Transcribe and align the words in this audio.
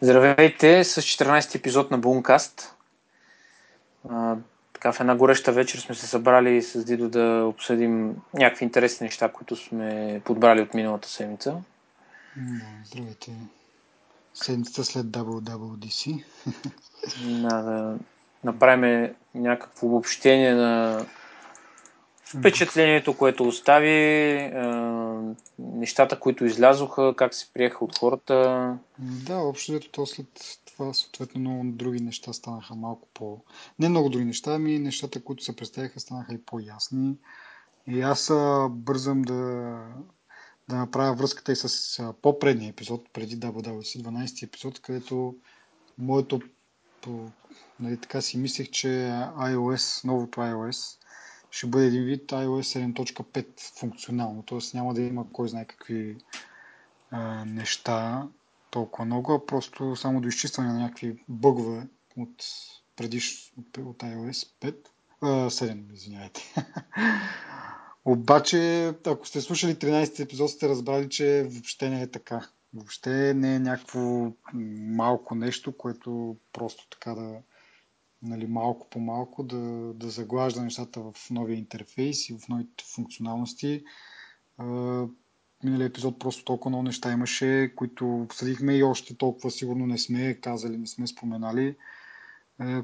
Здравейте 0.00 0.84
с 0.84 1.02
14 1.02 1.54
епизод 1.54 1.90
на 1.90 1.98
Бункаст. 1.98 2.74
така 4.72 4.92
в 4.92 5.00
една 5.00 5.16
гореща 5.16 5.52
вечер 5.52 5.78
сме 5.78 5.94
се 5.94 6.06
събрали 6.06 6.62
с 6.62 6.84
Дидо 6.84 7.08
да 7.08 7.44
обсъдим 7.48 8.16
някакви 8.34 8.64
интересни 8.64 9.04
неща, 9.04 9.28
които 9.32 9.56
сме 9.56 10.20
подбрали 10.24 10.60
от 10.60 10.74
миналата 10.74 11.08
седмица. 11.08 11.56
Здравейте. 12.84 13.32
Седмицата 14.34 14.84
след 14.84 15.06
WWDC. 15.06 16.24
Да, 17.24 17.62
да 17.62 17.98
направим 18.44 19.14
някакво 19.34 19.86
обобщение 19.86 20.54
на 20.54 21.06
впечатлението, 22.28 23.16
което 23.16 23.48
остави, 23.48 24.52
нещата, 25.58 26.20
които 26.20 26.44
излязоха, 26.44 27.14
как 27.16 27.34
се 27.34 27.52
приеха 27.52 27.84
от 27.84 27.98
хората. 27.98 28.78
Да, 28.98 29.36
общо 29.36 29.72
взето 29.72 29.90
то 29.90 30.06
след 30.06 30.26
това 30.66 30.94
съответно 30.94 31.40
много 31.40 31.64
други 31.64 32.00
неща 32.00 32.32
станаха 32.32 32.74
малко 32.74 33.08
по... 33.14 33.40
Не 33.78 33.88
много 33.88 34.08
други 34.08 34.24
неща, 34.24 34.54
ами 34.54 34.78
нещата, 34.78 35.24
които 35.24 35.44
се 35.44 35.56
представяха, 35.56 36.00
станаха 36.00 36.34
и 36.34 36.42
по-ясни. 36.42 37.16
И 37.86 38.00
аз 38.00 38.32
бързам 38.70 39.22
да, 39.22 39.34
да 40.68 40.76
направя 40.76 41.14
връзката 41.14 41.52
и 41.52 41.56
с 41.56 42.14
по-предния 42.22 42.70
епизод, 42.70 43.08
преди 43.12 43.36
WWC, 43.40 44.02
12 44.02 44.42
епизод, 44.42 44.80
където 44.80 45.34
моето 45.98 46.40
нали, 47.80 47.96
така 47.96 48.20
си 48.20 48.38
мислех, 48.38 48.70
че 48.70 48.88
iOS, 49.38 50.04
новото 50.04 50.40
iOS, 50.40 50.98
ще 51.50 51.66
бъде 51.66 51.86
един 51.86 52.04
вид 52.04 52.30
iOS 52.30 52.92
7.5 52.94 53.78
функционално, 53.78 54.42
т.е. 54.42 54.58
няма 54.74 54.94
да 54.94 55.02
има 55.02 55.32
кой 55.32 55.48
знае 55.48 55.64
какви 55.64 56.16
а, 57.10 57.44
неща 57.44 58.28
толкова 58.70 59.04
много, 59.04 59.32
а 59.32 59.46
просто 59.46 59.96
само 59.96 60.20
до 60.20 60.28
изчистване 60.28 60.68
на 60.68 60.78
някакви 60.80 61.22
бъгове 61.28 61.86
от 62.16 62.44
предиш 62.96 63.52
от, 63.58 63.98
iOS 63.98 64.48
5, 64.60 64.74
а, 65.20 65.26
7, 65.26 65.94
извинявайте. 65.94 66.54
Обаче, 68.04 68.92
ако 69.06 69.26
сте 69.26 69.40
слушали 69.40 69.74
13 69.74 70.20
епизод, 70.20 70.50
сте 70.50 70.68
разбрали, 70.68 71.08
че 71.08 71.46
въобще 71.50 71.90
не 71.90 72.02
е 72.02 72.10
така. 72.10 72.48
Въобще 72.74 73.34
не 73.34 73.54
е 73.54 73.58
някакво 73.58 74.32
малко 74.94 75.34
нещо, 75.34 75.76
което 75.76 76.36
просто 76.52 76.88
така 76.88 77.14
да, 77.14 77.36
нали, 78.22 78.46
малко 78.46 78.90
по 78.90 79.00
малко 79.00 79.42
да, 79.42 79.92
да 79.94 80.10
заглажда 80.10 80.62
нещата 80.62 81.00
в 81.00 81.30
новия 81.30 81.58
интерфейс 81.58 82.28
и 82.28 82.38
в 82.38 82.48
новите 82.48 82.84
функционалности. 82.94 83.84
Миналия 85.64 85.86
епизод 85.86 86.18
просто 86.18 86.44
толкова 86.44 86.70
много 86.70 86.82
неща 86.82 87.12
имаше, 87.12 87.72
които 87.76 88.16
обсъдихме 88.16 88.76
и 88.76 88.82
още 88.82 89.16
толкова 89.16 89.50
сигурно 89.50 89.86
не 89.86 89.98
сме 89.98 90.34
казали, 90.34 90.76
не 90.76 90.86
сме 90.86 91.06
споменали, 91.06 91.76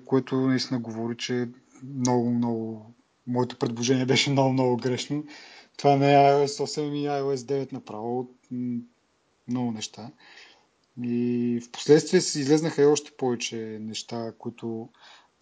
което 0.04 0.36
наистина 0.36 0.80
говори, 0.80 1.16
че 1.16 1.48
много, 1.82 2.30
много 2.30 2.94
моето 3.26 3.58
предложение 3.58 4.06
беше 4.06 4.30
много, 4.30 4.52
много 4.52 4.76
грешно. 4.76 5.24
Това 5.76 5.96
не 5.96 6.12
е 6.12 6.16
iOS 6.16 6.64
8 6.64 6.80
и 6.94 7.06
iOS 7.06 7.36
9 7.36 7.72
направо. 7.72 8.28
Много 9.48 9.72
неща. 9.72 10.10
И 11.02 11.60
в 11.64 11.70
последствие 11.70 12.18
излезнаха 12.18 12.82
и 12.82 12.86
още 12.86 13.10
повече 13.16 13.78
неща, 13.80 14.32
които 14.38 14.88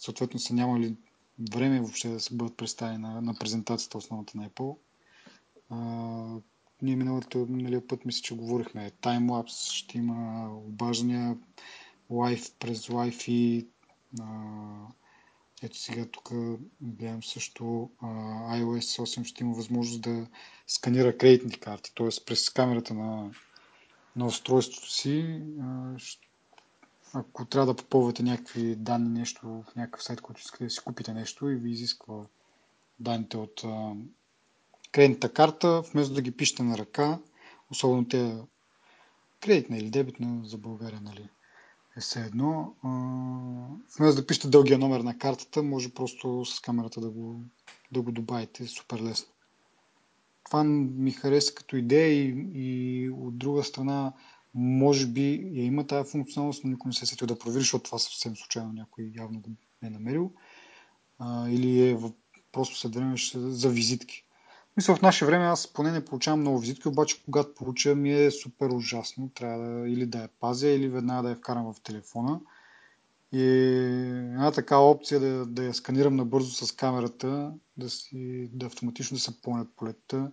съответно 0.02 0.40
са 0.40 0.54
нямали 0.54 0.96
време 1.52 1.80
въобще 1.80 2.08
да 2.08 2.20
се 2.20 2.34
бъдат 2.34 2.56
представени 2.56 2.98
на, 2.98 3.20
на 3.20 3.34
презентацията 3.34 3.98
основната 3.98 4.38
на 4.38 4.48
Apple. 4.48 4.76
А, 5.70 5.76
ние 6.82 6.96
миналата, 6.96 7.38
миналия 7.38 7.86
път 7.86 8.04
мисля, 8.04 8.22
че 8.22 8.34
говорихме 8.36 8.90
таймлапс, 8.90 9.70
ще 9.70 9.98
има 9.98 10.48
обаждания 10.56 11.38
лайф 12.10 12.54
през 12.58 12.86
Wi-Fi. 12.86 13.66
А, 14.20 14.26
ето 15.62 15.76
сега 15.78 16.06
тук 16.06 16.30
гледам 16.80 17.22
също 17.22 17.90
а, 18.00 18.06
iOS 18.56 19.02
8 19.02 19.24
ще 19.24 19.44
има 19.44 19.54
възможност 19.54 20.02
да 20.02 20.26
сканира 20.66 21.18
кредитни 21.18 21.58
карти, 21.60 21.92
т.е. 21.94 22.24
през 22.26 22.50
камерата 22.50 22.94
на, 22.94 23.30
на 24.16 24.26
устройството 24.26 24.92
си 24.92 25.40
а, 25.62 25.94
ако 27.14 27.44
трябва 27.44 27.66
да 27.66 27.82
попълвате 27.82 28.22
някакви 28.22 28.76
данни, 28.76 29.08
нещо 29.08 29.46
в 29.46 29.76
някакъв 29.76 30.02
сайт, 30.02 30.20
който 30.20 30.40
искате 30.40 30.64
да 30.64 30.70
си 30.70 30.80
купите 30.84 31.14
нещо 31.14 31.48
и 31.48 31.56
ви 31.56 31.70
изисква 31.70 32.26
данните 33.00 33.36
от 33.36 33.64
а, 33.64 33.92
кредитната 34.92 35.32
карта, 35.32 35.80
вместо 35.80 36.14
да 36.14 36.22
ги 36.22 36.36
пишете 36.36 36.62
на 36.62 36.78
ръка, 36.78 37.18
особено 37.70 38.08
те 38.08 38.36
кредитна 39.40 39.78
или 39.78 39.90
дебитна 39.90 40.40
за 40.44 40.58
България, 40.58 41.00
нали, 41.00 41.28
е 41.96 42.00
все 42.00 42.20
едно. 42.20 42.74
Вместо 43.98 44.20
да 44.20 44.26
пишете 44.26 44.48
дългия 44.48 44.78
номер 44.78 45.00
на 45.00 45.18
картата, 45.18 45.62
може 45.62 45.94
просто 45.94 46.44
с 46.44 46.60
камерата 46.60 47.00
да 47.00 47.10
го, 47.10 47.40
да 47.92 48.02
го 48.02 48.12
добавите 48.12 48.66
супер 48.66 49.00
лесно. 49.00 49.32
Това 50.44 50.64
ми 50.64 51.12
хареса 51.12 51.54
като 51.54 51.76
идея 51.76 52.12
и, 52.12 52.46
и 52.54 53.10
от 53.10 53.38
друга 53.38 53.64
страна 53.64 54.12
може 54.54 55.06
би 55.06 55.50
я 55.52 55.64
има 55.64 55.86
тази 55.86 56.10
функционалност, 56.10 56.64
но 56.64 56.70
никой 56.70 56.88
не 56.88 56.92
се 56.92 57.04
е 57.04 57.06
сетил 57.06 57.26
да 57.26 57.38
провери, 57.38 57.60
защото 57.60 57.84
това 57.84 57.98
съвсем 57.98 58.36
случайно 58.36 58.72
някой 58.72 59.12
явно 59.16 59.40
го 59.40 59.50
е 59.82 59.90
намерил. 59.90 60.32
А, 61.18 61.48
или 61.48 61.90
е 61.90 61.98
просто 62.52 62.78
след 62.78 62.94
време 62.94 63.16
ще 63.16 63.38
за 63.38 63.68
визитки. 63.68 64.24
Мисля, 64.76 64.96
в 64.96 65.02
наше 65.02 65.26
време 65.26 65.44
аз 65.44 65.72
поне 65.72 65.92
не 65.92 66.04
получавам 66.04 66.40
много 66.40 66.58
визитки, 66.58 66.88
обаче 66.88 67.24
когато 67.24 67.54
получа 67.54 67.94
ми 67.94 68.12
е 68.12 68.30
супер 68.30 68.70
ужасно. 68.70 69.30
Трябва 69.34 69.66
да, 69.66 69.88
или 69.88 70.06
да 70.06 70.18
я 70.18 70.28
пазя, 70.40 70.68
или 70.68 70.88
веднага 70.88 71.22
да 71.22 71.30
я 71.30 71.36
вкарам 71.36 71.72
в 71.72 71.80
телефона. 71.80 72.40
И 73.32 73.42
една 74.32 74.52
такава 74.52 74.90
опция 74.90 75.20
да, 75.20 75.46
да 75.46 75.64
я 75.64 75.74
сканирам 75.74 76.16
набързо 76.16 76.66
с 76.66 76.72
камерата, 76.72 77.52
да, 77.76 77.90
си, 77.90 78.48
да 78.52 78.66
автоматично 78.66 79.14
да 79.14 79.20
се 79.20 79.42
пълнят 79.42 79.68
полетата, 79.76 80.32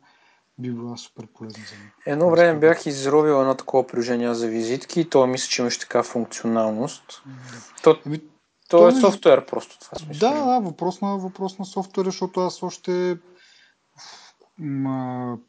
би 0.60 0.72
била 0.72 0.98
супер 0.98 1.28
полезна 1.34 1.64
за 1.70 1.76
мен. 1.76 1.92
Едно 2.06 2.30
време 2.30 2.60
бях 2.60 2.86
изровил 2.86 3.42
едно 3.42 3.56
такова 3.56 3.88
приложение 3.88 4.34
за 4.34 4.48
визитки 4.48 5.02
и 5.02 5.10
то 5.10 5.28
мисля, 5.28 5.50
че 5.50 5.62
имаше 5.62 5.80
така 5.80 6.04
функционалност. 6.04 7.22
Да. 7.26 7.34
То, 7.84 7.98
Еми, 8.06 8.20
то, 8.70 8.78
то 8.78 8.90
е 8.90 8.94
ми... 8.94 9.00
софтуер 9.00 9.46
просто 9.46 9.80
това 9.80 10.00
смисъл. 10.00 10.30
Да, 10.30 10.46
да, 10.46 10.60
въпрос 10.60 11.02
на, 11.02 11.18
въпрос 11.18 11.60
на 11.60 11.66
софтуер, 11.66 12.06
защото 12.06 12.40
аз 12.40 12.64
още 12.64 13.18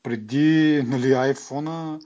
преди 0.03 0.83
нали, 0.87 1.13
iPhone 1.13 2.01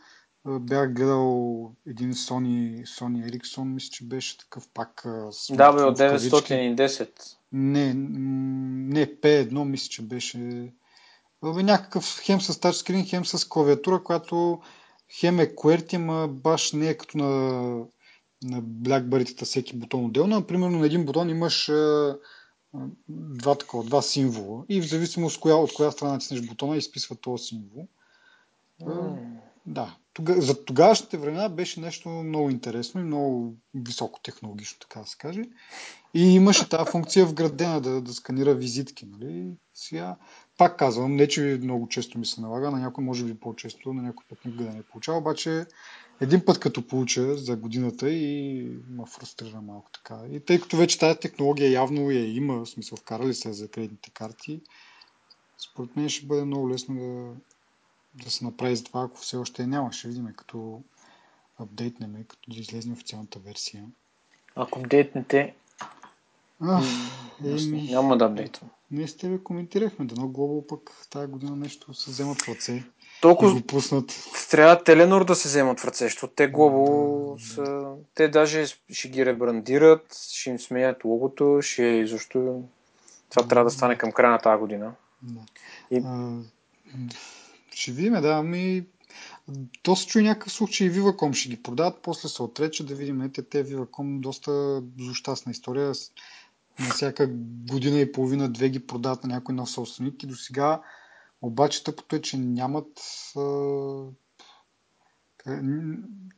бях 0.46 0.92
гледал 0.94 1.70
един 1.86 2.12
Sony, 2.12 2.82
Sony 2.82 3.30
Ericsson, 3.30 3.64
мисля, 3.64 3.90
че 3.90 4.04
беше 4.04 4.38
такъв 4.38 4.68
пак. 4.74 5.02
Да, 5.50 5.72
бе, 5.72 5.82
от 5.82 5.98
910. 5.98 7.08
Не, 7.52 7.94
не, 7.94 9.06
P1 9.06 9.64
мисля, 9.64 9.88
че 9.88 10.02
беше 10.02 10.72
някакъв 11.52 12.20
хем 12.22 12.40
с 12.40 12.60
тачскрин, 12.60 13.06
хем 13.06 13.24
с 13.24 13.48
клавиатура, 13.48 14.02
която 14.02 14.60
хем 15.20 15.40
е 15.40 15.46
QWERTY, 15.46 15.96
ама 15.96 16.28
баш 16.28 16.72
не 16.72 16.88
е 16.88 16.96
като 16.96 17.18
на, 17.18 17.28
на 18.42 18.62
BlackBerry 18.62 19.44
всеки 19.44 19.76
бутон 19.76 20.04
отделно. 20.04 20.46
Примерно 20.46 20.78
на 20.78 20.86
един 20.86 21.06
бутон 21.06 21.30
имаш 21.30 21.68
а, 21.68 22.18
два, 23.08 23.54
такова, 23.54 23.84
два 23.84 24.02
символа 24.02 24.64
и 24.68 24.80
в 24.80 24.88
зависимост 24.88 25.36
от 25.36 25.42
коя, 25.42 25.56
от 25.56 25.74
коя 25.74 25.90
страна 25.90 26.12
натиснеш 26.12 26.40
бутона 26.40 26.76
изписва 26.76 27.16
този 27.16 27.44
символ. 27.44 27.88
Mm. 28.82 29.16
Да. 29.66 29.96
Тога, 30.14 30.40
за 30.40 30.64
тогавашните 30.64 31.16
времена 31.16 31.48
беше 31.48 31.80
нещо 31.80 32.08
много 32.08 32.50
интересно 32.50 33.00
и 33.00 33.04
много 33.04 33.54
високо 33.74 34.20
технологично, 34.22 34.78
така 34.80 35.00
да 35.00 35.06
се 35.06 35.16
каже. 35.18 35.42
И 36.14 36.34
имаше 36.34 36.68
тази 36.68 36.90
функция 36.90 37.26
вградена 37.26 37.80
да, 37.80 38.00
да 38.00 38.12
сканира 38.12 38.54
визитки. 38.54 39.06
Нали? 39.06 39.46
Сега, 39.74 40.16
пак 40.58 40.78
казвам, 40.78 41.16
не 41.16 41.28
че 41.28 41.58
много 41.62 41.88
често 41.88 42.18
ми 42.18 42.26
се 42.26 42.40
налага, 42.40 42.70
на 42.70 42.78
някой 42.78 43.04
може 43.04 43.24
би 43.24 43.34
по-често, 43.34 43.92
на 43.92 44.02
някой 44.02 44.24
път 44.28 44.44
никога 44.44 44.64
не 44.64 44.78
е 44.78 44.82
получава, 44.82 45.18
обаче 45.18 45.66
един 46.20 46.44
път 46.44 46.60
като 46.60 46.86
получа 46.86 47.36
за 47.36 47.56
годината 47.56 48.10
и 48.10 48.62
ме 48.90 49.04
фрустрира 49.06 49.60
малко 49.60 49.90
така. 49.90 50.20
И 50.32 50.40
тъй 50.40 50.60
като 50.60 50.76
вече 50.76 50.98
тази 50.98 51.18
технология 51.18 51.70
явно 51.70 52.10
я 52.10 52.36
има, 52.36 52.64
в 52.64 52.68
смисъл 52.68 52.98
вкарали 52.98 53.34
се 53.34 53.52
за 53.52 53.68
кредитните 53.68 54.10
карти, 54.10 54.60
според 55.58 55.96
мен 55.96 56.08
ще 56.08 56.26
бъде 56.26 56.44
много 56.44 56.70
лесно 56.70 56.94
да, 56.94 57.34
да 58.14 58.30
се 58.30 58.44
направи 58.44 58.76
за 58.76 58.84
това, 58.84 59.02
ако 59.02 59.16
все 59.16 59.36
още 59.36 59.66
няма. 59.66 59.92
Ще 59.92 60.08
видим 60.08 60.28
като 60.36 60.82
апдейтнеме, 61.58 62.24
като 62.28 62.50
да 62.50 62.60
излезе 62.60 62.92
официалната 62.92 63.38
версия. 63.38 63.84
Ако 64.56 64.78
апдейтнете, 64.78 65.54
е, 66.62 67.54
няма 67.70 68.16
да 68.16 68.24
апдейтвам. 68.24 68.70
Ние 68.90 69.08
с 69.08 69.16
тебе 69.16 69.38
коментирахме, 69.38 70.04
дано 70.04 70.28
Global 70.28 70.66
пък 70.66 70.90
тази 71.10 71.26
година 71.26 71.56
нещо 71.56 71.94
се 71.94 72.10
вземат 72.10 72.42
в 72.42 72.48
ръце. 72.48 72.84
Толкова 73.20 73.54
го 73.54 73.60
пуснат. 73.60 74.24
Трябва 74.50 74.84
Теленор 74.84 75.24
да 75.24 75.34
се 75.34 75.48
вземат 75.48 75.80
в 75.80 75.84
ръце, 75.84 76.04
защото 76.04 76.32
те 76.36 76.52
Global 76.52 77.34
да, 77.34 77.44
са... 77.44 77.62
Да. 77.62 77.94
Те 78.14 78.28
даже 78.28 78.66
ще 78.90 79.08
ги 79.08 79.26
ребрандират, 79.26 80.14
ще 80.32 80.50
им 80.50 80.58
сменят 80.58 81.04
логото, 81.04 81.58
ще 81.62 82.06
защо 82.06 82.62
това 83.30 83.42
да, 83.42 83.48
трябва 83.48 83.64
да 83.64 83.70
стане 83.70 83.96
към 83.96 84.12
края 84.12 84.30
на 84.30 84.38
тази 84.38 84.60
година. 84.60 84.92
Да. 85.22 85.40
И... 85.90 86.02
А, 86.04 86.38
ще 87.76 87.92
видим, 87.92 88.12
да, 88.12 88.32
ами 88.32 88.86
То 89.82 89.96
се 89.96 90.06
чуи 90.06 90.22
някакъв 90.22 90.52
и 90.52 90.90
Viva.com 90.90 91.32
ще 91.32 91.48
ги 91.48 91.62
продават, 91.62 92.02
после 92.02 92.28
се 92.28 92.42
отрече 92.42 92.86
да 92.86 92.94
видим. 92.94 93.22
Ете, 93.22 93.42
те 93.42 93.64
Viva.com 93.64 94.20
доста 94.20 94.82
злощастна 94.98 95.52
история. 95.52 95.92
На 96.80 96.90
всяка 96.94 97.26
година 97.70 97.98
и 97.98 98.12
половина, 98.12 98.48
две 98.48 98.68
ги 98.68 98.86
продават 98.86 99.24
на 99.24 99.34
някой 99.34 99.54
нов 99.54 99.70
собственик 99.70 100.22
и 100.22 100.26
до 100.26 100.34
сега 100.34 100.82
обаче 101.42 101.84
тъпото 101.84 102.16
е, 102.16 102.20
че 102.20 102.38
нямат 102.38 103.00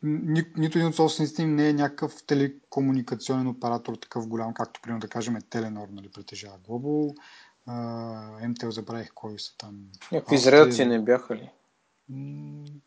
ни, 0.03 0.44
нито 0.56 0.79
един 0.79 0.88
от 0.88 0.97
собствениците 0.97 1.43
им 1.43 1.55
не 1.55 1.69
е 1.69 1.73
някакъв 1.73 2.25
телекомуникационен 2.27 3.47
оператор, 3.47 3.94
такъв 3.94 4.29
голям, 4.29 4.55
както 4.55 4.81
примерно 4.81 5.00
да 5.00 5.09
кажем 5.09 5.37
Теленор, 5.50 5.88
нали, 5.88 6.09
притежава 6.09 6.59
Global. 6.69 7.17
МТЛ 8.49 8.71
забравих 8.71 9.11
кой 9.15 9.39
са 9.39 9.57
там. 9.59 9.89
Някакви 10.13 10.35
израелци 10.35 10.85
не 10.85 10.99
бяха 10.99 11.37
ли? 11.37 11.51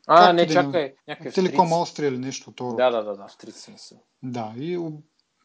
А, 0.08 0.34
не, 0.34 0.48
чакай. 0.48 0.94
Някакви 1.08 1.32
Телеком 1.32 1.74
Австрия 1.74 2.08
или 2.08 2.18
нещо 2.18 2.52
второ. 2.52 2.76
Да, 2.76 2.92
да, 2.92 3.04
да, 3.04 3.16
да, 3.16 3.24
австрийци 3.24 3.74
са. 3.78 3.96
Да, 4.24 4.54
и 4.58 4.90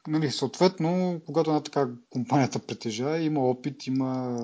нали, 0.07 0.31
съответно, 0.31 1.21
когато 1.27 1.51
една 1.51 1.63
така 1.63 1.89
компанията 2.11 2.59
притежава, 2.59 3.19
има 3.19 3.41
опит, 3.41 3.87
има 3.87 4.39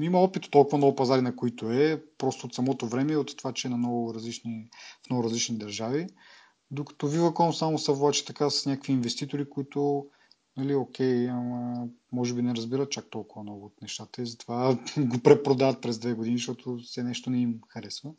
има 0.00 0.18
опит 0.18 0.44
от 0.44 0.50
толкова 0.50 0.78
много 0.78 0.96
пазари, 0.96 1.22
на 1.22 1.36
които 1.36 1.70
е, 1.70 2.02
просто 2.18 2.46
от 2.46 2.54
самото 2.54 2.86
време 2.86 3.12
и 3.12 3.16
от 3.16 3.36
това, 3.36 3.52
че 3.52 3.68
е 3.68 3.70
на 3.70 3.76
много 3.76 4.14
различни, 4.14 4.68
в 5.06 5.10
много 5.10 5.24
различни 5.24 5.58
държави. 5.58 6.06
Докато 6.70 7.08
Viva.com 7.08 7.50
само 7.50 7.78
се 7.78 7.92
влачи 7.92 8.24
така 8.24 8.50
с 8.50 8.66
някакви 8.66 8.92
инвеститори, 8.92 9.50
които 9.50 10.06
нали, 10.56 10.74
окей, 10.74 11.30
ама 11.30 11.88
може 12.12 12.34
би 12.34 12.42
не 12.42 12.54
разбират 12.54 12.90
чак 12.90 13.10
толкова 13.10 13.42
много 13.42 13.66
от 13.66 13.82
нещата 13.82 14.22
и 14.22 14.26
затова 14.26 14.78
го 14.98 15.18
препродават 15.18 15.82
през 15.82 15.98
две 15.98 16.12
години, 16.12 16.36
защото 16.36 16.78
все 16.84 17.02
нещо 17.02 17.30
не 17.30 17.40
им 17.40 17.60
харесва. 17.68 18.10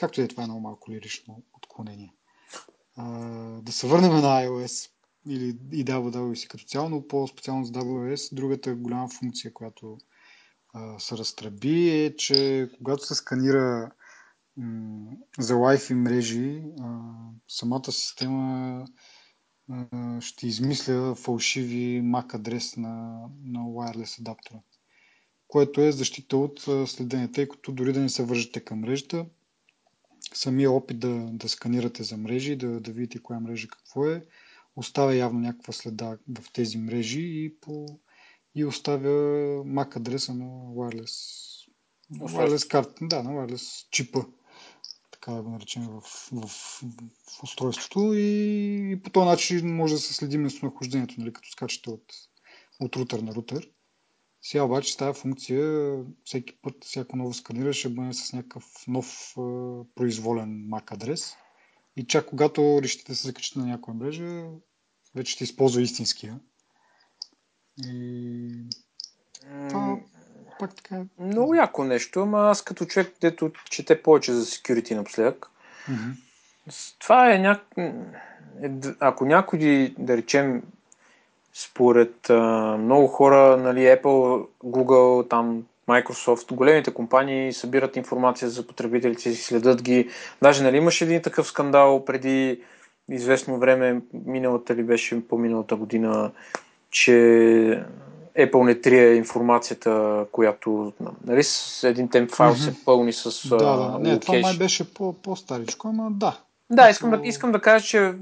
Както 0.00 0.20
и 0.20 0.24
е, 0.24 0.28
това 0.28 0.42
е 0.42 0.46
много 0.46 0.60
малко 0.60 0.90
лирично 0.90 1.42
отклонение. 1.52 2.12
А, 2.96 3.04
да 3.60 3.72
се 3.72 3.86
върнем 3.86 4.12
на 4.12 4.20
iOS 4.20 4.90
или 5.28 5.58
и 5.72 5.84
WWC 5.84 6.48
като 6.48 6.64
цяло, 6.64 6.88
но 6.88 7.08
по-специално 7.08 7.64
за 7.64 7.72
WS, 7.72 8.34
другата 8.34 8.74
голяма 8.74 9.08
функция, 9.08 9.52
която 9.54 9.98
а, 10.74 10.98
се 10.98 11.16
разтреби 11.16 11.90
е, 11.90 12.16
че 12.16 12.70
когато 12.78 13.06
се 13.06 13.14
сканира 13.14 13.90
м- 14.56 15.12
за 15.38 15.54
Wi-Fi 15.54 15.94
мрежи, 15.94 16.62
а, 16.80 17.00
самата 17.48 17.92
система 17.92 18.84
ще 20.20 20.46
измисля 20.46 21.14
фалшиви 21.14 22.02
MAC 22.02 22.34
адрес 22.34 22.76
на, 22.76 23.20
на 23.44 23.60
wireless 23.60 24.20
адаптера, 24.20 24.60
което 25.48 25.80
е 25.80 25.92
защита 25.92 26.36
от 26.36 26.60
следене, 26.86 27.32
тъй 27.32 27.48
като 27.48 27.72
дори 27.72 27.92
да 27.92 28.00
не 28.00 28.08
се 28.08 28.24
вържете 28.24 28.60
към 28.60 28.80
мрежата, 28.80 29.26
самия 30.34 30.70
опит 30.70 30.98
да, 30.98 31.28
да 31.32 31.48
сканирате 31.48 32.02
за 32.02 32.16
мрежи, 32.16 32.56
да, 32.56 32.80
да 32.80 32.92
видите 32.92 33.22
коя 33.22 33.40
мрежа 33.40 33.68
какво 33.68 34.06
е, 34.06 34.22
оставя 34.76 35.14
явно 35.14 35.40
някаква 35.40 35.72
следа 35.72 36.18
в 36.38 36.52
тези 36.52 36.78
мрежи 36.78 37.20
и 37.20 37.54
по 37.60 37.86
и 38.54 38.64
оставя 38.64 39.10
MAC 39.64 39.96
адреса 39.96 40.34
на 40.34 40.44
wireless, 40.46 41.16
wireless 42.12 42.70
карта, 42.70 42.94
да, 43.02 43.22
на 43.22 43.30
wireless 43.30 43.88
чипа, 43.90 44.20
така 45.26 45.36
да 45.36 45.42
го 45.42 45.50
наречем 45.50 45.82
в, 45.82 46.00
в, 46.32 46.48
в, 46.48 47.42
устройството 47.42 48.14
и, 48.14 48.92
и 48.92 49.02
по 49.02 49.10
този 49.10 49.26
начин 49.26 49.76
може 49.76 49.94
да 49.94 50.00
се 50.00 50.14
следи 50.14 50.38
местонахождението, 50.38 51.14
нали, 51.18 51.32
като 51.32 51.50
скачате 51.50 51.90
от, 51.90 52.02
от 52.80 52.96
рутер 52.96 53.18
на 53.18 53.34
рутер. 53.34 53.70
Сега 54.42 54.64
обаче 54.64 54.92
с 54.92 54.96
тази 54.96 55.20
функция 55.20 55.94
всеки 56.24 56.58
път, 56.62 56.84
всяко 56.84 57.16
ново 57.16 57.34
сканиране 57.34 57.72
ще 57.72 57.88
бъде 57.88 58.12
с 58.12 58.32
някакъв 58.32 58.64
нов 58.88 59.34
е, 59.38 59.40
произволен 59.94 60.68
MAC 60.70 60.92
адрес. 60.92 61.34
И 61.96 62.06
чак 62.06 62.26
когато 62.26 62.80
решите 62.82 63.12
да 63.12 63.16
се 63.16 63.26
закачите 63.26 63.58
на 63.58 63.66
някоя 63.66 63.94
мрежа, 63.94 64.48
вече 65.14 65.32
ще 65.32 65.44
използва 65.44 65.82
истинския. 65.82 66.40
И... 67.86 68.68
Това 69.68 70.00
пак 70.58 70.74
така... 70.74 70.96
Е. 70.96 71.04
Много 71.18 71.54
яко 71.54 71.84
нещо, 71.84 72.22
ама 72.22 72.50
аз 72.50 72.62
като 72.62 72.84
човек, 72.84 73.12
дето 73.20 73.50
чете 73.70 74.02
повече 74.02 74.32
за 74.32 74.44
security 74.44 74.94
напоследък, 74.94 75.50
mm-hmm. 75.90 76.94
това 76.98 77.32
е 77.32 77.38
няк... 77.38 77.60
Ако 79.00 79.24
някой, 79.24 79.94
да 79.98 80.16
речем, 80.16 80.62
според 81.54 82.30
а, 82.30 82.76
много 82.76 83.06
хора, 83.06 83.56
нали, 83.56 83.80
Apple, 83.80 84.46
Google, 84.64 85.30
там, 85.30 85.64
Microsoft, 85.88 86.54
големите 86.54 86.94
компании 86.94 87.52
събират 87.52 87.96
информация 87.96 88.48
за 88.48 88.66
потребителите 88.66 89.20
си, 89.22 89.34
следят 89.34 89.82
ги. 89.82 90.08
Даже 90.42 90.62
нали, 90.62 90.76
имаше 90.76 91.04
един 91.04 91.22
такъв 91.22 91.46
скандал 91.46 92.04
преди 92.04 92.62
известно 93.10 93.58
време, 93.58 94.00
миналата 94.26 94.74
ли 94.74 94.82
беше 94.82 95.28
по-миналата 95.28 95.76
година, 95.76 96.30
че 96.90 97.84
Apple 98.38 98.64
не 98.64 98.80
трие 98.80 99.14
информацията, 99.14 100.24
която 100.32 100.92
нали, 101.26 101.42
с 101.42 101.84
един 101.88 102.08
темп 102.08 102.30
файл 102.30 102.54
mm-hmm. 102.54 102.64
се 102.64 102.84
пълни 102.84 103.12
с 103.12 103.48
Да, 103.48 103.56
да, 103.56 103.98
не, 104.00 104.20
това 104.20 104.38
май 104.38 104.56
беше 104.56 104.94
по- 104.94 105.12
по-старичко, 105.12 105.88
ама 105.88 106.10
да. 106.10 106.38
Да, 106.70 106.90
искам, 106.90 107.10
да, 107.10 107.20
искам 107.24 107.52
да 107.52 107.60
кажа, 107.60 107.86
че 107.86 108.14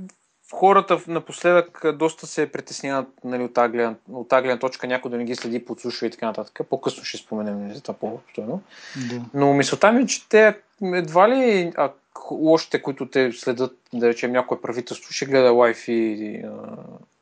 хората 0.53 1.01
напоследък 1.09 1.83
доста 1.95 2.27
се 2.27 2.53
притесняват 2.53 3.09
нали, 3.25 3.43
от, 3.43 3.55
тази 3.55 3.95
от 4.13 4.29
гледна 4.29 4.59
точка, 4.59 4.87
някой 4.87 5.11
да 5.11 5.17
не 5.17 5.25
ги 5.25 5.35
следи, 5.35 5.65
подслушва 5.65 6.07
и 6.07 6.11
така 6.11 6.27
нататък. 6.27 6.61
По-късно 6.71 7.05
ще 7.05 7.19
споменем 7.19 7.63
нали, 7.63 7.75
за 7.75 7.81
това 7.81 7.95
по-обстойно. 7.95 8.63
Да. 9.11 9.21
Но 9.35 9.55
мисълта 9.55 9.93
ми 9.93 10.03
е, 10.03 10.07
че 10.07 10.29
те 10.29 10.57
едва 10.83 11.29
ли 11.29 11.73
а, 11.77 11.91
лошите, 12.31 12.83
които 12.83 13.07
те 13.07 13.33
следят, 13.33 13.77
да 13.93 14.09
речем 14.09 14.33
някое 14.33 14.61
правителство, 14.61 15.13
ще 15.13 15.27
гледа 15.27 15.51
Wi-Fi 15.51 16.51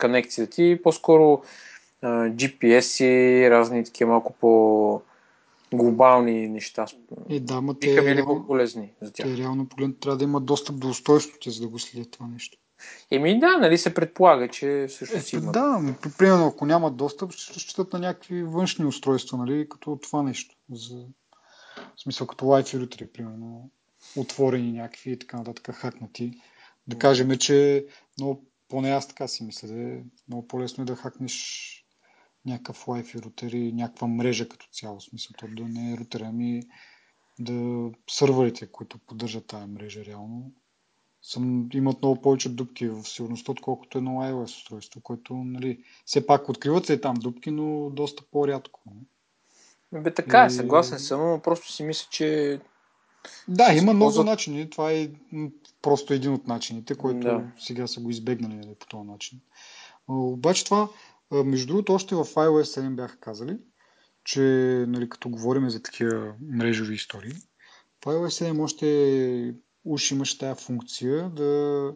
конекцията 0.00 0.50
ти, 0.50 0.80
по-скоро 0.82 1.42
GPS 2.04 3.04
и 3.04 3.50
разни 3.50 3.84
такива 3.84 4.10
малко 4.10 4.32
по 4.32 5.02
глобални 5.72 6.48
неща. 6.48 6.86
И 7.28 7.40
да, 7.40 7.60
ма 7.60 7.78
те, 7.78 7.88
биха 7.88 8.02
били 8.02 8.24
по-полезни 8.24 8.92
за 9.02 9.12
тях. 9.12 9.26
Те 9.26 9.36
реално 9.36 9.68
погледно 9.68 9.94
трябва 9.94 10.16
да 10.16 10.24
има 10.24 10.40
достъп 10.40 10.78
до 10.78 10.88
устройството, 10.88 11.50
за 11.50 11.62
да 11.62 11.68
го 11.68 11.78
следят 11.78 12.10
това 12.10 12.26
нещо. 12.26 12.58
Еми 13.10 13.38
да, 13.38 13.58
нали 13.58 13.78
се 13.78 13.94
предполага, 13.94 14.48
че 14.48 14.88
също 14.88 15.20
си 15.20 15.36
има. 15.36 15.52
Да, 15.52 15.94
примерно 16.18 16.46
ако 16.46 16.66
нямат 16.66 16.96
достъп, 16.96 17.32
ще 17.32 17.54
разчитат 17.54 17.92
на 17.92 17.98
някакви 17.98 18.42
външни 18.42 18.84
устройства, 18.84 19.38
нали, 19.38 19.68
като 19.68 19.98
това 20.02 20.22
нещо. 20.22 20.56
За... 20.72 20.96
В 21.96 22.02
смисъл 22.02 22.26
като 22.26 22.44
Wi-Fi 22.44 22.80
рутери, 22.80 23.06
примерно, 23.06 23.70
отворени 24.16 24.72
някакви 24.72 25.12
и 25.12 25.18
така 25.18 25.36
нататък, 25.36 25.74
хакнати. 25.74 26.32
Да 26.86 26.98
кажем, 26.98 27.36
че 27.36 27.86
много, 28.18 28.44
поне 28.68 28.90
аз 28.90 29.08
така 29.08 29.28
си 29.28 29.44
мисля, 29.44 29.68
да 29.68 29.80
е 29.82 29.98
много 30.28 30.48
по-лесно 30.48 30.82
е 30.82 30.84
да 30.84 30.96
хакнеш 30.96 31.81
някакъв 32.46 32.86
Wi-Fi 32.86 33.22
рутер 33.22 33.50
и 33.50 33.72
някаква 33.72 34.06
мрежа 34.06 34.48
като 34.48 34.66
цяло. 34.72 35.00
Смисъл, 35.00 35.34
то 35.38 35.46
да 35.48 35.68
не 35.68 35.92
е 35.92 35.96
рутер, 35.96 36.20
ами 36.20 36.62
да 37.38 37.90
сървърите, 38.10 38.66
които 38.66 38.98
поддържат 38.98 39.46
тази 39.46 39.66
мрежа 39.66 40.04
реално, 40.04 40.52
съм, 41.22 41.68
имат 41.72 42.02
много 42.02 42.22
повече 42.22 42.48
дупки 42.48 42.88
в 42.88 43.04
сигурността, 43.04 43.52
отколкото 43.52 43.98
едно 43.98 44.10
iOS 44.10 44.44
устройство, 44.44 45.00
което, 45.00 45.34
нали, 45.34 45.84
все 46.04 46.26
пак 46.26 46.48
откриват 46.48 46.86
се 46.86 47.00
там 47.00 47.14
дупки, 47.14 47.50
но 47.50 47.90
доста 47.90 48.22
по-рядко. 48.32 48.80
Бе, 49.92 50.14
така 50.14 50.44
е, 50.44 50.50
съгласен 50.50 50.98
съм, 50.98 51.20
но 51.20 51.40
просто 51.40 51.72
си 51.72 51.82
мисля, 51.82 52.08
че... 52.10 52.60
Да, 53.48 53.72
има 53.72 53.94
много 53.94 53.98
ползват... 53.98 54.26
начини. 54.26 54.70
Това 54.70 54.92
е 54.92 55.10
просто 55.82 56.14
един 56.14 56.32
от 56.32 56.46
начините, 56.46 56.94
който 56.94 57.20
да. 57.20 57.52
сега 57.58 57.86
са 57.86 58.00
го 58.00 58.10
избегнали 58.10 58.54
нали, 58.54 58.74
по 58.74 58.86
този 58.86 59.08
начин. 59.08 59.40
Обаче 60.08 60.64
това, 60.64 60.88
между 61.32 61.66
другото, 61.66 61.92
още 61.92 62.14
в 62.14 62.24
iOS 62.24 62.80
7 62.80 62.94
бяха 62.94 63.20
казали, 63.20 63.58
че 64.24 64.40
нали, 64.88 65.08
като 65.08 65.28
говорим 65.28 65.70
за 65.70 65.82
такива 65.82 66.34
мрежови 66.40 66.94
истории, 66.94 67.32
в 68.04 68.04
iOS 68.04 68.52
7 68.52 68.62
още 68.62 69.54
уж 69.84 70.10
имаш 70.10 70.38
тази 70.38 70.64
функция 70.64 71.30
да 71.30 71.92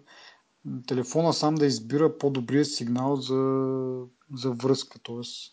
телефона 0.86 1.32
сам 1.32 1.54
да 1.54 1.66
избира 1.66 2.18
по-добрия 2.18 2.64
сигнал 2.64 3.16
за, 3.16 3.72
за 4.34 4.50
връзка. 4.50 4.98
Тоест, 4.98 5.52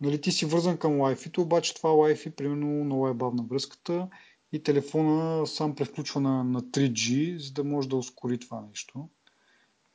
нали, 0.00 0.20
ти 0.20 0.32
си 0.32 0.46
вързан 0.46 0.76
към 0.76 0.92
Wi-Fi, 0.92 1.38
обаче 1.38 1.74
това 1.74 1.90
Wi-Fi 1.90 2.34
примерно 2.34 2.84
много 2.84 3.08
е 3.08 3.14
бавна 3.14 3.42
връзката 3.42 4.08
и 4.52 4.62
телефона 4.62 5.46
сам 5.46 5.74
превключва 5.74 6.20
на, 6.20 6.44
на 6.44 6.62
3G, 6.62 7.38
за 7.38 7.52
да 7.52 7.64
може 7.64 7.88
да 7.88 7.96
ускори 7.96 8.38
това 8.38 8.60
нещо. 8.70 9.08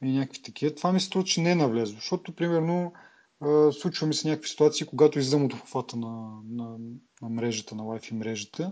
И 0.04 0.12
някакви 0.12 0.42
такива. 0.42 0.75
Това 0.75 0.92
ми 0.92 1.00
се 1.00 1.24
че 1.25 1.42
не 1.42 1.51
е 1.51 1.56
навлезло, 1.56 1.96
защото 1.96 2.36
примерно 2.36 2.94
случва 3.72 4.08
ми 4.08 4.13
се 4.13 4.27
някакви 4.27 4.50
ситуации, 4.50 4.88
когато 4.88 5.20
излизам 5.20 5.46
от 5.46 5.54
обхвата 5.54 5.98
на, 5.98 6.42
на, 6.50 6.77
на 7.22 7.30
мрежата, 7.30 7.75
на 7.75 7.84
Wi-Fi 7.84 8.12
мрежата 8.12 8.72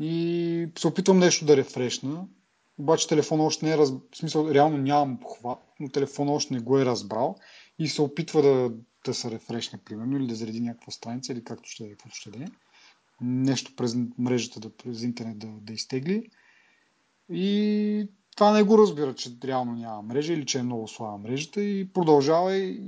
и 0.00 0.68
се 0.78 0.86
опитвам 0.86 1.18
нещо 1.18 1.44
да 1.44 1.56
рефрешна, 1.56 2.26
обаче 2.78 3.08
телефона 3.08 3.44
още 3.44 3.66
не 3.66 3.72
е 3.72 3.78
разбрал, 3.78 4.02
в 4.12 4.16
смисъл 4.16 4.50
реално 4.50 4.78
нямам 4.78 5.14
обхват, 5.14 5.58
но 5.80 5.88
телефона 5.88 6.32
още 6.32 6.54
не 6.54 6.60
го 6.60 6.78
е 6.78 6.84
разбрал 6.84 7.36
и 7.78 7.88
се 7.88 8.02
опитва 8.02 8.42
да, 8.42 8.74
да 9.04 9.14
се 9.14 9.30
рефрешне, 9.30 9.78
примерно, 9.84 10.16
или 10.16 10.26
да 10.26 10.34
зареди 10.34 10.60
някаква 10.60 10.92
страница, 10.92 11.32
или 11.32 11.44
както 11.44 11.68
ще 11.68 11.88
да, 11.88 11.96
както 11.96 12.16
ще 12.16 12.30
да 12.30 12.44
е. 12.44 12.46
Нещо 13.20 13.76
през 13.76 13.96
мрежата, 14.18 14.60
да, 14.60 14.76
през 14.76 15.02
интернет 15.02 15.38
да, 15.38 15.46
да 15.46 15.72
изтегли. 15.72 16.30
И 17.28 18.08
това 18.36 18.52
не 18.52 18.62
го 18.62 18.78
разбира, 18.78 19.14
че 19.14 19.30
реално 19.44 19.72
няма 19.72 20.02
мрежа 20.02 20.32
или 20.32 20.46
че 20.46 20.58
е 20.58 20.62
много 20.62 20.88
слаба 20.88 21.18
мрежата 21.18 21.62
и 21.62 21.88
продължава 21.92 22.54
и 22.54 22.80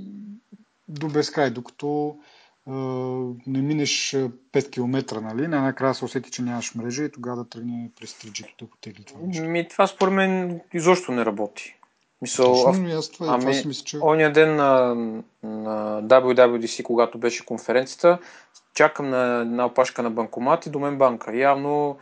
до 0.87 1.07
безкрай, 1.07 1.49
докато 1.49 2.17
е, 2.67 2.71
не 3.47 3.61
минеш 3.61 4.11
5 4.11 4.71
км, 4.71 5.21
нали, 5.21 5.47
накрая 5.47 5.93
се 5.93 6.05
усети, 6.05 6.31
че 6.31 6.41
нямаш 6.41 6.75
мрежа 6.75 7.03
и 7.03 7.11
тогава 7.11 7.37
да 7.37 7.49
тръгне 7.49 7.89
през 7.99 8.13
3G 8.13 8.47
да 8.59 8.69
потегли 8.69 9.03
това 9.03 9.19
нещо. 9.27 9.43
Ми, 9.43 9.67
това 9.67 9.87
според 9.87 10.13
мен 10.13 10.61
изобщо 10.73 11.11
не 11.11 11.25
работи. 11.25 11.75
Мисъл, 12.21 12.63
Точно, 12.63 12.89
аз 12.89 13.11
това, 13.11 13.27
ами, 13.29 13.41
това 13.41 13.53
си 13.53 13.67
мисля, 13.67 13.85
че... 13.85 13.99
Оня 14.01 14.33
ден 14.33 14.55
на, 14.55 14.95
на 15.43 16.03
WWDC, 16.03 16.83
когато 16.83 17.17
беше 17.17 17.45
конференцията, 17.45 18.17
чакам 18.73 19.09
на 19.09 19.41
една 19.41 19.65
опашка 19.65 20.03
на 20.03 20.09
банкомат 20.09 20.65
и 20.65 20.69
до 20.69 20.79
мен 20.79 20.97
банка. 20.97 21.37
Явно 21.37 21.97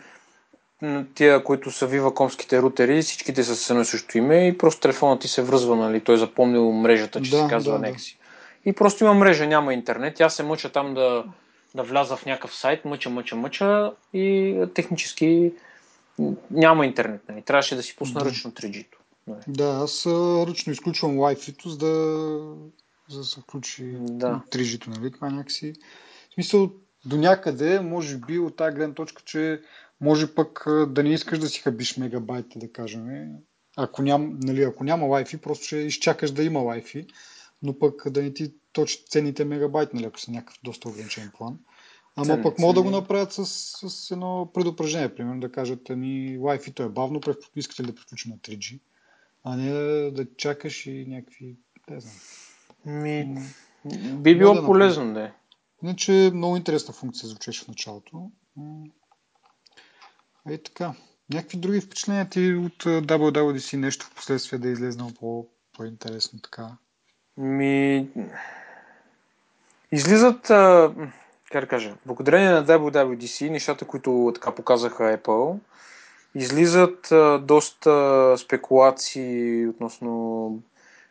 тия, 1.15 1.43
които 1.43 1.71
са 1.71 1.87
вивакомските 1.87 2.61
рутери, 2.61 3.01
всичките 3.01 3.43
са 3.43 3.55
с 3.55 3.69
едно 3.69 3.85
също 3.85 4.17
име 4.17 4.47
и 4.47 4.57
просто 4.57 4.81
телефонът 4.81 5.21
ти 5.21 5.27
се 5.27 5.41
връзва, 5.41 5.75
нали? 5.75 6.01
Той 6.01 6.15
е 6.15 6.17
запомнил 6.17 6.71
мрежата, 6.71 7.21
че 7.21 7.31
Да, 7.31 7.43
се 7.43 7.49
казва 7.49 7.73
да, 7.73 7.79
да. 7.79 7.85
Nexi. 7.85 8.15
И 8.65 8.73
просто 8.73 9.03
има 9.03 9.13
мрежа, 9.13 9.47
няма 9.47 9.73
интернет. 9.73 10.21
Аз 10.21 10.35
се 10.35 10.43
мъча 10.43 10.69
там 10.69 10.93
да, 10.93 11.23
да 11.75 11.83
вляза 11.83 12.15
в 12.15 12.25
някакъв 12.25 12.55
сайт, 12.55 12.85
мъча, 12.85 13.09
мъча, 13.09 13.35
мъча 13.35 13.91
и 14.13 14.55
технически 14.73 15.53
няма 16.51 16.85
интернет. 16.85 17.21
Нали? 17.29 17.41
Трябваше 17.41 17.75
да 17.75 17.83
си 17.83 17.95
пусна 17.95 18.23
Да. 18.23 18.29
ръчно 18.29 18.51
3G-то. 18.51 18.97
Нали? 19.27 19.41
Да, 19.47 19.79
аз 19.83 20.05
ръчно 20.47 20.73
изключвам 20.73 21.17
Wi-Fi-то, 21.17 21.69
за 21.69 21.77
да, 21.77 21.93
за 23.09 23.17
да 23.19 23.25
се 23.25 23.41
включи 23.41 23.95
Да. 23.99 24.41
3G-то, 24.51 24.89
нали? 24.89 25.11
Това 25.11 25.29
някакси... 25.29 25.73
В 26.29 26.33
смисъл, 26.33 26.69
до 27.05 27.17
някъде, 27.17 27.79
може 27.79 28.17
би, 28.17 28.39
от 28.39 28.55
тази 28.55 28.75
гледна 28.75 28.95
точка, 28.95 29.21
че 29.25 29.61
може 30.03 30.35
пък 30.35 30.65
да 30.87 31.03
не 31.03 31.09
искаш 31.09 31.39
да 31.39 31.47
си 31.47 31.61
хабиш 31.61 31.97
мегабайта, 31.97 32.59
да 32.59 32.71
кажем. 32.71 33.05
Ако, 33.77 34.01
ням, 34.01 34.39
нали, 34.39 34.63
ако 34.63 34.83
няма 34.83 35.05
Wi-Fi, 35.05 35.37
просто 35.37 35.65
ще 35.65 35.77
изчакаш 35.77 36.31
да 36.31 36.43
има 36.43 36.59
Wi-Fi, 36.59 37.07
но 37.63 37.79
пък 37.79 38.09
да 38.09 38.23
не 38.23 38.33
ти 38.33 38.53
точат 38.73 39.07
ценните 39.07 39.45
мегабайт, 39.45 39.93
нали, 39.93 40.05
ако 40.05 40.19
са 40.19 40.31
някакъв 40.31 40.59
доста 40.63 40.89
ограничен 40.89 41.31
план. 41.37 41.59
Ама 42.15 42.41
пък 42.43 42.59
могат 42.59 42.75
да 42.75 42.83
го 42.83 42.89
направят 42.89 43.33
с, 43.33 43.45
с 43.89 44.11
едно 44.11 44.51
предупреждение, 44.53 45.15
примерно 45.15 45.39
да 45.39 45.51
кажат, 45.51 45.89
ами 45.89 46.37
Wi-Fi-то 46.39 46.83
е 46.83 46.89
бавно, 46.89 47.21
искате 47.55 47.83
ли 47.83 47.87
да 47.87 47.95
приключим 47.95 48.31
на 48.31 48.37
3G? 48.37 48.79
А 49.43 49.55
не 49.55 49.71
да, 50.11 50.25
чакаш 50.37 50.85
и 50.85 51.05
някакви... 51.07 51.55
Не 51.89 51.99
знам. 51.99 52.13
Ми, 52.85 53.37
би 54.15 54.37
било 54.37 54.53
да 54.53 54.65
полезно, 54.65 55.13
да. 55.13 55.31
Иначе 55.83 56.31
много 56.33 56.57
интересна 56.57 56.93
функция 56.93 57.29
звучеше 57.29 57.65
в 57.65 57.67
началото. 57.67 58.31
Е 60.49 60.57
така. 60.57 60.93
Някакви 61.33 61.57
други 61.57 61.81
впечатления 61.81 62.29
ти 62.29 62.53
от 62.53 62.83
WWDC 62.83 63.77
нещо 63.77 64.05
в 64.05 64.15
последствие 64.15 64.59
да 64.59 64.69
е 64.69 64.71
излезнало 64.71 65.11
по, 65.19 65.47
по-интересно 65.77 66.39
така? 66.39 66.67
Ми... 67.37 68.09
Излизат, 69.91 70.41
как 71.51 71.61
да 71.61 71.67
кажа, 71.67 71.95
благодарение 72.05 72.49
на 72.49 72.65
WWDC, 72.65 73.49
нещата, 73.49 73.85
които 73.85 74.31
така 74.35 74.55
показаха 74.55 75.17
Apple, 75.17 75.59
излизат 76.35 77.13
доста 77.45 78.35
спекулации 78.37 79.67
относно 79.67 80.59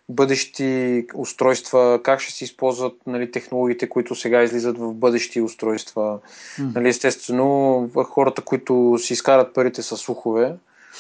бъдещи 0.09 1.07
устройства, 1.15 2.01
как 2.03 2.21
ще 2.21 2.33
се 2.33 2.45
използват 2.45 2.95
нали, 3.07 3.31
технологиите, 3.31 3.89
които 3.89 4.15
сега 4.15 4.43
излизат 4.43 4.79
в 4.79 4.95
бъдещи 4.95 5.41
устройства. 5.41 6.19
М. 6.59 6.73
Нали, 6.75 6.89
естествено, 6.89 7.91
хората, 8.05 8.43
които 8.43 8.97
си 8.99 9.13
изкарат 9.13 9.55
парите 9.55 9.83
с 9.83 9.97
слухове, 9.97 10.55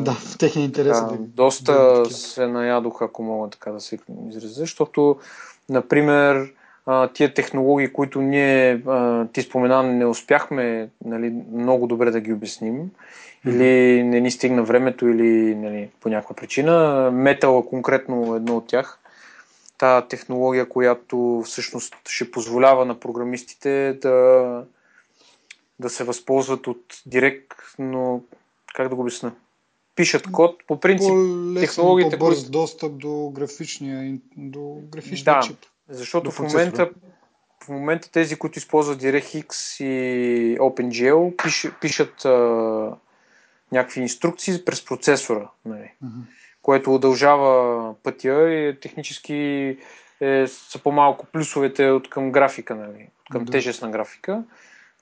Да, 0.00 0.12
в 0.12 0.38
техния 0.38 0.64
интерес 0.64 0.98
е 0.98 1.00
да, 1.00 1.06
да, 1.06 1.16
доста 1.18 1.72
да 1.72 2.10
се 2.10 2.46
наядоха, 2.46 3.04
ако 3.04 3.22
мога 3.22 3.50
така 3.50 3.70
да 3.70 3.80
се 3.80 3.98
изразя, 4.28 4.54
защото, 4.54 5.16
например, 5.68 6.52
а, 6.86 7.08
тия 7.08 7.34
технологии, 7.34 7.92
които 7.92 8.20
ние, 8.22 8.82
а, 8.86 9.26
ти 9.26 9.42
спомена, 9.42 9.82
не 9.82 10.06
успяхме 10.06 10.88
нали, 11.04 11.34
много 11.52 11.86
добре 11.86 12.10
да 12.10 12.20
ги 12.20 12.32
обясним, 12.32 12.90
или 13.46 14.02
не 14.02 14.20
ни 14.20 14.30
стигна 14.30 14.62
времето, 14.62 15.08
или 15.08 15.54
нали, 15.54 15.88
по 16.00 16.08
някаква 16.08 16.36
причина. 16.36 17.36
Конкретно 17.70 18.34
е 18.34 18.36
едно 18.36 18.56
от 18.56 18.66
тях. 18.66 18.98
Та 19.78 20.00
технология, 20.00 20.68
която 20.68 21.42
всъщност 21.46 21.94
ще 22.08 22.30
позволява 22.30 22.84
на 22.84 23.00
програмистите 23.00 23.98
да, 24.02 24.64
да 25.78 25.90
се 25.90 26.04
възползват 26.04 26.66
от 26.66 26.84
директно, 27.06 28.24
как 28.74 28.88
да 28.88 28.94
го 28.94 29.00
обясна, 29.02 29.32
пишат 29.96 30.32
код. 30.32 30.62
По 30.66 30.80
принцип, 30.80 31.08
По-лесен, 31.08 31.56
технологиите, 31.60 32.18
по-бърз 32.18 32.38
които- 32.38 32.50
достъп 32.50 32.98
до 32.98 33.30
графичния, 33.34 34.18
до 34.36 34.78
графичния 34.92 35.34
Да. 35.34 35.40
чип. 35.40 35.58
Защото 35.90 36.30
в 36.30 36.40
момента, 36.40 36.90
в 37.64 37.68
момента 37.68 38.10
тези, 38.10 38.36
които 38.36 38.58
използват 38.58 39.02
DirectX 39.02 39.84
и 39.84 40.58
OpenGL, 40.58 41.36
пиш, 41.42 41.70
пишат 41.80 42.24
а, 42.24 42.30
някакви 43.72 44.00
инструкции 44.00 44.64
през 44.64 44.84
процесора, 44.84 45.48
нали, 45.64 45.92
Мгм. 46.02 46.20
което 46.62 46.94
удължава 46.94 47.94
пътя 48.02 48.52
и 48.52 48.80
технически 48.80 49.78
е, 50.20 50.46
са 50.46 50.78
по-малко 50.82 51.26
плюсовете 51.26 51.90
от 51.90 52.10
към 52.10 52.32
графика, 52.32 52.74
нали, 52.74 53.08
от 53.20 53.32
към 53.32 53.44
Да. 53.44 53.52
тежест 53.52 53.82
на 53.82 53.90
графика. 53.90 54.42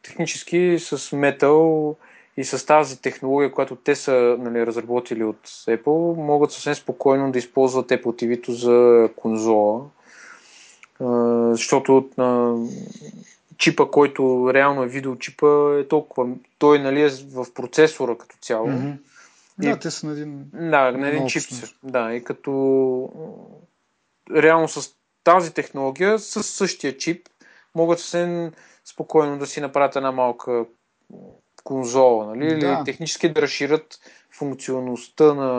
Технически 0.02 0.76
с 0.78 0.98
Metal 0.98 1.94
и 2.36 2.44
с 2.44 2.66
тази 2.66 3.02
технология, 3.02 3.52
която 3.52 3.76
те 3.76 3.94
са 3.94 4.36
нали, 4.38 4.66
разработили 4.66 5.24
от 5.24 5.46
Apple, 5.46 6.16
могат 6.16 6.52
съвсем 6.52 6.74
спокойно 6.74 7.32
да 7.32 7.38
използват 7.38 7.88
Apple 7.88 8.02
TV-то 8.04 8.52
за 8.52 9.08
конзола. 9.16 9.84
Защото 11.50 12.10
а, 12.18 12.54
чипа, 13.56 13.84
който 13.86 14.50
реално 14.54 14.82
е 14.82 14.88
видеочипа, 14.88 15.76
е 15.80 15.88
толкова. 15.88 16.28
Той 16.58 16.78
нали, 16.78 17.02
е 17.02 17.08
в 17.08 17.46
процесора 17.54 18.18
като 18.18 18.36
цяло. 18.40 18.66
Мгм. 18.68 18.88
И- 19.62 19.68
Да, 19.68 19.78
те 19.78 19.90
са 19.90 20.06
на 20.06 20.12
един... 20.12 20.44
Да, 20.52 20.92
на 20.92 21.08
един 21.08 21.26
чип. 21.26 21.42
Да, 21.82 22.14
и 22.14 22.24
като 22.24 22.52
реално 24.36 24.68
с 24.68 24.90
тази 25.24 25.54
технология, 25.54 26.18
с 26.18 26.42
същия 26.42 26.96
чип, 26.96 27.28
могат 27.74 27.98
съвсем 27.98 28.52
спокойно 28.84 29.38
да 29.38 29.46
си 29.46 29.60
направят 29.60 29.96
една 29.96 30.12
малка 30.12 30.64
конзола, 31.64 32.26
нали? 32.26 32.46
Или 32.46 32.60
Да. 32.60 32.84
технически 32.84 33.32
да 33.32 33.42
разширят 33.42 33.98
функционалността 34.30 35.34
на, 35.34 35.52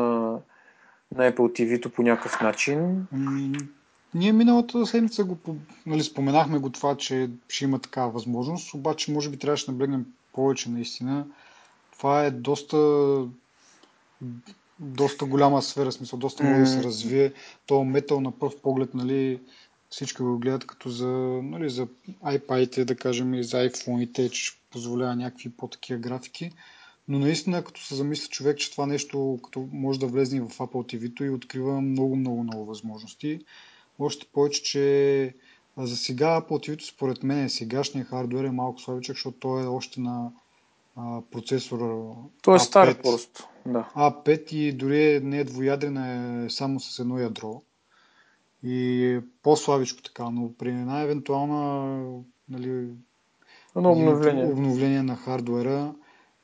на 1.15 1.31
Apple 1.31 1.35
TV-то 1.35 1.89
по 1.89 2.01
някакъв 2.01 2.41
начин. 2.41 3.07
Ами, 3.13 3.57
ние 4.13 4.33
миналата 4.33 4.85
седмица 4.85 5.23
го, 5.23 5.35
по- 5.35 5.55
нали, 5.85 6.03
споменахме 6.03 6.57
го 6.57 6.69
това, 6.69 6.97
че 6.97 7.29
ще 7.49 7.63
има 7.63 7.79
такава 7.79 8.11
възможност, 8.11 8.73
обаче 8.73 9.11
може 9.11 9.29
би 9.29 9.37
трябваше 9.37 9.65
да 9.65 9.71
наблегнем 9.71 10.05
повече 10.33 10.69
наистина. 10.69 11.25
Това 11.91 12.25
е 12.25 12.31
доста 12.31 12.77
доста 14.79 15.25
голяма 15.25 15.61
сфера, 15.61 15.91
смисъл, 15.91 16.19
доста 16.19 16.43
може 16.43 16.59
да 16.59 16.67
се 16.67 16.83
развие. 16.83 17.33
То 17.65 17.83
метал 17.83 18.21
на 18.21 18.31
пръв 18.31 18.61
поглед, 18.61 18.93
нали, 18.93 19.39
всички 19.89 20.21
го 20.21 20.37
гледат 20.37 20.67
като 20.67 20.89
за, 20.89 21.07
нали, 21.43 21.69
за 21.69 21.87
iPad-ите, 22.23 22.85
да 22.85 22.95
кажем, 22.95 23.33
и 23.33 23.43
за 23.43 23.57
iPhone-ите, 23.69 24.29
че 24.29 24.45
ще 24.45 24.59
позволява 24.71 25.15
някакви 25.15 25.49
по-такива 25.49 25.99
графики. 25.99 26.51
Но 27.07 27.19
наистина, 27.19 27.63
като 27.63 27.81
се 27.81 27.95
замисли 27.95 28.29
човек, 28.29 28.57
че 28.57 28.71
това 28.71 28.85
нещо 28.85 29.39
като 29.43 29.67
може 29.71 29.99
да 29.99 30.07
влезе 30.07 30.39
в 30.39 30.47
Apple 30.47 30.95
TV-то 30.95 31.23
и 31.23 31.29
открива 31.29 31.81
много, 31.81 32.15
много, 32.15 32.43
много 32.43 32.65
възможности. 32.65 33.39
Още 33.99 34.27
повече, 34.33 34.63
че 34.63 35.35
за 35.77 35.97
сега 35.97 36.41
TV-то 36.41 36.85
според 36.85 37.23
мен 37.23 37.49
сегашния 37.49 38.05
хардвер 38.05 38.43
е 38.43 38.51
малко 38.51 38.81
слабичък, 38.81 39.15
защото 39.15 39.39
той 39.39 39.63
е 39.63 39.67
още 39.67 40.01
на 40.01 40.31
а, 40.95 41.21
процесора 41.31 42.15
Той 42.41 42.55
е 42.55 42.59
A5. 42.59 42.61
стар 42.61 43.01
просто. 43.01 43.47
Да. 43.65 43.89
A5 43.95 44.53
и 44.53 44.71
дори 44.71 45.19
не 45.23 45.39
е 45.39 45.43
двуядрена, 45.43 46.45
е 46.45 46.49
само 46.49 46.79
с 46.79 46.99
едно 46.99 47.19
ядро. 47.19 47.61
И 48.63 49.05
е 49.05 49.21
по-слабичко 49.43 50.01
така, 50.01 50.29
но 50.29 50.53
при 50.53 50.69
една 50.69 51.01
евентуална 51.01 51.95
нали, 52.49 52.87
Едно 53.75 53.91
обновление. 53.91 54.45
обновление 54.45 55.03
на 55.03 55.15
хардуера, 55.15 55.95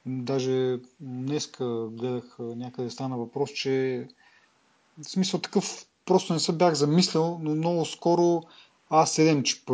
даже 0.05 0.79
днеска 0.99 1.87
гледах 1.89 2.35
някъде 2.39 2.89
стана 2.89 3.17
въпрос, 3.17 3.49
че 3.49 4.07
в 4.97 5.09
смисъл 5.09 5.39
такъв 5.39 5.85
просто 6.05 6.33
не 6.33 6.39
се 6.39 6.51
бях 6.53 6.73
замислял, 6.73 7.39
но 7.41 7.55
много 7.55 7.85
скоро 7.85 8.41
A7 8.91 9.43
чипа 9.43 9.73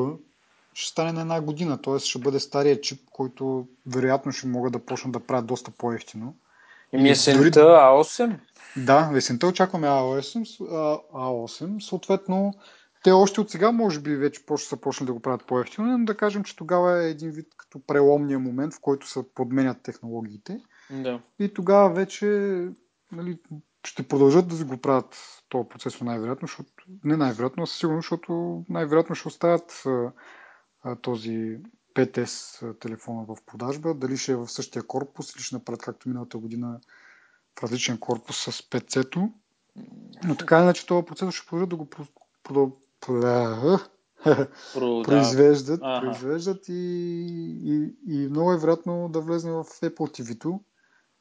ще 0.74 0.92
стане 0.92 1.12
на 1.12 1.22
една 1.22 1.42
година, 1.42 1.82
т.е. 1.82 2.00
ще 2.00 2.20
бъде 2.20 2.40
стария 2.40 2.82
чип, 2.82 3.00
който 3.12 3.68
вероятно 3.88 4.32
ще 4.32 4.48
могат 4.48 4.74
да 4.74 4.80
почнат 4.80 5.14
да 5.14 5.20
правят 5.20 5.46
доста 5.46 5.72
по-ефтино. 5.72 6.36
Еми 6.94 7.10
И 7.10 7.12
есента 7.12 7.38
дори- 7.40 7.52
A8. 7.52 8.40
Да, 8.78 9.12
есента 9.16 9.48
очакваме 9.48 9.88
A8, 9.88 10.44
с- 10.44 10.62
А- 10.62 11.00
A8. 11.14 11.80
Съответно, 11.80 12.54
те 13.04 13.12
още 13.12 13.42
от 13.42 13.50
сега 13.52 13.72
може 13.72 14.00
би 14.00 14.16
вече 14.16 14.46
почва 14.46 14.68
са 14.68 14.78
почнали 14.78 15.08
да 15.08 15.14
го 15.14 15.20
правят 15.20 15.46
по-ефтино, 15.46 15.98
но 15.98 16.06
да 16.06 16.18
кажем, 16.18 16.44
че 16.44 16.56
тогава 16.56 17.04
е 17.04 17.10
един 17.10 17.32
вид 17.32 17.48
като 17.58 17.80
преломния 17.88 18.40
момент, 18.40 18.74
в 18.74 18.80
който 18.80 19.10
се 19.10 19.34
подменят 19.36 19.82
технологиите. 19.84 20.60
Да. 20.90 21.20
И 21.40 21.54
тогава 21.54 21.90
вече 21.90 22.26
нали, 23.12 23.38
ще 23.88 24.08
продължат 24.08 24.48
да 24.48 24.56
си 24.56 24.64
го 24.64 24.78
правят 24.78 25.42
този 25.50 25.70
процесор 25.70 26.06
най-вероятно, 26.06 26.48
защото, 26.48 26.74
не 27.04 27.18
най-вероятно, 27.18 27.64
а 27.64 27.68
със 27.68 27.78
сигурност, 27.78 28.06
защото 28.06 28.64
най-вероятно 28.70 29.16
ще 29.16 29.28
оставят 29.28 29.84
а, 29.86 30.12
а, 30.84 30.96
този 30.96 31.58
5S 31.96 32.80
телефона 32.80 33.26
в 33.28 33.38
продажба. 33.46 33.94
Дали 33.94 34.18
ще 34.18 34.32
е 34.32 34.36
в 34.36 34.48
същия 34.48 34.84
корпус 34.84 35.36
или 35.36 35.44
ще 35.44 35.56
направят 35.56 35.82
както 35.82 36.10
миналата 36.10 36.38
година 36.38 36.80
в 37.60 37.64
различен 37.64 37.98
корпус 37.98 38.38
с 38.38 38.52
5C-то. 38.52 39.30
Но 40.24 40.36
така 40.36 40.62
иначе 40.62 40.86
този 40.86 41.06
процесор 41.06 41.32
ще 41.32 41.48
продължат 41.48 41.70
да 41.70 41.76
го 41.76 41.90
произвеждат, 45.04 45.80
Ага. 45.84 46.02
произвеждат 46.02 46.70
и, 46.70 46.74
и, 47.64 47.96
и 48.08 48.28
много 48.28 48.54
е 48.54 48.58
вероятно 48.58 49.10
да 49.10 49.22
влезне 49.22 49.52
в 49.52 49.64
Apple 49.64 50.22
TV-то. 50.22 50.62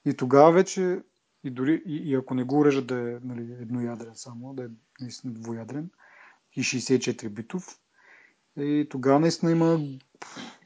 И 0.05 0.14
тогава 0.14 0.52
вече, 0.52 1.02
и 1.44 1.50
дори 1.50 1.82
и, 1.87 2.11
и 2.11 2.14
ако 2.14 2.35
не 2.35 2.44
го 2.44 2.59
урежат 2.59 2.87
да 2.87 2.94
е 2.94 3.18
нали, 3.25 3.52
едноядрен 3.61 4.12
само, 4.14 4.54
да 4.54 4.64
е 4.64 4.68
наистина 5.00 5.32
двуядрен 5.32 5.90
и 6.56 6.62
64 6.62 7.28
битов, 7.28 7.78
и 8.56 8.87
тогава 8.90 9.20
наистина 9.20 9.52
има 9.52 9.80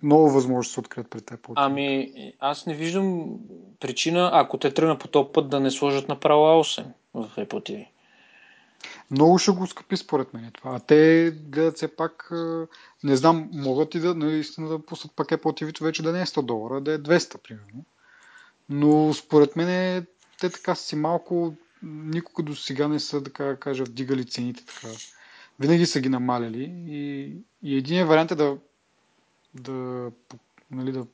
много 0.03 0.31
възможности 0.31 0.71
да 0.71 0.75
се 0.75 0.81
открият 0.81 1.11
пред 1.11 1.25
Apple 1.25 1.49
TV. 1.49 1.53
Ами, 1.57 2.13
аз 2.41 2.67
не 2.67 2.75
виждам 2.75 3.39
причина, 3.81 4.31
ако 4.33 4.59
те 4.59 4.75
тръгнат 4.75 5.01
по 5.01 5.09
този 5.09 5.29
път, 5.33 5.51
да 5.51 5.61
не 5.61 5.71
сложат 5.71 6.09
направо 6.09 6.43
A8 6.43 6.87
в 7.15 7.31
Apple 7.37 7.49
TV. 7.49 7.89
Много 9.11 9.39
ще 9.39 9.51
го 9.51 9.67
скъпи 9.67 9.97
според 9.97 10.35
мен 10.35 10.51
това. 10.55 10.77
А 10.77 10.81
те 10.81 11.31
гледат 11.31 11.77
все 11.77 11.97
пак, 11.97 12.29
а, 12.33 12.67
не 13.05 13.17
знам, 13.17 13.51
могат 13.53 13.95
и 13.95 14.01
да 14.01 14.15
наистина 14.15 14.69
да 14.69 14.87
пуснат 14.87 15.17
пак 15.17 15.29
Apple 15.29 15.63
TV 15.63 15.83
вече 15.83 16.03
да 16.03 16.13
не 16.13 16.21
е 16.21 16.27
100 16.27 16.43
долара, 16.43 16.81
да 16.81 16.93
е 16.93 16.99
200 16.99 17.39
примерно. 17.39 17.85
Но 18.69 19.15
според 19.15 19.57
мен 19.57 20.07
те 20.41 20.51
така 20.51 20.75
си 20.75 20.97
малко, 20.97 21.55
никога 21.83 22.43
до 22.43 22.55
сега 22.55 22.89
не 22.89 23.01
са, 23.01 23.23
така 23.23 23.45
да 23.45 23.57
кажа, 23.57 23.85
вдигали 23.85 24.25
цените 24.25 24.65
така. 24.67 24.89
Винаги 25.61 25.87
са 25.87 26.01
ги 26.01 26.09
намаляли 26.09 26.73
и, 26.89 27.33
и 27.63 27.77
един 27.77 28.07
вариант 28.07 28.31
е 28.31 28.35
да, 28.35 28.57
да, 29.55 30.11
нали, 30.71 30.93
да 30.93 31.07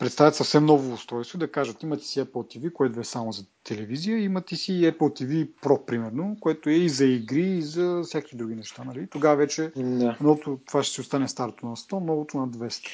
представят 0.00 0.36
съвсем 0.36 0.64
ново 0.64 0.92
устройство 0.92 1.36
и 1.36 1.40
да 1.40 1.52
кажат, 1.52 1.82
имате 1.82 2.04
си 2.04 2.20
Apple 2.20 2.58
TV, 2.58 2.72
което 2.72 3.00
е 3.00 3.04
само 3.04 3.32
за 3.32 3.44
телевизия, 3.64 4.18
имате 4.18 4.56
си 4.56 4.72
Apple 4.72 4.98
TV 4.98 5.48
Pro, 5.62 5.84
примерно, 5.84 6.36
което 6.40 6.68
е 6.70 6.72
и 6.72 6.88
за 6.88 7.06
игри, 7.06 7.46
и 7.46 7.62
за 7.62 8.02
всякакви 8.04 8.36
други 8.36 8.54
неща. 8.54 8.84
Нали? 8.84 9.06
Тогава 9.06 9.36
вече 9.36 9.72
Да. 9.76 10.16
едното, 10.20 10.58
това 10.66 10.82
ще 10.82 10.94
си 10.94 11.00
остане 11.00 11.28
старото 11.28 11.66
на 11.66 11.76
100, 11.76 12.04
новото 12.04 12.38
на 12.38 12.48
200. 12.48 12.88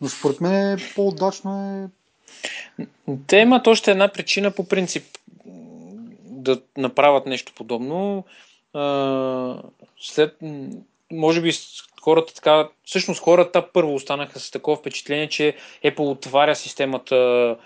Но 0.00 0.08
според 0.08 0.40
мен 0.40 0.72
е 0.72 0.76
по-удачно 0.94 1.74
е 1.74 1.88
Те 3.26 3.36
имат 3.36 3.66
още 3.66 3.90
една 3.90 4.08
причина 4.08 4.50
по 4.50 4.68
принцип 4.68 5.04
да 6.24 6.60
направят 6.76 7.26
нещо 7.26 7.52
подобно. 7.56 8.24
А, 8.74 9.54
след, 10.00 10.36
може 11.12 11.40
би 11.40 11.52
хората 12.02 12.34
така, 12.34 12.68
всъщност 12.84 13.20
хората 13.20 13.66
първо 13.72 13.94
останаха 13.94 14.40
с 14.40 14.50
такова 14.50 14.76
впечатление, 14.76 15.28
че 15.28 15.56
Apple 15.84 16.10
отваря 16.10 16.54
системата 16.54 17.56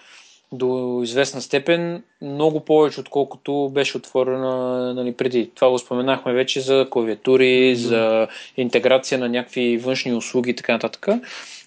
до 0.52 1.00
известна 1.04 1.42
степен 1.42 2.02
много 2.22 2.64
повече, 2.64 3.00
отколкото 3.00 3.70
беше 3.74 3.96
отворена 3.96 4.94
нали, 4.94 5.12
преди. 5.12 5.50
Това 5.54 5.70
го 5.70 5.78
споменахме 5.78 6.32
вече 6.32 6.60
за 6.60 6.86
клавиатури, 6.90 7.76
за 7.76 8.28
интеграция 8.56 9.18
на 9.18 9.28
някакви 9.28 9.78
външни 9.78 10.14
услуги 10.14 10.50
и 10.50 10.56
така 10.56 10.72
нататък. 10.72 11.06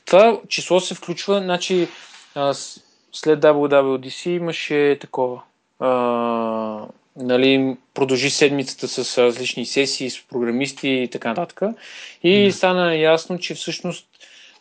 Това 0.06 0.40
число 0.48 0.80
се 0.80 0.96
включва, 0.96 1.42
значи 1.42 1.88
след 3.16 3.40
WWDC 3.40 4.30
имаше 4.30 4.98
такова. 5.02 5.42
А, 5.80 5.90
нали, 7.16 7.78
продължи 7.94 8.30
седмицата 8.30 8.88
с 8.88 9.18
различни 9.18 9.66
сесии 9.66 10.10
с 10.10 10.28
програмисти 10.28 10.90
и 10.90 11.08
така 11.08 11.30
нататък. 11.30 11.62
И 12.24 12.46
Да. 12.46 12.54
стана 12.54 12.96
ясно, 12.96 13.40
че 13.40 13.54
всъщност 13.56 14.08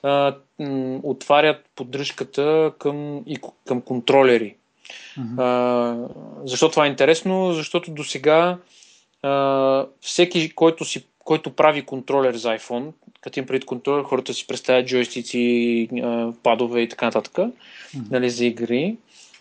а, 0.02 0.34
м, 0.58 1.00
отварят 1.02 1.64
поддръжката 1.76 2.72
към, 2.78 3.22
и, 3.26 3.38
към 3.66 3.80
контролери. 3.80 4.54
Мгм. 5.16 5.40
А, 5.42 5.96
защо 6.44 6.68
това 6.68 6.84
е 6.84 6.88
интересно? 6.88 7.52
Защото 7.52 7.90
до 7.90 8.04
сега 8.04 8.58
всеки, 10.00 10.50
който, 10.54 10.84
си, 10.84 11.06
който 11.18 11.50
прави 11.50 11.82
контролер 11.82 12.34
за 12.34 12.48
iPhone, 12.48 12.92
като 13.20 13.38
им 13.38 13.46
пред 13.46 13.64
контролер, 13.64 14.02
хората 14.04 14.34
си 14.34 14.46
представят 14.46 14.86
джойстици, 14.86 15.88
а, 16.02 16.32
падове 16.42 16.80
и 16.80 16.88
така 16.88 17.06
нататък, 17.06 17.38
Мгм. 17.38 18.06
нали, 18.10 18.30
за 18.30 18.44
игри. 18.44 18.96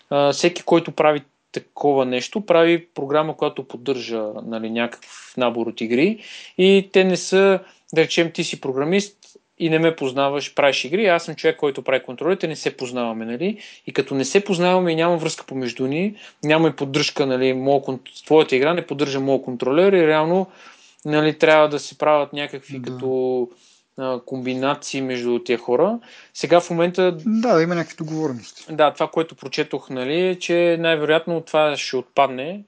А, 0.09 0.33
всеки, 0.33 0.63
който 0.63 0.91
прави 0.91 1.21
такова 1.51 2.05
нещо, 2.05 2.41
прави 2.41 2.87
програма, 2.87 3.37
която 3.37 3.67
поддържа 3.67 4.23
нали, 4.45 4.69
някакъв 4.69 5.33
набор 5.37 5.67
от 5.67 5.81
игри 5.81 6.19
и 6.57 6.89
те 6.93 7.03
не 7.03 7.17
са, 7.17 7.59
да 7.93 8.01
речем, 8.01 8.31
ти 8.31 8.43
си 8.43 8.61
програмист 8.61 9.17
и 9.65 9.69
не 9.69 9.79
ме 9.79 9.95
познаваш, 9.95 10.53
правиш 10.53 10.85
игри, 10.85 11.07
аз 11.07 11.23
съм 11.25 11.35
човек, 11.35 11.57
който 11.57 11.81
прави 11.81 12.03
контролите, 12.03 12.47
не 12.47 12.55
се 12.55 12.77
познаваме, 12.77 13.25
нали? 13.25 13.57
И 13.87 13.93
като 13.93 14.15
не 14.15 14.25
се 14.25 14.43
познаваме 14.43 14.91
и 14.91 14.95
няма 14.95 15.17
връзка 15.17 15.45
помежду 15.45 15.87
ни, 15.87 16.15
няма 16.43 16.67
и 16.67 16.71
поддръжка, 16.71 17.25
нали, 17.25 17.53
моя, 17.53 17.81
твоята 18.25 18.55
игра 18.55 18.73
не 18.73 18.87
поддържа 18.87 19.19
моят 19.19 19.43
контролер 19.43 19.93
и 19.93 20.07
реално 20.07 20.47
нали, 21.05 21.37
трябва 21.37 21.69
да 21.69 21.79
се 21.79 21.97
правят 21.97 22.33
някакви 22.33 22.79
Да. 22.79 22.91
като 22.91 23.49
а, 23.97 24.19
комбинации 24.25 25.01
между 25.01 25.39
тия 25.39 25.57
хора. 25.57 25.99
Сега 26.33 26.59
в 26.61 26.69
момента 26.69 27.17
Да, 27.25 27.61
има 27.61 27.75
някакви 27.75 27.95
договорености. 27.97 28.65
да, 28.71 28.93
това, 28.93 29.07
което 29.07 29.35
прочетох, 29.35 29.89
нали, 29.89 30.27
е, 30.27 30.39
че 30.39 30.77
най-вероятно 30.79 31.41
това 31.41 31.77
ще 31.77 31.95
отпадне. 31.97 32.63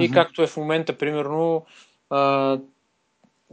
И 0.00 0.10
както 0.10 0.42
е 0.42 0.46
в 0.46 0.56
момента, 0.56 0.92
примерно, 0.92 1.66
а, 2.10 2.58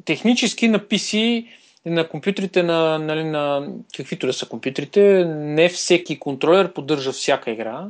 технически 0.05 0.67
на 0.67 0.79
PC, 0.79 1.45
на 1.85 2.09
компютрите, 2.09 2.63
на, 2.63 2.99
нали, 2.99 3.23
на 3.23 3.67
каквито 3.97 4.27
да 4.27 4.33
са 4.33 4.47
компютрите, 4.49 5.25
не 5.27 5.69
всеки 5.69 6.19
контролер 6.19 6.73
поддържа 6.73 7.11
всяка 7.11 7.51
игра, 7.51 7.89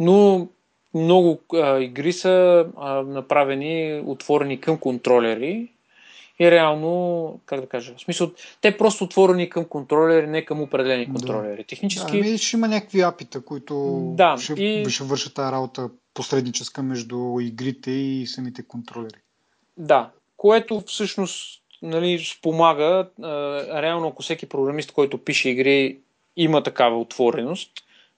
но 0.00 0.48
много 0.94 1.40
а, 1.54 1.78
игри 1.78 2.12
са 2.12 2.66
а, 2.76 3.02
направени, 3.02 4.02
отворени 4.06 4.60
към 4.60 4.78
контролери 4.78 5.68
и 6.40 6.50
реално, 6.50 7.40
как 7.46 7.60
да 7.60 7.66
кажа, 7.66 7.94
в 7.96 8.00
смисъл, 8.00 8.30
те 8.60 8.76
просто 8.78 9.04
отворени 9.04 9.50
към 9.50 9.64
контролери, 9.64 10.26
не 10.26 10.44
към 10.44 10.62
определени 10.62 11.06
Да. 11.06 11.12
контролери. 11.12 11.64
Технически... 11.64 12.12
Да, 12.12 12.18
ами 12.28 12.38
ще 12.38 12.56
има 12.56 12.68
някакви 12.68 13.00
апита, 13.00 13.44
които 13.44 14.02
Да, 14.16 14.36
ще, 14.38 14.52
и- 14.52 14.90
ще 14.90 15.04
вършат 15.04 15.34
тази 15.34 15.52
работа 15.52 15.90
посредническа 16.14 16.82
между 16.82 17.38
игрите 17.40 17.90
и 17.90 18.26
самите 18.26 18.62
контролери. 18.62 19.18
Да, 19.76 20.10
което 20.36 20.80
всъщност 20.86 21.61
нали, 21.82 22.18
спомага, 22.18 23.08
реално 23.82 24.08
ако 24.08 24.22
всеки 24.22 24.46
програмист, 24.46 24.92
който 24.92 25.18
пише 25.18 25.48
игри, 25.48 25.98
има 26.36 26.62
такава 26.62 27.00
отвореност, 27.00 27.70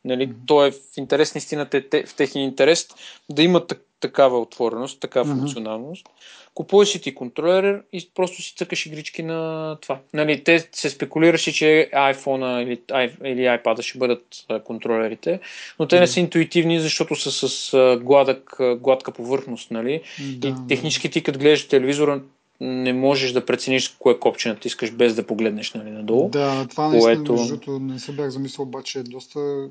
нали, 0.05 0.27
Мгм. 0.27 0.37
то 0.47 0.65
е 0.65 0.71
в 0.71 0.77
интерес, 0.97 1.35
наистина 1.35 1.67
в 2.07 2.15
техния 2.17 2.45
интерес 2.45 2.89
да 3.31 3.43
има 3.43 3.67
так, 3.67 3.81
такава 4.01 4.41
отвореност, 4.41 5.01
такава 5.01 5.27
Мгм. 5.27 5.39
функционалност. 5.39 6.07
Купуваш 6.55 6.89
си 6.89 7.01
ти 7.01 7.15
контролер 7.15 7.83
и 7.93 8.11
просто 8.15 8.43
си 8.43 8.55
цъкаш 8.57 8.87
игрички 8.87 9.23
на 9.23 9.77
това. 9.81 9.99
Нали, 10.15 10.45
те 10.45 10.69
се 10.73 10.91
спекулираше, 10.91 11.53
че 11.53 11.91
iPhone 11.95 12.63
или, 12.63 12.81
или 13.25 13.41
iPad 13.41 13.83
ще 13.83 13.99
бъдат 13.99 14.27
контролерите, 14.65 15.41
но 15.79 15.89
те 15.89 16.01
не 16.01 16.07
са 16.07 16.21
интуитивни, 16.21 16.81
защото 16.81 17.17
са 17.17 17.49
с 17.49 17.99
гладък, 18.03 18.57
гладка 18.79 19.13
повърхност. 19.13 19.71
Нали? 19.71 20.03
Да, 20.39 20.49
И 20.49 20.55
технически 20.69 21.11
ти 21.11 21.23
като 21.23 21.39
гледаш 21.39 21.69
телевизора 21.69 22.21
не 22.65 22.93
можеш 22.93 23.33
да 23.33 23.47
прецениш 23.47 23.97
кое 23.99 24.19
копче 24.19 24.49
натискаш 24.49 24.93
без 24.93 25.15
да 25.15 25.27
погледнеш 25.27 25.73
нали, 25.73 25.91
надолу. 25.91 26.29
Да, 26.29 26.67
това 26.69 26.89
наистина, 26.89 27.17
което- 27.17 27.33
между 27.33 27.49
другото, 27.49 27.79
не 27.79 27.99
се 27.99 28.13
бях 28.13 28.31
замислил, 28.31 28.63
обаче 28.63 28.99
е 28.99 29.03
доста... 29.03 29.69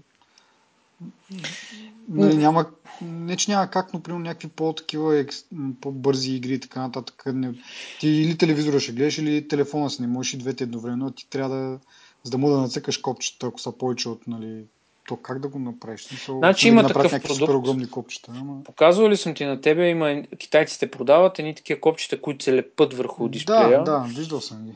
Нали, 2.09 2.37
няма, 2.37 2.65
не, 3.01 3.37
че 3.37 3.51
няма 3.51 3.69
как, 3.69 3.93
но 3.93 3.99
примерно 3.99 4.23
някакви 4.23 4.47
по-такива 4.47 5.15
екс- 5.15 5.45
по-бързи 5.81 6.35
игри 6.35 6.53
и 6.53 6.59
така 6.59 6.81
нататък. 6.81 7.23
Не, 7.25 7.53
ти 7.99 8.07
или 8.09 8.37
телевизора 8.37 8.79
ще 8.79 8.91
гледаш, 8.91 9.17
или 9.17 9.47
телефона 9.47 9.89
си 9.89 10.01
не 10.01 10.07
можеш 10.07 10.33
и 10.33 10.37
двете 10.37 10.63
едновременно, 10.63 11.11
ти 11.11 11.29
трябва 11.29 11.55
да, 11.55 11.79
за 12.23 12.31
да 12.31 12.37
му 12.37 12.49
да 12.49 12.57
нацъкаш 12.57 12.97
копчета, 12.97 13.47
ако 13.47 13.59
са 13.59 13.71
повече 13.71 14.09
от, 14.09 14.27
нали, 14.27 14.63
то 15.07 15.15
как 15.15 15.39
да 15.39 15.47
го 15.47 15.59
направиш? 15.59 16.01
Смисъл, 16.01 16.37
Значи 16.37 16.67
има 16.67 16.87
такъв 16.87 17.11
продукт. 17.23 17.91
копчета, 17.91 18.31
ама... 18.35 18.63
Показвал 18.63 19.09
ли 19.09 19.17
съм 19.17 19.33
ти 19.33 19.45
на 19.45 19.61
тебе, 19.61 19.89
има, 19.89 20.23
китайците 20.37 20.91
продават 20.91 21.39
едни 21.39 21.55
такива 21.55 21.79
копчета, 21.79 22.21
които 22.21 22.43
се 22.43 22.55
лепат 22.55 22.93
върху 22.93 23.27
дисплея. 23.27 23.83
Да, 23.83 23.91
да, 23.91 24.05
виждал 24.15 24.41
съм 24.41 24.65
ги. 24.65 24.71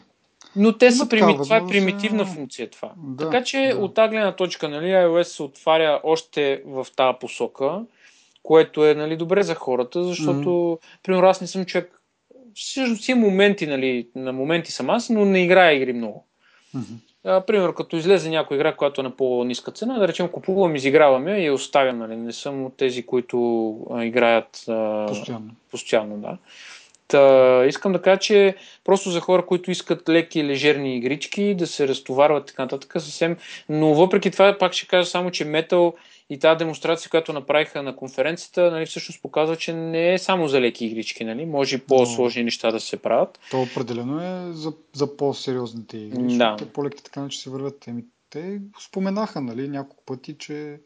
Но 0.56 0.78
те 0.78 0.86
Има 0.86 0.96
са 0.96 1.10
прими... 1.10 1.38
това 1.38 1.58
е 1.58 1.68
примитивна 1.68 2.24
но- 2.24 2.30
функция 2.30 2.70
това. 2.70 2.92
Да, 2.98 3.24
така 3.30 3.44
че 3.44 3.72
да. 3.74 3.80
от 3.80 3.94
тази 3.94 4.10
гледна 4.10 4.36
точка, 4.36 4.70
нали, 4.70 4.86
iOS 4.86 5.24
се 5.24 5.44
отваря 5.44 6.02
още 6.04 6.62
в 6.66 6.88
тази 6.96 7.18
посока, 7.20 7.82
което 8.44 8.86
е 8.86 8.94
нали, 8.94 9.18
добре 9.18 9.44
за 9.44 9.56
хората, 9.56 10.04
защото, 10.04 10.80
примерно, 11.04 11.28
аз 11.28 11.42
не 11.42 11.48
съм 11.48 11.66
човек. 11.66 12.02
Всъщност 12.56 13.04
си 13.04 13.14
моменти, 13.14 13.68
нали, 13.68 14.10
на 14.16 14.34
моменти 14.34 14.72
съм 14.72 14.90
аз, 14.90 15.10
но 15.10 15.26
не 15.26 15.44
играя 15.44 15.76
игри 15.76 15.94
много. 15.94 16.28
Мгм. 16.74 16.94
А, 17.28 17.42
примерно, 17.42 17.74
като 17.74 17.96
излезе 17.96 18.30
някоя 18.30 18.56
игра, 18.56 18.76
която 18.76 19.02
е 19.02 19.04
на 19.04 19.12
по-ниска 19.12 19.72
цена, 19.72 20.00
да 20.00 20.08
речем, 20.08 20.28
купувам, 20.28 20.76
изиграваме 20.76 21.44
и 21.44 21.52
оставям. 21.52 21.98
Нали? 21.98 22.16
Не 22.16 22.34
съм 22.34 22.66
от 22.66 22.78
тези, 22.78 23.06
които 23.06 23.38
а, 23.92 24.06
играят 24.06 24.64
а, 24.68 25.06
Постоянно. 25.08 25.52
постоянно 25.72 26.18
да. 26.18 26.38
Та, 27.08 27.66
искам 27.66 27.94
да 27.94 28.02
кажа, 28.02 28.20
че 28.20 28.56
просто 28.84 29.10
за 29.10 29.20
хора, 29.20 29.46
които 29.46 29.72
искат 29.72 30.10
леки, 30.10 30.44
лежерни 30.44 30.98
игрички, 30.98 31.56
да 31.56 31.68
се 31.68 31.88
разтоварват 31.88 32.46
така 32.46 32.62
нататък, 32.62 32.92
съвсем. 32.94 33.38
Но 33.70 33.94
въпреки 33.94 34.32
това, 34.32 34.58
пак 34.60 34.74
ще 34.74 34.88
кажа 34.88 35.10
само, 35.10 35.32
че 35.32 35.46
Metal 35.46 35.94
и 36.30 36.40
тази 36.40 36.58
демонстрация, 36.58 37.10
която 37.10 37.34
направиха 37.34 37.84
на 37.84 37.96
конференцията, 37.96 38.72
нали, 38.72 38.86
всъщност 38.86 39.22
показва, 39.22 39.56
че 39.56 39.74
не 39.74 40.14
е 40.14 40.18
само 40.18 40.48
за 40.48 40.62
леки 40.62 40.86
игрички. 40.86 41.24
Нали? 41.24 41.46
Може 41.46 41.76
и 41.76 41.80
по-сложни 41.80 42.44
неща 42.44 42.72
да 42.72 42.80
се 42.80 42.98
правят. 42.98 43.40
То 43.52 43.62
определено 43.62 44.20
е 44.20 44.54
за, 44.54 44.74
за 44.94 45.18
по-сериозните 45.18 45.98
игри. 45.98 46.38
Да. 46.38 46.56
Те 46.56 46.66
по-леки 46.66 47.04
така 47.04 47.28
че 47.30 47.40
се 47.40 47.50
вървят. 47.50 47.88
Еми, 47.88 48.04
те 48.30 48.62
споменаха 48.80 49.42
нали, 49.42 49.68
няколко 49.68 50.04
пъти, 50.06 50.38
че 50.38 50.80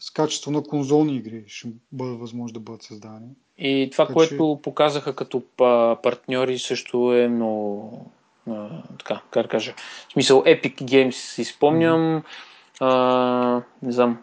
с 0.00 0.10
качество 0.10 0.50
на 0.50 0.62
конзолни 0.62 1.16
игри 1.16 1.44
ще 1.46 1.68
бъдат 1.92 2.20
възможно 2.20 2.54
да 2.54 2.60
бъдат 2.60 2.82
създадени. 2.82 3.30
И 3.58 3.88
това, 3.92 4.04
Така 4.04 4.14
което 4.14 4.60
показаха 4.62 5.16
като 5.16 5.42
па- 5.56 5.96
партньори, 6.02 6.58
също 6.58 7.14
е 7.14 7.28
много. 7.28 8.10
А, 8.50 8.82
така, 8.98 9.20
как 9.30 9.42
да 9.42 9.48
кажа. 9.48 9.74
В 10.08 10.12
смисъл, 10.12 10.42
Epic 10.42 10.82
Games 10.82 11.10
си 11.10 11.44
спомням. 11.44 12.22
А, 12.80 13.62
не 13.82 13.92
знам. 13.92 14.18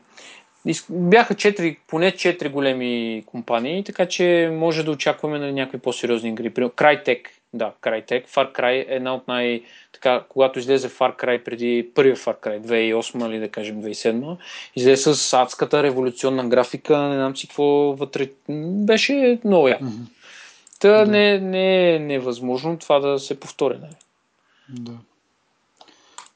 Бяха 0.90 1.36
четири, 1.36 1.78
поне 1.88 2.12
4 2.12 2.50
големи 2.50 3.24
компании, 3.26 3.84
така 3.84 4.06
че 4.06 4.50
може 4.54 4.84
да 4.84 4.92
очакваме 4.92 5.40
на 5.40 5.52
някакви 5.52 5.78
по-сериозни 5.78 6.30
игри. 6.30 6.54
Crytek, 6.54 7.28
да, 7.54 7.74
Crytek. 7.82 8.28
Far 8.28 8.54
Cry 8.54 8.72
е 8.72 8.96
една 8.96 9.16
от 9.16 9.28
най... 9.28 9.64
Така, 9.94 10.24
когато 10.30 10.60
излезе 10.60 10.90
Far 10.90 11.24
Cry 11.24 11.44
преди 11.44 11.90
първия 11.96 12.16
Far 12.16 12.42
Cry, 12.42 12.62
2008 12.62 13.30
или 13.30 13.40
да 13.40 13.50
кажем 13.50 13.84
2007, 13.84 14.38
излезе 14.76 15.14
с 15.14 15.34
адската 15.34 15.84
революционна 15.84 16.50
графика, 16.50 16.98
не 16.98 17.16
знам 17.16 17.38
си 17.38 17.48
какво 17.48 17.66
вътре. 17.96 18.30
Беше 18.50 19.40
много 19.46 19.68
яко. 19.68 19.84
Мгм. 19.84 20.04
Та 20.80 21.06
Да. 21.06 21.12
не, 21.12 21.40
не 21.40 21.96
е 21.96 22.00
невъзможно 22.00 22.78
това 22.78 23.00
да 23.00 23.20
се 23.20 23.40
повтори. 23.40 23.78
Нали? 23.82 23.96
Да. 24.70 24.98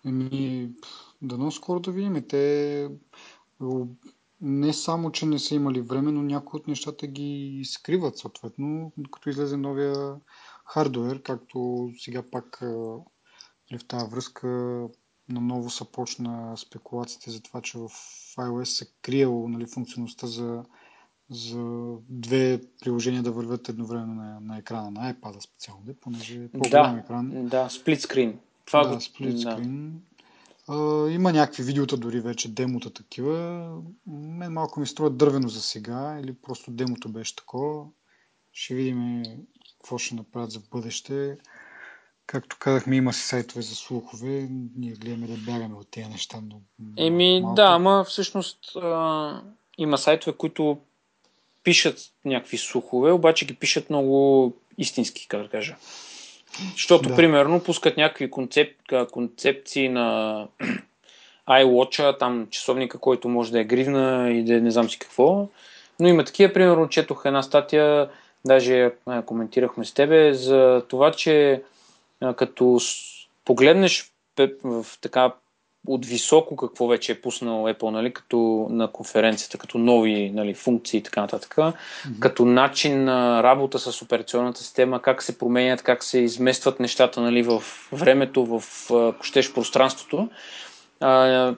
Еми, 0.07 0.67
дано 1.21 1.51
скоро 1.51 1.79
да 1.79 1.91
видим. 1.91 2.23
Те 2.29 2.87
не 4.41 4.73
само, 4.73 5.11
че 5.11 5.25
не 5.25 5.39
са 5.39 5.55
имали 5.55 5.81
време, 5.81 6.11
но 6.11 6.21
някои 6.21 6.59
от 6.59 6.67
нещата 6.67 7.07
ги 7.07 7.61
скриват 7.65 8.17
съответно, 8.17 8.91
като 9.11 9.29
излезе 9.29 9.57
новия 9.57 10.15
хардуер, 10.65 11.21
както 11.21 11.89
сега 11.97 12.23
пак 12.31 12.59
нали, 13.71 13.79
в 13.79 13.85
тази 13.87 14.11
връзка 14.11 14.47
наново 15.29 15.69
се 15.69 15.91
почна 15.91 16.57
спекулациите 16.57 17.31
за 17.31 17.41
това, 17.41 17.61
че 17.61 17.77
в 17.77 17.89
iOS 18.37 18.63
се 18.63 18.91
криело 19.01 19.49
нали, 19.49 19.65
функционалността 19.65 20.27
за, 20.27 20.63
за 21.29 21.93
две 22.09 22.61
приложения 22.81 23.23
да 23.23 23.31
вървят 23.31 23.69
едновременно 23.69 24.13
на, 24.13 24.39
на 24.39 24.57
екрана 24.57 24.91
на 24.91 25.13
iPad 25.13 25.39
специално, 25.39 25.81
де, 25.85 25.93
понеже 25.93 26.43
е 26.43 26.47
по-голям 26.47 26.95
Да, 26.95 26.99
екран. 26.99 27.47
да, 27.47 27.69
сплит 27.69 28.01
скрин. 28.01 28.39
Това 28.65 28.83
да, 28.83 28.95
го... 28.95 29.01
сплит 29.01 29.35
да. 29.35 29.51
скрин. 29.51 30.01
А, 30.69 31.09
има 31.09 31.33
някакви 31.33 31.63
видеота 31.63 31.97
дори 31.97 32.19
вече, 32.19 32.53
демота 32.53 32.89
такива. 32.89 33.69
Мен 34.07 34.53
малко 34.53 34.79
ми 34.79 34.87
струва 34.87 35.09
дървено 35.09 35.47
за 35.47 35.61
сега, 35.61 36.19
или 36.23 36.33
просто 36.33 36.71
демото 36.71 37.09
беше 37.09 37.35
такова. 37.35 37.85
Ще 38.53 38.75
видим 38.75 39.23
какво 39.79 39.97
ще 39.97 40.15
направят 40.15 40.51
за 40.51 40.59
бъдеще. 40.71 41.37
Както 42.27 42.57
казахме, 42.59 42.95
има 42.95 43.13
си 43.13 43.21
сайтове 43.21 43.61
за 43.61 43.75
слухове. 43.75 44.47
Ние 44.75 44.93
гледаме 44.93 45.27
да 45.27 45.37
бягаме 45.37 45.75
от 45.75 45.91
тези 45.91 46.07
неща. 46.07 46.41
Но 46.43 46.61
Еми, 46.97 47.41
малко. 47.41 47.55
да, 47.55 47.63
ама 47.63 48.03
всъщност 48.03 48.75
а, 48.75 49.41
има 49.77 49.97
сайтове, 49.97 50.37
които 50.37 50.77
пишат 51.63 51.99
някакви 52.25 52.57
слухове, 52.57 53.11
обаче 53.11 53.45
ги 53.45 53.55
пишат 53.55 53.89
много 53.89 54.53
истински, 54.77 55.27
как 55.27 55.43
да 55.43 55.49
кажа. 55.49 55.75
Защото, 56.71 57.09
Да. 57.09 57.15
примерно, 57.15 57.63
пускат 57.63 57.97
някакви 57.97 58.29
концеп, 58.31 58.71
концепции 59.11 59.89
на 59.89 60.47
iWatch, 61.49 62.19
там 62.19 62.47
часовника, 62.51 62.97
който 62.97 63.29
може 63.29 63.51
да 63.51 63.59
е 63.59 63.63
гривна 63.63 64.31
и 64.31 64.43
да 64.43 64.55
е 64.55 64.59
не 64.59 64.71
знам 64.71 64.89
си 64.89 64.99
какво. 64.99 65.47
Но 65.99 66.07
има 66.07 66.23
такива, 66.23 66.53
примерно, 66.53 66.89
четох 66.89 67.21
една 67.25 67.43
статия, 67.43 68.09
даже 68.45 68.91
а, 69.05 69.21
коментирахме 69.21 69.85
с 69.85 69.93
тебе, 69.93 70.33
за 70.33 70.83
това, 70.89 71.11
че 71.11 71.63
а, 72.21 72.33
като 72.33 72.79
погледнеш 73.45 74.11
в 74.63 74.85
така 75.01 75.33
от 75.87 76.05
високо 76.05 76.55
какво 76.55 76.87
вече 76.87 77.11
е 77.11 77.21
пуснал 77.21 77.63
Apple, 77.63 77.89
нали, 77.89 78.13
като 78.13 78.67
на 78.69 78.91
конференцията, 78.91 79.57
като 79.57 79.77
нови 79.77 80.29
нали, 80.29 80.53
функции 80.53 80.97
и 80.97 81.03
така 81.03 81.21
нататък, 81.21 81.55
като 82.19 82.45
начин 82.45 83.03
на 83.03 83.43
работа 83.43 83.79
с 83.79 84.01
операционната 84.01 84.61
система, 84.61 85.01
как 85.01 85.23
се 85.23 85.37
променят, 85.37 85.81
как 85.81 86.03
се 86.03 86.19
изместват 86.19 86.79
нещата 86.79 87.21
нали, 87.21 87.43
в 87.43 87.63
времето, 87.91 88.45
в, 88.45 88.63
ако 88.91 89.23
щеш, 89.23 89.53
пространството. 89.53 90.29
А, 90.99 91.55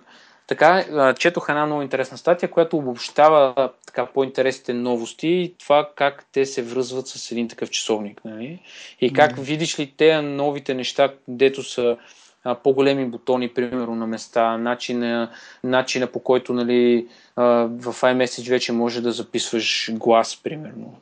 така, 0.48 0.86
четох 1.20 1.50
една 1.50 1.66
много 1.66 1.82
интересна 1.82 2.18
статия, 2.18 2.52
която 2.52 2.78
обобщава 2.78 3.70
така 3.86 4.06
по-интересните 4.06 4.74
новости 4.74 5.28
и 5.28 5.56
това 5.60 5.90
как 5.96 6.26
те 6.32 6.46
се 6.46 6.62
връзват 6.62 7.08
с 7.08 7.32
един 7.32 7.48
такъв 7.48 7.70
часовник. 7.70 8.22
Нали? 8.26 8.60
И 9.02 9.14
как 9.14 9.32
Мгм. 9.32 9.42
видиш 9.42 9.80
ли 9.80 9.94
те 9.98 10.22
новите 10.22 10.74
неща, 10.74 11.14
дето 11.28 11.64
са 11.64 11.98
а, 12.44 12.56
по-големи 12.56 13.06
бутони, 13.06 13.54
примерно 13.54 13.96
на 13.96 14.08
места, 14.08 14.58
начина, 14.58 15.32
начина 15.64 16.08
по 16.08 16.20
който 16.20 16.54
нали, 16.54 17.08
а, 17.36 17.44
в 17.70 17.94
iMessage 18.02 18.50
вече 18.50 18.72
може 18.72 19.02
да 19.02 19.12
записваш 19.12 19.92
глас, 19.94 20.40
примерно. 20.44 20.96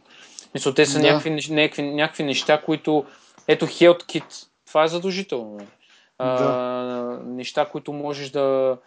Мисля, 0.53 0.73
те 0.73 0.85
са 0.85 0.99
Да. 0.99 1.07
някакви, 1.07 1.29
някакви, 1.49 1.81
някакви 1.83 2.23
неща, 2.23 2.61
които... 2.61 3.05
Ето 3.47 3.67
Health 3.67 4.03
Kit, 4.03 4.47
това 4.67 4.83
е 4.83 4.87
задължително. 4.87 5.51
нали? 5.51 5.67
А, 6.17 7.19
неща, 7.25 7.65
които 7.65 7.93
можеш 7.93 8.29
да, 8.29 8.77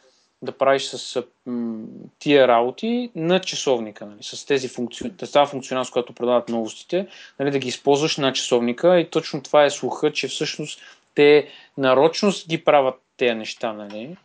да 0.43 0.53
правиш 0.53 0.83
с 0.83 1.23
м, 1.47 1.79
тия 2.19 2.49
работи 2.49 3.11
на 3.15 3.41
часовника, 3.41 4.07
нали, 4.07 4.19
с 4.23 4.47
тези 4.47 4.69
функци... 4.69 5.17
тази 5.17 5.51
функционалност, 5.51 5.93
която 5.93 6.13
предават 6.13 6.49
новостите, 6.49 7.07
нали, 7.41 7.51
да 7.51 7.59
ги 7.59 7.69
използваш 7.69 8.17
на 8.17 8.33
часовника 8.33 9.01
и 9.01 9.11
точно 9.11 9.43
това 9.43 9.65
е 9.65 9.71
слуха, 9.71 10.13
че 10.13 10.29
всъщност 10.29 10.81
те 11.15 11.49
нарочно 11.79 12.33
ги 12.49 12.65
правят 12.65 12.95
тези 13.17 13.35
неща, 13.35 13.73
нали? 13.73 14.17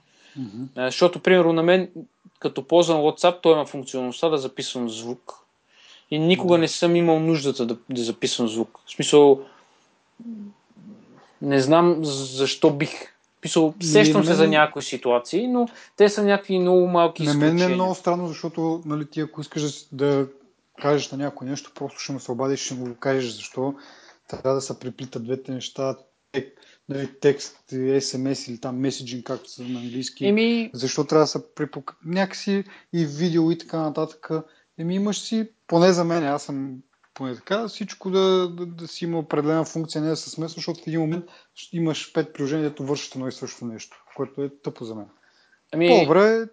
А, 0.75 0.85
Защото, 0.85 1.19
примерно, 1.19 1.53
на 1.53 1.63
мен, 1.63 1.89
като 2.39 2.63
ползвам 2.63 2.97
WhatsApp, 2.97 3.41
той 3.41 3.53
има 3.53 3.65
функционалността 3.65 4.29
да 4.29 4.37
записвам 4.37 4.89
звук. 4.89 5.33
И 6.11 6.19
никога 6.19 6.53
Да. 6.53 6.57
не 6.57 6.67
съм 6.67 6.95
имал 6.95 7.19
нуждата 7.19 7.65
да, 7.65 7.77
да 7.89 8.03
записвам 8.03 8.47
звук. 8.47 8.79
В 8.85 8.91
смисъл, 8.91 9.41
не 11.41 11.59
знам 11.59 11.97
защо 12.05 12.69
бих. 12.69 12.91
Смисъл, 13.41 13.73
сещам 13.81 14.21
на 14.21 14.25
се 14.25 14.31
мен- 14.31 14.37
за 14.37 14.47
някои 14.47 14.81
ситуации, 14.81 15.47
но 15.47 15.67
те 15.95 16.09
са 16.09 16.23
някакви 16.23 16.59
много 16.59 16.87
малки 16.87 17.23
На 17.23 17.33
мен 17.33 17.47
изключения. 17.47 17.73
е 17.73 17.75
много 17.75 17.95
странно, 17.95 18.27
защото 18.27 18.81
нали, 18.85 19.09
ти 19.09 19.21
ако 19.21 19.41
искаш 19.41 19.61
да, 19.63 19.77
да 19.91 20.27
кажеш 20.81 21.11
на 21.11 21.17
някой 21.17 21.47
нещо, 21.47 21.71
просто 21.75 21.99
ще 21.99 22.11
му 22.11 22.19
се 22.19 22.31
обадиш 22.31 22.61
и 22.61 22.65
ще 22.65 22.73
му 22.73 22.85
го 22.85 22.95
кажеш 22.95 23.31
защо. 23.31 23.73
Трябва 24.29 24.53
да 24.53 24.61
се 24.61 24.79
преплитат 24.79 25.23
двете 25.23 25.51
неща, 25.51 25.95
тек, 26.31 26.59
нали, 26.89 27.09
текст, 27.21 27.57
SMS 27.71 28.51
или 28.51 28.61
там 28.61 28.79
меседжинг, 28.79 29.25
както 29.25 29.49
са 29.49 29.63
на 29.63 29.79
английски. 29.79 30.25
Еми, 30.25 30.71
Защо 30.73 31.03
трябва 31.03 31.23
да 31.23 31.27
се 31.27 31.53
припука 31.55 31.95
някакси 32.05 32.63
и 32.93 33.05
видео 33.05 33.51
и 33.51 33.57
така 33.57 33.79
нататък. 33.79 34.29
Еми 34.77 34.95
имаш 34.95 35.21
си, 35.21 35.49
поне 35.67 35.91
за 35.91 36.03
мен, 36.03 36.23
аз 36.23 36.43
съм 36.43 36.77
поне 37.13 37.35
така, 37.35 37.67
всичко 37.67 38.09
да, 38.09 38.49
да, 38.49 38.65
да 38.65 38.87
си 38.87 39.05
има 39.05 39.19
определена 39.19 39.65
функция, 39.65 40.01
не 40.01 40.09
да 40.09 40.15
се 40.15 40.29
смесва, 40.29 40.55
защото 40.55 40.83
в 40.83 40.87
един 40.87 40.99
момент 40.99 41.25
имаш 41.73 42.13
пет 42.13 42.33
приложения, 42.33 42.69
дето 42.69 42.85
вършат 42.85 43.15
едно 43.15 43.27
и 43.27 43.31
също 43.31 43.65
нещо, 43.65 44.03
което 44.15 44.43
е 44.43 44.49
тъпо 44.63 44.85
за 44.85 44.95
мен. 44.95 45.07
ами 45.73 45.87
По-добре, 45.87 46.47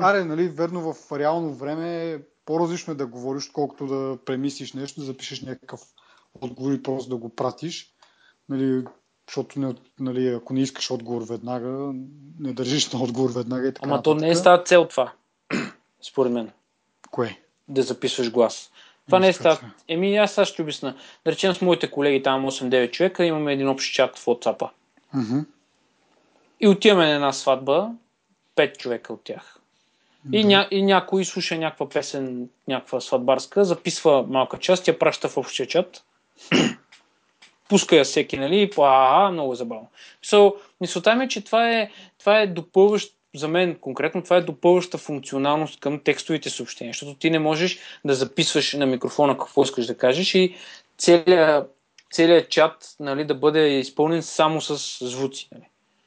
аре, 0.00 0.24
нали, 0.24 0.48
верно 0.48 0.92
в 0.92 1.18
реално 1.18 1.54
време 1.54 2.22
по-различно 2.44 2.92
е 2.92 2.96
да 2.96 3.06
говориш, 3.06 3.48
колкото 3.48 3.86
да 3.86 4.18
премислиш 4.24 4.72
нещо, 4.72 5.00
да 5.00 5.06
запишеш 5.06 5.42
някакъв 5.42 5.80
отговор 6.34 6.72
и 6.72 6.82
просто 6.82 7.10
да 7.10 7.16
го 7.16 7.34
пратиш. 7.34 7.94
Нали, 8.48 8.84
защото 9.30 9.60
не, 9.60 9.74
нали, 10.00 10.28
ако 10.28 10.52
не 10.52 10.60
искаш 10.60 10.90
отговор 10.90 11.22
веднага, 11.28 11.92
не 12.40 12.52
държиш 12.52 12.92
на 12.92 13.02
отговор 13.02 13.32
веднага 13.32 13.68
и 13.68 13.74
така 13.74 13.86
ама 13.86 14.02
то 14.02 14.14
не 14.14 14.26
е 14.26 14.28
нататък. 14.28 14.40
става 14.40 14.64
цел 14.64 14.84
това, 14.84 15.12
според 16.02 16.32
мен, 16.32 16.50
Кое? 17.10 17.38
да 17.68 17.82
записваш 17.82 18.30
глас. 18.30 18.70
Това 19.06 19.18
Не 19.18 19.26
не 19.26 19.28
е 19.30 19.32
става. 19.32 19.58
Еми, 19.88 20.16
аз 20.16 20.32
сега 20.32 20.44
ще 20.44 20.62
обясна. 20.62 20.96
Да 21.24 21.32
речем 21.32 21.54
с 21.54 21.60
моите 21.60 21.90
колеги, 21.90 22.22
там 22.22 22.46
8-9 22.46 22.90
човека, 22.90 23.24
имаме 23.24 23.52
един 23.52 23.68
общ 23.68 23.94
чат 23.94 24.18
в 24.18 24.24
WhatsApp. 24.24 24.68
Мгм. 25.14 25.38
И 26.60 26.68
отиваме 26.68 27.06
на 27.06 27.14
една 27.14 27.32
сватба, 27.32 27.90
5 28.56 28.76
човека 28.76 29.12
от 29.12 29.24
тях. 29.24 29.56
И, 30.32 30.44
ня, 30.44 30.68
и 30.70 30.82
някой 30.82 31.24
слуша 31.24 31.58
някаква 31.58 31.88
песен, 31.88 32.48
някаква 32.68 33.00
сватбарска, 33.00 33.64
записва 33.64 34.26
малка 34.28 34.58
част, 34.58 34.88
я 34.88 34.98
праща 34.98 35.28
в 35.28 35.36
общия 35.36 35.66
чат. 35.66 36.04
пуска 37.70 37.96
я 37.96 38.04
всеки, 38.04 38.36
нали, 38.36 38.70
АА, 38.78 39.30
много 39.30 39.54
забавно. 39.54 39.88
So, 40.24 40.54
мисълта 40.80 41.16
ми 41.16 41.24
е, 41.24 41.28
че 41.28 41.44
това 41.44 41.70
е, 41.70 41.90
това 42.18 42.40
е 42.40 42.46
допълващ 42.46 43.14
за 43.34 43.48
мен 43.48 43.74
конкретно 43.80 44.22
това 44.22 44.36
е 44.36 44.40
допълваща 44.40 44.98
функционалност 44.98 45.80
към 45.80 46.00
текстовите 46.04 46.50
съобщения, 46.50 46.92
защото 46.92 47.14
ти 47.14 47.30
не 47.30 47.38
можеш 47.38 47.78
да 48.04 48.14
записваш 48.14 48.72
на 48.72 48.86
микрофона 48.86 49.38
какво 49.38 49.62
искаш 49.62 49.86
да 49.86 49.96
кажеш 49.96 50.34
и 50.34 50.56
целият, 50.98 51.76
целият 52.12 52.48
чат 52.48 52.96
нали, 53.00 53.24
да 53.24 53.34
бъде 53.34 53.78
изпълнен 53.78 54.22
само 54.22 54.60
с 54.60 55.04
звуци. 55.06 55.48
Нали. 55.52 55.64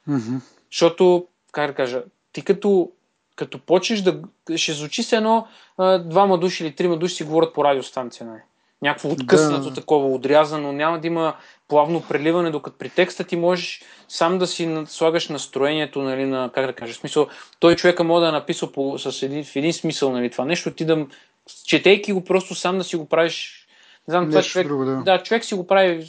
Mm-hmm. 0.10 0.40
Защото, 0.72 1.28
как 1.52 1.68
да 1.68 1.76
кажа, 1.76 2.04
ти 2.32 2.42
като, 2.42 2.92
като 3.36 3.60
почнеш 3.60 4.02
да... 4.02 4.22
Ще 4.56 4.74
звучи 4.74 5.04
се 5.04 5.16
едно 5.16 5.48
а, 5.78 5.98
двама 5.98 6.38
души 6.38 6.64
или 6.64 6.76
трима 6.76 6.98
души 6.98 7.16
си 7.16 7.24
говорят 7.24 7.54
по 7.54 7.64
радиостанция. 7.64 8.28
Нали. 8.28 8.42
Някакво 8.84 9.10
откъснато 9.10 9.70
да. 9.70 9.74
такова, 9.74 10.08
отрязано, 10.08 10.72
няма 10.72 11.00
да 11.00 11.08
има 11.08 11.34
плавно 11.68 12.04
преливане, 12.10 12.52
докато 12.52 12.78
при 12.78 12.90
текста 12.90 13.24
ти 13.24 13.36
можеш 13.36 13.82
сам 14.08 14.38
да 14.38 14.48
си 14.48 14.84
слагаш 14.86 15.30
настроението, 15.30 16.02
нали, 16.02 16.26
на, 16.26 16.52
как 16.54 16.66
да 16.66 16.74
кажа, 16.74 16.94
смисъл, 16.94 17.28
той 17.60 17.76
човека 17.76 18.04
може 18.04 18.22
да 18.22 18.30
е 18.30 18.32
написал 18.32 18.72
по, 18.72 19.00
с 19.00 19.24
един, 19.24 19.44
в 19.44 19.56
един 19.56 19.74
смисъл 19.74 20.12
нали, 20.12 20.30
това 20.30 20.46
нещо, 20.46 20.72
ти 20.72 20.86
да, 20.86 21.06
четейки 21.66 22.14
го 22.14 22.24
просто 22.24 22.56
сам 22.56 22.78
да 22.78 22.84
си 22.84 22.96
го 22.96 23.06
правиш 23.06 23.60
не 24.08 24.12
знам, 24.12 24.30
това 24.30 24.42
човек, 24.42 24.68
друго, 24.68 24.86
да. 24.86 24.96
да, 24.96 25.24
човек 25.24 25.46
си 25.46 25.56
го 25.56 25.68
прави 25.68 26.08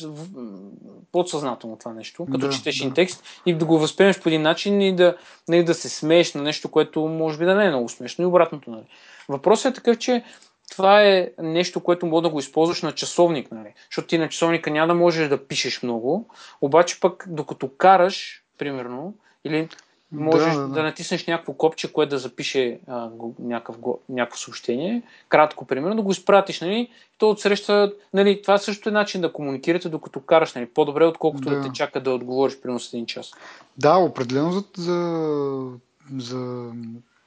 подсъзнателно 1.13 1.77
това 1.77 1.93
нещо, 1.93 2.27
като 2.27 2.47
да, 2.47 2.51
четеш 2.51 2.79
да. 2.79 2.95
текст 2.95 3.25
и 3.47 3.55
да 3.55 3.65
го 3.65 3.79
възприемеш 3.79 4.21
по 4.21 4.29
един 4.29 4.43
начин 4.43 4.81
и 4.81 4.97
да, 4.97 5.17
нали, 5.49 5.65
да 5.65 5.75
се 5.75 5.89
смееш 5.89 6.35
на 6.35 6.43
нещо, 6.43 6.71
което 6.71 7.01
може 7.01 7.39
би 7.39 7.45
да 7.45 7.55
не 7.55 7.65
е 7.65 7.69
много 7.69 7.89
смешно 7.89 8.25
и 8.25 8.27
обратното. 8.27 8.71
Нали. 8.71 8.85
Въпросът 9.29 9.73
е 9.73 9.75
такъв, 9.75 9.99
че 9.99 10.25
това 10.71 11.03
е 11.03 11.31
нещо, 11.39 11.81
което 11.81 12.07
мога 12.07 12.23
да 12.23 12.29
го 12.29 12.39
използваш 12.39 12.83
на 12.83 12.93
часовник, 12.93 13.53
нали? 13.53 13.75
защото 13.91 14.09
ти 14.09 14.19
на 14.19 14.29
часовника 14.29 14.71
няма 14.71 14.87
да 14.87 14.95
можеш 14.95 15.29
да 15.29 15.47
пишеш 15.47 15.83
много, 15.83 16.29
обаче 16.61 17.01
пък 17.01 17.25
докато 17.29 17.69
караш, 17.69 18.45
примерно, 18.59 19.15
или 19.45 19.69
можеш 20.13 20.55
да, 20.55 20.61
да, 20.61 20.69
да. 20.69 20.75
да 20.75 20.83
натиснеш 20.83 21.27
някакво 21.27 21.53
копче, 21.53 21.93
което 21.93 22.11
да 22.11 22.19
запише 22.19 22.79
а, 22.87 23.11
някакъв, 23.39 23.77
някакво 24.09 24.39
съобщение, 24.39 25.03
кратко, 25.29 25.67
примерно, 25.67 25.97
да 25.97 26.03
го 26.03 26.11
изпратиш, 26.11 26.61
нали, 26.61 26.91
то 27.19 27.31
отсреща, 27.31 27.93
нали, 28.15 28.43
това 28.43 28.59
също 28.59 28.89
е 28.89 28.93
начин 28.93 29.21
да 29.21 29.33
комуникирате 29.33 29.89
докато 29.89 30.21
караш, 30.21 30.55
нали, 30.55 30.67
по-добре, 30.67 31.05
отколкото 31.05 31.49
да, 31.49 31.57
да 31.57 31.63
те 31.63 31.73
чака 31.73 32.01
да 32.01 32.11
отговориш 32.11 32.61
примерно 32.61 32.81
с 32.81 32.95
един 32.95 33.07
час. 33.07 33.31
Да, 33.79 33.97
определено 33.97 34.51
за, 34.51 34.65
за, 34.77 35.71
за 36.19 36.73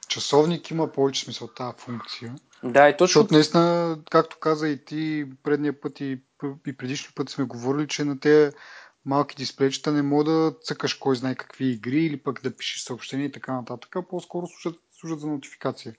часовник 0.08 0.70
има 0.70 0.86
повече 0.86 1.24
смисъл 1.24 1.48
тази 1.48 1.78
функция. 1.78 2.34
Да, 2.64 2.88
и 2.88 2.96
точно. 2.96 3.06
Защото 3.06 3.34
наистина, 3.34 3.98
както 4.10 4.38
каза 4.40 4.68
и 4.68 4.84
ти 4.84 5.26
предния 5.42 5.80
път 5.80 6.00
и, 6.00 6.22
и 6.66 6.76
предишния 6.76 7.12
път 7.14 7.30
сме 7.30 7.44
говорили, 7.44 7.88
че 7.88 8.04
на 8.04 8.20
тези 8.20 8.52
малки 9.04 9.36
дисплейчета 9.36 9.92
не 9.92 10.02
мога 10.02 10.24
да 10.24 10.54
цъкаш 10.62 10.94
кой 10.94 11.16
знае 11.16 11.34
какви 11.34 11.66
игри 11.66 12.04
или 12.04 12.16
пък 12.16 12.42
да 12.42 12.56
пишеш 12.56 12.82
съобщения 12.82 13.26
и 13.26 13.32
така 13.32 13.52
нататък, 13.52 13.96
а 13.96 14.08
по-скоро 14.08 14.46
служат, 14.46 14.80
служат 15.00 15.20
за 15.20 15.26
нотификация. 15.26 15.94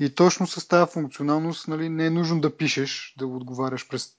И 0.00 0.14
точно 0.14 0.46
с 0.46 0.68
тази 0.68 0.92
функционалност 0.92 1.68
нали, 1.68 1.88
не 1.88 2.06
е 2.06 2.10
нужно 2.10 2.40
да 2.40 2.56
пишеш, 2.56 3.14
да 3.18 3.26
отговаряш 3.26 3.88
през 3.88 4.16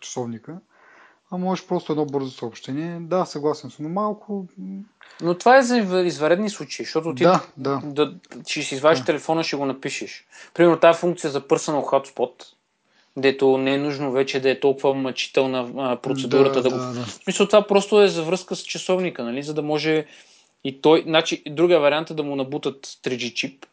часовника, 0.00 0.60
а 1.30 1.36
можеш 1.36 1.66
просто 1.66 1.92
едно 1.92 2.04
бързо 2.04 2.30
съобщение. 2.30 2.98
Да, 3.00 3.24
съгласен 3.24 3.70
съм, 3.70 3.84
но 3.84 3.88
малко... 3.88 4.46
Но 5.22 5.34
това 5.34 5.58
е 5.58 5.62
за 5.62 5.78
изваредни 6.00 6.50
случаи, 6.50 6.84
защото 6.84 7.14
ти 7.14 7.22
да, 7.22 7.46
да. 7.56 7.80
да 7.84 8.14
ще 8.46 8.62
си 8.62 8.74
извадиш 8.74 8.98
да. 8.98 9.04
телефона, 9.04 9.44
ще 9.44 9.56
го 9.56 9.66
напишеш. 9.66 10.24
Примерно 10.54 10.78
тази 10.78 10.98
функция 10.98 11.30
за 11.30 11.40
Personal 11.40 11.84
Hotspot, 11.84 12.44
дето 13.16 13.58
не 13.58 13.74
е 13.74 13.78
нужно 13.78 14.12
вече 14.12 14.40
да 14.40 14.50
е 14.50 14.60
толкова 14.60 14.94
мъчителна 14.94 15.96
процедурата 16.02 16.62
да, 16.62 16.68
да, 16.68 16.78
да 16.78 16.86
го... 16.86 16.94
Да. 16.94 17.04
В 17.04 17.12
смисъл 17.12 17.46
това 17.46 17.66
просто 17.66 18.02
е 18.02 18.08
за 18.08 18.22
връзка 18.22 18.56
с 18.56 18.62
часовника, 18.62 19.24
нали? 19.24 19.42
за 19.42 19.54
да 19.54 19.62
може 19.62 20.06
и 20.64 20.80
той... 20.80 21.02
Значи, 21.06 21.42
другия 21.48 21.80
вариант 21.80 22.10
е 22.10 22.14
да 22.14 22.22
му 22.22 22.36
набутат 22.36 22.86
3G 22.86 23.34
чип 23.34 23.66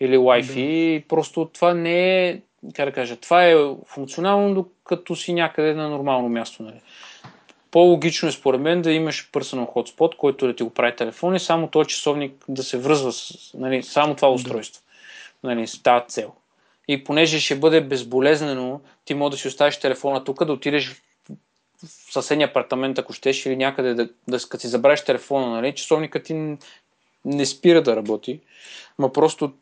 или 0.00 0.16
Wi-Fi 0.16 1.00
да. 1.00 1.08
просто 1.08 1.50
това 1.54 1.74
не 1.74 2.28
е 2.28 2.40
как 2.74 2.86
да 2.86 2.92
кажа, 2.92 3.16
това 3.16 3.46
е 3.46 3.56
функционално, 3.86 4.54
докато 4.54 5.16
си 5.16 5.32
някъде 5.32 5.74
на 5.74 5.88
нормално 5.88 6.28
място. 6.28 6.62
Нали. 6.62 6.80
По-логично 7.70 8.28
е 8.28 8.32
според 8.32 8.60
мен 8.60 8.82
да 8.82 8.92
имаш 8.92 9.30
personal 9.32 9.74
hotspot, 9.74 10.16
който 10.16 10.46
да 10.46 10.56
ти 10.56 10.62
го 10.62 10.70
прави 10.70 10.96
телефон 10.96 11.36
и 11.36 11.40
само 11.40 11.68
този 11.68 11.88
часовник 11.88 12.44
да 12.48 12.62
се 12.62 12.78
връзва 12.78 13.12
с 13.12 13.50
нали, 13.54 13.82
само 13.82 14.14
това 14.14 14.30
устройство. 14.30 14.82
Нали, 15.42 15.66
с 15.66 15.82
тази 15.82 16.04
цел. 16.08 16.32
И 16.88 17.04
понеже 17.04 17.40
ще 17.40 17.58
бъде 17.58 17.80
безболезнено, 17.80 18.80
ти 19.04 19.14
може 19.14 19.30
да 19.30 19.36
си 19.36 19.48
оставиш 19.48 19.80
телефона 19.80 20.24
тук, 20.24 20.44
да 20.44 20.52
отидеш 20.52 21.02
в 21.82 22.12
съседния 22.12 22.48
апартамент, 22.48 22.98
ако 22.98 23.12
щеш, 23.12 23.46
или 23.46 23.56
някъде 23.56 23.94
да, 23.94 24.08
да 24.28 24.38
като 24.48 24.60
си 24.60 24.68
забравиш 24.68 25.04
телефона, 25.04 25.50
нали, 25.50 25.74
часовникът 25.74 26.24
ти 26.24 26.56
не 27.24 27.46
спира 27.46 27.82
да 27.82 27.96
работи, 27.96 28.40
но 28.98 29.12
просто 29.12 29.52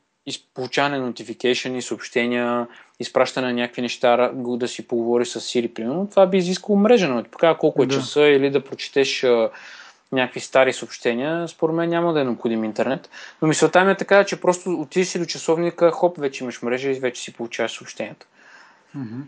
получаване 0.55 0.99
на 0.99 1.13
notification 1.13 1.81
съобщения, 1.81 2.67
изпращане 3.01 3.47
на 3.47 3.53
някакви 3.53 3.83
неща, 3.83 4.31
да 4.35 4.69
си 4.69 4.89
поговори 4.89 5.27
с 5.27 5.41
Siri, 5.41 5.75
примерно, 5.75 6.09
това 6.11 6.27
би 6.27 6.37
изискало 6.37 6.79
мрежа, 6.79 7.09
но 7.09 7.25
покажа 7.25 7.59
колко 7.59 7.83
е 7.83 7.87
да. 7.87 7.95
часа 7.95 8.23
или 8.23 8.51
да 8.51 8.65
прочетеш 8.65 9.25
а, 9.25 9.51
някакви 10.13 10.41
стари 10.41 10.73
съобщения, 10.73 11.49
според 11.49 11.77
мен 11.77 11.91
няма 11.91 12.13
да 12.13 12.21
е 12.21 12.25
необходим 12.25 12.65
интернет. 12.65 13.11
Но 13.43 13.49
мисълта 13.49 13.85
ми 13.85 13.93
е 13.93 13.97
така, 13.97 14.25
че 14.25 14.41
просто 14.41 14.71
отидеш 14.71 15.09
си 15.09 15.19
до 15.19 15.27
часовника, 15.27 15.91
хоп, 15.91 16.19
вече 16.19 16.45
имаш 16.45 16.63
мрежа 16.63 16.91
и 16.91 17.01
вече 17.01 17.23
си 17.23 17.33
получаваш 17.33 17.73
съобщенията. 17.73 18.27
Mm-hmm. 18.97 19.23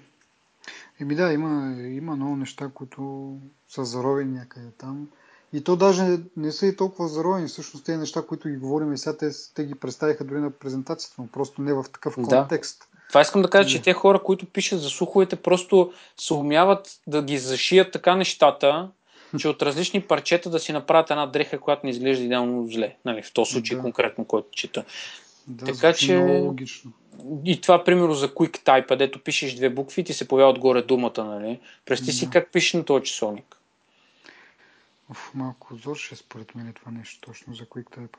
Еми 1.01 1.15
да, 1.15 1.33
има, 1.33 1.77
има 1.83 2.17
много 2.17 2.37
неща, 2.37 2.71
които 2.75 3.33
са 3.69 3.85
заровени 3.85 4.39
някъде 4.39 4.71
там. 4.79 5.09
И 5.53 5.65
то 5.65 5.77
даже 5.77 6.19
не 6.37 6.53
са 6.53 6.67
и 6.67 6.77
толкова 6.77 7.09
заровени. 7.09 7.49
Всъщност 7.49 7.87
тези 7.87 7.99
неща, 7.99 8.23
които 8.23 8.49
ги 8.49 8.57
говорим 8.57 8.93
и 8.93 8.99
сега, 8.99 9.17
те, 9.17 9.31
те 9.55 9.65
ги 9.65 9.75
представиха 9.75 10.25
дори 10.25 10.41
на 10.41 10.51
презентацията, 10.51 11.17
но 11.19 11.27
просто 11.27 11.63
не 11.63 11.75
в 11.75 11.85
такъв 11.93 12.15
контекст. 12.15 12.79
Да. 12.79 12.97
Това 13.09 13.21
искам 13.21 13.43
да 13.43 13.51
кажа, 13.51 13.69
че 13.69 13.83
те 13.83 13.93
хора, 13.93 14.23
които 14.23 14.47
пишат 14.47 14.81
за 14.81 14.89
слуховете, 14.89 15.37
просто 15.37 15.93
се 16.17 16.35
умяват 16.35 17.01
да 17.07 17.23
ги 17.23 17.39
зашият 17.39 17.93
така 17.93 18.17
нещата, 18.17 18.91
че 19.39 19.49
от 19.49 19.63
различни 19.63 20.01
парчета 20.01 20.51
да 20.51 20.59
си 20.59 20.73
направят 20.73 21.11
една 21.11 21.27
дреха, 21.27 21.61
която 21.61 21.87
не 21.87 21.91
изглежда 21.91 22.25
идеално 22.25 22.69
зле. 22.69 22.97
Нали, 23.05 23.23
в 23.23 23.33
този 23.33 23.53
случай 23.53 23.77
да. 23.77 23.83
конкретно, 23.83 24.25
който 24.25 24.49
чета. 24.51 24.85
Да, 25.47 25.65
така 25.65 25.93
че. 25.93 26.17
Много 26.17 26.45
логично. 26.47 26.93
И 27.45 27.61
това, 27.61 27.85
примерно, 27.85 28.15
за 28.15 28.29
Quick 28.29 28.59
Type, 28.59 28.87
където 28.87 29.19
пишеш 29.19 29.55
две 29.55 29.71
букви 29.71 30.01
и 30.01 30.05
ти 30.05 30.13
се 30.13 30.29
появява 30.29 30.51
отгоре 30.51 30.83
думата, 30.83 31.25
нали? 31.25 31.61
Представи 31.85 32.13
да. 32.13 32.17
си 32.17 32.31
как 32.31 32.53
пишеш 32.53 32.73
на 32.73 32.85
този 32.85 33.05
часовник. 33.05 33.56
Оф, 35.11 35.35
малко 35.35 35.75
зор 35.75 35.97
ще 35.97 36.15
е 36.15 36.19
според 36.19 36.55
мен 36.55 36.73
това 36.73 36.93
нещо 36.93 37.21
точно 37.21 37.55
за 37.55 37.65
QuickType. 37.65 38.17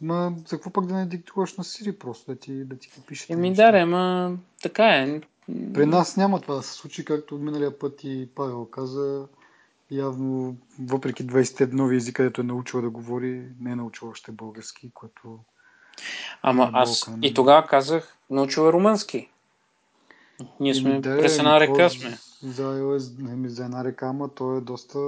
Ма, 0.00 0.32
за 0.36 0.56
какво 0.56 0.70
пък 0.70 0.86
да 0.86 0.94
не 0.94 1.06
диктуваш 1.06 1.56
на 1.56 1.64
Siri 1.64 1.98
просто, 1.98 2.32
да 2.32 2.38
ти, 2.38 2.64
да 2.64 2.76
ти 2.76 2.90
пише? 3.06 3.32
Еми 3.32 3.54
да, 3.54 3.72
ама 3.74 4.36
така 4.62 4.86
е. 4.86 5.20
При 5.74 5.86
нас 5.86 6.16
няма 6.16 6.40
това 6.40 6.54
да 6.54 6.62
се 6.62 6.72
случи, 6.72 7.04
както 7.04 7.38
миналия 7.38 7.78
път 7.78 8.00
и 8.04 8.28
Павел 8.34 8.64
каза. 8.64 9.26
Явно, 9.90 10.56
въпреки 10.80 11.26
20 11.26 11.72
нови 11.72 11.96
езика, 11.96 12.16
където 12.16 12.40
е 12.40 12.44
научила 12.44 12.82
да 12.82 12.90
говори, 12.90 13.44
не 13.60 13.70
е 13.72 13.76
научила 13.76 14.10
още 14.10 14.32
български, 14.32 14.90
което... 14.94 15.38
Ама 16.42 16.64
е 16.64 16.70
аз 16.72 17.06
болка, 17.06 17.26
и 17.26 17.34
тогава 17.34 17.66
казах, 17.66 18.16
научила 18.30 18.72
румънски. 18.72 19.30
Ние 20.60 20.74
сме 20.74 21.00
да, 21.00 21.18
през 21.18 21.38
една 21.38 21.60
река 21.60 21.90
сме. 21.90 22.18
За, 22.42 22.96
за 23.44 23.64
една 23.64 23.84
река, 23.84 24.06
ама 24.06 24.28
то 24.28 24.56
е 24.56 24.60
доста 24.60 24.98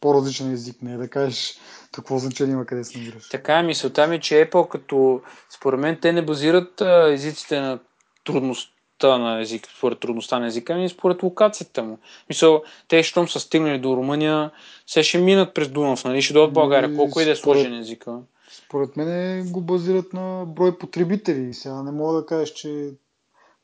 по-различен 0.00 0.52
език, 0.52 0.82
не 0.82 0.92
е 0.92 0.96
да 0.96 1.08
кажеш 1.08 1.58
какво 1.92 2.18
значение 2.18 2.52
има 2.52 2.66
къде 2.66 2.84
се 2.84 2.98
намираш. 2.98 3.28
Така 3.28 3.58
е, 3.58 3.62
мисълта 3.62 4.06
ми, 4.06 4.20
че 4.20 4.34
Apple 4.34 4.68
като 4.68 5.20
според 5.56 5.80
мен 5.80 5.98
те 6.02 6.12
не 6.12 6.22
базират 6.22 6.80
а, 6.80 7.12
езиците 7.12 7.60
на 7.60 7.78
трудността 8.24 9.18
на 9.18 9.40
език, 9.40 9.68
според 9.78 10.00
трудността 10.00 10.38
на 10.38 10.46
езика, 10.46 10.72
ами 10.72 10.88
според 10.88 11.22
локацията 11.22 11.82
му. 11.82 11.98
Мисъл, 12.28 12.62
те, 12.88 13.02
щом 13.02 13.28
са 13.28 13.40
стигнали 13.40 13.78
до 13.78 13.96
Румъния, 13.96 14.50
се 14.86 15.02
ще 15.02 15.18
минат 15.18 15.54
през 15.54 15.68
Дунав, 15.68 16.04
нали? 16.04 16.22
Ще 16.22 16.32
дойдат 16.32 16.52
България. 16.52 16.96
Колко 16.96 17.20
и 17.20 17.24
да 17.24 17.30
е 17.30 17.36
сложен 17.36 17.80
езика? 17.80 18.18
Според 18.66 18.96
мен 18.96 19.52
го 19.52 19.60
базират 19.60 20.12
на 20.12 20.44
брой 20.46 20.78
потребители. 20.78 21.54
Сега 21.54 21.82
не 21.82 21.90
мога 21.90 22.14
да 22.14 22.26
кажеш, 22.26 22.52
че 22.52 22.90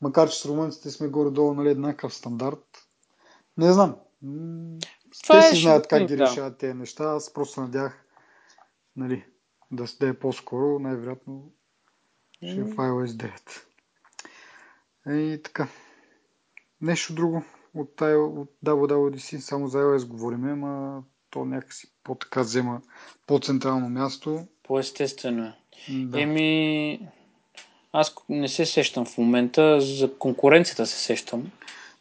макар 0.01 0.29
че 0.29 0.39
с 0.39 0.45
румънците 0.45 0.89
сме 0.89 1.07
горе-долу 1.07 1.53
нали, 1.53 1.69
еднакъв 1.69 2.13
стандарт, 2.13 2.87
не 3.57 3.73
знам. 3.73 3.95
Това 5.23 5.41
Те 5.41 5.47
е 5.47 5.49
си 5.49 5.61
знаят 5.61 5.87
как 5.87 6.05
ги 6.07 6.15
да. 6.15 6.23
решават 6.23 6.57
тези 6.57 6.73
неща. 6.73 7.03
Аз 7.03 7.33
просто 7.33 7.61
надях 7.61 8.05
нали, 8.95 9.25
да, 9.71 9.85
да 9.99 10.07
е 10.07 10.13
по-скоро. 10.13 10.79
Най-вероятно 10.79 11.51
ще 12.35 12.59
е 12.59 12.63
в 12.63 12.75
iOS 12.75 13.31
9. 15.05 15.33
И 15.33 15.43
така. 15.43 15.67
Нещо 16.81 17.13
друго 17.13 17.43
от, 17.75 18.01
от 18.01 18.51
WWDC, 18.65 19.37
само 19.37 19.67
за 19.67 19.77
iOS 19.77 20.07
говорим, 20.07 20.43
ама 20.43 21.03
то 21.29 21.45
някакси 21.45 21.87
по-така 22.03 22.41
взема 22.41 22.81
по-централно 23.27 23.89
място. 23.89 24.47
По-естествено 24.63 25.45
е. 25.45 25.53
Да. 25.89 26.21
Еми, 26.21 26.99
аз 27.91 28.15
не 28.29 28.47
се 28.47 28.65
сещам 28.65 29.05
в 29.05 29.17
момента, 29.17 29.81
за 29.81 30.17
конкуренцията 30.17 30.85
се 30.85 30.99
сещам. 30.99 31.51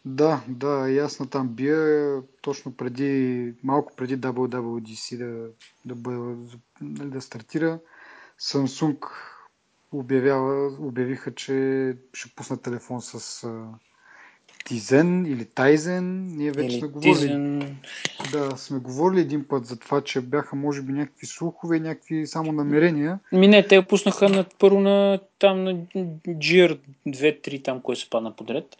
Да, 0.04 0.40
да, 0.48 0.90
и 0.90 0.98
аз 0.98 1.20
на 1.20 1.30
там 1.30 1.48
бия 1.48 2.22
точно 2.40 2.76
преди, 2.76 3.54
малко 3.62 3.92
преди 3.96 4.18
WWDC 4.18 5.18
да, 5.18 5.48
да, 5.84 5.94
бъде, 5.94 6.36
нали, 6.80 7.10
да 7.10 7.20
стартира. 7.20 7.78
Samsung 8.40 9.06
обявява, 9.92 10.76
обявиха, 10.80 11.34
че 11.34 11.96
ще 12.14 12.34
пуснат 12.36 12.62
телефон 12.62 13.02
с 13.02 13.46
Тизен 14.64 15.26
или 15.26 15.44
Тайзен. 15.44 16.26
Ние 16.26 16.52
вече 16.52 16.68
Или 16.68 16.78
сме 16.78 16.88
говорили. 16.88 17.14
Тизен. 17.14 17.76
Да, 18.32 18.56
сме 18.56 18.78
говорили 18.78 19.20
един 19.20 19.48
път 19.48 19.66
за 19.66 19.78
това, 19.78 20.00
че 20.00 20.20
бяха 20.20 20.56
може 20.56 20.82
би 20.82 20.92
някакви 20.92 21.26
слухове, 21.26 21.80
някакви 21.80 22.26
само 22.26 22.52
намерения. 22.52 23.18
Ми 23.32 23.48
не, 23.48 23.66
те 23.66 23.86
пуснаха 23.86 24.28
на, 24.28 24.44
първо 24.58 24.80
на, 24.80 25.20
там 25.38 25.64
на 25.64 25.74
GR 25.74 26.78
2-3, 27.06 27.64
там 27.64 27.80
кой 27.80 27.96
се 27.96 28.10
падна 28.10 28.36
подред. 28.36 28.76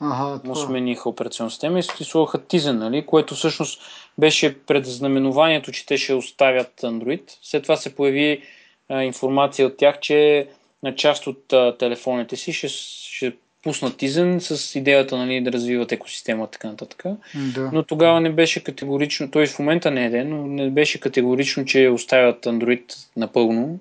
Ага, 0.00 0.40
му 0.44 0.56
смениха 0.56 1.08
операционна 1.08 1.50
система 1.50 1.78
и 1.78 1.82
сложиха 1.82 2.38
Tizen, 2.38 2.72
нали? 2.72 3.06
което 3.06 3.34
всъщност 3.34 3.80
беше 4.18 4.58
предзнаменованието, 4.58 5.72
че 5.72 5.86
те 5.86 5.98
ще 5.98 6.14
оставят 6.14 6.80
Android. 6.80 7.22
След 7.42 7.62
това 7.62 7.76
се 7.76 7.94
появи 7.94 8.42
а, 8.88 9.02
информация 9.02 9.66
от 9.66 9.76
тях, 9.76 10.00
че 10.00 10.48
на 10.82 10.94
част 10.94 11.26
от 11.26 11.52
а, 11.52 11.76
телефоните 11.78 12.36
си 12.36 12.52
ще, 12.52 12.68
ще 12.68 13.36
пуснат 13.62 13.94
Tizen 13.94 14.38
с 14.38 14.74
идеята 14.74 15.16
нали, 15.16 15.40
да 15.40 15.52
развиват 15.52 15.92
екосистема 15.92 16.46
така 16.46 16.68
нататък. 16.68 17.04
Да. 17.54 17.70
Но 17.72 17.82
тогава 17.82 18.20
не 18.20 18.32
беше 18.32 18.64
категорично, 18.64 19.30
той 19.30 19.46
в 19.46 19.58
момента 19.58 19.90
не 19.90 20.06
е 20.06 20.10
ден, 20.10 20.30
но 20.30 20.46
не 20.46 20.70
беше 20.70 21.00
категорично, 21.00 21.64
че 21.64 21.88
оставят 21.88 22.44
Android 22.44 22.94
напълно. 23.16 23.78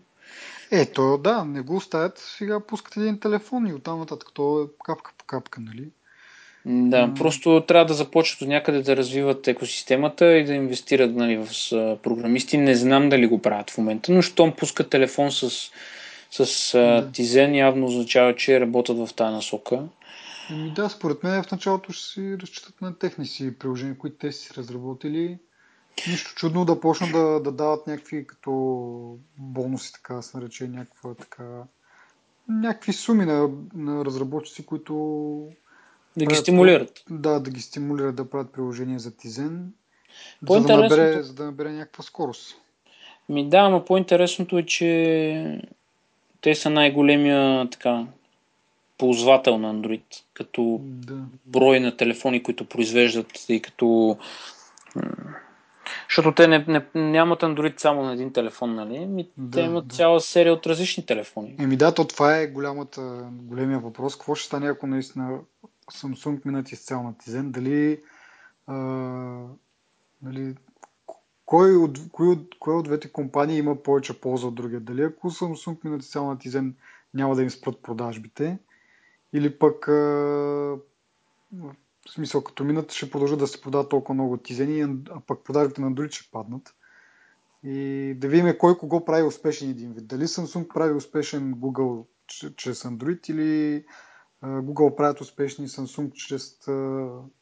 Ето, 0.72 1.18
да, 1.24 1.46
не 1.46 1.62
го 1.62 1.76
оставят. 1.76 2.18
Сега 2.18 2.60
пускат 2.60 2.98
един 2.98 3.20
телефон 3.20 3.68
и 3.68 3.74
оттам 3.74 4.00
нататък. 4.00 4.30
То 4.34 4.62
е 4.62 4.66
капка 4.86 5.12
по 5.18 5.26
капка, 5.26 5.62
нали? 5.62 5.90
Да, 6.66 7.14
просто 7.18 7.64
трябва 7.68 7.86
да 7.86 7.94
започнат 7.94 8.42
от 8.42 8.48
някъде 8.48 8.82
да 8.82 8.98
развиват 8.98 9.48
екосистемата 9.48 10.38
и 10.38 10.46
да 10.46 10.54
инвестират 10.54 11.16
нали, 11.16 11.38
в 11.38 11.48
програмисти. 12.04 12.58
Не 12.58 12.76
знам 12.76 13.10
дали 13.10 13.28
го 13.28 13.42
правят 13.42 13.70
в 13.72 13.78
момента, 13.78 14.12
но 14.12 14.22
щом 14.22 14.52
пускат 14.52 14.90
телефон 14.90 15.32
с, 15.32 15.50
с 16.32 16.72
Да. 16.74 17.12
Тизен, 17.12 17.56
явно 17.56 17.86
означава, 17.86 18.36
че 18.36 18.60
работят 18.60 18.98
в 18.98 19.14
тази 19.14 19.34
насока. 19.34 19.84
Еми 20.52 20.72
да, 20.72 20.90
според 20.90 21.24
мен 21.24 21.44
в 21.44 21.52
началото 21.52 21.94
ще 21.94 22.06
си 22.06 22.38
разчитат 22.42 22.82
на 22.82 22.98
техни 22.98 23.26
си 23.26 23.60
приложения, 23.60 23.98
които 23.98 24.18
те 24.18 24.32
си 24.32 24.50
разработили. 24.58 25.38
Нищо 26.08 26.36
чудно 26.36 26.66
да 26.66 26.80
почнат 26.80 27.12
да, 27.12 27.40
да 27.40 27.52
дават 27.52 27.88
някакви 27.88 28.28
като 28.28 28.52
бонуси, 29.38 29.94
така 29.94 30.14
да 30.14 30.22
се 30.22 30.38
нарече, 30.38 30.68
някаква 30.68 31.14
така 31.14 31.64
някакви 32.50 32.94
суми 32.94 33.26
на, 33.26 33.50
на 33.76 34.06
разработчици, 34.06 34.66
които 34.66 35.48
Да 36.18 36.26
ги 36.26 36.36
стимулират. 36.36 37.04
Да, 37.10 37.40
да 37.40 37.52
ги 37.52 37.62
стимулират 37.62 38.16
да 38.16 38.30
правят 38.30 38.54
приложения 38.54 39.00
за 39.00 39.18
Тизен, 39.18 39.74
за 40.50 40.62
да, 40.62 40.78
набере, 40.78 41.24
за 41.24 41.34
да 41.34 41.46
набере 41.46 41.72
някаква 41.72 42.04
скорост. 42.04 42.56
Ми 43.30 43.50
да, 43.50 43.58
ама 43.58 43.86
по-интересното 43.86 44.58
е, 44.58 44.66
че 44.66 45.62
те 46.42 46.56
са 46.56 46.70
най-големия 46.70 47.70
така 47.70 48.06
ползвател 48.98 49.58
на 49.58 49.76
Android, 49.76 50.24
като 50.34 50.80
Да. 50.82 51.18
брой 51.46 51.80
на 51.80 51.98
телефони, 51.98 52.44
които 52.44 52.66
произвеждат 52.66 53.50
и 53.50 53.62
като... 53.62 54.18
Защото 56.10 56.32
те 56.32 56.48
не, 56.48 56.66
не, 56.68 56.86
нямат 56.96 57.42
Android 57.42 57.80
само 57.80 58.04
на 58.04 58.14
един 58.14 58.34
телефон, 58.34 58.76
нали? 58.76 59.06
Ми, 59.06 59.28
Да, 59.38 59.60
те 59.60 59.66
имат 59.66 59.88
да. 59.88 59.96
цяла 59.96 60.22
серия 60.22 60.54
от 60.54 60.68
различни 60.68 61.06
телефони. 61.06 61.56
Еми 61.60 61.78
да, 61.78 61.94
то 61.94 62.06
това 62.08 62.38
е 62.38 62.48
голямата, 62.48 63.30
големия 63.32 63.80
въпрос. 63.80 64.16
Какво 64.16 64.36
ще 64.36 64.48
стане, 64.48 64.70
ако 64.70 64.88
наистина 64.88 65.40
Samsung 65.92 66.46
минат 66.46 66.72
изцяло 66.72 67.04
на 67.04 67.14
Tizen? 67.14 67.52
Дали, 67.52 68.04
а, 68.68 68.76
нали, 70.22 70.56
кой 71.46 71.76
от, 71.76 72.00
кой, 72.12 72.28
от, 72.28 72.60
кой 72.60 72.76
от 72.76 72.86
двете 72.86 73.12
компании 73.12 73.58
има 73.58 73.84
повече 73.84 74.22
полза 74.22 74.48
от 74.48 74.56
другия? 74.56 74.80
Дали 74.80 75.02
ако 75.02 75.32
Samsung 75.32 75.78
минат 75.84 76.02
изцяло 76.02 76.30
на 76.30 76.38
Tizen, 76.38 76.74
няма 77.14 77.36
да 77.36 77.44
им 77.44 77.50
спрат 77.50 77.82
продажбите? 77.82 78.60
Или 79.34 79.60
пък, 79.60 79.88
а, 79.88 79.92
в 79.92 80.80
смисъл, 82.10 82.44
като 82.44 82.64
минат, 82.64 82.92
ще 82.92 83.12
продължат 83.12 83.40
да 83.40 83.48
се 83.48 83.62
продават 83.62 83.90
толкова 83.90 84.14
много 84.14 84.38
Tizen, 84.38 85.10
а 85.12 85.20
пък 85.20 85.44
продажбите 85.44 85.82
на 85.82 85.92
Android 85.92 86.12
ще 86.12 86.32
паднат? 86.32 86.76
И 87.64 88.14
да 88.18 88.28
видим 88.28 88.54
кой 88.60 88.78
кого 88.78 89.06
прави 89.06 89.24
успешен 89.24 89.70
един 89.70 89.94
вид. 89.94 90.08
Дали 90.08 90.24
Samsung 90.24 90.74
прави 90.74 90.94
успешен 90.94 91.56
Google 91.56 92.06
чрез 92.56 92.84
Android 92.84 93.30
или 93.30 93.86
Google 94.44 94.96
правят 94.96 95.22
успешни 95.22 95.68
Samsung 95.68 96.14
чрез, 96.14 96.58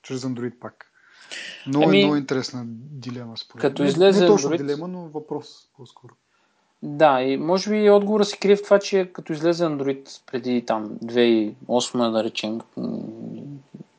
чрез 0.02 0.22
Android 0.22 0.60
пак. 0.60 0.90
Много, 1.68 1.86
Ами, 1.86 2.00
е, 2.00 2.04
много 2.04 2.16
интересна 2.16 2.64
дилема 2.68 3.38
според 3.38 3.62
като 3.62 3.84
излезе 3.84 4.20
не, 4.20 4.26
не 4.26 4.32
точно 4.34 4.50
Android- 4.50 4.58
дилема, 4.58 4.88
но 4.88 5.00
въпрос 5.00 5.68
по-скоро. 5.78 6.14
Да, 6.84 7.22
и 7.22 7.38
може 7.38 7.70
би 7.70 7.90
отговора 7.90 8.26
се 8.26 8.38
крие 8.38 8.56
в 8.56 8.64
това, 8.64 8.80
че 8.80 9.10
като 9.14 9.34
излезе 9.34 9.64
Android 9.64 10.22
преди 10.32 10.66
там 10.66 10.90
2008, 10.90 12.12
да 12.12 12.24
речем, 12.24 12.62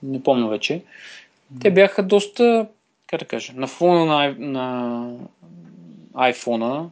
не 0.02 0.22
помня 0.22 0.48
вече, 0.48 0.84
те 1.60 1.70
бяха 1.70 2.02
доста, 2.02 2.66
как 3.06 3.20
да 3.20 3.26
кажа, 3.26 3.52
на 3.56 3.66
фона 3.66 4.04
на, 4.04 4.34
на 4.38 5.06
iPhone 6.14 6.88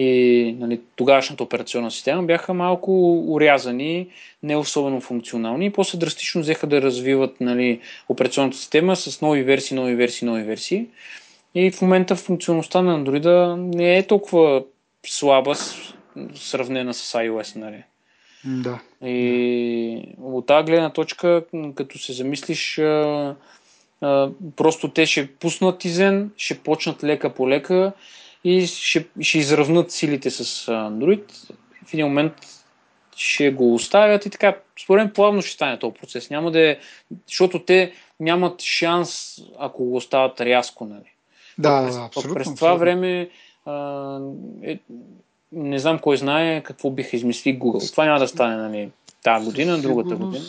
и 0.00 0.56
нали, 0.58 0.80
тогавашната 0.96 1.42
операционна 1.42 1.90
система 1.90 2.22
бяха 2.22 2.54
малко 2.54 3.18
урязани, 3.28 4.08
не 4.42 4.56
особено 4.56 5.00
функционални 5.00 5.66
и 5.66 5.70
после 5.70 5.98
драстично 5.98 6.40
взеха 6.40 6.66
да 6.66 6.82
развиват 6.82 7.40
нали, 7.40 7.80
операционната 8.08 8.56
система 8.56 8.96
с 8.96 9.20
нови 9.20 9.42
версии, 9.42 9.76
нови 9.76 9.94
версии, 9.94 10.26
нови 10.26 10.42
версии. 10.42 10.86
И 11.54 11.70
в 11.70 11.82
момента 11.82 12.16
функционалността 12.16 12.82
на 12.82 12.98
Android 12.98 13.54
не 13.76 13.98
е 13.98 14.06
толкова 14.06 14.64
слаба 15.06 15.54
сравнена 16.34 16.94
с 16.94 17.12
iOS. 17.12 17.56
Нали. 17.56 17.84
Да. 18.44 18.80
И 19.08 20.14
от 20.22 20.46
тази 20.46 20.66
гледна 20.66 20.90
точка, 20.90 21.42
като 21.74 21.98
се 21.98 22.12
замислиш, 22.12 22.78
а, 22.78 23.34
а, 24.00 24.30
просто 24.56 24.88
те 24.88 25.06
ще 25.06 25.26
пуснат 25.26 25.78
Тизен, 25.78 26.30
ще 26.36 26.58
почнат 26.58 27.04
лека 27.04 27.34
по 27.34 27.48
лека 27.48 27.92
и 28.44 28.66
ще, 28.66 29.08
ще 29.20 29.38
изравнат 29.38 29.90
силите 29.90 30.30
с 30.30 30.66
Android. 30.66 31.32
В 31.86 31.94
един 31.94 32.06
момент 32.06 32.32
ще 33.16 33.50
го 33.50 33.74
оставят 33.74 34.26
и 34.26 34.30
така. 34.30 34.56
Според 34.82 35.04
мен 35.04 35.12
плавно 35.12 35.42
ще 35.42 35.50
стане 35.50 35.78
този 35.78 35.94
процес. 35.94 36.30
Няма 36.30 36.50
да 36.50 36.60
е, 36.60 36.78
защото 37.26 37.64
те 37.64 37.92
нямат 38.20 38.62
шанс, 38.62 39.38
ако 39.58 39.84
го 39.84 39.96
оставят 39.96 40.40
рязко. 40.40 40.84
Нали. 40.84 41.12
Да, 41.58 41.84
през, 41.84 41.96
да, 41.96 42.02
абсолютно. 42.02 42.34
през 42.34 42.44
това 42.44 42.52
абсолютно. 42.52 42.78
време 42.78 43.30
а, 43.66 44.20
е, 44.62 44.78
не 45.52 45.78
знам 45.78 45.98
кой 45.98 46.16
знае 46.16 46.62
какво 46.62 46.90
биха 46.90 47.16
измисли 47.16 47.58
Google. 47.58 47.92
Това 47.92 48.04
няма 48.04 48.18
да 48.18 48.28
стане 48.28 48.56
нали, 48.56 48.90
тази 49.22 49.44
година, 49.44 49.80
другата 49.80 50.16
година. 50.16 50.44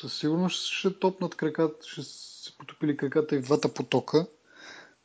Със 0.00 0.18
сигурност 0.18 0.72
ще 0.72 0.98
топнат 0.98 1.34
краката, 1.34 1.86
ще 1.88 2.02
се 2.02 2.58
потопили 2.58 2.96
краката 2.96 3.36
и 3.36 3.38
в 3.38 3.42
двата 3.42 3.74
потока, 3.74 4.26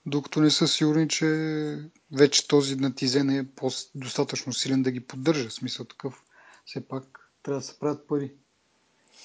докато 0.05 0.41
не 0.41 0.49
са 0.49 0.67
сигурни, 0.67 1.07
че 1.07 1.25
вече 2.11 2.47
този 2.47 2.75
натизен 2.75 3.29
е 3.29 3.47
достатъчно 3.95 4.53
силен 4.53 4.83
да 4.83 4.91
ги 4.91 4.99
поддържа. 4.99 5.49
В 5.49 5.53
смисъл 5.53 5.85
такъв, 5.85 6.23
все 6.65 6.87
пак 6.87 7.31
трябва 7.43 7.59
да 7.59 7.65
се 7.65 7.79
правят 7.79 8.07
пари. 8.07 8.33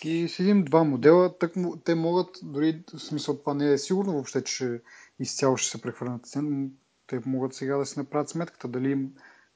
И 0.05 0.29
с 0.29 0.41
един 0.41 0.65
два 0.65 0.85
модела, 0.85 1.39
так, 1.39 1.53
те 1.85 1.95
могат, 1.95 2.39
дори 2.43 2.83
в 2.95 2.99
смисъл 2.99 3.39
това 3.39 3.55
не 3.55 3.73
е 3.73 3.79
сигурно 3.79 4.13
въобще, 4.13 4.45
че 4.45 4.83
изцяло 5.19 5.57
ще 5.57 5.71
се 5.71 5.83
прехвърлят 5.83 6.27
цен, 6.27 6.71
те 7.07 7.21
могат 7.27 7.55
сега 7.55 7.77
да 7.77 7.87
си 7.87 7.99
направят 7.99 8.29
сметката 8.29 8.69
дали 8.69 9.09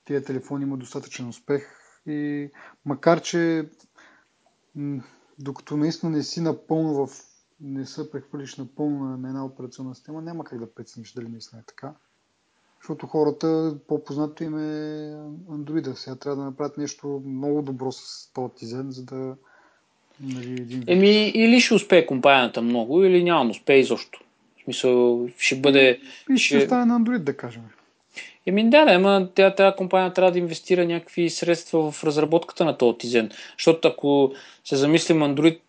тия 0.05 0.25
телефони 0.25 0.65
имат 0.65 0.81
достатъчен 0.81 1.29
успех 1.29 1.69
и 2.07 2.51
макар, 2.85 3.23
че 3.23 3.69
м, 4.75 5.03
докато 5.39 5.77
наистина 5.77 6.13
не 6.13 6.23
си 6.23 6.41
напълно 6.41 7.07
в 7.07 7.30
не 7.61 7.87
се 7.87 8.11
прехвърлиш 8.11 8.57
напълно 8.57 9.05
на, 9.05 9.17
на 9.17 9.29
една 9.29 9.45
операционна 9.45 9.95
система, 9.95 10.23
няма 10.23 10.45
как 10.45 10.59
да 10.59 10.75
прецениш 10.75 11.13
дали 11.13 11.29
наистина 11.29 11.61
е 11.61 11.65
така. 11.67 11.93
Защото 12.81 13.07
хората, 13.07 13.77
по-познато 13.89 14.45
им 14.45 14.59
е 14.59 15.15
Android. 15.51 15.95
Сега 15.95 16.17
трябва 16.17 16.37
да 16.37 16.45
направят 16.45 16.79
нещо 16.79 17.23
много 17.27 17.63
добро 17.63 17.93
с 17.93 18.31
този 18.35 18.55
тизен, 18.55 18.91
за 18.91 19.05
да 19.05 19.37
нали, 20.21 20.53
един. 20.53 20.85
Еми, 20.87 21.29
или 21.29 21.61
ще 21.61 21.75
успее 21.75 22.07
компанията 22.07 22.63
много, 22.63 23.05
или 23.05 23.25
няма 23.25 23.45
да 23.45 23.51
успее 23.51 23.79
изобщо. 23.79 24.21
В 24.59 24.65
смисъл, 24.65 25.29
ще 25.39 25.57
бъде... 25.57 26.01
И 26.31 26.39
ще 26.39 26.47
ще- 26.47 26.59
остане 26.59 26.85
на 26.85 27.01
Android, 27.01 27.19
да 27.19 27.37
кажем. 27.37 27.63
Еми 28.47 28.71
да, 28.71 28.85
да, 28.85 28.93
ама 28.93 29.29
тя, 29.35 29.55
тази 29.55 29.77
компания 29.77 30.13
трябва 30.13 30.33
да 30.33 30.39
инвестира 30.39 30.85
някакви 30.85 31.31
средства 31.31 31.91
в 31.93 32.05
разработката 32.05 32.65
на 32.65 32.79
този 32.79 32.99
Тизен. 32.99 33.31
Защото 33.59 33.89
ако 33.89 34.33
се 34.65 34.77
замислим 34.77 35.19
Android, 35.19 35.61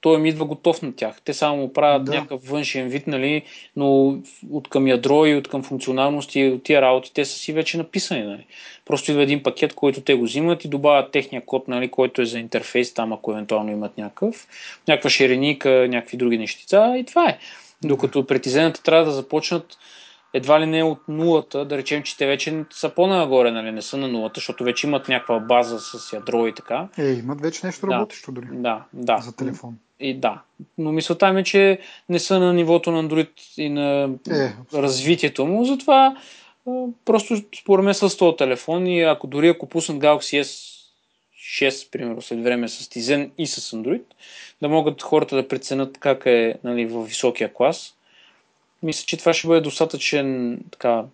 той 0.00 0.18
им 0.18 0.26
идва 0.26 0.44
готов 0.44 0.82
на 0.82 0.96
тях. 0.96 1.20
Те 1.24 1.32
само 1.34 1.72
правят 1.72 2.04
да. 2.04 2.12
някакъв 2.12 2.48
външен 2.48 2.88
вид, 2.88 3.06
нали, 3.06 3.42
но 3.76 4.18
от 4.50 4.68
към 4.68 4.86
ядро 4.86 5.26
и 5.26 5.34
от 5.34 5.48
към 5.48 5.62
функционалности 5.62 6.40
и 6.40 6.48
от 6.48 6.62
тия 6.62 6.82
работи, 6.82 7.14
те 7.14 7.24
са 7.24 7.38
си 7.38 7.52
вече 7.52 7.78
написани. 7.78 8.22
Нали. 8.22 8.46
Просто 8.84 9.10
идва 9.10 9.22
един 9.22 9.42
пакет, 9.42 9.74
който 9.74 10.00
те 10.00 10.14
го 10.14 10.24
взимат 10.24 10.64
и 10.64 10.68
добавят 10.68 11.12
техния 11.12 11.44
код, 11.46 11.68
нали, 11.68 11.90
който 11.90 12.22
е 12.22 12.26
за 12.26 12.38
интерфейс, 12.38 12.94
там 12.94 13.12
ако 13.12 13.32
евентуално 13.32 13.72
имат 13.72 13.98
някакъв, 13.98 14.46
някаква 14.88 15.10
ширеника, 15.10 15.86
някакви 15.90 16.16
други 16.16 16.38
нещица 16.38 16.94
и 16.98 17.04
това 17.04 17.28
е. 17.28 17.38
Докато 17.84 18.26
притизената 18.26 18.82
трябва 18.82 19.04
да 19.04 19.10
започнат 19.10 19.78
едва 20.34 20.60
ли 20.60 20.66
не 20.66 20.82
от 20.82 20.98
нулата, 21.08 21.64
да 21.64 21.78
речем, 21.78 22.02
че 22.02 22.16
те 22.16 22.26
вече 22.26 22.64
са 22.70 22.88
по-нагоре, 22.88 23.50
нали, 23.50 23.72
не 23.72 23.82
са 23.82 23.96
на 23.96 24.08
нулата, 24.08 24.32
защото 24.40 24.64
вече 24.64 24.86
имат 24.86 25.08
някаква 25.08 25.38
база 25.38 25.78
с 25.78 26.12
ядро 26.12 26.46
и 26.46 26.54
така. 26.54 26.88
Е, 26.98 27.10
имат 27.10 27.40
вече 27.40 27.66
нещо 27.66 27.86
Да. 27.86 27.92
работещо 27.92 28.32
дори 28.32 28.46
Да, 28.52 28.84
да. 28.92 29.18
за 29.18 29.36
телефон. 29.36 29.78
И 30.00 30.14
да. 30.14 30.42
Но 30.78 30.92
мисълта 30.92 31.32
ми 31.32 31.40
е, 31.40 31.44
че 31.44 31.78
не 32.08 32.18
са 32.18 32.40
на 32.40 32.52
нивото 32.52 32.90
на 32.92 33.04
Android 33.04 33.30
и 33.56 33.68
на 33.68 34.10
Е, 34.30 34.52
развитието 34.74 35.46
му, 35.46 35.64
затова 35.64 36.16
просто 37.04 37.36
според 37.60 37.84
мен 37.84 37.94
с 37.94 38.16
този 38.16 38.36
телефон 38.36 38.86
и 38.86 39.02
ако 39.02 39.26
дори 39.26 39.48
ако 39.48 39.66
пуснат 39.66 39.98
Galaxy 39.98 40.42
S6, 40.42 41.90
примерно, 41.90 42.22
след 42.22 42.42
време 42.42 42.68
с 42.68 42.88
Tizen 42.88 43.30
и 43.38 43.46
с 43.46 43.76
Android, 43.76 44.02
да 44.62 44.68
могат 44.68 45.02
хората 45.02 45.36
да 45.36 45.48
преценят 45.48 45.98
как 45.98 46.26
е 46.26 46.54
нали, 46.64 46.86
в 46.86 47.04
високия 47.04 47.52
клас. 47.54 47.94
Мисля, 48.82 49.04
че 49.06 49.16
това 49.16 49.32
ще 49.32 49.48
бъде 49.48 49.60
достатъчен 49.60 50.58
така, 50.72 51.04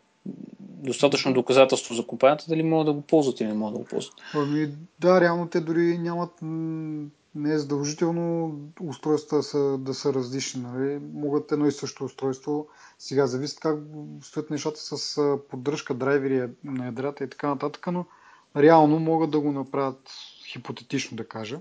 достатъчно 0.58 1.32
доказателство 1.32 1.94
за 1.94 2.06
компанията, 2.06 2.44
дали 2.48 2.62
могат 2.62 2.86
да 2.86 2.92
го 2.92 3.00
ползват 3.00 3.40
или 3.40 3.48
не 3.48 3.54
могат 3.54 3.74
да 3.74 3.78
го 3.78 3.84
ползват. 3.84 4.14
Ами, 4.34 4.68
да, 5.00 5.20
реално 5.20 5.48
те 5.48 5.60
дори 5.60 5.98
нямат, 5.98 6.30
не 7.34 7.52
е 7.52 7.58
задължително 7.58 8.58
устройства 8.80 9.42
са, 9.42 9.78
да 9.78 9.94
са 9.94 10.14
различни. 10.14 10.62
Нали? 10.62 11.00
Могат 11.14 11.52
едно 11.52 11.66
и 11.66 11.72
също 11.72 12.04
устройство. 12.04 12.66
Сега 12.98 13.26
зависи 13.26 13.56
как 13.60 13.78
стоят 14.22 14.50
нещата 14.50 14.80
с 14.80 15.20
поддръжка, 15.50 15.94
драйвери 15.94 16.48
на 16.64 16.84
ядрата 16.84 17.24
и 17.24 17.30
така 17.30 17.48
нататък, 17.48 17.86
но 17.86 18.04
реално 18.56 18.98
могат 18.98 19.30
да 19.30 19.40
го 19.40 19.52
направят 19.52 20.10
хипотетично 20.46 21.16
да 21.16 21.28
кажа. 21.28 21.60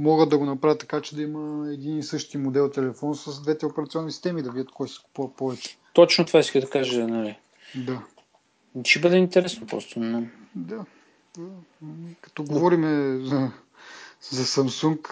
Могат 0.00 0.28
да 0.28 0.38
го 0.38 0.44
направят 0.44 0.78
така, 0.78 1.00
че 1.00 1.16
да 1.16 1.22
има 1.22 1.72
един 1.72 1.98
и 1.98 2.02
същи 2.02 2.38
модел 2.38 2.70
телефон 2.70 3.14
с 3.14 3.42
двете 3.42 3.66
операционни 3.66 4.12
системи, 4.12 4.42
да 4.42 4.50
видят 4.50 4.70
кой 4.70 4.88
се 4.88 4.98
купува 5.04 5.36
повече. 5.36 5.78
Точно 5.92 6.24
това 6.24 6.40
иска 6.40 6.60
да 6.60 6.70
кажа. 6.70 7.06
Нали. 7.08 7.38
Да. 7.74 8.02
Ще 8.84 9.00
бъде 9.00 9.16
интересно 9.16 9.66
просто. 9.66 10.00
Но... 10.00 10.26
Да. 10.54 10.84
да. 11.38 11.44
Като 12.20 12.44
говорим 12.44 12.82
за, 13.24 13.50
за 14.30 14.44
Samsung, 14.44 15.10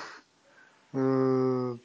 е, 0.94 1.78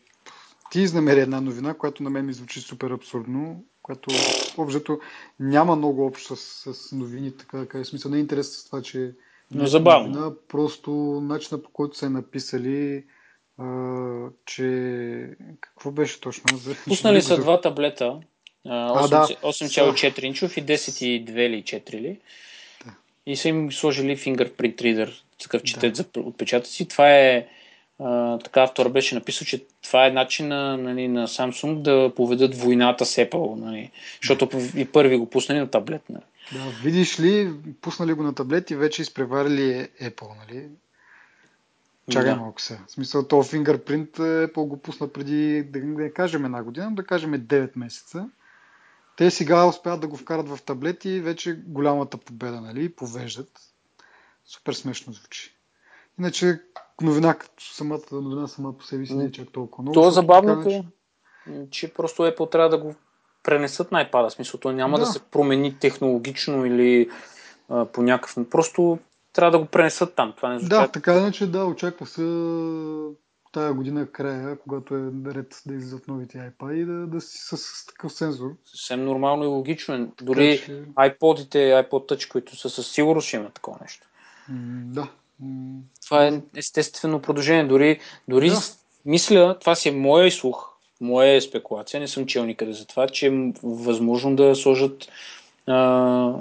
ти 0.71 0.81
изнамери 0.81 1.19
една 1.19 1.41
новина, 1.41 1.73
която 1.73 2.03
на 2.03 2.09
мен 2.09 2.25
ми 2.25 2.33
звучи 2.33 2.61
супер 2.61 2.91
абсурдно, 2.91 3.63
която 3.81 4.09
общо 4.57 4.99
няма 5.39 5.75
много 5.75 6.05
общо 6.05 6.35
с, 6.35 6.73
с 6.73 6.91
новини, 6.91 7.37
така 7.37 7.57
да 7.57 7.67
кажа. 7.67 7.85
Смисъл 7.85 8.11
не 8.11 8.17
е 8.17 8.21
интересно 8.21 8.53
с 8.53 8.65
това, 8.65 8.81
че 8.81 9.13
Но 9.53 9.65
забавно. 9.65 10.07
новина, 10.07 10.31
просто 10.47 10.91
начина 11.23 11.61
по 11.61 11.69
който 11.69 11.97
са 11.97 12.05
е 12.05 12.09
написали, 12.09 13.03
а, 13.57 14.29
че 14.45 15.29
какво 15.61 15.91
беше 15.91 16.21
точно? 16.21 16.43
Пуснали 16.87 17.21
са 17.21 17.37
два 17.37 17.61
таблета, 17.61 18.19
а, 18.67 19.05
А, 19.05 19.07
да. 19.07 19.27
8 19.27 19.37
8,4 19.41 20.23
инчов 20.23 20.57
и 20.57 20.63
10,2 20.63 21.39
или 21.39 21.63
4 21.63 21.93
ли. 21.93 22.19
Да. 22.85 22.91
И 23.25 23.35
са 23.35 23.49
им 23.49 23.71
сложили 23.71 24.17
fingerprint 24.17 24.75
reader, 24.75 25.13
такъв 25.41 25.63
четец 25.63 25.97
за 25.97 26.05
отпечатъци. 26.17 26.87
Това 26.87 27.11
е 27.11 27.47
а, 27.99 28.37
така 28.39 28.63
автора 28.63 28.89
беше 28.89 29.15
написал, 29.15 29.45
че 29.45 29.65
това 29.83 30.07
е 30.07 30.11
начин 30.11 30.47
на, 30.47 30.77
нали, 30.77 31.07
на 31.07 31.27
Samsung 31.27 31.81
да 31.81 32.11
поведат 32.15 32.55
войната 32.55 33.05
с 33.05 33.15
Apple, 33.15 33.55
нали, 33.55 33.91
защото 34.21 34.49
и 34.75 34.85
първи 34.85 35.17
го 35.17 35.29
пуснали 35.29 35.59
на 35.59 35.67
таблет. 35.67 36.01
Нали. 36.09 36.23
Да, 36.51 36.69
видиш 36.83 37.19
ли, 37.19 37.53
пуснали 37.81 38.13
го 38.13 38.23
на 38.23 38.35
таблет 38.35 38.71
и 38.71 38.75
вече 38.75 39.01
изпреварили 39.01 39.89
Apple, 40.01 40.37
нали? 40.37 40.69
Чакай 42.11 42.31
Да. 42.31 42.39
малко 42.39 42.61
сега. 42.61 42.79
В 42.87 42.91
смисъл, 42.91 43.27
то 43.27 43.43
фингърпринт 43.43 44.17
Apple 44.17 44.67
го 44.67 44.77
пусна 44.77 45.07
преди, 45.07 45.63
да 45.63 45.79
не 45.79 46.11
кажем 46.11 46.45
една 46.45 46.63
година, 46.63 46.95
да 46.95 47.05
кажем 47.05 47.31
9 47.33 47.71
месеца. 47.75 48.29
Те 49.17 49.31
сега 49.31 49.65
успяват 49.65 50.01
да 50.01 50.07
го 50.07 50.17
вкарат 50.17 50.49
в 50.49 50.59
таблети 50.65 51.09
и 51.09 51.19
вече 51.19 51.53
голямата 51.53 52.17
победа, 52.17 52.61
нали? 52.61 52.89
Повеждат. 52.89 53.61
Супер 54.45 54.73
смешно 54.73 55.13
звучи. 55.13 55.55
Иначе 56.19 56.61
новина, 57.01 57.33
като 57.33 57.63
самата 57.63 58.01
новина 58.11 58.47
сама 58.47 58.77
по 58.77 58.83
себе 58.83 59.05
си 59.05 59.15
не 59.15 59.25
е 59.25 59.31
чак 59.31 59.51
толкова 59.51 59.81
много. 59.81 59.93
То 59.93 59.99
е 59.99 60.03
така 60.03 60.11
забавното, 60.11 60.69
иначе- 60.69 61.69
че 61.69 61.93
просто 61.93 62.23
Apple 62.23 62.51
трябва 62.51 62.69
да 62.69 62.77
го 62.77 62.95
пренесат 63.43 63.91
на 63.91 64.09
iPad. 64.09 64.29
Смисъл, 64.29 64.59
то 64.59 64.71
няма 64.71 64.97
да. 64.99 65.05
Да. 65.05 65.11
се 65.11 65.19
промени 65.19 65.79
технологично 65.79 66.65
или 66.65 67.09
а, 67.69 67.85
по 67.85 68.01
някакъв... 68.01 68.49
Просто 68.49 68.99
трябва 69.33 69.51
да 69.51 69.59
го 69.59 69.65
пренесат 69.65 70.15
там. 70.15 70.33
Това 70.37 70.49
не 70.49 70.59
звучи. 70.59 70.69
Да, 70.69 70.87
така 70.87 71.17
иначе, 71.17 71.47
да, 71.47 71.65
очаква 71.65 72.05
се 72.05 72.21
тая 73.51 73.73
година 73.73 74.07
края, 74.11 74.57
когато 74.57 74.95
е 74.95 75.11
ред 75.25 75.61
да 75.65 75.73
излизат 75.73 76.07
новите 76.07 76.37
iPad 76.37 76.73
и 76.73 76.85
да, 76.85 76.93
да 77.07 77.21
си 77.21 77.37
с, 77.37 77.57
с 77.57 77.85
такъв 77.85 78.13
сензор. 78.13 78.51
Съвсем 78.65 79.05
нормално 79.05 79.43
и 79.43 79.47
логично. 79.47 79.95
е. 79.95 80.07
Дори 80.21 80.57
Така 80.57 80.65
че- 80.65 80.83
iPod-ите, 80.83 81.57
iPod 81.57 81.89
Touch, 81.89 82.31
които 82.31 82.55
са 82.55 82.69
със 82.69 82.91
сигурност 82.91 83.27
ще 83.27 83.37
имат 83.37 83.53
такова 83.53 83.77
нещо. 83.81 84.07
Да. 84.93 85.07
Това 86.05 86.27
е 86.27 86.41
естествено 86.55 87.21
продължение. 87.21 87.63
Дори, 87.63 87.99
дори 88.27 88.49
Да. 88.49 88.59
мисля, 89.05 89.59
това 89.59 89.75
си 89.75 89.89
е 89.89 89.91
моя 89.91 90.31
слух, 90.31 90.72
моя 91.01 91.41
спекулация, 91.41 91.99
не 91.99 92.07
съм 92.07 92.25
чел 92.25 92.45
никъде 92.45 92.73
за 92.73 92.85
това, 92.85 93.07
че 93.07 93.27
е 93.27 93.51
възможно 93.63 94.35
да 94.35 94.55
сложат 94.55 95.07
а, 95.67 96.33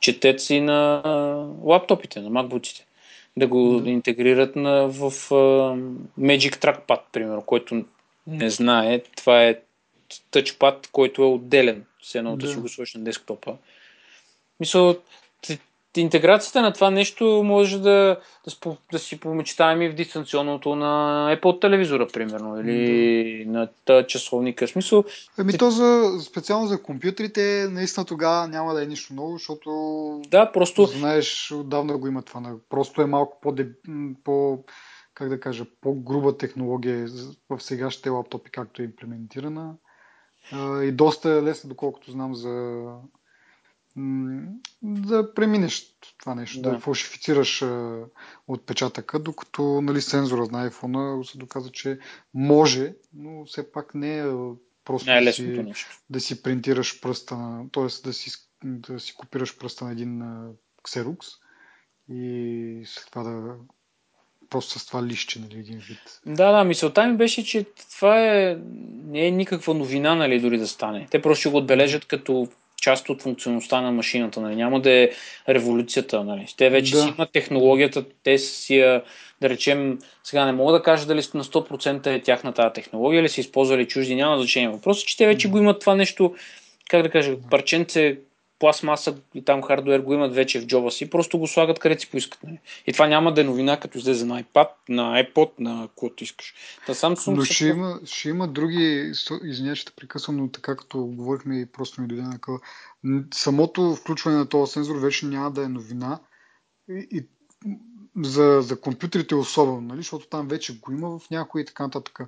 четеци 0.00 0.60
на 0.60 1.02
а, 1.04 1.10
лаптопите, 1.62 2.20
на 2.20 2.30
макбуците. 2.30 2.86
Да 3.36 3.46
го 3.46 3.72
Да. 3.76 3.80
да. 3.80 3.90
интегрират 3.90 4.56
на, 4.56 4.88
в 4.88 5.02
а, 5.02 5.76
Magic 6.20 6.56
Trackpad, 6.56 7.00
примерно, 7.12 7.42
който 7.42 7.84
не 8.26 8.50
знае. 8.50 9.02
Това 9.16 9.44
е 9.44 9.58
тъчпад, 10.30 10.88
който 10.92 11.22
е 11.22 11.26
отделен. 11.26 11.84
Все 12.02 12.18
едно 12.18 12.36
да 12.36 12.46
Да. 12.46 12.52
си 12.52 12.58
го 12.58 12.68
сложиш 12.68 12.94
на 12.94 13.04
десктопа. 13.04 13.56
Мисля, 14.60 14.96
интеграцията 15.96 16.62
на 16.62 16.72
това 16.72 16.90
нещо 16.90 17.42
може 17.44 17.78
да, 17.78 18.20
да, 18.44 18.50
спо- 18.50 18.76
да 18.92 18.98
си 18.98 19.20
помечтаем 19.20 19.82
и 19.82 19.88
в 19.88 19.94
дистанционното 19.94 20.76
на 20.76 21.36
Apple 21.36 21.60
телевизора, 21.60 22.06
примерно, 22.12 22.60
или 22.60 23.44
на 23.46 23.68
тъ 23.84 24.06
часовника. 24.06 24.66
В 24.66 24.70
смисъл, 24.70 25.04
Ами 25.38 25.58
то 25.58 25.70
за, 25.70 26.18
специално 26.22 26.66
за 26.66 26.82
компютрите, 26.82 27.68
наистина 27.70 28.06
тогава 28.06 28.48
няма 28.48 28.74
да 28.74 28.82
е 28.82 28.86
нищо 28.86 29.14
ново, 29.14 29.32
защото 29.32 29.70
да, 30.28 30.52
просто 30.52 30.84
знаеш, 30.86 31.52
отдавна 31.52 31.98
го 31.98 32.06
има 32.08 32.22
това. 32.22 32.40
на- 32.40 32.56
Просто 32.68 33.02
е 33.02 33.06
малко 33.06 33.38
по, 33.42 33.54
по 34.24 34.58
как 35.14 35.28
да 35.28 35.40
кажа, 35.40 35.64
по-груба 35.80 36.36
технология 36.36 37.06
в 37.50 37.60
сегашните 37.60 38.08
лаптопи, 38.08 38.50
както 38.50 38.82
е 38.82 38.84
имплементирана. 38.84 39.74
И 40.82 40.92
доста 40.92 41.30
е 41.30 41.42
лесно, 41.42 41.68
доколкото 41.68 42.10
знам, 42.10 42.34
за 42.34 42.84
да 44.82 45.34
преминеш 45.34 45.96
това 46.18 46.34
нещо, 46.34 46.62
да, 46.62 46.70
Да. 46.70 46.78
фалшифицираш 46.78 47.62
а, 47.62 47.98
отпечатъка, 48.48 49.18
докато 49.18 49.80
нали, 49.80 50.00
сензора 50.00 50.48
на 50.50 50.70
iPhone 50.70 51.30
се 51.30 51.38
доказа, 51.38 51.70
че 51.70 51.98
може, 52.34 52.94
но 53.14 53.44
все 53.44 53.72
пак 53.72 53.94
не 53.94 54.18
е 54.18 54.24
просто 54.84 55.10
не 55.10 55.18
е 55.18 55.24
да 55.24 55.32
си, 55.32 55.42
нещо. 55.42 55.98
да 56.10 56.20
си 56.20 56.42
принтираш 56.42 57.00
пръста, 57.00 57.64
т.е. 57.72 57.86
Да 58.04 58.12
си, 58.12 58.30
да 58.64 59.00
си 59.00 59.14
копираш 59.14 59.58
пръста 59.58 59.84
на 59.84 59.92
един 59.92 60.22
а, 60.22 60.50
Xerox 60.82 61.18
и 62.08 62.82
след 62.86 63.06
това 63.10 63.22
да 63.22 63.54
просто 64.50 64.78
с 64.78 64.86
това 64.86 65.06
лище, 65.06 65.38
нали, 65.38 65.58
един 65.58 65.78
вид. 65.78 66.20
Да, 66.26 66.52
да, 66.52 66.64
мисълта 66.64 67.06
ми 67.06 67.16
беше, 67.16 67.44
че 67.44 67.66
това 67.96 68.26
е, 68.26 68.58
не 69.04 69.26
е 69.26 69.30
никаква 69.30 69.74
новина, 69.74 70.14
нали, 70.14 70.40
дори 70.40 70.58
да 70.58 70.68
стане. 70.68 71.06
Те 71.10 71.22
просто 71.22 71.40
ще 71.40 71.50
го 71.50 71.56
отбележат 71.56 72.04
като 72.04 72.48
част 72.80 73.08
от 73.08 73.22
функционалността 73.22 73.80
на 73.80 73.92
машината, 73.92 74.40
нали. 74.40 74.56
Няма 74.56 74.80
да 74.80 74.90
е 74.90 75.10
революцията, 75.48 76.24
нали. 76.24 76.46
Те 76.56 76.70
вече 76.70 76.92
Да. 76.92 77.02
си 77.02 77.12
имат 77.18 77.32
технологията, 77.32 78.04
те 78.22 78.38
си 78.38 78.76
я, 78.78 79.02
да 79.40 79.48
речем, 79.48 79.98
сега 80.24 80.44
не 80.44 80.52
мога 80.52 80.72
да 80.72 80.82
кажа 80.82 81.06
дали 81.06 81.22
на 81.34 81.44
100% 81.44 82.06
е 82.06 82.22
тяхната 82.22 82.72
технология 82.72 83.20
или 83.20 83.28
са 83.28 83.40
използвали 83.40 83.88
чужди, 83.88 84.14
няма 84.14 84.38
значение. 84.38 84.68
Въпросът 84.68 85.02
е, 85.02 85.06
че 85.06 85.16
те 85.16 85.26
вече 85.26 85.48
го 85.48 85.58
имат 85.58 85.80
това 85.80 85.94
нещо, 85.94 86.34
как 86.90 87.02
да 87.02 87.10
кажа, 87.10 87.32
парченце, 87.50 88.18
пластмаса 88.60 89.16
и 89.34 89.44
там 89.44 89.62
хардуер 89.62 90.00
го 90.00 90.14
имат 90.14 90.34
вече 90.34 90.60
в 90.60 90.66
джоба 90.66 90.90
си, 90.90 91.10
просто 91.10 91.38
го 91.38 91.46
слагат 91.46 91.78
където 91.78 92.00
си 92.00 92.10
поискат. 92.10 92.42
Нали. 92.42 92.58
И 92.86 92.92
това 92.92 93.06
няма 93.06 93.34
да 93.34 93.40
е 93.40 93.44
новина, 93.44 93.80
като 93.80 93.98
излезе 93.98 94.24
на 94.24 94.42
iPad, 94.42 94.68
на 94.88 95.24
iPod, 95.24 95.50
на 95.58 95.88
каквото 95.88 96.24
искаш. 96.24 96.54
Та 96.86 96.94
Samsung 96.94 97.34
Но 97.34 97.44
са 97.44 97.52
ще 97.52 97.66
има, 97.66 98.00
ще 98.04 98.28
има 98.28 98.48
други, 98.48 99.12
извиня, 99.44 99.74
те 99.74 99.92
прекъсвам, 99.96 100.36
но 100.36 100.48
така 100.48 100.76
като 100.76 101.04
говорихме 101.04 101.60
и 101.60 101.66
просто 101.66 102.00
ми 102.00 102.08
дойде 102.08 102.22
на 102.22 102.38
Самото 103.34 103.94
включване 103.94 104.36
на 104.36 104.48
този 104.48 104.72
сензор 104.72 104.96
вече 104.96 105.26
няма 105.26 105.50
да 105.50 105.64
е 105.64 105.68
новина. 105.68 106.18
И, 106.90 107.08
и 107.10 107.26
за, 108.16 108.60
за 108.62 108.80
компютрите 108.80 109.34
особено, 109.34 109.80
нали? 109.80 109.98
защото 109.98 110.26
там 110.26 110.48
вече 110.48 110.78
го 110.78 110.92
има 110.92 111.18
в 111.18 111.30
някои 111.30 111.62
и 111.62 111.64
така 111.64 111.82
нататък. 111.82 112.20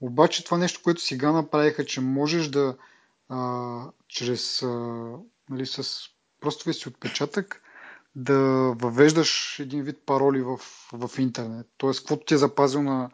Обаче 0.00 0.44
това 0.44 0.58
нещо, 0.58 0.80
което 0.84 1.00
сега 1.00 1.32
направиха, 1.32 1.84
че 1.84 2.00
можеш 2.00 2.48
да 2.48 2.76
а, 3.28 3.82
чрез 4.08 4.62
а, 4.62 5.08
нали, 5.50 5.66
с 5.66 6.00
простовия 6.40 6.74
си 6.74 6.88
отпечатък 6.88 7.62
да 8.14 8.38
въвеждаш 8.76 9.58
един 9.58 9.82
вид 9.82 9.98
пароли 10.06 10.42
в, 10.42 10.56
в 10.92 11.10
интернет. 11.18 11.66
Тоест, 11.76 12.00
каквото 12.00 12.24
ти 12.24 12.34
е 12.34 12.38
запазил 12.38 12.82
на, 12.82 13.10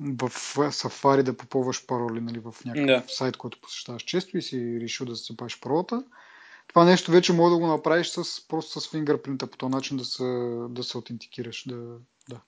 в 0.00 0.30
Safari 0.56 1.22
да 1.22 1.36
попълваш 1.36 1.86
пароли 1.86 2.20
нали, 2.20 2.38
в 2.38 2.54
някакъв 2.64 3.06
да. 3.06 3.14
сайт, 3.14 3.36
който 3.36 3.60
посещаваш 3.60 4.02
често 4.02 4.38
и 4.38 4.42
си 4.42 4.78
решил 4.80 5.06
да 5.06 5.14
запазиш 5.14 5.60
паролата, 5.60 6.04
това 6.68 6.84
нещо 6.84 7.10
вече 7.10 7.32
може 7.32 7.52
да 7.52 7.58
го 7.58 7.66
направиш 7.66 8.08
с, 8.08 8.48
просто 8.48 8.80
с 8.80 8.90
фингърпринта 8.90 9.46
по 9.46 9.56
този 9.56 9.70
начин 9.70 9.96
да 9.96 10.04
се, 10.04 10.24
да 10.70 10.84
се 10.84 10.98
аутентикираш. 10.98 11.68
Да, 11.68 11.96
да. 12.28 12.40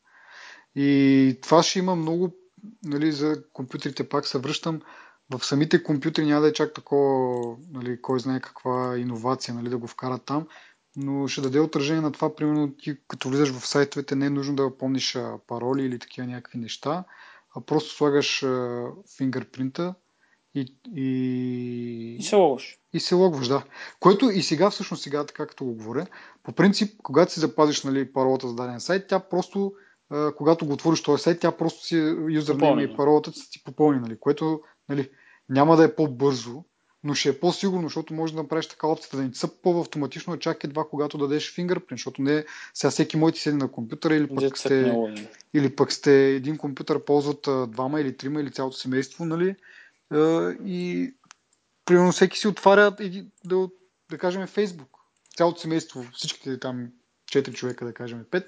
И 0.75 1.39
това 1.43 1.63
ще 1.63 1.79
има 1.79 1.97
много, 1.97 2.37
нали, 2.85 3.13
за 3.13 3.45
компютрите 3.53 4.09
пак 4.09 4.27
се 4.27 4.39
връщам, 4.39 4.81
в 5.31 5.45
самите 5.45 5.83
компютри 5.83 6.27
няма 6.27 6.41
да 6.41 6.49
е 6.49 6.53
чак 6.53 6.75
такова, 6.75 7.57
нали, 7.73 8.03
кой 8.03 8.21
знае 8.21 8.41
каква 8.41 8.99
иновация, 8.99 9.55
нали, 9.55 9.69
да 9.69 9.79
го 9.79 9.87
вкарат 9.87 10.23
там, 10.25 10.47
но 10.97 11.29
ще 11.29 11.41
даде 11.41 11.61
отражение 11.61 12.03
на 12.03 12.13
това, 12.13 12.35
примерно 12.35 12.73
ти 12.73 12.97
като 13.09 13.29
влизаш 13.29 13.53
в 13.53 13.67
сайтовете 13.67 14.15
не 14.15 14.27
е 14.27 14.31
нужно 14.31 14.57
да 14.57 14.79
помниш 14.79 15.19
пароли 15.47 15.85
или 15.85 15.99
такива 15.99 16.27
някакви 16.27 16.59
неща, 16.59 17.05
а 17.57 17.61
просто 17.61 17.95
слагаш 17.95 18.45
фингърпринта 19.17 19.95
и, 20.55 20.75
и... 20.95 22.17
и 22.19 22.23
се 22.23 22.37
логваш. 22.37 22.79
И 22.93 23.01
се 23.01 23.15
логваш, 23.15 23.49
да. 23.49 23.65
Което 24.01 24.31
и 24.31 24.43
сега, 24.43 24.71
всъщност 24.71 25.03
сега, 25.03 25.27
така 25.27 25.47
като 25.47 25.65
го 25.65 25.75
говоря, 25.75 26.07
по 26.43 26.53
принцип, 26.53 27.01
когато 27.03 27.33
си 27.33 27.41
запазиш 27.41 27.83
нали, 27.83 28.13
паролата 28.13 28.49
за 28.49 28.55
даден 28.55 28.81
сайт, 28.81 29.07
тя 29.09 29.21
просто, 29.21 29.73
когато 30.37 30.67
го 30.67 30.73
отвориш 30.73 31.03
този 31.03 31.23
сайт, 31.23 31.41
тя 31.41 31.53
просто 31.53 31.85
си 31.85 31.97
юзернейма 32.29 32.83
и 32.83 32.97
паролата 32.97 33.33
си 33.33 33.51
ти 33.51 33.65
попълни, 33.65 34.01
нали, 34.01 34.19
което 34.21 34.61
нали, 34.89 35.11
няма 35.51 35.77
да 35.77 35.85
е 35.85 35.95
по-бързо, 35.95 36.65
но 37.05 37.15
ще 37.15 37.29
е 37.29 37.41
по-сигурно, 37.41 37.83
защото 37.83 38.15
може 38.15 38.35
да 38.35 38.43
направиш 38.43 38.67
така 38.67 38.87
опцията 38.87 39.17
да 39.17 39.23
не 39.23 39.35
са 39.35 39.49
по-автоматично, 39.63 40.39
чак 40.39 40.65
едва 40.65 40.85
когато 40.91 41.19
дадеш 41.19 41.55
фингърпринт, 41.55 41.99
защото 41.99 42.23
не 42.23 42.45
сега 42.75 42.91
всеки 42.91 43.17
мой 43.17 43.33
ти 43.33 43.41
седи 43.41 43.57
на 43.57 43.73
компютъра 43.73 44.15
или 44.15 44.35
пък, 44.35 44.59
сте, 44.59 44.95
или 45.55 45.77
пък 45.77 45.93
сте 45.93 46.29
един 46.29 46.57
компютър 46.57 47.05
ползват 47.05 47.71
двама 47.71 48.01
или 48.01 48.17
трима 48.17 48.41
или 48.41 48.51
цялото 48.51 48.77
семейство, 48.77 49.25
нали? 49.25 49.57
И 50.65 51.15
примерно 51.85 52.13
всеки 52.13 52.39
си 52.39 52.49
отваря 52.49 52.97
да, 53.45 53.69
да 54.11 54.19
кажем 54.19 54.47
Фейсбук. 54.47 54.97
Цялото 55.37 55.61
семейство, 55.61 56.05
всичките 56.13 56.61
там 56.61 56.89
4 57.33 57.53
човека, 57.53 57.85
да 57.85 57.95
кажем 57.95 58.25
5, 58.31 58.47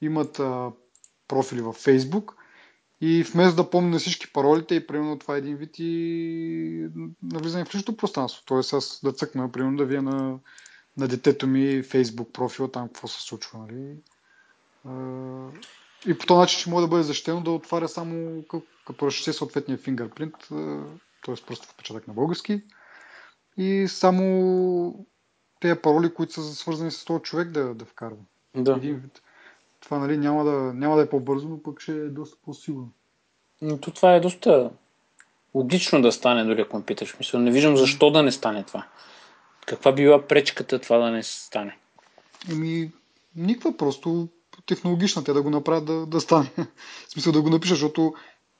имат 0.00 0.40
профили 1.28 1.60
във 1.60 1.76
Фейсбук 1.76 2.36
и 3.00 3.22
вместо 3.22 3.56
да 3.56 3.70
помня 3.70 3.98
всички 3.98 4.32
паролите 4.32 4.74
и 4.74 4.86
примерно 4.86 5.18
това 5.18 5.34
е 5.34 5.38
един 5.38 5.56
вид 5.56 5.78
и 5.78 6.88
навлизане 7.22 7.64
в 7.64 7.74
личното 7.74 7.96
пространство. 7.96 8.42
Тоест 8.46 8.72
аз 8.72 9.00
да 9.04 9.12
цъкна, 9.12 9.52
примерно 9.52 9.76
да 9.76 9.84
вия 9.84 10.02
на, 10.02 10.38
на 10.96 11.08
детето 11.08 11.46
ми 11.46 11.82
Facebook 11.82 12.32
профил, 12.32 12.68
там 12.68 12.88
какво 12.88 13.08
се 13.08 13.22
случва. 13.22 13.58
Нали? 13.58 13.96
И 16.06 16.18
по 16.18 16.26
този 16.26 16.38
начин 16.38 16.60
ще 16.60 16.70
може 16.70 16.84
да 16.84 16.88
бъде 16.88 17.02
защитено 17.02 17.40
да 17.40 17.50
отваря 17.50 17.88
само 17.88 18.44
като 18.86 19.06
разчете 19.06 19.32
съответния 19.32 19.78
фингърпринт, 19.78 20.34
т.е. 21.24 21.34
просто 21.46 21.68
впечатък 21.68 22.08
на 22.08 22.14
български. 22.14 22.62
И 23.56 23.88
само 23.88 25.06
тези 25.60 25.80
пароли, 25.82 26.14
които 26.14 26.32
са 26.32 26.54
свързани 26.54 26.90
с 26.90 27.04
този 27.04 27.22
човек 27.22 27.50
да, 27.50 27.74
да 27.74 27.84
вкарва. 27.84 28.18
Да. 28.56 28.72
Един 28.72 28.96
вид 28.96 29.22
това 29.86 29.98
нали, 29.98 30.18
няма, 30.18 30.44
да, 30.44 30.50
няма 30.52 30.96
да 30.96 31.02
е 31.02 31.08
по-бързо, 31.08 31.48
но 31.48 31.62
пък 31.62 31.80
ще 31.80 31.92
е 31.92 32.08
доста 32.08 32.36
по-сигурно. 32.44 32.90
Но 33.62 33.78
то 33.78 33.90
това 33.90 34.14
е 34.14 34.20
доста 34.20 34.70
логично 35.54 36.02
да 36.02 36.12
стане, 36.12 36.44
дори 36.44 36.60
ако 36.60 36.76
ме 36.76 36.84
питаш. 36.84 37.18
Мисля, 37.18 37.38
не 37.38 37.50
виждам 37.50 37.76
защо 37.76 38.10
да 38.10 38.22
не 38.22 38.32
стане 38.32 38.62
това. 38.62 38.86
Каква 39.66 39.92
била 39.92 40.26
пречката 40.26 40.78
това 40.78 40.98
да 40.98 41.10
не 41.10 41.22
стане? 41.22 41.78
Еми, 42.52 42.92
никаква, 43.36 43.76
просто 43.76 44.28
технологична 44.66 45.24
те 45.24 45.32
да 45.32 45.42
го 45.42 45.50
направят 45.50 45.84
да, 45.84 46.06
да 46.06 46.20
стане. 46.20 46.50
В 47.08 47.12
смисъл 47.12 47.32
да 47.32 47.42
го 47.42 47.50
напиша, 47.50 47.74
защото 47.74 48.14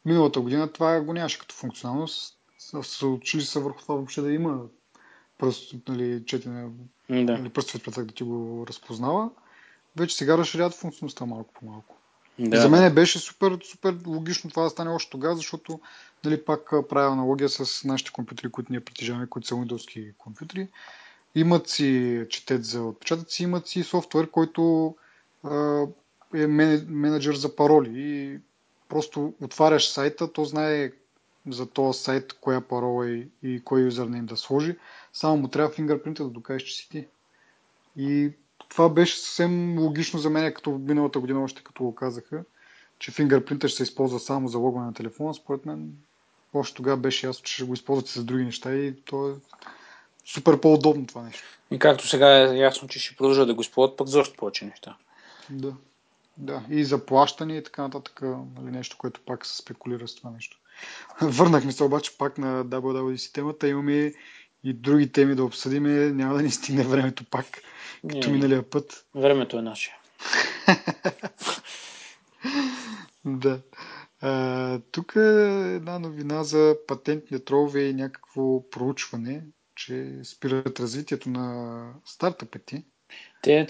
миналата 0.04 0.40
година 0.40 0.72
това 0.72 1.00
го 1.00 1.12
нямаше 1.12 1.38
като 1.38 1.54
функционалност. 1.54 2.38
Са 2.82 3.06
учили 3.06 3.42
се 3.42 3.60
върху 3.60 3.78
това 3.78 3.94
въобще 3.94 4.20
да 4.20 4.32
има 4.32 4.60
просто 5.38 5.76
нали, 5.88 6.24
четене, 6.26 6.68
да. 7.10 7.38
нали, 7.38 7.48
пръстов 7.48 8.04
да 8.04 8.06
ти 8.06 8.24
го 8.24 8.64
разпознава 8.68 9.30
вече 9.96 10.16
сега 10.16 10.38
разширяват 10.38 10.74
функционалността 10.74 11.26
малко 11.26 11.54
по 11.54 11.66
малко. 11.66 11.96
Да. 12.38 12.60
За 12.60 12.68
мен 12.68 12.94
беше 12.94 13.18
супер, 13.18 13.58
супер 13.64 13.96
логично 14.06 14.50
това 14.50 14.62
да 14.62 14.70
стане 14.70 14.90
още 14.90 15.10
тогава, 15.10 15.36
защото 15.36 15.80
нали, 16.24 16.44
пак 16.44 16.70
правя 16.88 17.12
аналогия 17.12 17.48
с 17.48 17.84
нашите 17.84 18.12
компютри, 18.12 18.50
които 18.50 18.72
ние 18.72 18.80
притежаваме, 18.80 19.26
които 19.26 19.48
са 19.48 19.54
Windows 19.54 20.12
компютри. 20.18 20.68
Имат 21.34 21.68
си 21.68 22.20
четец 22.30 22.62
за 22.62 22.82
отпечатъци, 22.82 23.42
имат 23.42 23.68
си 23.68 23.82
софтуер, 23.82 24.30
който 24.30 24.94
е 26.34 26.46
менеджер 26.46 27.34
за 27.34 27.56
пароли 27.56 27.92
и 27.96 28.38
просто 28.88 29.34
отваряш 29.42 29.88
сайта, 29.88 30.32
то 30.32 30.44
знае 30.44 30.92
за 31.48 31.66
този 31.66 32.02
сайт 32.02 32.32
коя 32.32 32.60
парола 32.60 33.08
и, 33.08 33.28
и 33.42 33.60
кой 33.64 33.80
юзернейм 33.80 34.26
да 34.26 34.36
сложи. 34.36 34.76
Само 35.12 35.36
му 35.36 35.48
трябва 35.48 35.74
фингърпринта 35.74 36.24
да 36.24 36.30
докажеш, 36.30 36.62
че 36.62 36.76
си 36.76 36.88
ти. 36.88 37.06
И 37.96 38.32
това 38.68 38.88
беше 38.88 39.16
съвсем 39.18 39.78
логично 39.78 40.18
за 40.18 40.30
мен, 40.30 40.54
като 40.54 40.70
миналата 40.70 41.20
година, 41.20 41.44
още 41.44 41.62
като 41.62 41.84
го 41.84 41.94
казаха, 41.94 42.44
че 42.98 43.10
фингърпринта 43.10 43.68
ще 43.68 43.76
се 43.76 43.82
използва 43.82 44.20
само 44.20 44.48
за 44.48 44.58
логване 44.58 44.86
на 44.86 44.94
телефона. 44.94 45.34
Според 45.34 45.66
мен, 45.66 45.92
още 46.54 46.76
тогава 46.76 46.96
беше 46.96 47.26
ясно, 47.26 47.44
че 47.44 47.54
ще 47.54 47.64
го 47.64 47.74
използвате 47.74 48.12
за 48.12 48.24
други 48.24 48.44
неща 48.44 48.74
и 48.74 48.94
то 49.04 49.30
е 49.30 49.34
супер 50.24 50.60
по-удобно 50.60 51.06
това 51.06 51.22
нещо. 51.22 51.44
И 51.70 51.78
както 51.78 52.08
сега 52.08 52.38
е 52.38 52.56
ясно, 52.56 52.88
че 52.88 52.98
ще 52.98 53.16
продължат 53.16 53.48
да 53.48 53.54
го 53.54 53.60
използват 53.60 53.96
пък 53.96 54.08
за 54.08 54.20
още 54.20 54.36
повече 54.36 54.64
неща. 54.64 54.96
Да. 55.50 55.74
Да, 56.38 56.62
и 56.70 56.84
заплащане 56.84 57.56
и 57.56 57.62
така 57.62 57.82
нататък, 57.82 58.20
нали, 58.56 58.70
нещо, 58.70 58.96
което 58.98 59.20
пак 59.26 59.46
се 59.46 59.56
спекулира 59.56 60.08
с 60.08 60.14
това 60.14 60.30
нещо. 60.30 60.58
Върнахме 61.20 61.72
се 61.72 61.84
обаче 61.84 62.18
пак 62.18 62.38
на 62.38 62.64
WWDC 62.64 63.34
темата, 63.34 63.68
имаме 63.68 64.12
и 64.64 64.72
други 64.72 65.12
теми 65.12 65.34
да 65.34 65.44
обсъдим, 65.44 66.16
няма 66.16 66.34
да 66.34 66.42
ни 66.42 66.50
стигне 66.50 66.84
времето 66.84 67.24
пак. 67.24 67.46
Като 68.10 68.30
миналия 68.30 68.70
път. 68.70 69.06
Времето 69.14 69.58
е 69.58 69.62
наше. 69.62 69.96
да. 73.24 73.60
А, 74.20 74.80
тук 74.92 75.12
е 75.16 75.74
една 75.74 75.98
новина 75.98 76.44
за 76.44 76.76
патентни 76.86 77.44
тролове 77.44 77.82
и 77.82 77.94
някакво 77.94 78.70
проучване, 78.70 79.42
че 79.74 80.12
спират 80.24 80.80
развитието 80.80 81.30
на 81.30 81.92
стартъпите. 82.04 82.82
Те 83.42 83.66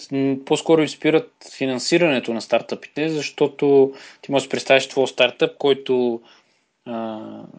по-скоро 0.46 0.82
изпират 0.82 1.32
финансирането 1.56 2.34
на 2.34 2.42
стартъпите, 2.42 3.08
защото 3.08 3.94
ти 4.22 4.32
можеш 4.32 4.46
да 4.46 4.50
представиш 4.50 4.88
твой 4.88 5.06
стартъп, 5.06 5.56
който 5.58 6.22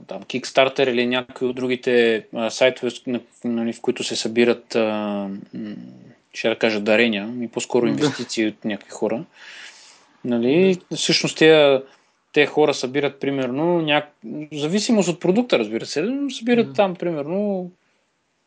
там, 0.07 0.23
Kickstarter 0.23 0.89
или 0.89 1.07
някои 1.07 1.47
от 1.47 1.55
другите 1.55 2.27
а, 2.33 2.49
сайтове, 2.49 2.91
нали, 3.43 3.73
в 3.73 3.81
които 3.81 4.03
се 4.03 4.15
събират 4.15 4.75
а, 4.75 5.29
ще 6.33 6.49
да 6.49 6.55
кажа 6.55 6.79
дарения, 6.79 7.33
и 7.41 7.47
по-скоро 7.47 7.87
инвестиции 7.87 8.43
да. 8.43 8.49
от 8.49 8.65
някакви 8.65 8.91
хора. 8.91 9.23
Нали? 10.25 10.77
Всъщност 10.95 11.37
тези, 11.37 11.83
те 12.33 12.45
хора 12.45 12.73
събират 12.73 13.19
примерно, 13.19 13.81
няк... 13.81 14.13
зависимост 14.53 15.09
от 15.09 15.19
продукта, 15.19 15.59
разбира 15.59 15.85
се, 15.85 16.01
но 16.01 16.29
събират 16.29 16.67
да. 16.67 16.73
там 16.73 16.95
примерно 16.95 17.71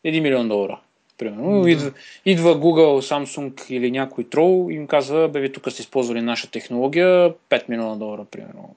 1 0.05 0.19
милион 0.19 0.47
долара. 0.47 0.79
Примерно. 1.17 1.61
Да. 1.61 1.71
Идва, 1.71 1.91
идва 2.25 2.55
Google, 2.55 3.01
Samsung 3.01 3.71
или 3.71 3.91
някой 3.91 4.23
трол 4.23 4.67
и 4.71 4.73
им 4.73 4.87
казва, 4.87 5.29
бе, 5.29 5.51
тук 5.51 5.71
сте 5.71 5.81
използвали 5.81 6.21
наша 6.21 6.51
технология, 6.51 7.33
5 7.49 7.69
милиона 7.69 7.95
долара, 7.95 8.25
примерно. 8.31 8.75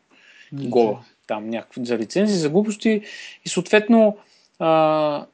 Гола. 0.53 1.05
Там 1.27 1.51
някакви 1.51 1.85
за 1.85 1.99
лицензии, 1.99 2.37
за 2.37 2.51
глупости. 2.51 3.03
И 3.45 3.49
съответно, 3.49 4.17
а, 4.59 5.27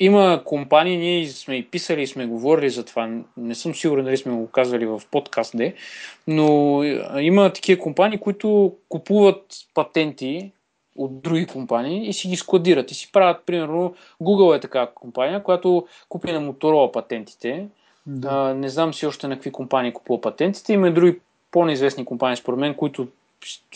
има 0.00 0.42
компании, 0.44 0.96
ние 0.96 1.28
сме 1.28 1.56
и 1.56 1.64
писали 1.64 2.02
и 2.02 2.06
сме 2.06 2.26
говорили 2.26 2.70
за 2.70 2.84
това, 2.84 3.10
не 3.36 3.54
съм 3.54 3.74
сигурен 3.74 4.04
дали 4.04 4.16
сме 4.16 4.32
го 4.32 4.46
казали 4.46 4.86
в 4.86 5.02
подкаст, 5.10 5.56
де, 5.56 5.74
но 6.26 6.80
има 7.20 7.52
такива 7.52 7.82
компании, 7.82 8.18
които 8.18 8.72
купуват 8.88 9.44
патенти 9.74 10.50
от 10.96 11.22
други 11.22 11.46
компании 11.46 12.08
и 12.08 12.12
си 12.12 12.28
ги 12.28 12.36
складират 12.36 12.90
и 12.90 12.94
си 12.94 13.12
правят, 13.12 13.42
примерно, 13.46 13.94
Google 14.22 14.56
е 14.56 14.60
така 14.60 14.86
компания, 14.94 15.42
която 15.42 15.86
купи 16.08 16.32
на 16.32 16.40
Motorola 16.40 16.92
патентите. 16.92 17.66
Да. 18.06 18.28
А, 18.30 18.54
не 18.54 18.68
знам 18.68 18.94
си 18.94 19.06
още 19.06 19.28
на 19.28 19.34
какви 19.34 19.52
компании 19.52 19.92
купува 19.92 20.20
патентите. 20.20 20.72
Има 20.72 20.88
и 20.88 20.92
други 20.92 21.18
по-неизвестни 21.50 22.04
компании, 22.04 22.36
според 22.36 22.58
мен, 22.58 22.74
които 22.74 23.08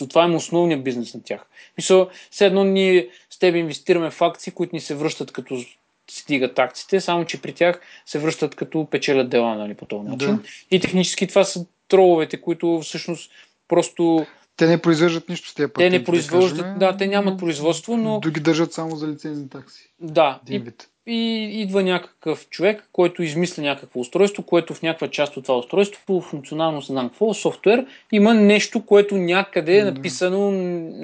това 0.09 0.25
е 0.25 0.35
основният 0.35 0.83
бизнес 0.83 1.13
на 1.13 1.23
тях. 1.23 1.45
Мисля, 1.77 2.07
все 2.31 2.45
едно 2.45 2.63
ние 2.63 3.09
с 3.29 3.39
теб 3.39 3.55
инвестираме 3.55 4.11
в 4.11 4.21
акции, 4.21 4.53
които 4.53 4.75
ни 4.75 4.79
се 4.79 4.95
връщат 4.95 5.31
като 5.31 5.57
стигат 6.11 6.59
акциите, 6.59 7.01
само 7.01 7.25
че 7.25 7.41
при 7.41 7.53
тях 7.53 7.81
се 8.05 8.19
връщат 8.19 8.55
като 8.55 8.87
печелят 8.91 9.29
дела 9.29 9.55
нали, 9.55 9.73
по 9.73 9.85
този 9.85 10.09
начин. 10.09 10.35
Да. 10.35 10.41
И 10.71 10.79
технически 10.79 11.27
това 11.27 11.43
са 11.43 11.65
троловете, 11.87 12.41
които 12.41 12.79
всъщност 12.83 13.31
просто 13.67 14.25
те 14.57 14.67
не 14.67 14.81
произвеждат 14.81 15.29
нищо 15.29 15.49
с 15.49 15.53
тези 15.53 15.67
патенти. 15.67 15.91
Те 15.91 15.99
не 15.99 16.03
произвеждат, 16.03 16.79
да, 16.79 16.91
да, 16.91 16.97
те 16.97 17.07
нямат 17.07 17.39
производство, 17.39 17.97
но... 17.97 18.19
Да 18.19 18.31
ги 18.31 18.39
държат 18.39 18.73
само 18.73 18.95
за 18.95 19.07
лицензни 19.07 19.49
такси. 19.49 19.93
Да. 19.99 20.39
И, 20.49 20.63
и 21.09 21.43
идва 21.61 21.83
някакъв 21.83 22.49
човек, 22.49 22.89
който 22.91 23.23
измисля 23.23 23.63
някакво 23.63 23.99
устройство, 23.99 24.43
което 24.43 24.73
в 24.73 24.81
някаква 24.81 25.07
част 25.07 25.37
от 25.37 25.43
това 25.43 25.57
устройство, 25.57 26.21
функционално 26.21 26.81
се 26.81 26.91
знам 26.91 27.09
какво, 27.09 27.33
софтуер, 27.33 27.85
има 28.11 28.33
нещо, 28.33 28.85
което 28.85 29.17
някъде 29.17 29.77
е 29.77 29.83
написано, 29.83 30.51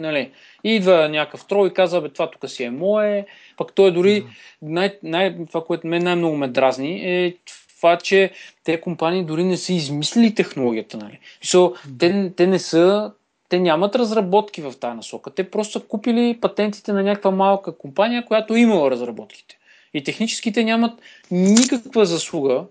нали. 0.01 0.31
И 0.63 0.75
идва 0.75 1.09
някакъв 1.09 1.45
трол 1.45 1.67
и 1.67 1.73
казва, 1.73 2.01
бе, 2.01 2.09
това 2.09 2.31
тук 2.31 2.49
си 2.49 2.63
е 2.63 2.69
мое, 2.69 3.25
пък 3.57 3.73
той 3.73 3.91
дори, 3.91 4.21
да. 4.21 4.27
най- 4.61 4.97
най- 5.03 5.35
това, 5.47 5.63
което 5.63 5.87
мен 5.87 6.03
най-много 6.03 6.35
ме 6.35 6.47
дразни, 6.47 7.01
е 7.03 7.35
това, 7.75 7.97
че 7.97 8.31
те 8.63 8.81
компании 8.81 9.23
дори 9.23 9.43
не 9.43 9.57
са 9.57 9.73
измислили 9.73 10.35
технологията. 10.35 10.97
Нали. 10.97 11.19
So, 11.43 11.75
те, 11.99 12.31
те 12.35 12.47
не 12.47 12.59
са 12.59 13.11
те 13.49 13.59
нямат 13.59 13.95
разработки 13.95 14.61
в 14.61 14.73
тази 14.79 14.95
насока. 14.95 15.31
Те 15.31 15.51
просто 15.51 15.79
са 15.79 15.85
купили 15.85 16.37
патентите 16.41 16.93
на 16.93 17.03
някаква 17.03 17.31
малка 17.31 17.77
компания, 17.77 18.25
която 18.25 18.55
е 18.55 18.59
имала 18.59 18.91
разработките. 18.91 19.57
И 19.95 20.03
технически 20.03 20.51
те 20.51 20.63
нямат 20.63 21.01
никаква 21.31 22.05
заслуга. 22.05 22.63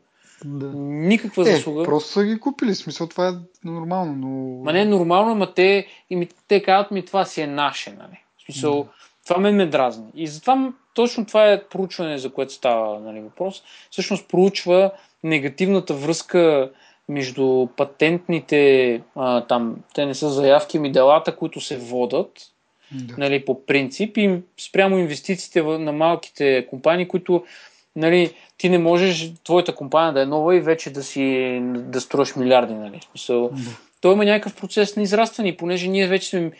Да. 0.44 0.66
Никаква 0.76 1.42
е, 1.42 1.52
заслуга. 1.52 1.84
Просто 1.84 2.12
са 2.12 2.24
ги 2.24 2.40
купили. 2.40 2.74
Смисъл, 2.74 3.06
това 3.06 3.28
е 3.28 3.32
нормално. 3.64 4.14
Но... 4.14 4.62
Ма 4.64 4.72
не 4.72 4.80
е 4.80 4.84
нормално, 4.84 5.34
ма 5.34 5.54
те, 5.54 5.86
ми, 6.10 6.28
те 6.48 6.62
казват 6.62 6.90
ми 6.90 7.04
това 7.04 7.24
си 7.24 7.40
е 7.40 7.46
наше. 7.46 7.90
Нали? 7.90 8.20
В 8.38 8.44
смисъл, 8.44 8.82
да. 8.82 8.88
това 9.26 9.40
ме 9.40 9.52
ме 9.52 9.66
дразни. 9.66 10.06
И 10.14 10.26
затова 10.26 10.72
точно 10.94 11.26
това 11.26 11.52
е 11.52 11.64
проучване, 11.64 12.18
за 12.18 12.32
което 12.32 12.52
става 12.52 13.00
нали, 13.00 13.20
въпрос. 13.20 13.62
Всъщност 13.90 14.28
проучва 14.28 14.90
негативната 15.22 15.94
връзка 15.94 16.70
между 17.08 17.66
патентните, 17.76 19.02
а, 19.16 19.40
там, 19.40 19.76
те 19.94 20.06
не 20.06 20.14
са 20.14 20.30
заявки, 20.30 20.78
ми 20.78 20.92
делата, 20.92 21.36
които 21.36 21.60
се 21.60 21.78
водат, 21.78 22.30
да. 22.92 23.14
нали, 23.18 23.44
по 23.44 23.66
принцип 23.66 24.16
и 24.16 24.38
спрямо 24.60 24.98
инвестициите 24.98 25.62
на 25.62 25.92
малките 25.92 26.66
компании, 26.70 27.08
които 27.08 27.44
нали, 27.96 28.34
ти 28.58 28.68
не 28.68 28.78
можеш 28.78 29.32
твоята 29.44 29.74
компания 29.74 30.12
да 30.12 30.22
е 30.22 30.26
нова 30.26 30.56
и 30.56 30.60
вече 30.60 30.90
да 30.90 31.02
си 31.02 31.58
да 31.64 32.00
строиш 32.00 32.36
милиарди. 32.36 32.74
Нали. 32.74 33.00
Смисъл, 33.10 33.48
да. 33.48 33.70
Той 34.04 34.12
има 34.12 34.24
някакъв 34.24 34.56
процес 34.56 34.96
на 34.96 35.02
израстване, 35.02 35.56
понеже 35.56 35.88
ние 35.88 36.06
вече 36.06 36.28
сме, 36.28 36.50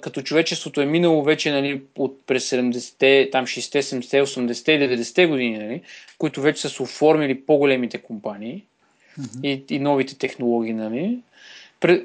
като 0.00 0.22
човечеството 0.22 0.80
е 0.80 0.86
минало 0.86 1.22
вече 1.22 1.52
нали, 1.52 1.82
от 1.96 2.20
през 2.26 2.50
70-те, 2.50 3.28
там 3.32 3.46
60-те, 3.46 3.82
70-те, 3.82 4.22
80-те 4.22 4.72
и 4.72 4.80
90-те 4.80 5.26
години, 5.26 5.58
нали, 5.58 5.80
които 6.18 6.42
вече 6.42 6.60
са 6.60 6.70
се 6.70 6.82
оформили 6.82 7.40
по-големите 7.40 7.98
компании 7.98 8.64
mm-hmm. 9.20 9.64
и, 9.70 9.74
и 9.74 9.78
новите 9.78 10.18
технологии. 10.18 10.72
Нали. 10.72 11.18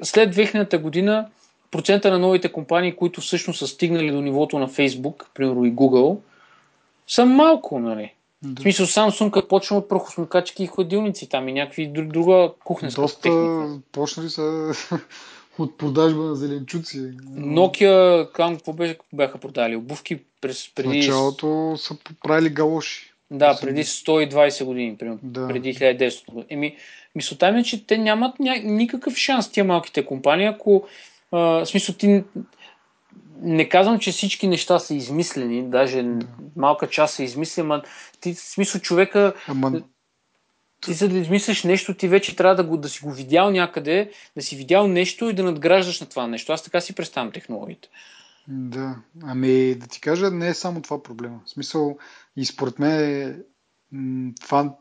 След 0.02 0.34
2000-та 0.34 0.78
година 0.78 1.26
процента 1.74 2.10
на 2.10 2.18
новите 2.18 2.52
компании, 2.52 2.96
които 2.96 3.20
всъщност 3.20 3.58
са 3.58 3.66
стигнали 3.66 4.10
до 4.10 4.20
нивото 4.20 4.58
на 4.58 4.68
Facebook, 4.68 5.24
примерно 5.34 5.64
и 5.64 5.72
Google, 5.72 6.18
са 7.06 7.26
малко, 7.26 7.78
нали? 7.78 8.12
Да. 8.42 8.60
В 8.60 8.62
смисъл, 8.62 8.86
Samsung 8.86 9.30
като 9.30 9.48
почна 9.48 9.76
от 9.76 9.88
прахосмокачки 9.88 10.64
и 10.64 10.66
ходилници 10.66 11.28
там 11.28 11.48
и 11.48 11.52
някакви 11.52 11.86
друга 11.86 12.50
кухненска 12.64 13.00
Доста 13.00 13.20
техника. 13.20 13.78
почнали 13.92 14.30
са 14.30 14.72
от 15.58 15.78
продажба 15.78 16.22
на 16.22 16.34
зеленчуци. 16.34 16.98
Nokia, 17.36 18.28
там 18.36 18.56
какво 18.56 18.72
бяха 19.12 19.38
продали? 19.38 19.76
Обувки 19.76 20.18
през, 20.40 20.74
преди... 20.74 20.88
В 20.88 20.94
началото 20.94 21.74
са 21.76 21.96
правили 22.22 22.48
галоши. 22.48 23.12
Да, 23.30 23.58
преди 23.60 23.84
120 23.84 24.64
години, 24.64 24.96
примерно, 24.96 25.18
да. 25.22 25.48
преди 25.48 25.74
1900 25.74 26.26
години. 26.26 26.46
Еми, 26.50 26.76
мисълта 27.14 27.52
ми 27.52 27.60
е, 27.60 27.64
че 27.64 27.86
те 27.86 27.98
нямат 27.98 28.40
ня... 28.40 28.60
никакъв 28.64 29.16
шанс, 29.16 29.52
тия 29.52 29.64
малките 29.64 30.06
компании, 30.06 30.46
ако 30.46 30.86
а, 31.34 31.64
в 31.64 31.66
смисъл 31.66 31.94
ти 31.94 32.24
не 33.40 33.68
казвам, 33.68 33.98
че 33.98 34.12
всички 34.12 34.48
неща 34.48 34.78
са 34.78 34.94
измислени, 34.94 35.70
даже 35.70 36.02
да. 36.02 36.26
малка 36.56 36.88
част 36.88 37.14
са 37.14 37.22
измислени, 37.22 37.66
ама 37.66 37.82
ти 38.20 38.34
в 38.34 38.38
смисъл 38.38 38.80
човека 38.80 39.34
Ама... 39.48 39.82
Ти 40.80 40.92
за 40.92 41.08
да 41.08 41.18
измислиш 41.18 41.64
нещо, 41.64 41.94
ти 41.94 42.08
вече 42.08 42.36
трябва 42.36 42.54
да, 42.54 42.64
го, 42.64 42.76
да 42.76 42.88
си 42.88 43.04
го 43.04 43.12
видял 43.12 43.50
някъде, 43.50 44.10
да 44.36 44.42
си 44.42 44.56
видял 44.56 44.88
нещо 44.88 45.28
и 45.28 45.34
да 45.34 45.42
надграждаш 45.42 46.00
на 46.00 46.08
това 46.08 46.26
нещо. 46.26 46.52
Аз 46.52 46.62
така 46.62 46.80
си 46.80 46.94
представям 46.94 47.32
технологиите. 47.32 47.88
Да, 48.48 48.96
ами 49.22 49.74
да 49.74 49.86
ти 49.86 50.00
кажа, 50.00 50.30
не 50.30 50.48
е 50.48 50.54
само 50.54 50.82
това 50.82 51.02
проблема. 51.02 51.40
В 51.46 51.50
смисъл, 51.50 51.98
и 52.36 52.44
според 52.46 52.78
мен 52.78 53.44
това 54.40 54.74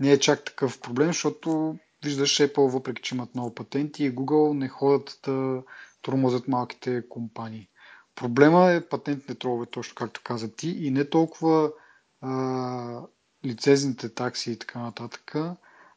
не 0.00 0.12
е 0.12 0.18
чак 0.18 0.44
такъв 0.44 0.80
проблем, 0.80 1.06
защото 1.06 1.76
виждаш 2.04 2.36
Apple, 2.36 2.70
въпреки 2.70 3.02
че 3.02 3.14
имат 3.14 3.34
много 3.34 3.54
патенти, 3.54 4.04
и 4.04 4.14
Google 4.14 4.58
не 4.58 4.68
ходят 4.68 5.20
да 5.24 5.62
тормозят 6.02 6.48
малките 6.48 7.08
компании. 7.08 7.68
Проблема 8.14 8.70
е 8.70 8.88
патентните 8.88 9.34
тролове, 9.34 9.66
точно 9.66 9.94
както 9.94 10.20
каза 10.24 10.52
ти, 10.52 10.68
и 10.70 10.90
не 10.90 11.10
толкова 11.10 11.72
а, 12.20 13.00
лицензните 13.46 14.14
такси 14.14 14.52
и 14.52 14.58
така 14.58 14.78
нататък. 14.78 15.34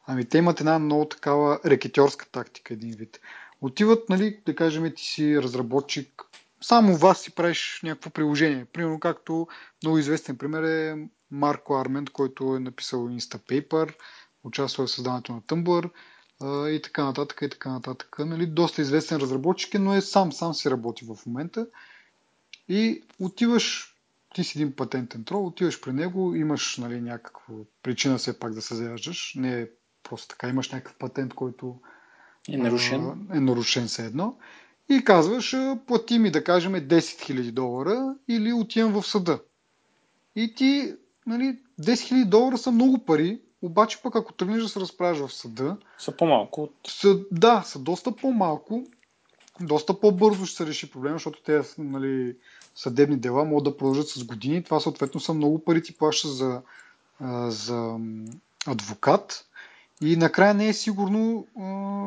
Ами 0.06 0.24
те 0.24 0.38
имат 0.38 0.60
една 0.60 0.78
много 0.78 1.04
такава 1.04 1.60
рекетьорска 1.64 2.26
тактика, 2.26 2.74
един 2.74 2.90
вид. 2.90 3.20
Отиват, 3.60 4.08
нали, 4.08 4.40
да 4.46 4.54
кажем, 4.54 4.92
ти 4.96 5.02
си 5.02 5.42
разработчик, 5.42 6.24
само 6.60 6.96
вас 6.96 7.20
си 7.20 7.34
правиш 7.34 7.80
някакво 7.82 8.10
приложение. 8.10 8.64
Примерно, 8.64 9.00
както 9.00 9.48
много 9.82 9.98
известен 9.98 10.38
пример 10.38 10.62
е 10.62 11.08
Марко 11.30 11.74
Армент, 11.74 12.10
който 12.10 12.56
е 12.56 12.60
написал 12.60 13.08
Instapaper, 13.08 13.94
участвал 14.44 14.86
в 14.86 14.90
създаването 14.90 15.32
на 15.32 15.40
Tumblr 15.40 15.90
а, 16.40 16.68
и 16.68 16.82
така 16.82 17.04
нататък 17.04 17.38
и 17.42 17.50
така 17.50 17.70
нататък. 17.70 18.16
Нали, 18.18 18.46
доста 18.46 18.82
известен 18.82 19.18
разработчик 19.18 19.74
е, 19.74 19.78
но 19.78 19.94
е 19.94 20.00
сам, 20.00 20.32
сам 20.32 20.54
си 20.54 20.70
работи 20.70 21.04
в 21.04 21.26
момента. 21.26 21.66
И 22.68 23.02
отиваш, 23.20 23.96
ти 24.34 24.44
си 24.44 24.58
един 24.58 24.76
патентен 24.76 25.24
трол, 25.24 25.46
отиваш 25.46 25.80
при 25.80 25.92
него, 25.92 26.34
имаш 26.34 26.76
нали, 26.76 27.00
някаква 27.00 27.54
причина 27.82 28.18
все 28.18 28.38
пак 28.38 28.54
да 28.54 28.62
се 28.62 28.74
заяждаш. 28.74 29.34
Не 29.34 29.60
е 29.60 29.66
просто 30.02 30.28
така, 30.28 30.48
имаш 30.48 30.70
някакъв 30.70 30.98
патент, 30.98 31.34
който 31.34 31.80
е 32.48 32.56
нарушен. 32.56 33.26
А, 33.30 33.36
е 33.36 33.40
нарушен 33.40 33.86
все 33.86 34.06
едно. 34.06 34.38
И 34.88 35.04
казваш, 35.04 35.56
плати 35.86 36.18
ми 36.18 36.30
да 36.30 36.44
кажем 36.44 36.72
10 36.72 36.88
000 36.88 37.50
долара 37.50 38.14
или 38.28 38.52
отивам 38.52 38.92
в 38.92 39.06
съда. 39.06 39.40
И 40.36 40.54
ти, 40.54 40.94
нали, 41.26 41.58
10 41.80 41.92
000 41.92 42.24
долара 42.24 42.58
са 42.58 42.70
много 42.70 43.04
пари, 43.04 43.40
обаче 43.62 44.02
пък 44.02 44.16
ако 44.16 44.32
тръгнеш 44.32 44.62
да 44.62 44.68
се 44.68 44.80
разправяш 44.80 45.18
в 45.18 45.32
съда... 45.32 45.76
Са 45.98 46.12
по-малко. 46.12 46.62
От... 46.62 46.72
Са, 46.86 47.20
да, 47.30 47.62
са 47.66 47.78
доста 47.78 48.16
по-малко. 48.16 48.84
Доста 49.60 50.00
по-бързо 50.00 50.46
ще 50.46 50.56
се 50.56 50.66
реши 50.66 50.90
проблема, 50.90 51.14
защото 51.14 51.42
те 51.42 51.62
нали, 51.78 52.36
съдебни 52.74 53.16
дела 53.16 53.44
могат 53.44 53.64
да 53.64 53.76
продължат 53.76 54.08
с 54.08 54.24
години. 54.24 54.64
Това 54.64 54.80
съответно 54.80 55.20
са 55.20 55.34
много 55.34 55.64
пари 55.64 55.82
ти 55.82 55.96
плаща 55.96 56.28
за, 56.28 56.62
за 57.48 57.98
адвокат. 58.66 59.44
И 60.02 60.16
накрая 60.16 60.54
не 60.54 60.68
е 60.68 60.72
сигурно 60.72 61.46
а, 61.58 61.62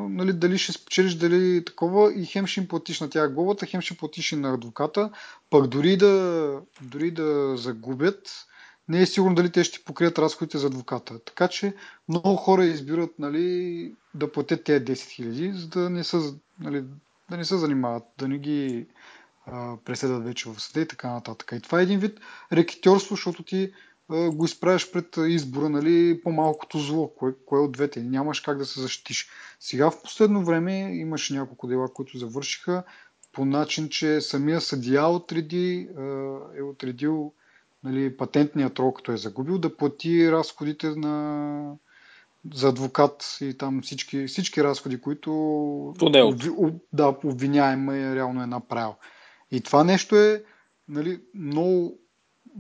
нали, 0.10 0.34
дали 0.34 0.58
ще 0.58 0.72
спечелиш, 0.72 1.14
дали 1.14 1.66
такова 1.66 2.14
и 2.14 2.26
хем 2.26 2.48
ще 2.48 2.60
им 2.60 2.68
платиш 2.68 3.00
на 3.00 3.10
тях 3.10 3.34
глобата, 3.34 3.66
хем 3.66 3.82
ще 3.82 3.98
платиш 3.98 4.32
и 4.32 4.36
на 4.36 4.54
адвоката, 4.54 5.10
пък 5.50 5.68
дори 5.68 5.98
да, 5.98 6.60
дори 6.82 7.12
да 7.12 7.58
загубят, 7.58 8.46
не 8.90 9.02
е 9.02 9.06
сигурно 9.06 9.36
дали 9.36 9.52
те 9.52 9.64
ще 9.64 9.84
покрият 9.84 10.20
разходите 10.20 10.58
за 10.58 10.68
адвоката. 10.68 11.20
Така 11.20 11.48
че 11.48 11.76
много 12.08 12.36
хора 12.36 12.66
избират 12.66 13.20
нали, 13.20 13.96
да 14.14 14.32
платят 14.32 14.64
тези 14.64 14.86
10 14.86 14.94
000, 14.94 15.52
за 15.52 15.68
да 15.68 15.90
не, 15.90 16.04
са, 16.04 16.36
нали, 16.60 16.84
да 17.30 17.38
не 17.38 17.46
се 17.46 17.58
занимават, 17.58 18.04
да 18.18 18.28
не 18.28 18.38
ги 18.38 18.88
а, 19.46 19.78
преседат 19.86 20.24
вече 20.24 20.50
в 20.50 20.60
съда 20.60 20.82
и 20.82 20.88
така 20.88 21.12
нататък. 21.12 21.52
И 21.56 21.62
това 21.62 21.80
е 21.80 21.84
един 21.84 22.00
вид 22.00 22.20
рекетьорство, 22.54 23.16
защото 23.16 23.44
ти 23.44 23.72
а, 24.10 24.30
го 24.30 24.46
изправяш 24.46 24.92
пред 24.92 25.18
избора, 25.18 25.70
нали, 25.70 26.22
по-малкото 26.24 26.80
зло, 26.80 27.14
кое, 27.16 27.34
кое 27.46 27.60
от 27.60 27.72
двете. 27.72 28.04
Нямаш 28.04 28.40
как 28.40 28.58
да 28.58 28.66
се 28.66 28.82
защитиш. 28.82 29.30
Сега 29.60 29.92
в 29.92 30.02
последно 30.02 30.46
време 30.46 30.96
имаше 30.96 31.34
няколко 31.34 31.68
дела, 31.68 31.94
които 31.94 32.18
завършиха 32.18 32.84
по 33.32 33.46
начин, 33.46 33.90
че 33.90 34.22
самия 34.22 34.62
съдия 34.62 35.08
отреди, 35.08 35.90
е 36.58 36.62
отредил 36.62 37.34
нали, 37.84 38.18
патентният 38.18 38.74
трол, 38.74 38.94
като 38.94 39.12
е 39.12 39.18
загубил, 39.18 39.58
да 39.58 39.78
плати 39.78 40.32
разходите 40.32 40.90
на, 40.90 41.76
за 42.54 42.68
адвокат 42.68 43.38
и 43.42 43.58
там 43.58 43.82
всички, 43.82 44.28
всички 44.28 44.64
разходи, 44.64 45.02
които 45.02 45.32
да, 46.94 47.16
обвиняема 47.24 47.98
е 47.98 48.16
реално 48.16 48.44
е 48.44 48.48
направил. 48.48 48.96
И 49.52 49.62
това 49.62 49.84
нещо 49.84 50.16
е 50.16 50.44
нали, 50.90 51.22
много 51.36 51.98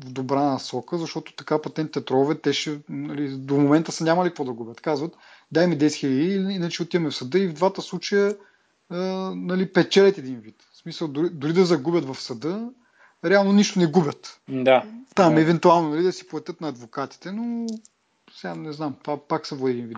в 0.06 0.12
добра 0.12 0.44
насока, 0.44 0.98
защото 0.98 1.36
така 1.36 1.62
патентите 1.62 2.06
тролове, 2.06 2.36
те 2.36 2.54
ще, 2.54 2.80
нали, 2.90 3.38
до 3.38 3.58
момента 3.58 3.92
са 3.92 4.04
нямали 4.04 4.30
какво 4.30 4.44
да 4.44 4.54
губят. 4.54 4.82
Казват, 4.82 5.18
дай 5.52 5.68
ми 5.68 5.78
10 5.78 5.88
000, 5.88 6.56
иначе 6.56 6.84
отиваме 6.84 7.10
в 7.10 7.16
съда 7.16 7.40
и 7.40 7.48
в 7.48 7.54
двата 7.54 7.82
случая 7.82 8.36
нали, 9.36 9.74
печелят 9.74 10.18
един 10.18 10.40
вид. 10.40 10.56
В 10.74 10.78
смисъл, 10.78 11.08
дори, 11.08 11.30
дори 11.30 11.54
да 11.54 11.66
загубят 11.66 12.06
в 12.06 12.22
съда, 12.22 12.70
реално 13.26 13.54
нищо 13.54 13.80
не 13.80 13.88
губят. 13.88 14.42
Да. 14.50 14.84
Там 15.16 15.36
да. 15.36 15.42
евентуално 15.42 15.90
нали, 15.90 16.04
да 16.04 16.12
си 16.12 16.28
платят 16.28 16.62
на 16.62 16.68
адвокатите, 16.68 17.32
но 17.32 17.68
сега 18.32 18.56
не 18.56 18.72
знам, 18.72 18.96
това 19.04 19.28
пак 19.28 19.48
са 19.48 19.56
един 19.70 19.88
вид. 19.88 19.98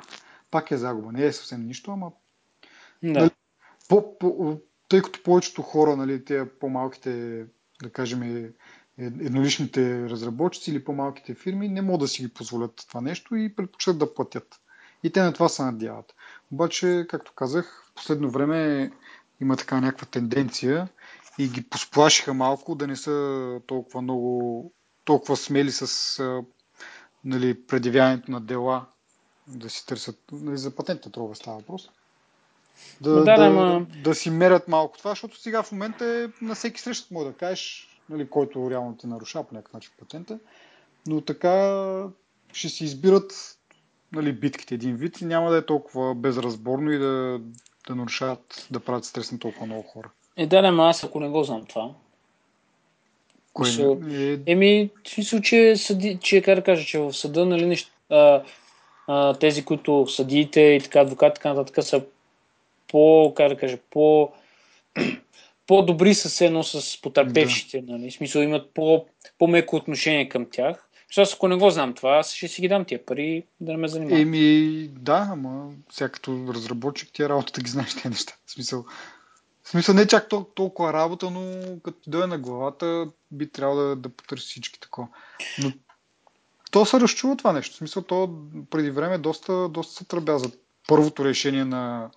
Пак 0.52 0.72
е 0.72 0.78
загуба. 0.78 1.12
Не 1.12 1.26
е 1.26 1.34
съвсем 1.34 1.68
нищо, 1.68 1.92
ама 1.92 2.12
Да. 3.04 3.20
Нали, 3.20 3.32
по, 3.90 4.20
по, 4.20 4.58
тъй 4.90 5.02
като 5.02 5.24
повечето 5.24 5.62
хора, 5.62 5.96
нали, 5.96 6.26
те 6.26 6.50
по-малките, 6.50 7.46
да 7.84 7.90
кажем, 7.90 8.24
е- 8.24 8.52
е- 8.98 9.06
едноличните 9.06 10.10
разработчици 10.10 10.72
или 10.72 10.84
по-малките 10.84 11.36
фирми 11.36 11.70
не 11.70 11.82
могат 11.82 12.00
да 12.00 12.08
си 12.08 12.22
ги 12.22 12.34
позволят 12.34 12.86
това 12.88 13.02
нещо 13.02 13.36
и 13.36 13.56
предпочитат 13.56 13.98
да 13.98 14.14
платят. 14.14 14.60
И 15.04 15.10
те 15.12 15.22
на 15.22 15.34
това 15.34 15.50
се 15.50 15.64
надяват. 15.64 16.16
Обаче, 16.52 17.06
както 17.10 17.34
казах, 17.36 17.86
в 17.92 17.94
последно 17.96 18.30
време 18.30 18.92
има 19.42 19.58
така 19.58 19.82
някаква 19.82 20.06
тенденция 20.06 20.88
и 21.38 21.50
ги 21.50 21.70
посплашиха 21.70 22.34
малко 22.34 22.76
да 22.76 22.88
не 22.88 22.96
са 22.96 23.60
толкова 23.68 24.02
много, 24.02 24.72
толкова 25.06 25.38
смели 25.38 25.72
с 25.72 26.20
а, 26.20 26.44
нали, 27.26 27.66
предявяването 27.68 28.32
на 28.32 28.42
дела, 28.42 28.86
да 29.48 29.70
си 29.70 29.86
търсят, 29.86 30.20
нали, 30.32 30.58
за 30.58 30.76
патентна 30.76 31.12
трова 31.12 31.36
става 31.36 31.58
въпрос. 31.58 31.90
Да, 33.02 33.12
да, 33.12 33.24
да, 33.24 33.38
да, 33.38 33.46
ама- 33.46 33.88
да 34.04 34.16
си 34.16 34.30
мерят 34.30 34.68
малко 34.68 34.98
това, 34.98 35.12
защото 35.12 35.42
сега 35.42 35.64
в 35.64 35.72
момента 35.72 36.06
е 36.06 36.46
на 36.46 36.56
всеки 36.56 36.82
среща, 36.82 37.14
може 37.14 37.30
да 37.30 37.38
кажеш, 37.38 37.90
нали, 38.10 38.30
който 38.30 38.70
реално 38.72 38.98
те 38.98 39.08
нарушава 39.08 39.48
по 39.48 39.56
някакъв 39.56 39.74
начин 39.74 39.92
патента, 40.00 40.40
но 41.08 41.22
така 41.22 42.08
ще 42.54 42.70
си 42.70 42.84
избират 42.84 43.58
нали, 44.12 44.34
битките 44.34 44.76
един 44.76 44.96
вид 44.96 45.22
и 45.22 45.26
няма 45.26 45.52
да 45.52 45.58
е 45.58 45.66
толкова 45.66 46.16
безразборно 46.16 46.92
и 46.92 46.98
да, 46.98 47.42
да 47.88 47.96
нарушават, 47.96 48.68
да 48.72 48.80
правят 48.80 49.06
стрес 49.06 49.32
на 49.32 49.40
толкова 49.40 49.66
много 49.66 49.84
хора. 49.84 50.10
Е, 50.38 50.46
да, 50.46 50.58
ама 50.58 50.90
аз 50.90 51.04
ако 51.04 51.20
не 51.20 51.30
го 51.30 51.44
знам 51.44 51.66
това. 51.66 51.90
Кое 53.54 53.68
Мисъл, 53.68 54.00
е, 54.12 54.40
Еми, 54.46 54.90
в 55.04 55.10
смисъл, 55.10 55.42
че, 55.42 55.76
съди, 55.76 56.18
че 56.22 56.42
как 56.42 56.56
да 56.56 56.64
кажа, 56.64 56.86
че 56.86 57.00
в 57.00 57.14
съда, 57.14 57.46
нали, 57.46 57.66
нещ, 57.66 57.92
а, 58.10 58.44
а, 59.08 59.34
тези, 59.34 59.66
които 59.66 60.08
съдиите 60.08 60.62
и 60.62 60.82
така, 60.82 61.00
адвокати, 61.00 61.36
така 61.36 61.54
нататък, 61.54 61.84
са 61.84 62.04
по, 62.88 63.34
как 63.38 63.50
да 63.50 63.58
кажа, 63.58 63.78
по, 63.90 64.32
по-добри 65.68 66.14
с 66.14 66.42
едно 66.42 66.64
с 66.64 67.02
потърпевшите, 67.02 67.84
нали, 67.88 68.12
в 68.12 68.14
смисъл, 68.14 68.42
имат 68.42 68.70
по, 68.74 69.06
по-меко 69.40 69.76
отношение 69.76 70.30
към 70.30 70.48
тях. 70.52 70.90
Аз 71.18 71.34
ако 71.34 71.48
не 71.48 71.56
го 71.56 71.70
знам 71.70 71.94
това, 71.94 72.18
аз 72.18 72.34
ще 72.34 72.48
си 72.48 72.62
ги 72.62 72.68
дам 72.68 72.86
тия 72.86 73.06
пари 73.06 73.44
да 73.62 73.72
не 73.72 73.78
ме 73.78 73.88
занимават. 73.88 74.22
Еми, 74.22 74.88
да, 74.88 75.28
ама 75.32 75.72
сега 75.92 76.10
като 76.10 76.54
разработчик 76.54 77.10
ти 77.14 77.24
е 77.24 77.30
работа 77.30 77.52
да 77.54 77.62
ги 77.62 77.70
знаеш 77.70 77.94
тези 77.94 78.10
неща. 78.10 78.34
В 78.46 78.52
смисъл, 78.52 78.86
в 79.64 79.70
смисъл 79.70 79.96
не 79.96 80.08
чак 80.08 80.30
тол- 80.30 80.56
толкова 80.56 80.94
работа, 80.94 81.30
но 81.32 81.64
като 81.84 82.10
дойде 82.10 82.28
на 82.28 82.38
главата, 82.38 83.08
би 83.32 83.52
трябвало 83.52 83.82
да, 83.82 83.96
да 83.96 84.10
потърси 84.10 84.46
всички 84.46 84.80
такова. 84.80 85.08
Но 85.64 85.72
то 86.72 86.86
се 86.86 87.00
разчува 87.00 87.36
това 87.36 87.54
нещо. 87.54 87.74
В 87.76 87.78
смисъл, 87.78 88.04
то 88.04 88.30
преди 88.70 88.92
време 88.92 89.18
доста, 89.18 89.70
доста 89.70 89.94
се 89.94 90.06
тръбя 90.06 90.40
за 90.40 90.52
първото 90.88 91.26
решение 91.26 91.66
на, 91.66 92.10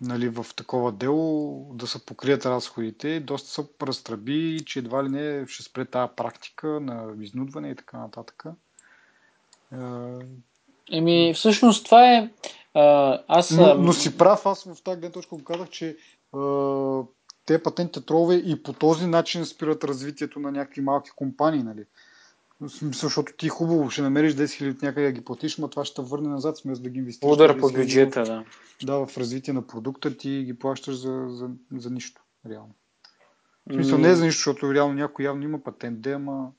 нали, 0.00 0.28
в 0.28 0.46
такова 0.56 0.92
дело 0.92 1.66
да 1.74 1.86
се 1.86 2.06
покрият 2.06 2.46
разходите. 2.46 3.20
Доста 3.20 3.48
се 3.50 3.62
разтръби, 3.82 4.60
че 4.66 4.78
едва 4.78 5.04
ли 5.04 5.08
не 5.08 5.46
ще 5.46 5.62
спре 5.62 5.84
тази 5.84 6.12
практика 6.16 6.66
на 6.66 7.24
изнудване 7.24 7.70
и 7.70 7.76
така 7.76 7.98
нататък. 7.98 8.44
Еми, 10.92 11.32
всъщност 11.34 11.84
това 11.84 12.14
е... 12.14 12.30
А, 12.74 13.18
аз... 13.28 13.50
Но, 13.50 13.74
но 13.74 13.92
си 13.92 14.18
прав, 14.18 14.46
аз 14.46 14.64
в 14.64 14.82
тази 14.82 15.00
гледна 15.00 15.12
точка 15.12 15.36
го 15.36 15.44
казах, 15.44 15.68
че 15.68 15.96
те 17.46 17.62
патентните 17.62 18.06
тролове 18.06 18.34
и 18.34 18.62
по 18.62 18.72
този 18.72 19.06
начин 19.06 19.46
спират 19.46 19.84
развитието 19.84 20.40
на 20.40 20.52
някакви 20.52 20.80
малки 20.80 21.10
компании, 21.16 21.62
нали? 21.62 21.84
Защото 22.82 23.32
ти 23.38 23.48
хубаво 23.48 23.90
ще 23.90 24.02
намериш 24.02 24.32
10 24.32 24.44
000 24.44 24.70
от 24.74 24.82
някъде 24.82 25.06
да 25.06 25.12
ги 25.12 25.24
платиш, 25.24 25.56
но 25.56 25.68
това 25.68 25.84
ще 25.84 25.94
те 25.94 26.02
върне 26.02 26.28
назад, 26.28 26.60
вместо 26.64 26.82
да 26.82 26.90
ги 26.90 26.98
инвестираш. 26.98 27.32
Удар 27.32 27.56
10 27.56 27.60
по 27.60 27.70
000 27.70 27.76
бюджета, 27.76 28.22
да. 28.22 28.44
Да, 28.82 29.06
в 29.06 29.18
развитие 29.18 29.54
на 29.54 29.66
продукта 29.66 30.16
ти 30.16 30.44
ги 30.44 30.58
плащаш 30.58 30.94
за, 30.94 31.26
за, 31.28 31.48
за 31.72 31.90
нищо, 31.90 32.22
реално. 32.50 32.74
В 33.66 33.72
смисъл 33.72 33.98
не 33.98 34.08
е 34.08 34.14
за 34.14 34.24
нищо, 34.24 34.38
защото 34.38 34.74
реално 34.74 34.94
някой 34.94 35.24
явно 35.24 35.44
има 35.44 35.62
патент, 35.62 36.00
де, 36.00 36.12
ама... 36.12 36.50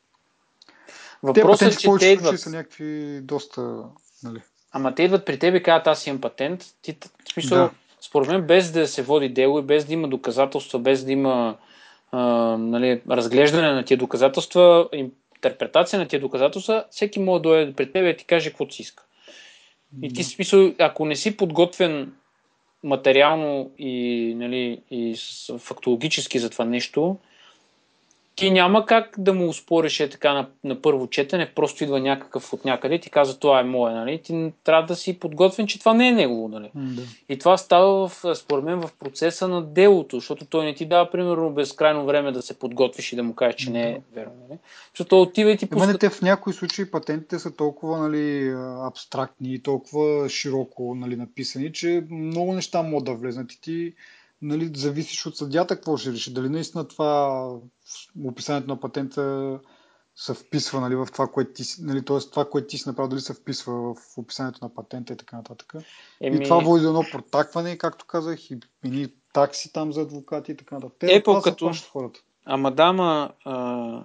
Те 1.34 1.42
Въпросът 1.42 1.62
е, 1.62 1.66
патенти 1.66 1.78
че 1.78 1.82
те 1.82 1.88
повечето 1.88 1.90
случаи 1.92 2.14
идват. 2.14 2.40
са 2.40 2.50
някакви 2.50 3.22
доста... 3.24 3.84
Нали, 4.24 4.42
Ама 4.72 4.96
те 4.96 5.04
идват 5.04 5.26
при 5.26 5.40
теб 5.40 5.56
и 5.56 5.64
казват, 5.64 5.88
аз 5.88 6.08
имам 6.08 6.22
патент. 6.22 6.66
Ти, 6.82 6.98
в 7.30 7.34
смисъл, 7.34 7.58
Да. 7.58 7.72
Според 8.02 8.28
мен, 8.28 8.42
без 8.42 8.72
да 8.72 8.88
се 8.88 9.02
води 9.02 9.30
дело 9.30 9.60
и 9.60 9.62
без 9.62 9.86
да 9.86 9.94
има 9.94 10.08
доказателства, 10.08 10.80
без 10.80 11.06
да 11.06 11.12
има 11.12 11.58
а, 12.12 12.20
нали, 12.58 13.02
разглеждане 13.10 13.72
на 13.72 13.86
тия 13.86 13.98
доказателства, 13.98 14.90
интерпретация 14.94 16.00
на 16.00 16.08
тия 16.08 16.20
доказателства, 16.20 16.86
всеки 16.92 17.20
може 17.20 17.42
да 17.42 17.50
дойде 17.50 17.74
при 17.74 17.92
теб 17.92 18.14
и 18.14 18.18
ти 18.18 18.26
каже 18.26 18.50
каквото 18.50 18.76
си 18.76 18.82
иска. 18.82 19.04
И 20.04 20.14
ти, 20.14 20.24
смисъл, 20.24 20.74
ако 20.80 21.06
не 21.06 21.16
си 21.16 21.38
подготвен 21.38 22.14
материално 22.84 23.72
и, 23.78 24.34
нали, 24.38 24.82
и 24.92 25.16
фактологически 25.58 26.40
за 26.40 26.50
това 26.50 26.66
нещо, 26.66 27.18
ти 28.42 28.52
няма 28.52 28.86
как 28.86 29.16
да 29.18 29.34
му 29.34 29.48
успориш 29.48 30.00
е 30.00 30.10
така 30.10 30.34
на, 30.34 30.48
на 30.64 30.82
първо 30.82 31.08
четене, 31.08 31.52
просто 31.56 31.84
идва 31.84 32.00
някакъв 32.00 32.54
от 32.54 32.66
някъде 32.66 32.96
и 32.96 33.00
ти 33.00 33.10
казва 33.10 33.40
това 33.40 33.60
е 33.60 33.64
мое, 33.64 33.94
нали? 33.94 34.22
Ти 34.24 34.52
трябва 34.64 34.88
да 34.88 34.96
си 34.96 35.20
подготвен, 35.20 35.68
че 35.68 35.80
това 35.80 35.94
не 35.94 36.08
е 36.08 36.12
негово, 36.12 36.48
нали? 36.48 36.72
да. 36.76 37.02
И 37.30 37.40
това 37.40 37.58
става, 37.58 38.08
в, 38.10 38.36
според 38.36 38.64
мен, 38.64 38.82
в 38.82 38.90
процеса 39.00 39.48
на 39.48 39.64
делото, 39.64 40.16
защото 40.16 40.46
той 40.46 40.66
не 40.66 40.76
ти 40.76 40.86
дава, 40.86 41.12
примерно, 41.12 41.50
безкрайно 41.50 42.06
време 42.06 42.32
да 42.32 42.42
се 42.42 42.60
подготвиш 42.60 43.14
и 43.14 43.16
да 43.16 43.24
му 43.24 43.36
кажеш, 43.36 43.56
че 43.56 43.72
не 43.72 43.90
е 43.90 44.02
верно. 44.16 44.34
Нали? 44.50 44.60
Защото 44.94 45.22
отива 45.22 45.52
и 45.52 45.58
ти 45.58 45.66
не, 45.66 45.70
пуска... 45.70 45.98
те 45.98 46.10
в 46.10 46.22
някои 46.22 46.54
случаи 46.54 46.92
патентите 46.92 47.40
са 47.40 47.56
толкова 47.56 47.98
нали, 47.98 48.56
абстрактни 48.88 49.54
и 49.54 49.60
толкова 49.60 50.30
широко 50.30 50.96
нали, 50.96 51.16
написани, 51.16 51.74
че 51.74 52.04
много 52.12 52.54
неща 52.54 52.82
могат 52.82 53.06
да 53.06 53.14
влезнат 53.14 53.54
и 53.54 53.62
ти 53.62 53.94
нали, 54.42 54.72
зависиш 54.76 55.26
от 55.26 55.38
съдята 55.38 55.76
какво 55.76 55.98
ще 55.98 56.12
реши. 56.12 56.34
Дали 56.34 56.50
наистина 56.50 56.88
това 56.88 57.46
описанието 58.26 58.68
на 58.68 58.80
патента 58.80 59.60
се 60.16 60.34
вписва 60.34 60.82
нали, 60.82 60.96
в 60.96 61.08
това, 61.14 61.28
което 61.28 61.54
ти, 61.54 61.64
нали, 61.80 62.06
т.е. 62.06 62.18
това, 62.20 62.50
което 62.50 62.68
ти 62.68 62.78
си 62.78 62.90
направил, 62.90 63.10
дали 63.10 63.22
се 63.22 63.34
вписва 63.34 63.94
в 63.94 64.18
описанието 64.18 64.60
на 64.62 64.74
патента 64.74 65.14
и 65.14 65.18
така 65.18 65.36
нататък. 65.36 65.74
Еми, 66.22 66.38
И 66.38 66.44
това 66.44 66.58
води 66.60 66.84
до 66.84 66.90
едно 66.90 67.04
протакване, 67.12 67.78
както 67.78 68.06
казах, 68.06 68.52
и 68.52 68.58
едни 68.86 69.08
такси 69.34 69.74
там 69.74 69.94
за 69.94 70.02
адвокати 70.02 70.52
и 70.52 70.58
така 70.58 70.76
нататък. 70.76 70.98
Те 71.00 71.08
Apple 71.08 71.44
като- 71.44 71.72
хората. 71.92 72.20
Ама 72.46 72.72
да, 72.72 73.30
а, 73.46 74.04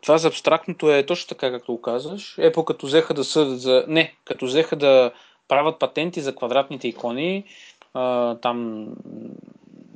това 0.00 0.18
за 0.18 0.28
абстрактното 0.28 0.90
е 0.90 1.06
точно 1.06 1.28
така, 1.28 1.50
както 1.50 1.72
го 1.72 1.80
казваш. 1.80 2.36
Apple 2.36 2.64
като 2.64 2.86
взеха 2.86 3.14
да 3.14 3.24
съдят 3.24 3.60
за... 3.60 3.84
Не, 3.88 4.14
като 4.24 4.46
взеха 4.46 4.76
да 4.76 5.12
правят 5.48 5.78
патенти 5.78 6.20
за 6.20 6.34
квадратните 6.34 6.88
икони, 6.88 7.44
а, 7.94 8.34
там 8.34 8.86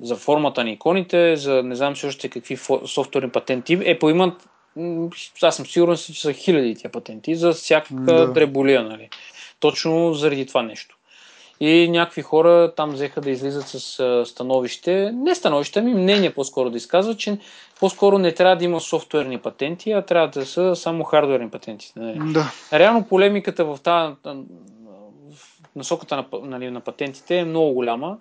за 0.01 0.17
формата 0.17 0.65
на 0.65 0.71
иконите, 0.71 1.37
за 1.37 1.63
не 1.63 1.75
знам 1.75 1.97
си 1.97 2.07
още 2.07 2.29
какви 2.29 2.59
софтуерни 2.87 3.31
патенти. 3.31 3.79
Apple 3.79 4.11
имат, 4.11 4.49
м, 4.77 5.09
аз 5.43 5.57
съм 5.57 5.67
сигурен, 5.67 5.97
че 5.97 6.21
са 6.21 6.33
хиляди 6.33 6.75
тия 6.75 6.91
патенти 6.91 7.35
за 7.35 7.53
всяка 7.53 7.95
Да. 7.95 8.33
дреболия, 8.33 8.83
нали? 8.83 9.09
Точно 9.61 10.15
заради 10.15 10.47
това 10.47 10.63
нещо. 10.63 10.97
И 11.61 11.89
някакви 11.89 12.23
хора 12.23 12.73
там 12.77 12.91
взеха 12.91 13.21
да 13.21 13.31
излизат 13.31 13.69
с 13.69 14.25
становище, 14.27 15.11
не 15.15 15.35
становище, 15.35 15.79
ами 15.79 15.95
мнение 15.95 16.35
по-скоро 16.35 16.71
да 16.71 16.77
изказват, 16.77 17.19
че 17.19 17.39
по-скоро 17.81 18.19
не 18.19 18.33
трябва 18.33 18.57
да 18.57 18.65
има 18.65 18.81
софтуерни 18.81 19.39
патенти, 19.39 19.93
а 19.93 20.03
трябва 20.03 20.29
да 20.29 20.47
са 20.47 20.77
само 20.77 21.05
хардуерни 21.05 21.51
патенти. 21.51 21.93
Нали? 21.97 22.33
Да. 22.33 22.53
Реално 22.73 23.05
полемиката 23.05 23.65
в 23.65 23.79
тази 23.83 24.15
насоката 25.77 26.17
на, 26.17 26.27
нали, 26.43 26.71
на 26.71 26.81
патентите 26.81 27.39
е 27.39 27.45
много 27.45 27.75
голяма 27.75 28.19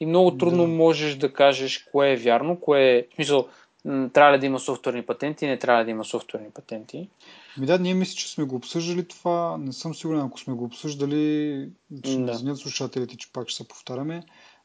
и 0.00 0.06
много 0.06 0.36
трудно 0.36 0.62
Да. 0.62 0.68
можеш 0.68 1.14
да 1.14 1.32
кажеш 1.32 1.78
кое 1.92 2.12
е 2.12 2.16
вярно, 2.16 2.60
кое 2.60 2.82
е... 2.82 3.06
В 3.10 3.14
смисъл, 3.14 3.48
трябва 3.84 4.32
ли 4.32 4.38
да 4.40 4.46
има 4.46 4.60
софтуерни 4.60 5.02
патенти, 5.02 5.46
не 5.46 5.58
трябва 5.58 5.80
ли 5.80 5.84
да 5.84 5.90
има 5.90 6.04
софтуерни 6.04 6.50
патенти. 6.50 7.08
Ми 7.58 7.66
да, 7.66 7.78
ние 7.78 7.94
мисля, 7.94 8.14
че 8.14 8.30
сме 8.30 8.44
го 8.44 8.56
обсъждали 8.56 9.08
това. 9.08 9.56
Не 9.58 9.72
съм 9.72 9.94
сигурен, 9.94 10.20
ако 10.20 10.40
сме 10.40 10.54
го 10.54 10.64
обсъждали, 10.64 11.68
ще 12.04 12.16
да. 12.18 12.32
извинят 12.32 12.58
слушателите, 12.58 13.16
че 13.16 13.32
пак 13.32 13.48
ще 13.48 13.62
се 13.62 13.68
повтаряме. 13.68 14.22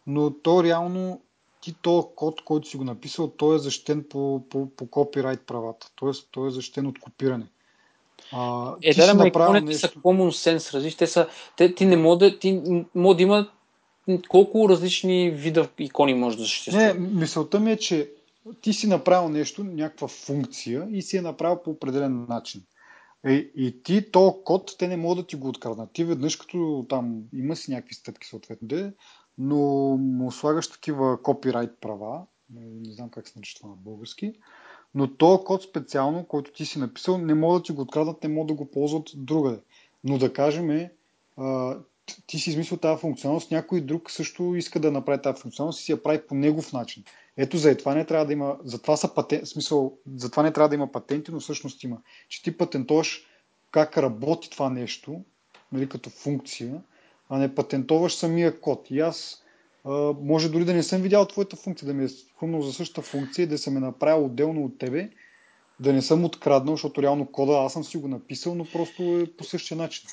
Но 0.08 0.34
то 0.34 0.64
реално, 0.64 1.22
ти 1.62 1.76
то 1.82 2.12
код, 2.16 2.42
който 2.42 2.68
си 2.68 2.78
го 2.78 2.84
написал, 2.84 3.28
той 3.28 3.56
е 3.56 3.60
защитен 3.60 4.06
по, 4.10 4.44
по, 4.50 4.70
по 4.76 4.88
копирайт 4.88 5.42
правата. 5.46 5.92
Тоест, 5.96 6.28
той 6.32 6.48
е 6.48 6.52
защитен 6.52 6.88
от 6.88 7.00
копиране. 7.00 7.46
А, 8.32 8.74
Е, 8.82 8.94
да, 8.94 9.02
си 9.02 9.08
да, 9.08 9.14
ма 9.14 9.24
направил 9.26 9.58
иконите 9.58 9.78
са 9.78 9.88
нещо. 9.88 10.00
common 10.00 10.58
sense, 10.58 10.74
разбираш, 10.74 10.96
те 10.96 11.08
са, 11.08 11.28
те, 11.58 11.76
ти 11.76 11.86
не 11.86 11.98
може 11.98 12.20
да, 12.20 12.40
ти 12.40 12.62
може 12.96 13.18
да 13.18 13.24
има 13.24 13.50
колко 14.30 14.70
различни 14.70 15.32
вида 15.32 15.70
икони 15.80 16.14
може 16.14 16.38
да 16.38 16.42
Не, 16.42 16.48
съществуват. 16.48 17.00
мисълта 17.00 17.60
ми 17.60 17.72
е, 17.72 17.78
че 17.78 18.12
ти 18.62 18.74
си 18.74 18.88
направил 18.88 19.30
нещо, 19.30 19.64
някаква 19.64 20.08
функция 20.08 20.88
и 20.92 21.02
си 21.02 21.18
е 21.18 21.22
направил 21.22 21.60
по 21.64 21.72
определен 21.72 22.26
начин. 22.30 22.64
Е, 23.26 23.34
и 23.34 23.84
ти, 23.84 24.12
то 24.12 24.42
код, 24.46 24.76
те 24.80 24.88
не 24.88 24.98
могат 24.98 25.18
да 25.18 25.28
ти 25.28 25.36
го 25.36 25.48
откраднат. 25.48 25.92
Ти 25.94 26.04
веднъж, 26.04 26.36
като 26.36 26.86
там 26.90 27.22
има 27.34 27.56
си 27.56 27.72
някакви 27.72 27.94
стъпки 27.94 28.28
съответно, 28.28 28.68
де, 28.68 28.92
но 29.38 29.58
му 29.98 30.32
слагаш 30.32 30.70
такива 30.70 31.22
копирайт 31.22 31.72
права, 31.82 32.22
не, 32.54 32.62
не 32.88 32.94
знам 32.94 33.10
как 33.10 33.28
се 33.28 33.34
нарича 33.40 33.58
това 33.58 33.70
на 33.70 33.76
български, 33.76 34.34
Но 34.96 35.18
този 35.18 35.44
код 35.44 35.64
специално, 35.64 36.26
който 36.26 36.52
ти 36.52 36.66
си 36.66 36.80
написал, 36.80 37.18
не 37.18 37.34
могат 37.34 37.62
да 37.62 37.66
ти 37.66 37.72
го 37.72 37.82
откраднат, 37.82 38.24
не 38.24 38.30
могат 38.30 38.48
да 38.48 38.54
го 38.54 38.72
ползват 38.72 39.10
другаде. 39.16 39.60
Но 40.04 40.18
да 40.18 40.34
кажем, 40.34 40.90
ти 42.28 42.40
си 42.40 42.50
измислил 42.50 42.78
тази 42.78 43.02
функционалност, 43.02 43.52
някой 43.52 43.82
друг 43.82 44.12
също 44.12 44.56
иска 44.56 44.80
да 44.80 44.92
направи 44.92 45.22
тази 45.22 45.42
функционалност 45.42 45.80
и 45.80 45.84
си 45.84 45.92
я 45.92 46.04
прави 46.04 46.22
по 46.28 46.36
негов 46.36 46.74
начин. 46.74 47.04
Ето 47.38 47.58
за 47.58 47.78
това 47.78 47.96
не 47.96 48.06
трябва 48.06 48.26
да 48.26 48.34
има, 48.34 48.58
затова 48.64 48.98
са 48.98 49.14
патент, 49.14 49.48
смисъл, 49.48 49.98
затова 50.16 50.44
не 50.44 50.54
трябва 50.54 50.70
да 50.70 50.76
има 50.76 50.92
патенти, 50.92 51.32
но 51.32 51.40
всъщност 51.40 51.84
има. 51.84 51.98
Че 52.30 52.44
ти 52.44 52.58
патентуваш 52.58 53.26
как 53.72 53.98
работи 53.98 54.50
това 54.50 54.70
нещо, 54.70 55.22
нали, 55.72 55.90
като 55.90 56.10
функция, 56.10 56.82
а 57.30 57.38
не 57.38 57.56
патентоваш 57.56 58.16
самия 58.16 58.60
код. 58.60 58.92
И 58.92 59.00
аз 59.00 59.44
а, 59.90 60.14
може 60.22 60.50
дори 60.50 60.66
да 60.66 60.74
не 60.74 60.84
съм 60.84 61.02
видял 61.02 61.26
твоята 61.26 61.56
функция, 61.56 61.88
да 61.88 61.94
ми 61.94 62.06
е 62.06 62.08
хрумнал 62.40 62.62
за 62.62 62.74
същата 62.74 63.02
функция 63.02 63.44
и 63.44 63.48
да 63.48 63.58
съм 63.58 63.78
е 63.78 63.80
направил 63.80 64.26
отделно 64.26 64.66
от 64.66 64.78
тебе, 64.78 65.10
да 65.80 65.94
не 65.94 66.02
съм 66.02 66.26
откраднал, 66.26 66.76
защото 66.76 67.02
реално 67.02 67.32
кода 67.32 67.54
аз 67.54 67.74
съм 67.74 67.84
си 67.84 67.98
го 67.98 68.08
написал, 68.08 68.56
но 68.56 68.66
просто 68.66 69.04
е 69.04 69.26
по 69.38 69.44
същия 69.44 69.78
начин. 69.78 70.10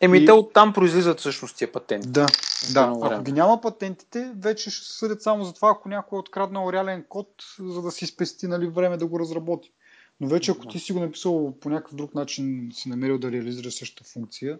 Еми, 0.00 0.18
и... 0.18 0.26
те 0.26 0.32
оттам 0.32 0.72
произлизат 0.72 1.20
всъщност 1.20 1.56
тия 1.56 1.72
патенти. 1.72 2.08
Да, 2.08 2.26
да. 2.72 2.98
Ако 3.02 3.22
ги 3.22 3.32
няма 3.32 3.60
патентите, 3.60 4.32
вече 4.36 4.70
ще 4.70 4.86
съдят 4.86 5.22
само 5.22 5.44
за 5.44 5.52
това, 5.52 5.70
ако 5.70 5.88
някой 5.88 6.16
е 6.16 6.20
откраднал 6.20 6.72
реален 6.72 7.04
код, 7.08 7.28
за 7.58 7.82
да 7.82 7.90
си 7.90 8.06
спести 8.06 8.46
нали, 8.46 8.66
време 8.66 8.96
да 8.96 9.06
го 9.06 9.20
разработи. 9.20 9.72
Но 10.20 10.28
вече 10.28 10.50
ако 10.50 10.66
ти 10.66 10.78
си 10.78 10.92
го 10.92 11.00
написал 11.00 11.54
по 11.60 11.70
някакъв 11.70 11.94
друг 11.94 12.14
начин, 12.14 12.70
си 12.72 12.88
намерил 12.88 13.18
да 13.18 13.32
реализираш 13.32 13.74
същата 13.74 14.10
функция, 14.10 14.58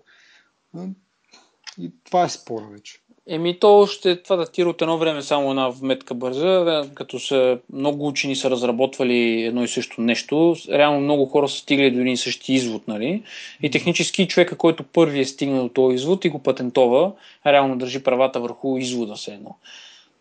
и 1.79 1.93
това 2.05 2.25
е 2.25 2.29
спора 2.29 2.67
вече. 2.67 3.03
Еми, 3.31 3.59
то 3.59 3.87
ще 3.87 4.23
това 4.23 4.37
датира 4.37 4.69
от 4.69 4.83
едно 4.83 4.99
време 4.99 5.23
само 5.23 5.51
една 5.51 5.69
вметка 5.69 6.15
бърза, 6.15 6.85
като 6.95 7.19
са 7.19 7.59
много 7.73 8.09
учени 8.09 8.37
са 8.37 8.51
разработвали 8.51 9.43
едно 9.43 9.65
и 9.65 9.69
също 9.69 10.01
нещо. 10.01 10.57
Реално 10.69 11.01
много 11.01 11.27
хора 11.27 11.49
са 11.49 11.59
стигали 11.59 11.91
до 11.91 12.01
един 12.01 12.13
и 12.13 12.17
същи 12.17 12.53
извод, 12.53 12.89
нали? 12.89 13.23
И 13.63 13.71
технически 13.71 14.29
човека, 14.29 14.57
който 14.57 14.83
първи 14.83 15.21
е 15.21 15.25
стигнал 15.25 15.63
до 15.63 15.69
този 15.69 15.95
извод 15.95 16.25
и 16.25 16.29
го 16.29 16.39
патентова, 16.39 17.13
реално 17.47 17.79
държи 17.79 18.03
правата 18.03 18.41
върху 18.41 18.79
извода 18.79 19.17
се 19.17 19.35
едно. 19.35 19.57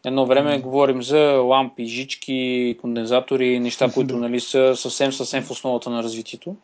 Едно 0.06 0.26
време 0.26 0.58
mm. 0.58 0.62
говорим 0.62 1.04
за 1.04 1.20
лампи, 1.22 1.86
жички, 1.86 2.78
кондензатори, 2.82 3.60
неща, 3.60 3.92
които 3.94 4.18
нали, 4.18 4.40
са 4.40 4.76
съвсем, 4.76 5.14
съвсем 5.14 5.44
в 5.44 5.52
основата 5.52 5.90
на 5.90 6.04
развитието. 6.04 6.56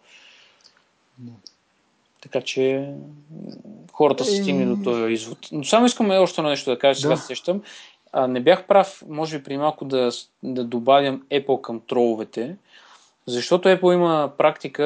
Така 2.24 2.42
че 2.42 2.90
хората 3.94 4.26
са 4.26 4.36
стигнали 4.36 4.76
до 4.76 4.84
този 4.84 5.14
извод. 5.14 5.38
Но 5.52 5.64
само 5.64 5.86
искаме 5.86 6.18
още 6.18 6.42
едно 6.42 6.50
нещо 6.50 6.70
да 6.70 6.80
кажа, 6.80 7.02
сега 7.02 7.16
да. 7.16 7.22
сещам. 7.22 7.62
А, 8.14 8.28
не 8.28 8.40
бях 8.40 8.68
прав, 8.68 9.04
може 9.10 9.38
би 9.38 9.44
при 9.44 9.58
малко 9.58 9.86
да, 9.86 10.12
да 10.44 10.64
добавям 10.64 11.22
Apple 11.32 11.62
към 11.62 11.82
троловете, 11.88 12.56
защото 13.28 13.70
Apple 13.70 13.94
има 13.94 14.32
практика 14.38 14.84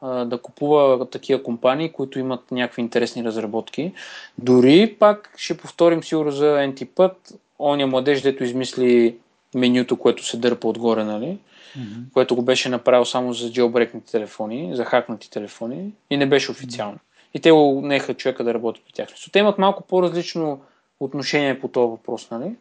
а, 0.00 0.24
да 0.24 0.38
купува 0.38 1.06
такива 1.10 1.42
компании, 1.42 1.92
които 1.92 2.18
имат 2.18 2.50
някакви 2.50 2.82
интересни 2.82 3.24
разработки. 3.24 3.92
Дори 4.38 4.96
пак 4.98 5.34
ще 5.36 5.56
повторим 5.56 6.02
сигурно 6.02 6.30
за 6.30 6.46
NT 6.46 6.84
път, 6.86 7.34
оня 7.58 7.86
младеж, 7.86 8.22
дето 8.22 8.44
измисли 8.44 9.16
менюто, 9.54 9.96
което 9.96 10.26
се 10.26 10.36
дърпа 10.36 10.68
отгоре, 10.68 11.04
нали? 11.04 11.38
mm-hmm. 11.78 12.12
което 12.12 12.36
го 12.36 12.42
беше 12.42 12.68
направил 12.68 13.04
само 13.04 13.32
за 13.32 13.52
джелбрекните 13.52 14.10
телефони, 14.10 14.76
за 14.76 14.84
хакнати 14.84 15.30
телефони 15.30 15.92
и 16.10 16.16
не 16.16 16.28
беше 16.28 16.50
официално. 16.50 16.96
Mm-hmm. 16.96 17.28
И 17.34 17.40
те 17.40 17.50
го 17.50 17.80
неха 17.84 18.14
човека 18.14 18.44
да 18.44 18.54
работи 18.54 18.82
при 18.84 18.92
тях. 18.92 19.08
Те 19.32 19.38
имат 19.38 19.58
малко 19.58 19.82
по-различно 19.82 20.60
отношение 21.00 21.60
по 21.60 21.68
този 21.68 21.90
въпрос, 21.90 22.30
нали? 22.30 22.56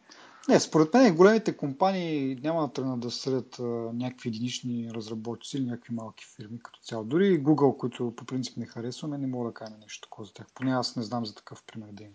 Не, 0.50 0.60
според 0.60 0.94
мен 0.94 1.16
големите 1.16 1.58
компании 1.58 2.38
няма 2.44 2.62
да 2.68 2.74
тръгнат 2.74 3.00
да 3.00 3.12
съдят 3.12 3.56
някакви 3.94 4.30
единични 4.30 4.90
разработчици 4.94 5.58
или 5.58 5.66
някакви 5.66 5.94
малки 5.94 6.26
фирми 6.36 6.60
като 6.64 6.80
цяло. 6.84 7.04
Дори 7.04 7.44
Google, 7.44 7.78
които 7.78 8.14
по 8.16 8.26
принцип 8.26 8.58
не 8.58 8.66
харесваме, 8.66 9.18
не 9.18 9.28
мога 9.28 9.50
да 9.50 9.54
кажа 9.54 9.74
нещо 9.82 10.02
такова 10.02 10.26
за 10.26 10.34
тях. 10.34 10.48
Поне 10.56 10.72
аз 10.72 10.96
не 10.96 11.04
знам 11.04 11.26
за 11.26 11.36
такъв 11.36 11.64
пример 11.64 11.88
да 11.92 12.04
има. 12.04 12.14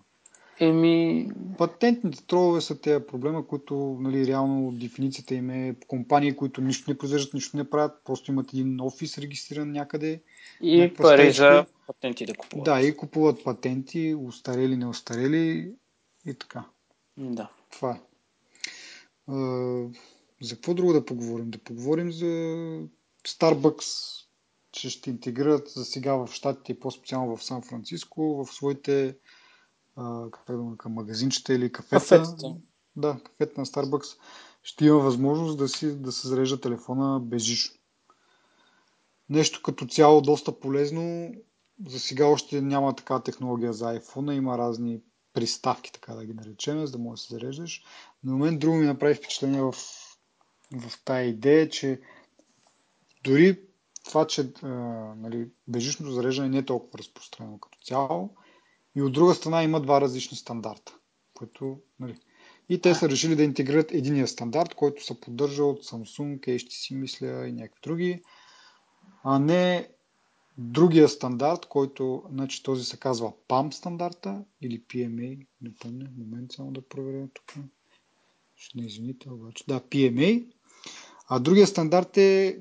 Еми... 0.61 1.29
Патентните 1.59 2.27
тролове 2.27 2.61
са 2.61 2.81
тези 2.81 3.07
проблема, 3.07 3.47
които 3.47 3.99
нали, 4.01 4.27
реално 4.27 4.73
дефиницията 4.73 5.35
им 5.35 5.51
е 5.51 5.77
компании, 5.87 6.37
които 6.37 6.61
нищо 6.61 6.91
не 6.91 6.99
произвеждат, 6.99 7.35
нищо 7.35 7.57
не 7.57 7.71
правят, 7.71 7.93
просто 8.05 8.31
имат 8.31 8.53
един 8.53 8.81
офис 8.81 9.19
регистриран 9.19 9.73
някъде. 9.73 10.23
И 10.63 10.95
пари 10.95 11.33
за 11.33 11.67
патенти 11.87 12.27
да 12.27 12.35
купуват. 12.35 12.65
Да, 12.65 12.81
и 12.81 12.97
купуват 12.97 13.45
патенти, 13.45 14.15
устарели, 14.15 14.77
неустарели 14.77 15.73
и 16.27 16.35
така. 16.35 16.65
Да. 17.17 17.51
Това 17.71 17.91
е. 17.91 18.01
за 20.43 20.55
какво 20.55 20.75
друго 20.75 20.93
да 20.93 21.05
поговорим? 21.05 21.51
Да 21.51 21.59
поговорим 21.59 22.13
за 22.13 22.27
Starbucks, 23.29 24.23
че 24.73 24.91
ще 24.91 25.11
интегрират 25.11 25.69
за 25.69 25.85
сега 25.85 26.15
в 26.15 26.29
Штатите 26.33 26.73
и 26.73 26.81
по-специално 26.81 27.37
в 27.37 27.45
Сан 27.45 27.63
Франциско 27.63 28.45
в 28.45 28.55
своите 28.55 29.17
как 30.31 30.57
да 30.57 30.77
към 30.77 30.93
магазинчета 30.93 31.55
или 31.55 31.73
кафета. 31.73 31.97
Кафетата. 31.97 32.55
Да, 32.97 33.19
кафета 33.25 33.61
на 33.61 33.67
Starbucks 33.67 34.19
ще 34.63 34.87
има 34.87 34.99
възможност 34.99 35.59
да, 35.59 35.69
си, 35.69 35.97
да 35.97 36.13
се 36.13 36.29
зарежда 36.29 36.61
телефона 36.61 37.21
безжично. 37.21 37.77
Нещо 39.29 39.63
като 39.63 39.87
цяло 39.87 40.21
доста 40.21 40.61
полезно. 40.61 41.33
За 41.87 42.01
сега 42.01 42.27
още 42.27 42.61
няма 42.61 42.97
такава 42.97 43.23
технология 43.23 43.73
за 43.73 43.85
iPhone. 43.85 44.33
Има 44.33 44.59
разни 44.59 45.01
приставки, 45.33 45.93
така 45.93 46.15
да 46.15 46.25
ги 46.27 46.35
наречем, 46.35 46.87
за 46.87 46.93
да 46.93 46.99
можеш 46.99 47.23
да 47.23 47.29
се 47.29 47.35
зареждаш. 47.35 47.85
На 48.25 48.33
момент 48.33 48.61
друго 48.61 48.77
ми 48.77 48.87
направи 48.87 49.15
впечатление 49.15 49.61
в, 49.61 49.73
в 50.73 51.05
тази 51.05 51.29
идея, 51.29 51.69
че 51.69 52.01
дори 53.25 53.61
това, 54.05 54.27
че 54.27 54.53
а, 54.63 54.69
нали, 55.17 55.49
бежичното 55.69 56.13
зареждане 56.13 56.49
не 56.49 56.59
е 56.59 56.65
толкова 56.65 56.99
разпространено 56.99 57.59
като 57.59 57.79
цяло, 57.85 58.37
и 58.97 59.03
от 59.03 59.13
друга 59.13 59.35
страна 59.35 59.63
има 59.63 59.81
два 59.81 60.01
различни 60.01 60.37
стандарта. 60.37 60.95
Което, 61.35 61.79
нали. 62.01 62.19
И 62.69 62.81
те 62.81 62.95
са 62.95 63.09
решили 63.09 63.37
да 63.37 63.43
интегрират 63.43 63.93
единия 63.93 64.29
стандарт, 64.29 64.75
който 64.75 65.05
се 65.05 65.21
поддържа 65.21 65.65
от 65.65 65.85
Samsung, 65.85 66.41
HTC, 66.41 66.95
мисля 66.95 67.49
и 67.49 67.53
някакви 67.53 67.81
други, 67.83 68.23
а 69.25 69.39
не 69.39 69.89
другия 70.59 71.09
стандарт, 71.09 71.67
който, 71.67 72.23
значи 72.31 72.63
този 72.63 72.85
се 72.85 72.97
казва 72.97 73.33
PAM 73.49 73.71
стандарта 73.71 74.45
или 74.61 74.81
PMA, 74.81 75.47
не 75.63 75.75
помня, 75.75 76.09
момент 76.19 76.53
само 76.53 76.71
да 76.71 76.83
проверя 76.83 77.29
тук. 77.35 77.55
Ще 78.57 78.79
не 78.79 78.87
извините, 78.87 79.31
обаче. 79.31 79.65
Да, 79.69 79.81
PMA. 79.81 80.47
А 81.29 81.39
другия 81.39 81.67
стандарт 81.67 82.17
е 82.17 82.61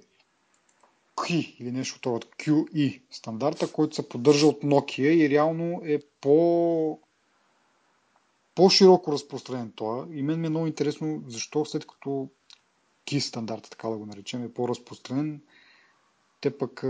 QI 1.16 1.56
или 1.60 1.72
нещо 1.72 2.16
от 2.16 2.26
QE 2.26 3.02
стандарта, 3.12 3.72
който 3.72 3.96
се 3.96 4.10
поддържа 4.10 4.48
от 4.48 4.64
Nokia 4.64 5.10
и 5.10 5.30
реално 5.30 5.82
е 5.86 6.00
по 6.26 6.99
по-широко 8.55 9.11
разпространен 9.11 9.71
това. 9.76 10.05
И 10.11 10.23
мен 10.23 10.39
ми 10.39 10.47
е 10.47 10.49
много 10.49 10.67
интересно 10.67 11.23
защо 11.28 11.65
след 11.65 11.88
като 11.88 12.30
KI 13.07 13.19
стандарта, 13.19 13.69
така 13.69 13.89
да 13.89 13.97
го 13.97 14.05
наречем, 14.05 14.43
е 14.43 14.53
по-разпространен, 14.53 15.41
те 16.41 16.57
пък 16.57 16.84
а, 16.84 16.88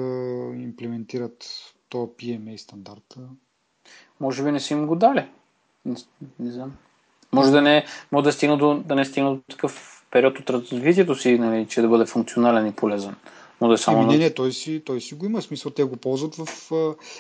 имплементират 0.55 1.49
то 1.89 1.97
PMA 1.97 2.57
стандарта. 2.57 3.19
Може 4.19 4.43
би 4.43 4.51
не 4.51 4.59
си 4.59 4.73
им 4.73 4.87
го 4.87 4.95
дали. 4.95 5.29
Не, 5.85 5.95
не 6.39 6.51
знам. 6.51 6.77
Може 7.31 7.51
да 7.51 7.61
не, 7.61 7.85
може 8.11 8.23
да, 8.23 8.31
стигна 8.31 8.57
до, 8.57 8.83
да 8.85 8.95
не 8.95 9.05
стигна 9.05 9.35
до 9.35 9.41
такъв 9.49 10.05
период 10.11 10.39
от 10.39 10.49
развитието 10.49 11.15
си, 11.15 11.39
нали, 11.39 11.67
че 11.67 11.81
да 11.81 11.87
бъде 11.87 12.05
функционален 12.05 12.67
и 12.67 12.75
полезен. 12.75 13.15
Но 13.61 13.67
да 13.67 13.73
е 13.73 13.77
само... 13.77 14.01
Еми, 14.01 14.11
не, 14.11 14.17
не, 14.17 14.33
той 14.33 14.51
си, 14.51 14.81
той 14.85 15.01
си 15.01 15.15
го 15.15 15.25
има. 15.25 15.41
Смисъл, 15.41 15.71
те 15.71 15.83
го 15.83 15.97
ползват 15.97 16.35
в... 16.35 16.71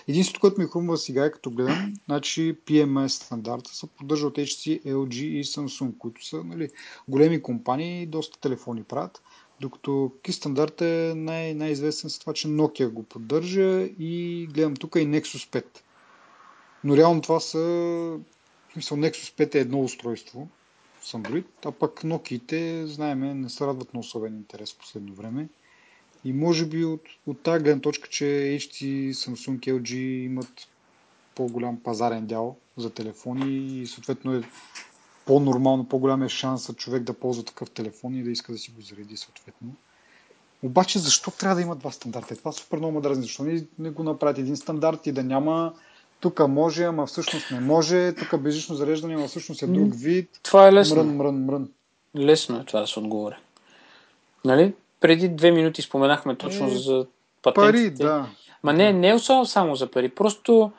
Единството, 0.07 0.39
което 0.39 0.61
ми 0.61 0.67
хрумва 0.67 0.97
сега 0.97 1.25
е 1.25 1.31
като 1.31 1.51
гледам, 1.51 1.93
значи 2.05 2.57
PMS 2.65 3.07
стандарта 3.07 3.75
се 3.75 3.87
поддържа 3.87 4.27
от 4.27 4.35
HTC, 4.35 4.85
LG 4.85 5.15
и 5.15 5.43
Samsung, 5.43 5.97
които 5.97 6.25
са 6.25 6.43
нали, 6.43 6.69
големи 7.07 7.41
компании 7.41 8.01
и 8.01 8.05
доста 8.05 8.39
телефони 8.39 8.83
правят. 8.83 9.21
Докато 9.61 9.91
KI 9.91 10.31
стандарт 10.31 10.81
е 10.81 11.13
най- 11.15 11.53
най-известен 11.53 12.09
с 12.09 12.19
това, 12.19 12.33
че 12.33 12.47
Nokia 12.47 12.89
го 12.89 13.03
поддържа 13.03 13.81
и 13.99 14.47
гледам 14.53 14.75
тук 14.75 14.95
и 14.95 14.99
Nexus 15.07 15.49
5. 15.49 15.65
Но 16.83 16.97
реално 16.97 17.21
това 17.21 17.39
са... 17.39 17.59
В 18.69 18.73
смисъл, 18.73 18.97
Nexus 18.97 19.45
5 19.45 19.55
е 19.55 19.59
едно 19.59 19.79
устройство 19.83 20.47
с 21.01 21.11
Android, 21.11 21.45
а 21.65 21.71
пък 21.71 22.01
Nokia-те, 22.01 22.85
знаеме, 22.85 23.33
не 23.33 23.49
се 23.49 23.67
радват 23.67 23.93
на 23.93 23.99
особен 23.99 24.35
интерес 24.35 24.73
в 24.73 24.77
последно 24.77 25.13
време. 25.13 25.47
И 26.25 26.33
може 26.33 26.65
би 26.65 26.85
от, 26.85 27.01
от 27.27 27.41
тази 27.41 27.63
гледна 27.63 27.81
точка, 27.81 28.09
че 28.09 28.25
HTC, 28.25 29.11
Samsung, 29.11 29.59
LG 29.59 29.95
имат 30.25 30.67
по-голям 31.35 31.79
пазарен 31.83 32.25
дял 32.25 32.55
за 32.77 32.89
телефони 32.89 33.81
и 33.81 33.87
съответно 33.87 34.33
е 34.33 34.41
по-нормално, 35.25 35.89
по-голям 35.89 36.23
е 36.23 36.29
шанса 36.29 36.73
човек 36.73 37.03
да 37.03 37.13
ползва 37.13 37.43
такъв 37.43 37.69
телефон 37.69 38.15
и 38.15 38.23
да 38.23 38.31
иска 38.31 38.51
да 38.51 38.57
си 38.57 38.71
го 38.71 38.81
зареди 38.81 39.17
съответно. 39.17 39.73
Обаче 40.63 40.99
защо 40.99 41.31
трябва 41.31 41.55
да 41.55 41.61
има 41.61 41.75
два 41.75 41.91
стандарта? 41.91 42.33
Е, 42.33 42.37
това 42.37 42.51
супер 42.51 42.77
много 42.77 42.93
ме 42.93 43.01
дразни. 43.01 43.23
Защо 43.23 43.43
не, 43.43 43.65
не 43.79 43.89
го 43.89 44.03
направят 44.03 44.37
един 44.37 44.57
стандарт 44.57 45.07
и 45.07 45.11
да 45.11 45.23
няма 45.23 45.73
тук 46.19 46.47
може, 46.47 46.83
ама 46.83 47.05
всъщност 47.05 47.51
не 47.51 47.59
може, 47.59 48.13
тук 48.15 48.41
безжично 48.41 48.75
зареждане, 48.75 49.15
ама 49.15 49.27
всъщност 49.27 49.61
е 49.61 49.67
друг 49.67 49.93
вид. 49.95 50.39
Това 50.43 50.67
е 50.67 50.73
лесно. 50.73 50.95
Мрън, 50.95 51.15
мрън, 51.15 51.45
мрън. 51.45 51.69
Лесно 52.17 52.59
е 52.59 52.65
това 52.65 52.79
да 52.81 52.87
се 52.87 52.99
отговоря. 52.99 53.37
Нали? 54.45 54.73
Преди 55.07 55.29
две 55.29 55.51
минути 55.51 55.81
споменахме 55.81 56.35
точно 56.35 56.67
Е, 56.67 56.69
за 56.69 57.05
Пари, 57.41 57.53
патентите. 57.55 58.03
да. 58.03 58.25
Ма 58.63 58.73
не, 58.73 58.93
не 58.93 59.09
е 59.09 59.19
само, 59.45 59.75
за 59.75 59.87
пари. 59.91 60.09
Просто 60.09 60.71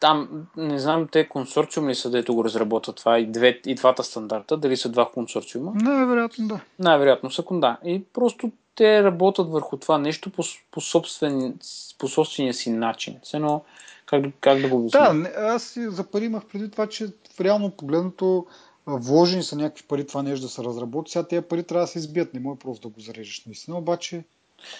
там, 0.00 0.46
не 0.56 0.78
знам, 0.78 1.08
те 1.12 1.28
консорциум 1.28 1.88
ли 1.88 1.94
са, 1.94 2.10
дето 2.10 2.34
го 2.34 2.44
разработват 2.44 2.96
това 2.96 3.18
и, 3.18 3.26
две, 3.26 3.60
и 3.66 3.74
двата 3.74 4.04
стандарта, 4.04 4.56
дали 4.56 4.76
са 4.76 4.88
два 4.88 5.10
консорциума. 5.14 5.72
Най-вероятно 5.74 6.48
да. 6.48 6.60
Най-вероятно 6.78 7.30
са, 7.30 7.44
да. 7.50 7.78
И 7.84 8.04
просто 8.12 8.50
те 8.74 9.02
работят 9.02 9.50
върху 9.50 9.76
това 9.76 9.98
нещо 9.98 10.30
по, 10.30 10.42
по, 10.70 10.80
собствен, 10.80 11.58
по 11.98 12.08
собствения 12.08 12.54
си 12.54 12.70
начин. 12.70 13.16
Едно, 13.34 13.62
как, 14.06 14.24
как 14.40 14.60
да 14.60 14.68
го 14.68 14.76
обясня? 14.76 15.00
Да, 15.00 15.14
не, 15.14 15.28
аз 15.36 15.78
за 15.80 16.04
пари 16.10 16.24
имах 16.24 16.42
преди 16.52 16.70
това, 16.70 16.86
че 16.86 17.08
реално 17.40 17.70
погледното 17.70 18.46
а, 18.48 18.69
вложени 18.86 19.42
са 19.42 19.56
някакви 19.56 19.84
пари 19.88 20.06
това 20.06 20.22
нещо 20.22 20.46
да 20.46 20.52
се 20.52 20.64
разработи. 20.64 21.12
Сега 21.12 21.28
тези 21.28 21.42
пари 21.42 21.62
трябва 21.62 21.84
да 21.84 21.92
се 21.92 21.98
избият, 21.98 22.34
не 22.34 22.40
може 22.40 22.58
просто 22.58 22.88
да 22.88 22.94
го 22.94 23.00
зарежеш 23.00 23.46
наистина. 23.46 23.78
Обаче, 23.78 24.24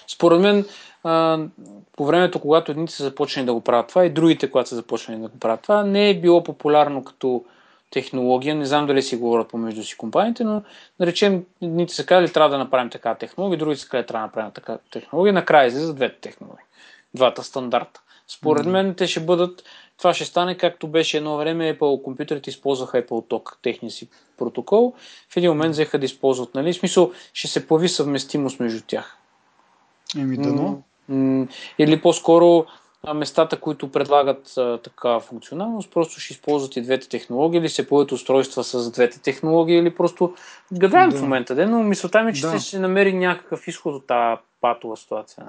Според 0.09 0.41
мен, 0.41 0.67
а, 1.05 1.39
по 1.97 2.07
времето, 2.07 2.41
когато 2.41 2.73
едните 2.73 2.93
са 2.93 3.03
започнали 3.03 3.47
да 3.47 3.55
го 3.55 3.61
правят 3.61 3.89
това 3.89 4.05
и 4.05 4.11
другите, 4.11 4.51
когато 4.51 4.69
са 4.69 4.75
започнали 4.75 5.21
да 5.21 5.29
го 5.29 5.39
правят 5.39 5.63
това, 5.63 5.83
не 5.83 6.11
е 6.11 6.21
било 6.21 6.45
популярно 6.45 7.05
като 7.05 7.45
технология. 7.91 8.55
Не 8.55 8.65
знам 8.65 8.87
дали 8.87 9.03
си 9.03 9.17
говорят 9.17 9.49
помежду 9.49 9.83
си 9.83 9.97
компаниите, 9.97 10.45
но 10.45 10.63
да 11.01 11.07
речем, 11.07 11.45
едните 11.63 11.95
са 11.95 12.07
казали, 12.07 12.33
трябва 12.33 12.51
да 12.51 12.59
направим 12.59 12.91
такава 12.91 13.19
технология, 13.19 13.59
другите 13.59 13.81
са 13.81 13.89
казали, 13.89 14.07
трябва 14.07 14.23
да 14.23 14.27
направим 14.27 14.53
такава 14.53 14.79
технология. 14.91 15.33
Накрая 15.33 15.67
излизат 15.67 15.97
двете 15.97 16.21
технологии. 16.21 16.65
Двата 17.15 17.43
стандарта. 17.43 18.01
Според 18.29 18.67
мен 18.67 18.95
те 18.95 19.07
ще 19.07 19.21
бъдат, 19.21 19.63
това 20.01 20.15
ще 20.15 20.25
стане 20.25 20.57
както 20.57 20.89
беше 20.89 21.17
едно 21.17 21.37
време, 21.37 21.79
Apple 21.79 22.03
компютрите 22.03 22.51
използваха 22.51 23.03
Apple 23.03 23.09
Talk, 23.31 23.57
техния 23.63 23.91
си 23.91 24.09
протокол. 24.39 24.95
В 25.29 25.37
един 25.37 25.51
момент 25.51 25.73
взеха 25.73 25.99
да 25.99 26.05
използват, 26.05 26.55
нали? 26.55 26.73
В 26.73 26.77
смисъл, 26.77 27.13
ще 27.33 27.49
се 27.49 27.67
появи 27.67 27.89
съвместимост 27.89 28.61
между 28.61 28.83
тях. 28.87 29.17
еми 30.19 30.37
дано. 30.37 30.83
Или 31.79 32.01
по-скоро 32.03 32.67
местата, 33.15 33.61
които 33.61 33.93
предлагат 33.93 34.59
а, 34.59 34.79
такава 34.79 35.21
функционалност, 35.21 35.91
просто 35.91 36.21
ще 36.21 36.33
използват 36.33 36.77
и 36.77 36.83
двете 36.83 37.09
технологии, 37.09 37.59
или 37.59 37.69
се 37.69 37.89
появят 37.89 38.13
устройства 38.13 38.65
с 38.65 38.91
двете 38.91 39.21
технологии, 39.21 39.77
или 39.79 39.95
просто 39.95 40.35
гадаем 40.73 41.11
Да. 41.11 41.17
в 41.17 41.23
момента, 41.23 41.55
де, 41.55 41.67
но 41.67 41.83
мисълта 41.83 42.23
ми 42.23 42.31
е, 42.31 42.35
че 42.35 42.43
Да. 42.43 42.49
ще 42.59 42.71
се 42.71 42.79
намери 42.79 43.13
някакъв 43.13 43.69
изход 43.69 43.95
от 43.95 44.07
тази 44.07 44.41
патова 44.61 44.97
ситуация. 44.97 45.45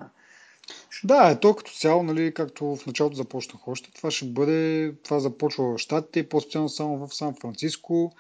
Да, 1.04 1.32
е 1.32 1.40
то 1.40 1.56
като 1.56 1.72
цяло, 1.72 2.04
нали, 2.04 2.34
както 2.34 2.76
в 2.76 2.86
началото 2.86 3.16
започнах 3.16 3.68
още, 3.68 3.92
това 3.92 4.12
ще 4.12 4.26
бъде, 4.26 4.94
това 5.04 5.20
започва 5.20 5.76
в 5.76 5.78
Штатите 5.78 6.20
и 6.20 6.30
по-специално 6.30 6.70
само 6.70 7.08
в 7.08 7.16
Сан 7.16 7.36
Франциско, 7.42 8.16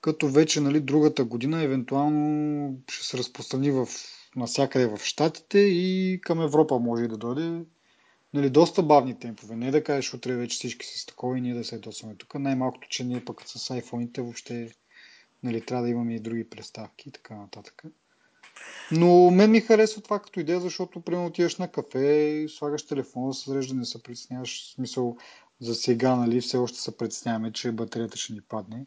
като 0.00 0.28
вече 0.28 0.60
нали, 0.60 0.80
другата 0.80 1.24
година 1.24 1.62
евентуално 1.62 2.76
ще 2.90 3.06
се 3.06 3.18
разпространи 3.18 3.70
в, 3.70 3.88
насякъде 4.36 4.86
в 4.86 4.98
Штатите 5.04 5.58
и 5.58 6.20
към 6.22 6.40
Европа 6.40 6.78
може 6.78 7.04
и 7.04 7.08
да 7.08 7.16
дойде. 7.16 7.64
Нали, 8.34 8.50
доста 8.50 8.82
бавни 8.82 9.18
темпове. 9.18 9.56
Не 9.56 9.70
да 9.70 9.84
кажеш 9.84 10.14
утре 10.14 10.36
вече 10.36 10.56
всички 10.56 10.86
с 10.86 11.06
такова 11.06 11.38
и 11.38 11.40
ние 11.40 11.54
да 11.54 11.64
се 11.64 11.74
ядосваме 11.74 12.14
тук. 12.14 12.34
Най-малкото, 12.34 12.88
че 12.88 13.04
ние 13.04 13.24
пък 13.24 13.42
с 13.46 13.70
айфоните 13.70 14.22
въобще 14.22 14.70
нали, 15.42 15.60
трябва 15.60 15.84
да 15.84 15.90
имаме 15.90 16.14
и 16.14 16.20
други 16.20 16.50
представки 16.50 17.08
и 17.08 17.12
така 17.12 17.34
нататък. 17.34 17.82
Но 18.92 19.30
мен 19.30 19.50
ми 19.50 19.60
харесва 19.60 20.02
това 20.02 20.18
като 20.18 20.40
идея, 20.40 20.60
защото 20.60 21.00
примерно 21.00 21.26
отиваш 21.26 21.56
на 21.56 21.68
кафе, 21.68 22.46
слагаш 22.48 22.86
телефона, 22.86 23.34
се 23.34 23.50
зарежда, 23.50 23.74
не 23.74 23.84
се 23.84 24.02
притесняваш. 24.02 24.62
В 24.62 24.74
смисъл 24.74 25.16
за 25.60 25.74
сега, 25.74 26.16
нали, 26.16 26.40
все 26.40 26.56
още 26.56 26.78
се 26.78 26.96
притесняваме, 26.96 27.52
че 27.52 27.72
батерията 27.72 28.16
ще 28.16 28.32
ни 28.32 28.40
падне. 28.40 28.86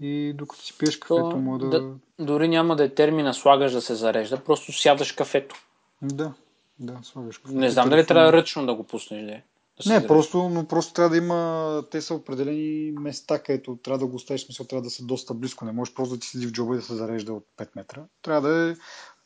И 0.00 0.32
докато 0.34 0.62
си 0.62 0.78
пиеш 0.78 0.96
кафето, 0.96 1.30
То, 1.30 1.36
може 1.36 1.64
да... 1.64 1.80
да, 1.80 1.94
дори 2.18 2.48
няма 2.48 2.76
да 2.76 2.84
е 2.84 2.88
термина 2.88 3.34
слагаш 3.34 3.72
да 3.72 3.80
се 3.80 3.94
зарежда, 3.94 4.44
просто 4.44 4.72
сядаш 4.72 5.12
кафето. 5.12 5.56
Да, 6.02 6.32
да, 6.78 6.98
слагаш 7.02 7.38
кафето. 7.38 7.58
Не 7.58 7.70
знам 7.70 7.88
дали 7.88 8.06
трябва 8.06 8.32
ръчно 8.32 8.66
да 8.66 8.74
го 8.74 8.84
пуснеш. 8.84 9.24
Да, 9.24 9.40
да 9.86 10.00
Не, 10.00 10.06
просто, 10.06 10.48
но 10.48 10.66
просто 10.66 10.92
трябва 10.92 11.10
да 11.10 11.16
има, 11.16 11.82
те 11.90 12.00
са 12.00 12.14
определени 12.14 12.92
места, 12.92 13.38
където 13.38 13.76
трябва 13.76 13.98
да 13.98 14.06
го 14.06 14.16
оставиш, 14.16 14.44
смисъл 14.44 14.66
трябва 14.66 14.82
да 14.82 14.90
са 14.90 15.04
доста 15.04 15.34
близко. 15.34 15.64
Не 15.64 15.72
можеш 15.72 15.94
просто 15.94 16.14
да 16.14 16.20
ти 16.20 16.26
седи 16.28 16.46
в 16.46 16.52
джоба 16.52 16.74
и 16.74 16.76
да 16.76 16.84
се 16.84 16.94
зарежда 16.94 17.32
от 17.32 17.46
5 17.58 17.68
метра. 17.76 18.04
Трябва 18.22 18.48
да 18.48 18.70
е 18.70 18.76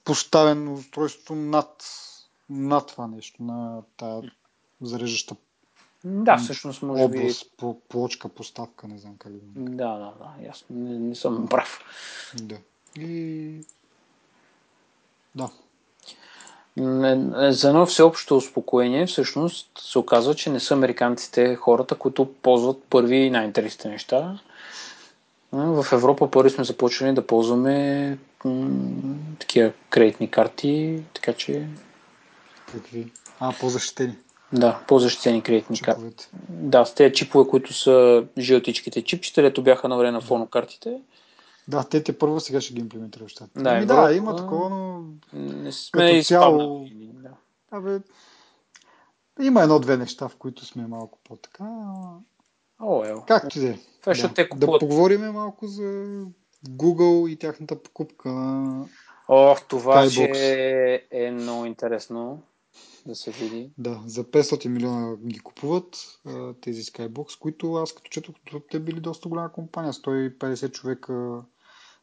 поставен 0.05 0.69
устройството 0.69 1.35
над, 1.35 1.85
над 2.51 2.87
това 2.87 3.07
нещо, 3.07 3.43
на 3.43 3.83
тази 3.97 4.31
зареждаща 4.81 5.37
Да, 6.05 6.37
всъщност 6.37 6.83
може 6.83 7.09
би... 7.09 7.19
област, 7.19 7.53
по, 7.57 7.81
плочка, 7.81 8.29
поставка, 8.29 8.89
не 8.89 8.99
знам 8.99 9.17
как 9.19 9.33
да. 9.33 9.71
Да, 9.71 9.99
да, 9.99 10.13
да, 10.19 10.47
ясно. 10.47 10.67
Не, 10.77 10.99
не 10.99 11.15
съм 11.15 11.47
прав. 11.49 11.81
Да. 12.43 12.59
И... 12.97 13.61
Да. 15.35 15.51
Не- 16.79 17.53
За 17.53 17.69
едно 17.69 17.87
всеобщо 17.87 18.37
успокоение, 18.37 19.07
всъщност 19.07 19.69
се 19.81 19.99
оказва, 19.99 20.35
че 20.35 20.51
не 20.51 20.61
са 20.61 20.75
американците 20.75 21.55
хората, 21.55 21.95
които 21.95 22.33
ползват 22.43 22.83
първи 22.91 23.17
и 23.17 23.31
най-интересните 23.31 23.89
неща. 23.89 24.39
В 25.53 25.87
Европа 25.93 26.31
първи 26.31 26.51
сме 26.51 26.65
започнали 26.65 27.13
да 27.15 27.27
ползваме 27.27 28.19
м- 28.45 28.69
такива 29.39 29.73
кредитни 29.91 30.31
карти, 30.31 31.03
така 31.15 31.33
че 31.33 31.67
Какви? 32.73 33.07
А, 33.41 33.53
по-защитени. 33.61 34.15
да, 34.53 34.81
по-защитени 34.89 35.43
кредитни 35.43 35.81
карти. 35.81 36.29
Да, 36.49 36.85
с 36.85 36.95
тези 36.95 37.15
чипове, 37.15 37.51
които 37.51 37.73
са 37.73 38.25
жълтичките 38.39 39.03
чипчета, 39.03 39.43
дето 39.43 39.63
бяха 39.63 39.89
на 39.89 39.97
време 39.97 40.13
на 40.13 40.21
фонокартите. 40.21 40.97
Да, 41.69 41.85
те 41.85 42.03
те 42.03 42.19
първо 42.19 42.41
сега 42.41 42.61
ще 42.61 42.75
ги 42.75 42.81
имплементират 42.81 43.29
в 43.29 43.31
щатите. 43.31 43.61
Да, 43.63 43.71
Ами 43.71 43.87
Европа- 43.87 44.07
да, 44.09 44.15
има 44.15 44.37
такова, 44.37 44.71
но 44.71 45.05
Не 45.33 45.73
сме 45.73 46.11
Като 46.11 46.29
цяло-. 46.29 46.89
Да. 46.93 47.31
Абе, 47.71 48.01
има 49.43 49.63
едно-две 49.63 49.97
неща, 49.97 50.29
в 50.29 50.37
които 50.37 50.65
сме 50.65 50.87
малко 50.87 51.19
по-така. 51.25 51.65
О, 52.81 53.05
ел. 53.05 53.25
Както 53.29 53.59
и 53.59 53.61
да 53.61 53.69
е. 53.69 53.79
Да. 54.07 54.35
те 54.35 54.49
да 54.57 54.79
поговорим 54.79 55.21
малко 55.21 55.67
за 55.67 55.83
Google 56.69 57.29
и 57.29 57.37
тяхната 57.37 57.83
покупка 57.83 58.29
на... 58.29 58.87
О, 59.29 59.57
това 59.69 60.11
ще 60.11 61.07
е 61.11 61.31
много 61.31 61.65
интересно 61.65 62.43
да 63.07 63.15
се 63.15 63.31
види. 63.31 63.71
Да, 63.79 64.03
за 64.07 64.25
500 64.25 64.69
милиона 64.69 65.17
ги 65.17 65.39
купуват 65.39 66.21
тези 66.61 66.83
Skybox, 66.83 67.39
които 67.39 67.75
аз 67.75 67.93
като 67.93 68.11
четох, 68.11 68.35
те 68.71 68.81
били 68.81 69.01
доста 69.01 69.29
голяма 69.29 69.53
компания, 69.53 69.93
150 69.93 70.71
човека. 70.73 71.43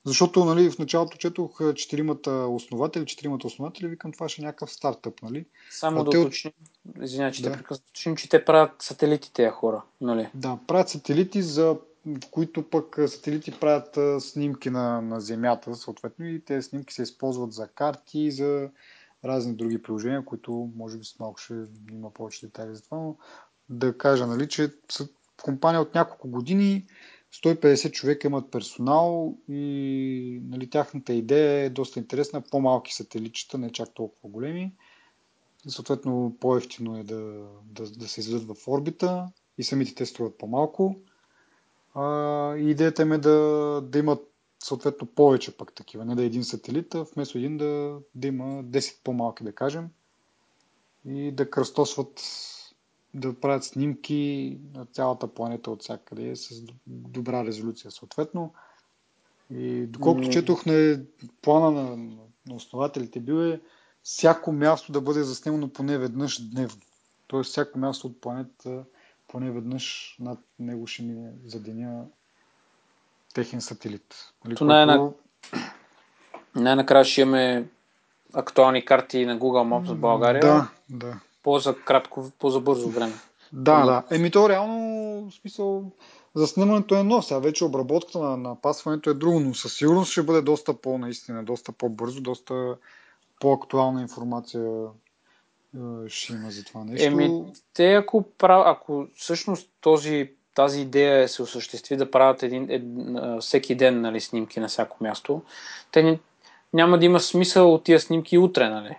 Защото 0.05 0.45
нали, 0.45 0.71
в 0.71 0.79
началото 0.79 1.17
четох 1.17 1.61
а, 1.61 1.73
четиримата 1.73 2.31
основатели, 2.31 3.05
четиримата 3.05 3.47
основатели, 3.47 3.87
викам 3.87 4.11
това 4.11 4.29
ще 4.29 4.41
е 4.41 4.45
някакъв 4.45 4.71
стартъп, 4.71 5.21
нали? 5.23 5.45
Само 5.71 6.01
А 6.01 6.03
да 6.03 6.09
те 6.09 6.17
уточним, 6.17 6.53
извинявай, 7.01 7.31
че 7.31 7.41
Да. 7.43 7.51
те 7.51 7.57
прекъсвам, 7.57 8.15
че 8.15 8.29
те 8.29 8.45
правят 8.45 8.71
сателити 8.81 9.33
тези 9.33 9.49
хора, 9.49 9.81
нали? 10.01 10.29
Да, 10.33 10.57
правят 10.67 10.89
сателити, 10.89 11.41
за 11.41 11.77
в 12.05 12.29
които 12.31 12.69
пък 12.69 12.97
а, 12.97 13.07
сателити 13.07 13.59
правят 13.59 13.97
а, 13.97 14.19
снимки 14.19 14.69
на, 14.69 15.01
на 15.01 15.21
Земята, 15.21 15.75
съответно, 15.75 16.25
и 16.25 16.45
тези 16.45 16.67
снимки 16.67 16.93
се 16.93 17.03
използват 17.03 17.53
за 17.53 17.67
карти 17.67 18.19
и 18.19 18.31
за 18.31 18.69
разни 19.25 19.53
други 19.53 19.81
приложения, 19.81 20.25
които 20.25 20.69
може 20.75 20.97
би 20.97 21.05
с 21.05 21.19
малко 21.19 21.37
ще 21.39 21.53
има 21.91 22.13
повече 22.13 22.45
детайли 22.45 22.75
за 22.75 22.83
това, 22.83 22.97
но 22.97 23.15
да 23.69 23.97
кажа, 23.97 24.27
нали, 24.27 24.47
че 24.49 24.73
са 24.91 25.07
компания 25.43 25.81
от 25.81 25.95
няколко 25.95 26.27
години, 26.27 26.85
150 27.43 27.91
човека 27.91 28.27
имат 28.27 28.51
персонал 28.51 29.37
и 29.49 30.41
нали, 30.43 30.69
тяхната 30.69 31.13
идея 31.13 31.65
е 31.65 31.69
доста 31.69 31.99
интересна, 31.99 32.41
по-малки 32.41 32.93
сателитчета, 32.93 33.57
не 33.57 33.71
чак 33.71 33.93
толкова 33.93 34.29
големи. 34.29 34.73
Съответно 35.67 36.35
по-ефтино 36.39 36.97
е 36.97 37.03
да, 37.03 37.47
да, 37.63 37.89
да 37.89 38.07
се 38.07 38.19
изведат 38.19 38.57
в 38.57 38.67
орбита 38.67 39.27
и 39.57 39.63
самите 39.63 39.95
те 39.95 40.05
струват 40.05 40.37
по-малко. 40.37 40.95
А, 41.93 42.55
идеята 42.55 43.01
им 43.01 43.11
е 43.11 43.17
да, 43.17 43.81
да 43.83 43.99
имат 43.99 44.31
съответно 44.63 45.07
повече 45.07 45.57
пък 45.57 45.73
такива, 45.73 46.05
не 46.05 46.15
да 46.15 46.23
е 46.23 46.25
един 46.25 46.43
сателит, 46.43 46.95
а 46.95 47.05
вместо 47.15 47.37
един 47.37 47.57
да, 47.57 47.99
да 48.15 48.27
има 48.27 48.63
10 48.63 49.03
по-малки, 49.03 49.43
да 49.43 49.55
кажем, 49.55 49.89
и 51.05 51.31
да 51.31 51.49
кръстосват, 51.49 52.21
да 53.15 53.39
правят 53.39 53.63
снимки 53.63 54.57
на 54.73 54.85
цялата 54.85 55.27
планета 55.27 55.71
от 55.71 55.81
всякъде 55.81 56.35
с 56.35 56.61
добра 56.87 57.45
резолюция 57.45 57.91
съответно. 57.91 58.53
И 59.51 59.85
доколкото 59.87 60.27
М. 60.27 60.33
четох 60.33 60.65
на 60.65 60.99
плана 61.41 61.71
на, 61.71 61.95
на 62.47 62.55
основателите 62.55 63.19
бил 63.19 63.33
е 63.33 63.61
всяко 64.03 64.51
място 64.51 64.91
да 64.91 65.01
бъде 65.01 65.23
заснемано 65.23 65.69
поне 65.69 65.97
веднъж 65.97 66.49
дневно. 66.49 66.81
Тоест 67.27 67.51
всяко 67.51 67.79
място 67.79 68.07
от 68.07 68.21
планетата 68.21 68.83
поне 69.27 69.51
веднъж 69.51 70.15
над 70.19 70.39
него 70.59 70.87
ще 70.87 71.03
мине 71.03 71.31
за 71.45 71.59
деня 71.59 72.05
техен 73.33 73.61
сателит. 73.61 74.15
Нали, 74.45 74.55
То 74.55 74.65
най-на- 74.65 75.11
Най-накрая 76.55 77.05
ще 77.05 77.21
имаме 77.21 77.69
актуални 78.33 78.85
карти 78.85 79.25
на 79.25 79.39
Google 79.39 79.41
Maps 79.83 79.93
в 79.93 79.99
България. 79.99 80.41
Да, 80.41 80.69
да. 80.89 81.19
По-за 81.45 81.75
кратко, 81.75 82.31
по-за 82.39 82.59
бързо 82.59 82.89
време. 82.89 83.13
Да, 83.53 83.85
да. 83.85 84.03
Еми 84.15 84.31
то 84.31 84.49
реално, 84.49 85.29
в 85.29 85.33
смисъл, 85.33 85.83
за 86.35 86.47
снимането 86.47 86.95
е 86.95 86.99
едно, 86.99 87.21
сега 87.21 87.39
вече 87.39 87.65
обработката 87.65 88.19
на 88.19 88.37
напасването 88.37 89.09
е 89.09 89.13
друго, 89.13 89.39
но 89.39 89.53
със 89.53 89.73
сигурност 89.73 90.11
ще 90.11 90.23
бъде 90.23 90.41
доста 90.41 90.73
по-наистина, 90.73 91.43
доста 91.43 91.71
по-бързо, 91.71 92.21
доста 92.21 92.75
по-актуална 93.39 94.01
информация 94.01 94.71
ще 96.07 96.33
има 96.33 96.51
за 96.51 96.63
това 96.65 96.83
нещо. 96.83 97.07
Еми, 97.07 97.43
те 97.73 97.93
ако, 97.93 98.23
прав... 98.37 98.63
ако 98.65 99.07
всъщност 99.15 99.69
този, 99.81 100.31
тази 100.55 100.81
идея 100.81 101.29
се 101.29 101.41
осъществи 101.41 101.97
да 101.97 102.11
правят 102.11 102.43
един, 102.43 102.67
ед, 102.69 102.83
всеки 103.41 103.75
ден 103.75 104.01
нали, 104.01 104.21
снимки 104.21 104.59
на 104.59 104.67
всяко 104.67 104.97
място, 105.03 105.41
те 105.91 106.19
няма 106.73 106.99
да 106.99 107.05
има 107.05 107.19
смисъл 107.19 107.73
от 107.73 107.83
тия 107.83 107.99
снимки 107.99 108.37
утре, 108.37 108.69
нали? 108.69 108.97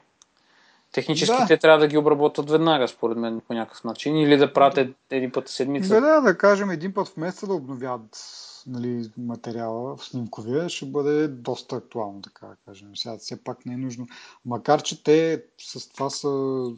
Технически 0.93 1.37
да. 1.49 1.59
трябва 1.59 1.79
да 1.79 1.89
ги 1.89 1.99
обработват 1.99 2.51
веднага, 2.51 2.89
според 2.89 3.19
мен, 3.19 3.41
по 3.49 3.55
някакъв 3.55 3.85
начин, 3.85 4.17
или 4.17 4.37
да 4.37 4.53
правят 4.53 4.89
един 5.11 5.33
път 5.33 5.49
седмица. 5.49 5.95
Да, 5.95 6.01
да, 6.01 6.21
да 6.21 6.39
кажем 6.39 6.71
един 6.71 6.95
път 6.95 7.09
в 7.09 7.17
месеца 7.17 7.47
да 7.47 7.55
обновят 7.55 8.19
нали, 8.67 9.11
материала 9.19 9.97
в 9.97 10.05
снимковия, 10.05 10.69
ще 10.69 10.87
бъде 10.87 11.29
доста 11.29 11.77
актуално, 11.77 12.23
така 12.23 12.47
да 12.47 12.57
кажем. 12.67 12.97
Сега 12.97 13.19
все 13.19 13.45
пак 13.45 13.67
не 13.67 13.75
е 13.75 13.77
нужно. 13.77 14.07
Макар, 14.45 14.83
че 14.83 15.05
те 15.05 15.45
с 15.59 15.89
това 15.89 16.11
са, 16.11 16.29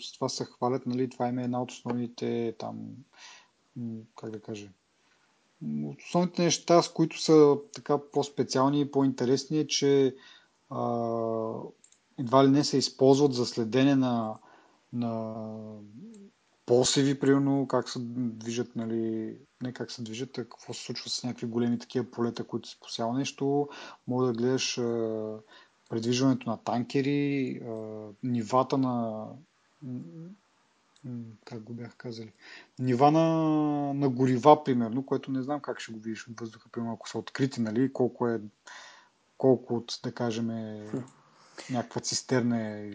с 0.00 0.12
това 0.12 0.28
са 0.28 0.44
хвалят, 0.44 0.86
нали, 0.86 1.10
това 1.10 1.28
им 1.28 1.38
е 1.38 1.44
една 1.44 1.62
от 1.62 1.70
основните 1.70 2.54
там, 2.58 2.76
как 4.16 4.30
да 4.30 4.40
кажа, 4.40 4.68
основните 5.98 6.42
неща, 6.42 6.82
с 6.82 6.92
които 6.92 7.20
са 7.20 7.56
така 7.74 7.98
по-специални 8.12 8.80
и 8.80 8.90
по-интересни 8.90 9.58
е, 9.58 9.66
че 9.66 10.16
а, 10.70 10.82
едва 12.18 12.44
ли 12.44 12.50
не 12.50 12.64
се 12.64 12.78
използват 12.78 13.34
за 13.34 13.46
следене 13.46 13.94
на, 13.96 14.34
на 14.92 15.34
посеви, 16.66 17.20
примерно, 17.20 17.66
как 17.68 17.88
се 17.88 17.98
движат, 18.02 18.76
нали, 18.76 19.36
не 19.62 19.72
как 19.72 19.90
се 19.90 20.02
движат, 20.02 20.38
а 20.38 20.44
какво 20.44 20.74
се 20.74 20.82
случва 20.82 21.10
с 21.10 21.24
някакви 21.24 21.46
големи 21.46 21.78
такива 21.78 22.04
полета, 22.10 22.44
които 22.44 22.68
се 22.68 22.80
посява 22.80 23.14
нещо. 23.14 23.68
Може 24.08 24.32
да 24.32 24.38
гледаш 24.38 24.78
а, 24.78 25.38
предвижването 25.90 26.50
на 26.50 26.56
танкери, 26.56 27.60
а, 27.64 27.72
нивата 28.22 28.78
на 28.78 29.26
как 31.44 31.62
го 31.62 31.72
бях 31.72 31.96
казали, 31.96 32.32
нива 32.78 33.10
на, 33.10 33.24
на 33.94 34.08
горива, 34.08 34.64
примерно, 34.64 35.06
което 35.06 35.30
не 35.30 35.42
знам 35.42 35.60
как 35.60 35.80
ще 35.80 35.92
го 35.92 35.98
видиш 35.98 36.28
от 36.28 36.40
въздуха, 36.40 36.68
примерно, 36.72 36.94
ако 36.94 37.08
са 37.08 37.18
открити, 37.18 37.60
нали, 37.60 37.92
колко 37.92 38.28
е, 38.28 38.40
колко 39.38 39.76
от, 39.76 40.00
да 40.04 40.12
кажем, 40.12 40.50
е, 40.50 40.90
някаква 41.70 42.00
цистерна 42.00 42.70
е, 42.70 42.90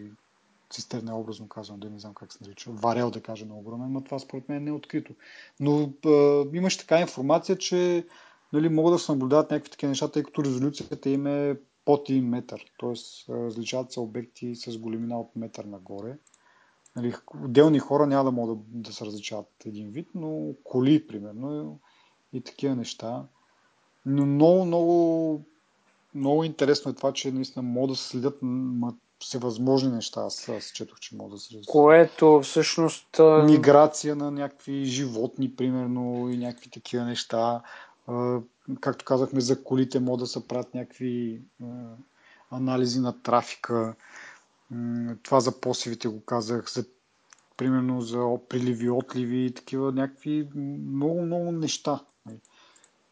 цистерна 0.70 1.10
е 1.10 1.14
образно 1.14 1.48
казвам, 1.48 1.80
да 1.80 1.90
не 1.90 1.98
знам 1.98 2.14
как 2.14 2.32
се 2.32 2.38
нарича, 2.44 2.70
варел 2.70 3.10
да 3.10 3.20
кажем 3.20 3.50
е 3.50 3.54
огромен, 3.54 3.92
но 3.92 4.04
това 4.04 4.18
според 4.18 4.48
мен 4.48 4.64
не 4.64 4.70
е 4.70 4.72
открито. 4.72 5.14
Но 5.60 5.92
а, 6.06 6.44
имаш 6.52 6.76
така 6.76 7.00
информация, 7.00 7.58
че 7.58 8.06
нали, 8.52 8.68
могат 8.68 8.94
да 8.94 8.98
се 8.98 9.12
наблюдават 9.12 9.50
някакви 9.50 9.70
такива 9.70 9.88
неща, 9.88 10.10
тъй 10.10 10.22
като 10.22 10.44
резолюцията 10.44 11.10
им 11.10 11.26
е 11.26 11.56
под 11.84 12.08
1 12.08 12.20
метър, 12.20 12.64
т.е. 12.80 12.92
различават 13.32 13.92
се 13.92 14.00
обекти 14.00 14.56
с 14.56 14.78
големина 14.78 15.20
от 15.20 15.36
метър 15.36 15.64
нагоре. 15.64 16.16
Нали, 16.96 17.14
отделни 17.44 17.78
хора 17.78 18.06
няма 18.06 18.24
да 18.24 18.30
могат 18.30 18.58
да, 18.58 18.64
да 18.68 18.92
се 18.92 19.04
различават 19.04 19.48
един 19.66 19.90
вид, 19.90 20.08
но 20.14 20.54
коли, 20.64 21.06
примерно, 21.06 21.78
и 22.32 22.40
такива 22.40 22.76
неща. 22.76 23.24
Но 24.06 24.26
много, 24.26 24.64
много 24.64 25.44
много 26.14 26.44
интересно 26.44 26.90
е 26.90 26.94
това, 26.94 27.12
че 27.12 27.32
наистина 27.32 27.62
могат 27.62 27.90
да 27.90 27.96
се 27.96 28.08
следят 28.08 28.40
всевъзможни 29.18 29.90
неща. 29.90 30.20
Аз, 30.20 30.48
аз 30.48 30.64
четох, 30.64 31.00
че 31.00 31.16
могат 31.16 31.32
да 31.32 31.38
се 31.38 31.48
следят. 31.48 31.66
Което 31.66 32.40
всъщност... 32.42 33.20
Миграция 33.44 34.16
на 34.16 34.30
някакви 34.30 34.84
животни, 34.84 35.56
примерно, 35.56 36.30
и 36.30 36.36
някакви 36.36 36.70
такива 36.70 37.04
неща. 37.04 37.62
Както 38.80 39.04
казахме, 39.04 39.40
за 39.40 39.64
колите 39.64 40.00
могат 40.00 40.20
да 40.20 40.26
се 40.26 40.48
правят 40.48 40.74
някакви 40.74 41.40
анализи 42.50 43.00
на 43.00 43.22
трафика. 43.22 43.94
Това 45.22 45.40
за 45.40 45.60
посевите 45.60 46.08
го 46.08 46.20
казах, 46.20 46.72
за 46.72 46.84
примерно 47.56 48.00
за 48.00 48.38
приливи, 48.48 48.90
отливи 48.90 49.44
и 49.44 49.54
такива 49.54 49.92
някакви 49.92 50.48
много, 50.54 51.22
много 51.22 51.52
неща. 51.52 52.00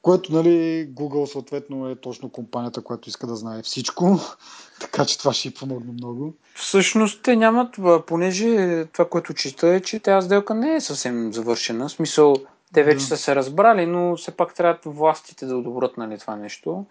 Което, 0.03 0.33
нали, 0.33 0.89
Google 0.95 1.25
съответно 1.25 1.89
е 1.89 1.97
точно 1.97 2.29
компанията, 2.29 2.83
която 2.83 3.09
иска 3.09 3.27
да 3.27 3.37
знае 3.37 3.63
всичко, 3.63 4.19
така 4.81 5.05
че 5.05 5.19
това 5.19 5.33
ще 5.33 5.49
й 5.49 5.55
помогне 5.55 5.93
много. 5.93 6.35
Всъщност 6.55 7.23
те 7.23 7.37
нямат, 7.37 7.77
понеже 8.07 8.85
това, 8.93 9.09
което 9.09 9.35
чита 9.35 9.69
е, 9.69 9.81
че 9.81 10.01
тази 10.01 10.27
сделка 10.27 10.55
не 10.55 10.75
е 10.75 10.81
съвсем 10.81 11.33
завършена. 11.33 11.89
В 11.89 11.93
смисъл, 11.93 12.37
те 12.75 12.83
вече 12.83 12.99
да. 12.99 13.05
са 13.05 13.17
се 13.17 13.37
разбрали, 13.37 13.87
но 13.87 14.17
все 14.17 14.31
пак 14.31 14.55
трябва 14.55 14.79
властите 14.87 15.47
да 15.47 15.57
одобрят 15.57 15.97
нали, 15.97 16.19
това 16.19 16.37
нещо. 16.37 16.85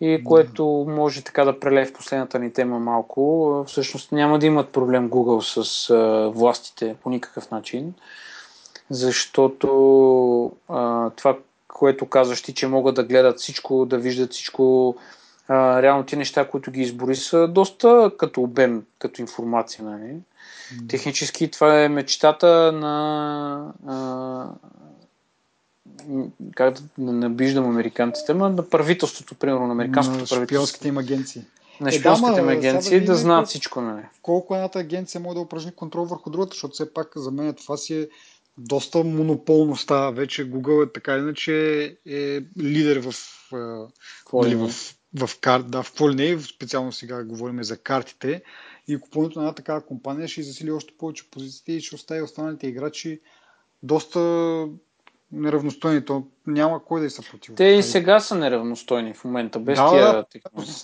И 0.00 0.24
което 0.24 0.84
да. 0.86 0.92
може 0.92 1.22
така 1.22 1.44
да 1.44 1.60
прелее 1.60 1.86
в 1.86 1.92
последната 1.92 2.38
ни 2.38 2.52
тема 2.52 2.78
малко. 2.78 3.64
Всъщност 3.68 4.12
няма 4.12 4.38
да 4.38 4.46
имат 4.46 4.68
проблем 4.68 5.10
Google 5.10 5.62
с 5.62 5.90
а, 5.90 6.28
властите 6.28 6.96
по 7.02 7.10
никакъв 7.10 7.50
начин, 7.50 7.94
защото 8.90 10.52
а, 10.68 11.10
това, 11.10 11.36
което 11.72 12.06
казваш 12.06 12.42
ти, 12.42 12.54
че 12.54 12.66
могат 12.66 12.94
да 12.94 13.04
гледат 13.04 13.38
всичко, 13.38 13.86
да 13.86 13.98
виждат 13.98 14.32
всичко. 14.32 14.96
А, 15.48 15.82
реално 15.82 16.04
ти 16.04 16.16
неща, 16.16 16.48
които 16.48 16.70
ги 16.70 16.80
избори, 16.80 17.16
са 17.16 17.48
доста 17.48 18.10
като 18.18 18.42
обем, 18.42 18.82
като 18.98 19.20
информация. 19.20 19.84
Нали? 19.84 20.12
Mm. 20.12 20.88
Технически 20.88 21.50
това 21.50 21.82
е 21.82 21.88
мечтата 21.88 22.72
на 22.72 23.72
а, 23.86 24.46
как 26.54 26.74
да 26.98 27.12
набиждам 27.12 27.64
американците, 27.64 28.34
но 28.34 28.48
на 28.48 28.68
правителството, 28.68 29.34
примерно 29.34 29.66
на 29.66 29.72
американското 29.72 30.20
на 30.20 30.26
правителство. 30.26 30.88
им 30.88 30.98
агенции. 30.98 31.42
На 31.80 31.88
е, 31.88 31.92
шпионските 31.92 32.40
им 32.40 32.48
агенции 32.48 33.00
да, 33.00 33.06
да 33.06 33.14
знаят 33.14 33.48
всичко. 33.48 33.80
Нали? 33.80 34.02
Колко 34.22 34.54
едната 34.54 34.78
агенция 34.78 35.20
може 35.20 35.34
да 35.34 35.40
упражни 35.40 35.72
контрол 35.72 36.04
върху 36.04 36.30
другата, 36.30 36.50
защото 36.54 36.74
все 36.74 36.94
пак 36.94 37.12
за 37.16 37.30
мен 37.30 37.54
това 37.54 37.76
си 37.76 37.94
е 37.94 38.08
доста 38.58 39.04
монополно 39.04 39.76
става 39.76 40.12
вече. 40.12 40.50
Google 40.50 40.88
е 40.88 40.92
така 40.92 41.18
иначе 41.18 41.84
е 42.06 42.40
лидер 42.60 43.00
в, 43.00 43.14
нали, 44.32 44.54
в, 44.54 44.70
в, 45.18 45.40
карт, 45.40 45.70
да, 45.70 45.82
в 45.82 45.92
не, 46.00 46.40
специално 46.40 46.92
сега 46.92 47.24
говорим 47.24 47.62
за 47.62 47.76
картите 47.76 48.42
и 48.88 49.00
купуването 49.00 49.38
на 49.38 49.44
една 49.44 49.54
такава 49.54 49.86
компания 49.86 50.28
ще 50.28 50.42
засили 50.42 50.70
още 50.70 50.94
повече 50.98 51.30
позициите 51.30 51.72
и 51.72 51.80
ще 51.80 51.94
остави 51.94 52.22
останалите 52.22 52.66
играчи 52.66 53.20
доста 53.82 54.20
неравностойни. 55.32 56.04
То 56.04 56.26
няма 56.46 56.84
кой 56.84 57.00
да 57.00 57.10
се 57.10 57.22
против. 57.30 57.54
Те 57.54 57.64
и 57.64 57.82
сега 57.82 58.20
са 58.20 58.34
неравностойни 58.34 59.14
в 59.14 59.24
момента, 59.24 59.58
без 59.58 59.78
да, 59.78 59.90
тия 59.90 60.12
да, 60.12 60.24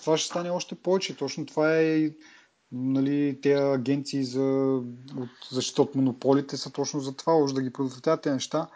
това 0.00 0.16
ще 0.16 0.28
стане 0.28 0.50
още 0.50 0.74
повече. 0.74 1.16
Точно 1.16 1.46
това 1.46 1.76
е 1.76 2.10
нали, 2.72 3.38
тези 3.42 3.54
агенции 3.54 4.24
за 4.24 4.42
от 5.16 5.28
защита 5.50 5.82
от 5.82 5.94
монополите 5.94 6.56
са 6.56 6.72
точно 6.72 7.00
за 7.00 7.16
това, 7.16 7.32
още 7.34 7.54
да 7.54 7.62
ги 7.62 7.72
предотвратяват 7.72 8.22
тези 8.22 8.34
неща. 8.34 8.66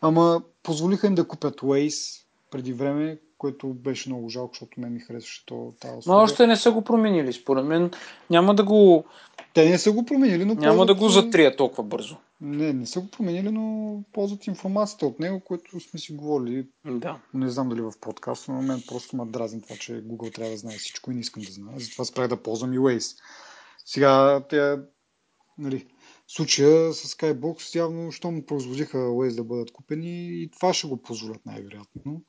Ама 0.00 0.42
позволиха 0.62 1.06
им 1.06 1.14
да 1.14 1.28
купят 1.28 1.60
Waze 1.60 2.24
преди 2.50 2.72
време, 2.72 3.18
което 3.38 3.68
беше 3.68 4.08
много 4.08 4.28
жалко, 4.28 4.54
защото 4.54 4.80
мен 4.80 4.92
ми 4.92 5.00
харесваше 5.00 5.46
то, 5.46 5.72
тази 5.80 5.98
услуга. 5.98 6.16
Но 6.16 6.22
още 6.22 6.46
не 6.46 6.56
са 6.56 6.72
го 6.72 6.82
променили, 6.82 7.32
според 7.32 7.64
мен. 7.64 7.90
Няма 8.30 8.54
да 8.54 8.64
го... 8.64 9.04
Те 9.54 9.70
не 9.70 9.78
са 9.78 9.92
го 9.92 10.04
променили, 10.04 10.44
но... 10.44 10.54
Няма 10.54 10.86
да 10.86 10.94
го 10.94 11.08
затрия 11.08 11.56
толкова 11.56 11.82
бързо. 11.82 12.16
Не, 12.40 12.72
не 12.72 12.86
са 12.86 13.00
го 13.00 13.10
променили, 13.10 13.50
но 13.50 14.04
ползват 14.12 14.46
информацията 14.46 15.06
от 15.06 15.20
него, 15.20 15.40
което 15.40 15.80
сме 15.80 16.00
си 16.00 16.12
говорили. 16.12 16.68
Да. 16.84 17.20
Не 17.34 17.50
знам 17.50 17.68
дали 17.68 17.80
в 17.80 17.92
подкаст, 18.00 18.48
но 18.48 18.54
на 18.54 18.62
мен 18.62 18.82
просто 18.88 19.16
ме 19.16 19.24
дразни 19.26 19.62
това, 19.62 19.76
че 19.76 20.04
Google 20.04 20.34
трябва 20.34 20.52
да 20.52 20.58
знае 20.58 20.78
всичко 20.78 21.10
и 21.10 21.14
не 21.14 21.20
искам 21.20 21.42
да 21.42 21.52
знае. 21.52 21.78
Затова 21.78 22.04
спрях 22.04 22.28
да 22.28 22.42
ползвам 22.42 22.72
и 22.72 22.78
Waze. 22.78 23.18
Сега, 23.84 24.44
тя, 24.48 24.84
нали, 25.58 25.86
случая 26.28 26.92
с 26.92 27.14
Skybox 27.14 27.74
явно, 27.74 28.12
щом 28.12 28.42
производиха 28.42 28.98
Waze 28.98 29.34
да 29.34 29.44
бъдат 29.44 29.70
купени 29.70 30.42
и 30.42 30.50
това 30.50 30.74
ще 30.74 30.88
го 30.88 31.02
позволят 31.02 31.46
най-вероятно. 31.46 32.22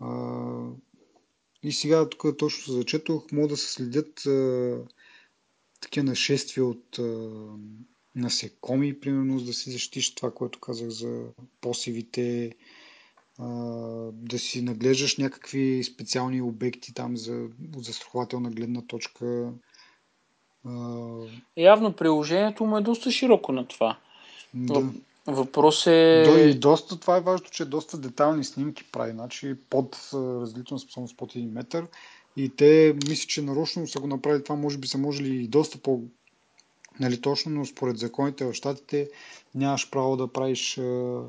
А, 0.00 0.08
и 1.62 1.72
сега, 1.72 2.08
тук 2.08 2.38
точно 2.38 2.64
се 2.64 2.72
зачетох, 2.72 3.32
могат 3.32 3.50
да 3.50 3.56
се 3.56 3.72
следят 3.72 4.26
а, 4.26 4.78
такива 5.80 6.04
нашествия 6.04 6.64
от 6.64 6.98
а, 6.98 7.30
насекоми, 8.16 9.00
примерно, 9.00 9.38
за 9.38 9.44
да 9.44 9.52
си 9.52 9.70
защитиш 9.70 10.14
това, 10.14 10.30
което 10.30 10.60
казах 10.60 10.88
за 10.88 11.24
посевите, 11.60 12.52
да 14.12 14.38
си 14.38 14.62
наглеждаш 14.62 15.16
някакви 15.16 15.84
специални 15.84 16.42
обекти 16.42 16.94
там 16.94 17.16
за, 17.16 17.48
застрахователна 17.76 18.50
гледна 18.50 18.82
точка. 18.82 19.52
Явно 21.56 21.92
приложението 21.92 22.64
му 22.64 22.76
е 22.76 22.82
доста 22.82 23.10
широко 23.10 23.52
на 23.52 23.68
това. 23.68 23.98
Да. 24.54 24.92
Въпрос 25.26 25.86
е... 25.86 26.22
До, 26.26 26.38
и 26.38 26.54
доста, 26.54 27.00
това 27.00 27.16
е 27.16 27.20
важно, 27.20 27.46
че 27.50 27.64
доста 27.64 27.98
детални 27.98 28.44
снимки 28.44 28.84
прави, 28.92 29.12
значи 29.12 29.54
под 29.70 30.10
различна 30.14 30.78
способност 30.78 31.16
под 31.16 31.32
1 31.34 31.52
метър. 31.52 31.86
И 32.36 32.48
те, 32.48 32.96
мисля, 33.08 33.26
че 33.28 33.42
нарочно 33.42 33.86
са 33.86 34.00
го 34.00 34.06
направили 34.06 34.44
това, 34.44 34.56
може 34.56 34.78
би 34.78 34.88
са 34.88 34.98
можели 34.98 35.36
и 35.36 35.48
доста 35.48 35.78
по 35.78 36.02
нали, 37.00 37.20
точно, 37.20 37.52
но 37.52 37.64
според 37.64 37.98
законите 37.98 38.44
в 38.44 38.54
щатите 38.54 39.10
нямаш 39.54 39.90
право 39.90 40.16
да 40.16 40.32
правиш 40.32 40.78
а, 40.78 41.20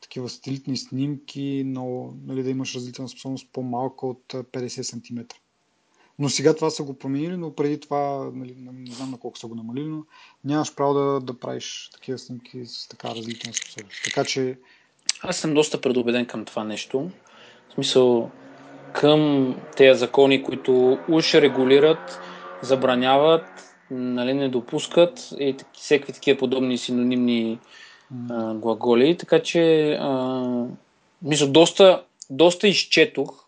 такива 0.00 0.28
сателитни 0.28 0.76
снимки, 0.76 1.62
но 1.66 2.14
нали, 2.26 2.42
да 2.42 2.50
имаш 2.50 2.74
различна 2.74 3.08
способност 3.08 3.48
по-малка 3.52 4.06
от 4.06 4.24
50 4.28 4.82
см. 4.82 5.20
Но 6.18 6.28
сега 6.28 6.54
това 6.54 6.70
са 6.70 6.82
го 6.82 6.98
променили, 6.98 7.36
но 7.36 7.54
преди 7.54 7.80
това, 7.80 8.30
нали, 8.34 8.54
не 8.58 8.92
знам 8.94 9.10
на 9.10 9.18
колко 9.18 9.38
са 9.38 9.46
го 9.46 9.54
намалили, 9.54 9.88
но 9.88 10.04
нямаш 10.44 10.74
право 10.74 10.94
да, 10.94 11.20
да 11.20 11.38
правиш 11.38 11.90
такива 11.92 12.18
снимки 12.18 12.66
с 12.66 12.88
така 12.88 13.08
различна 13.08 13.54
способност. 13.54 14.04
Така 14.04 14.24
че... 14.24 14.58
Аз 15.22 15.36
съм 15.36 15.54
доста 15.54 15.80
предубеден 15.80 16.26
към 16.26 16.44
това 16.44 16.64
нещо. 16.64 17.10
В 17.70 17.74
смисъл, 17.74 18.30
към 18.92 19.54
тези 19.76 19.98
закони, 19.98 20.42
които 20.42 20.98
уж 21.08 21.34
регулират, 21.34 22.20
забраняват, 22.62 23.69
нали, 23.90 24.34
не 24.34 24.48
допускат 24.48 25.30
и 25.38 25.56
всеки 25.72 26.12
такива 26.12 26.38
подобни 26.38 26.78
синонимни 26.78 27.58
а, 28.30 28.54
глаголи. 28.54 29.16
Така 29.16 29.42
че, 29.42 29.92
а, 30.00 30.64
мисля, 31.22 31.46
доста, 31.46 32.04
доста 32.30 32.68
изчетох 32.68 33.44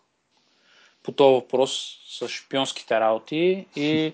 по 1.03 1.11
този 1.11 1.33
въпрос 1.33 1.97
с 2.07 2.27
шпионските 2.27 2.99
работи 2.99 3.65
и 3.75 4.13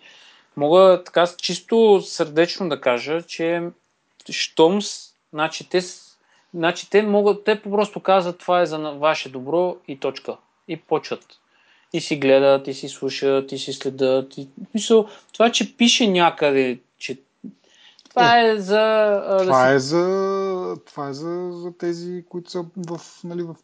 мога 0.57 1.01
така 1.05 1.27
чисто 1.37 2.01
сърдечно 2.01 2.69
да 2.69 2.81
кажа, 2.81 3.21
че 3.21 3.61
щом, 4.31 4.79
значи 5.33 5.69
те, 5.69 5.81
значи 6.53 6.89
те 6.89 7.01
могат, 7.01 7.43
те 7.43 7.61
просто 7.61 7.99
казват 7.99 8.39
това 8.39 8.61
е 8.61 8.65
за 8.65 8.77
ваше 8.77 9.29
добро 9.29 9.77
и 9.87 9.99
точка. 9.99 10.37
И 10.67 10.77
почват. 10.77 11.39
И 11.93 12.01
си 12.01 12.17
гледат, 12.17 12.67
и 12.67 12.73
си 12.73 12.89
слушат, 12.89 13.51
и 13.51 13.57
си 13.57 13.73
следят. 13.73 14.37
И... 14.37 14.47
Мисъл, 14.73 15.07
това, 15.33 15.51
че 15.51 15.77
пише 15.77 16.07
някъде, 16.07 16.79
че 16.97 17.21
това 18.09 18.41
е 18.41 18.57
за... 18.57 19.21
Това, 19.39 19.63
да 19.63 19.69
си... 19.69 19.75
е 19.75 19.79
за, 19.79 20.77
това 20.85 21.09
е 21.09 21.13
за, 21.13 21.51
за 21.53 21.77
тези, 21.77 22.23
които 22.29 22.51
са 22.51 22.65
в, 22.77 23.01
нали, 23.23 23.43
в 23.43 23.55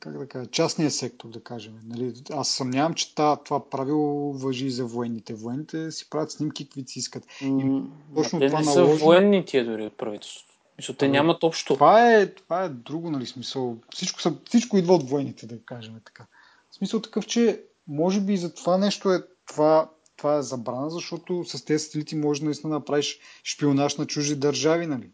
как 0.00 0.18
да 0.18 0.28
кажа, 0.28 0.50
частния 0.50 0.90
сектор, 0.90 1.28
да 1.28 1.40
кажем. 1.40 1.72
Нали, 1.88 2.14
аз 2.32 2.48
съмнявам, 2.48 2.94
че 2.94 3.14
това 3.14 3.70
правило 3.70 4.32
въжи 4.32 4.66
и 4.66 4.70
за 4.70 4.84
военните. 4.84 5.34
Военните 5.34 5.90
си 5.90 6.10
правят 6.10 6.30
снимки, 6.30 6.64
каквито 6.64 6.90
си 6.90 6.98
искат. 6.98 7.24
И 7.42 7.82
точно 8.14 8.40
те 8.40 8.46
това 8.46 8.60
не 8.60 8.66
наложи... 8.66 8.98
са 8.98 9.04
военни 9.04 9.44
тия 9.44 9.64
дори 9.64 9.86
от 9.86 9.96
правителството. 9.96 10.54
Мисля, 10.78 10.94
те 10.94 11.04
ами, 11.04 11.12
нямат 11.12 11.44
общо. 11.44 11.74
Това 11.74 12.14
е, 12.14 12.26
това 12.26 12.64
е 12.64 12.68
друго, 12.68 13.10
нали, 13.10 13.26
смисъл. 13.26 13.76
Всичко, 13.94 14.20
са, 14.20 14.34
всичко 14.44 14.78
идва 14.78 14.94
от 14.94 15.10
военните, 15.10 15.46
да 15.46 15.58
кажем 15.64 15.94
така. 16.04 16.26
В 16.70 16.74
смисъл 16.74 17.02
такъв, 17.02 17.26
че 17.26 17.64
може 17.86 18.20
би 18.20 18.36
за 18.36 18.54
това 18.54 18.78
нещо 18.78 19.12
е 19.12 19.22
това, 19.46 19.90
това 20.16 20.36
е 20.36 20.42
забрана, 20.42 20.90
защото 20.90 21.44
с 21.44 21.64
тези 21.64 21.84
сателити 21.84 22.16
може 22.16 22.44
наистина 22.44 22.70
да 22.70 22.78
направиш 22.78 23.20
шпионаж 23.44 23.96
на 23.96 24.06
чужди 24.06 24.36
държави, 24.36 24.86
нали? 24.86 25.10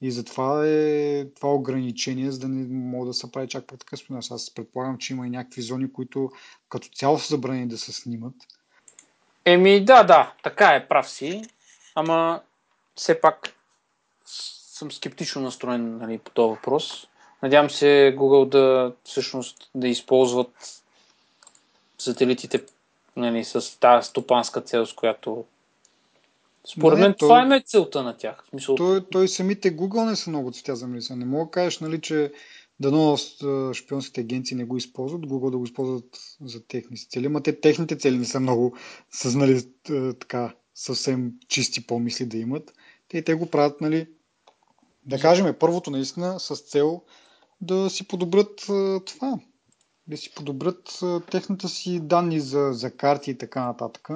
И 0.00 0.10
затова 0.10 0.66
е 0.66 1.24
това 1.36 1.54
ограничение, 1.54 2.30
за 2.30 2.38
да 2.38 2.48
не 2.48 2.90
мога 2.90 3.06
да 3.06 3.14
се 3.14 3.32
прави 3.32 3.48
чак 3.48 3.66
по 3.66 3.76
така 3.76 3.96
спинаж. 3.96 4.30
Аз 4.30 4.54
предполагам, 4.54 4.98
че 4.98 5.12
има 5.12 5.26
и 5.26 5.30
някакви 5.30 5.62
зони, 5.62 5.92
които 5.92 6.30
като 6.68 6.88
цяло 6.88 7.18
са 7.18 7.34
забранени 7.34 7.68
да 7.68 7.78
се 7.78 7.92
снимат. 7.92 8.34
Еми, 9.44 9.84
да, 9.84 10.04
да, 10.04 10.34
така 10.42 10.68
е, 10.68 10.88
прав 10.88 11.10
си. 11.10 11.42
Ама 11.94 12.42
все 12.94 13.20
пак 13.20 13.54
съм 14.24 14.92
скептично 14.92 15.42
настроен 15.42 15.98
нали, 15.98 16.18
по 16.18 16.30
този 16.30 16.50
въпрос. 16.50 17.08
Надявам 17.42 17.70
се 17.70 18.14
Google 18.18 18.48
да 18.48 18.94
всъщност 19.04 19.70
да 19.74 19.88
използват 19.88 20.82
сателитите 21.98 22.64
нали, 23.16 23.44
с 23.44 23.80
тази 23.80 24.08
стопанска 24.08 24.60
цел, 24.60 24.86
с 24.86 24.92
която 24.92 25.44
според 26.72 26.98
мен 26.98 27.14
това 27.18 27.56
е 27.56 27.62
целта 27.66 28.02
на 28.02 28.16
тях. 28.16 28.44
В 28.44 28.48
смисъл... 28.48 28.74
Той, 28.74 29.06
той 29.06 29.28
самите 29.28 29.76
Google 29.76 30.10
не 30.10 30.16
са 30.16 30.30
много 30.30 30.52
цветя 30.52 30.76
за 30.76 30.86
мисъл. 30.86 31.16
Не 31.16 31.24
мога 31.24 31.44
да 31.44 31.50
кажеш, 31.50 31.80
нали, 31.80 32.00
че 32.00 32.32
дано 32.80 33.16
шпионските 33.72 34.20
агенции 34.20 34.56
не 34.56 34.64
го 34.64 34.76
използват, 34.76 35.26
Google 35.26 35.50
да 35.50 35.58
го 35.58 35.64
използват 35.64 36.18
за 36.44 36.64
техни 36.64 36.96
цели. 36.96 37.28
Ма 37.28 37.42
те 37.42 37.60
техните 37.60 37.98
цели 37.98 38.18
не 38.18 38.24
са 38.24 38.40
много 38.40 38.76
съзнали 39.10 39.62
така 40.20 40.54
съвсем 40.74 41.32
чисти 41.48 41.86
помисли 41.86 42.26
да 42.26 42.38
имат. 42.38 42.74
Те, 43.08 43.22
те 43.22 43.34
го 43.34 43.46
правят, 43.46 43.80
нали, 43.80 44.06
да 45.06 45.18
кажем, 45.20 45.46
е 45.46 45.58
първото 45.58 45.90
наистина 45.90 46.40
с 46.40 46.56
цел 46.56 47.02
да 47.60 47.90
си 47.90 48.08
подобрят 48.08 48.56
това, 49.06 49.38
да 50.08 50.16
си 50.16 50.34
подобрят 50.34 51.00
техните 51.30 51.68
си 51.68 52.00
данни 52.00 52.40
за, 52.40 52.68
за 52.72 52.96
карти 52.96 53.30
и 53.30 53.38
така 53.38 53.64
нататък. 53.64 54.08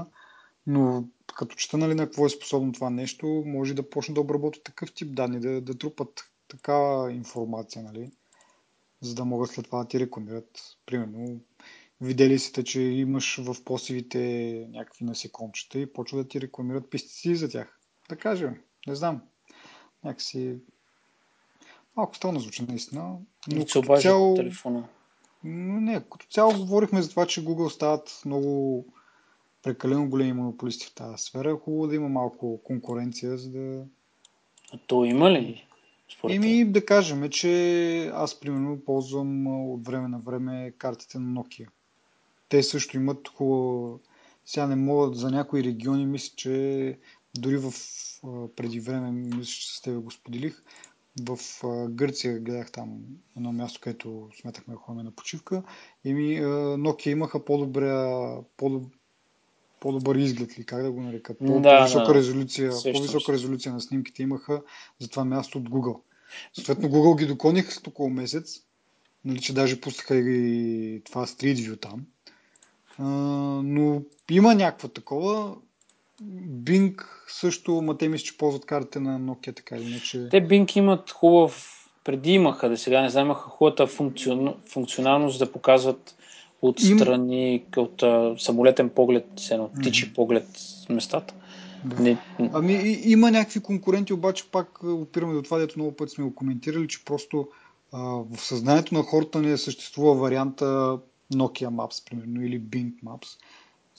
Но 0.67 1.05
като 1.37 1.57
чета 1.57 1.79
нали, 1.79 1.95
на 1.95 2.07
какво 2.07 2.27
е 2.27 2.31
способно 2.31 2.73
това 2.73 2.91
нещо, 2.91 3.43
може 3.47 3.75
да 3.75 3.91
почне 3.91 4.15
да 4.15 4.21
обработва 4.21 4.63
такъв 4.63 4.93
тип 4.95 5.15
данни, 5.15 5.41
да, 5.41 5.61
да 5.61 5.79
трупат 5.79 6.31
такава 6.49 7.13
информация, 7.13 7.83
нали, 7.83 8.11
за 9.01 9.15
да 9.15 9.25
могат 9.25 9.51
след 9.51 9.65
това 9.65 9.79
да 9.79 9.89
ти 9.89 10.01
рекламират. 10.01 10.77
Примерно, 10.87 11.41
видели 12.01 12.39
сте, 12.39 12.65
че 12.65 12.81
имаш 12.81 13.41
в 13.41 13.65
посевите 13.65 14.19
някакви 14.71 15.05
насекомчета 15.05 15.79
и 15.79 15.93
почва 15.93 16.19
да 16.19 16.29
ти 16.29 16.41
рекламират 16.41 16.91
пестициди 16.91 17.37
за 17.37 17.49
тях. 17.49 17.79
Да 18.09 18.17
кажем, 18.17 18.61
не 18.87 18.95
знам. 18.95 19.23
Някакси 20.05 20.57
малко 21.97 22.17
странно 22.17 22.41
звучи 22.41 22.63
наистина. 22.69 23.17
Но 23.49 23.67
като 23.67 24.01
цяло... 24.01 24.35
телефона. 24.35 24.89
Не, 25.45 26.03
като 26.11 26.27
цяло 26.31 26.53
говорихме 26.53 27.03
за 27.03 27.11
това, 27.11 27.27
че 27.27 27.45
Google 27.45 27.69
стават 27.69 28.23
много 28.25 28.85
прекалено 29.63 30.09
големи 30.09 30.33
монополисти 30.33 30.87
в 30.87 30.95
тази 30.95 31.23
сфера. 31.23 31.51
Е 31.51 31.55
хубаво 31.55 31.87
да 31.87 31.95
има 31.95 32.09
малко 32.09 32.61
конкуренция, 32.65 33.39
за 33.39 33.51
да... 33.51 33.85
А 34.75 34.79
то 34.87 35.05
има 35.05 35.31
ли? 35.31 35.67
Ими 36.29 36.65
да 36.65 36.85
кажем, 36.85 37.31
че 37.31 38.07
аз 38.15 38.41
примерно 38.41 38.81
ползвам 38.85 39.47
от 39.47 39.87
време 39.87 40.09
на 40.09 40.19
време 40.19 40.73
картите 40.79 41.19
на 41.19 41.43
Nokia. 41.43 41.69
Те 42.49 42.63
също 42.63 42.97
имат 42.97 43.29
хубаво... 43.29 44.01
Сега 44.47 44.67
не 44.67 44.77
могат 44.77 45.17
за 45.17 45.31
някои 45.31 45.65
региони, 45.65 46.07
мисля, 46.07 46.33
че 46.37 46.99
дори 47.39 47.57
в 47.57 47.73
преди 48.57 48.81
време, 48.81 49.11
мисля, 49.11 49.45
че 49.45 49.77
с 49.77 49.81
тебе 49.83 49.97
го 49.97 50.11
споделих, 50.11 50.63
в 51.21 51.39
Гърция 51.89 52.41
гледах 52.41 52.73
там 52.73 52.99
едно 53.37 53.53
място, 53.53 53.81
където 53.83 54.29
сметахме 54.41 54.75
да 54.75 54.81
ходим 54.81 55.05
на 55.05 55.11
почивка. 55.11 55.63
И 56.05 56.15
ми 56.15 56.41
Nokia 56.41 57.09
имаха 57.09 57.45
по-добра, 57.45 58.37
по 58.57 58.83
по-добър 59.81 60.17
изглед 60.17 60.59
ли, 60.59 60.65
как 60.65 60.83
да 60.83 60.93
го 60.93 61.01
нарека, 61.01 61.35
по-висока, 61.35 62.07
да, 62.07 62.15
резолюция, 62.15 62.71
по-висока 62.71 63.33
резолюция 63.33 63.73
на 63.73 63.81
снимките 63.81 64.23
имаха 64.23 64.63
за 64.99 65.09
това 65.09 65.25
място 65.25 65.59
от 65.59 65.69
Google. 65.69 66.01
Съответно 66.55 66.89
Google 66.89 67.19
ги 67.19 67.27
доконих 67.27 67.73
с 67.73 67.87
около 67.87 68.11
месец, 68.11 68.63
нали, 69.25 69.41
че 69.41 69.55
даже 69.55 69.81
пуснаха 69.81 70.17
и 70.17 71.03
това 71.05 71.27
Street 71.27 71.55
View 71.55 71.81
там. 71.81 72.07
А, 72.99 73.05
но 73.65 74.03
има 74.31 74.55
някаква 74.55 74.89
такова. 74.89 75.57
Bing 76.65 77.03
също, 77.29 77.83
ма 77.83 77.99
те 77.99 78.09
мисля, 78.09 78.25
че 78.25 78.39
ползват 78.39 78.67
картите 78.67 79.01
на 79.01 79.21
Nokia, 79.21 79.57
така 79.57 79.77
или 79.77 79.91
иначе. 79.91 80.29
Те 80.31 80.49
Bing 80.49 80.77
имат 80.77 81.11
хубав, 81.11 81.87
преди 82.05 82.33
имаха, 82.33 82.69
да 82.69 82.77
сега 82.77 83.03
не 83.03 83.11
знам, 83.11 83.27
имаха 83.27 83.51
хубавата 83.51 83.87
функционалност 84.67 85.39
да 85.39 85.53
показват 85.53 86.17
отстрани, 86.63 87.55
Им... 87.55 87.63
от 87.77 88.03
а, 88.03 88.35
самолетен 88.39 88.89
поглед, 88.89 89.27
едно 89.51 89.71
птичи 89.81 90.07
mm-hmm. 90.07 90.15
поглед 90.15 90.47
местата. 90.89 91.35
Да. 91.85 92.03
Не... 92.03 92.19
Ами 92.53 92.73
и, 92.73 93.13
има 93.13 93.31
някакви 93.31 93.61
конкуренти, 93.61 94.13
обаче 94.13 94.51
пак 94.53 94.83
опираме 94.83 95.35
до 95.35 95.43
това, 95.43 95.59
дето 95.59 95.79
много 95.79 95.97
пъти 95.97 96.15
сме 96.15 96.25
го 96.25 96.35
коментирали, 96.35 96.89
че 96.89 97.05
просто 97.05 97.49
а, 97.93 97.99
в 98.03 98.37
съзнанието 98.37 98.95
на 98.95 99.03
хората 99.03 99.41
не 99.41 99.57
съществува 99.57 100.15
варианта 100.15 100.99
Nokia 101.35 101.69
Maps, 101.69 102.11
примерно, 102.11 102.43
или 102.47 102.61
Bing 102.61 102.93
Maps. 103.05 103.39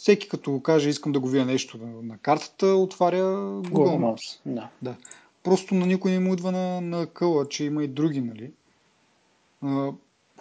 Всеки 0.04 0.30
като 0.30 0.62
каже, 0.62 0.90
искам 0.90 1.12
да 1.12 1.20
го 1.20 1.28
видя 1.28 1.46
нещо 1.46 1.78
на, 2.04 2.18
картата, 2.18 2.68
отваря 2.68 3.24
Google, 3.24 3.70
Google 3.70 3.98
Maps. 3.98 4.16
Maps. 4.16 4.40
Да. 4.46 4.70
да. 4.82 4.96
Просто 5.44 5.76
на 5.76 5.86
никой 5.86 6.12
не 6.12 6.20
му 6.20 6.34
идва 6.34 6.52
на, 6.52 6.82
на 6.82 7.08
къла, 7.08 7.50
че 7.50 7.66
има 7.66 7.84
и 7.84 7.88
други, 7.88 8.22
нали? 8.22 8.52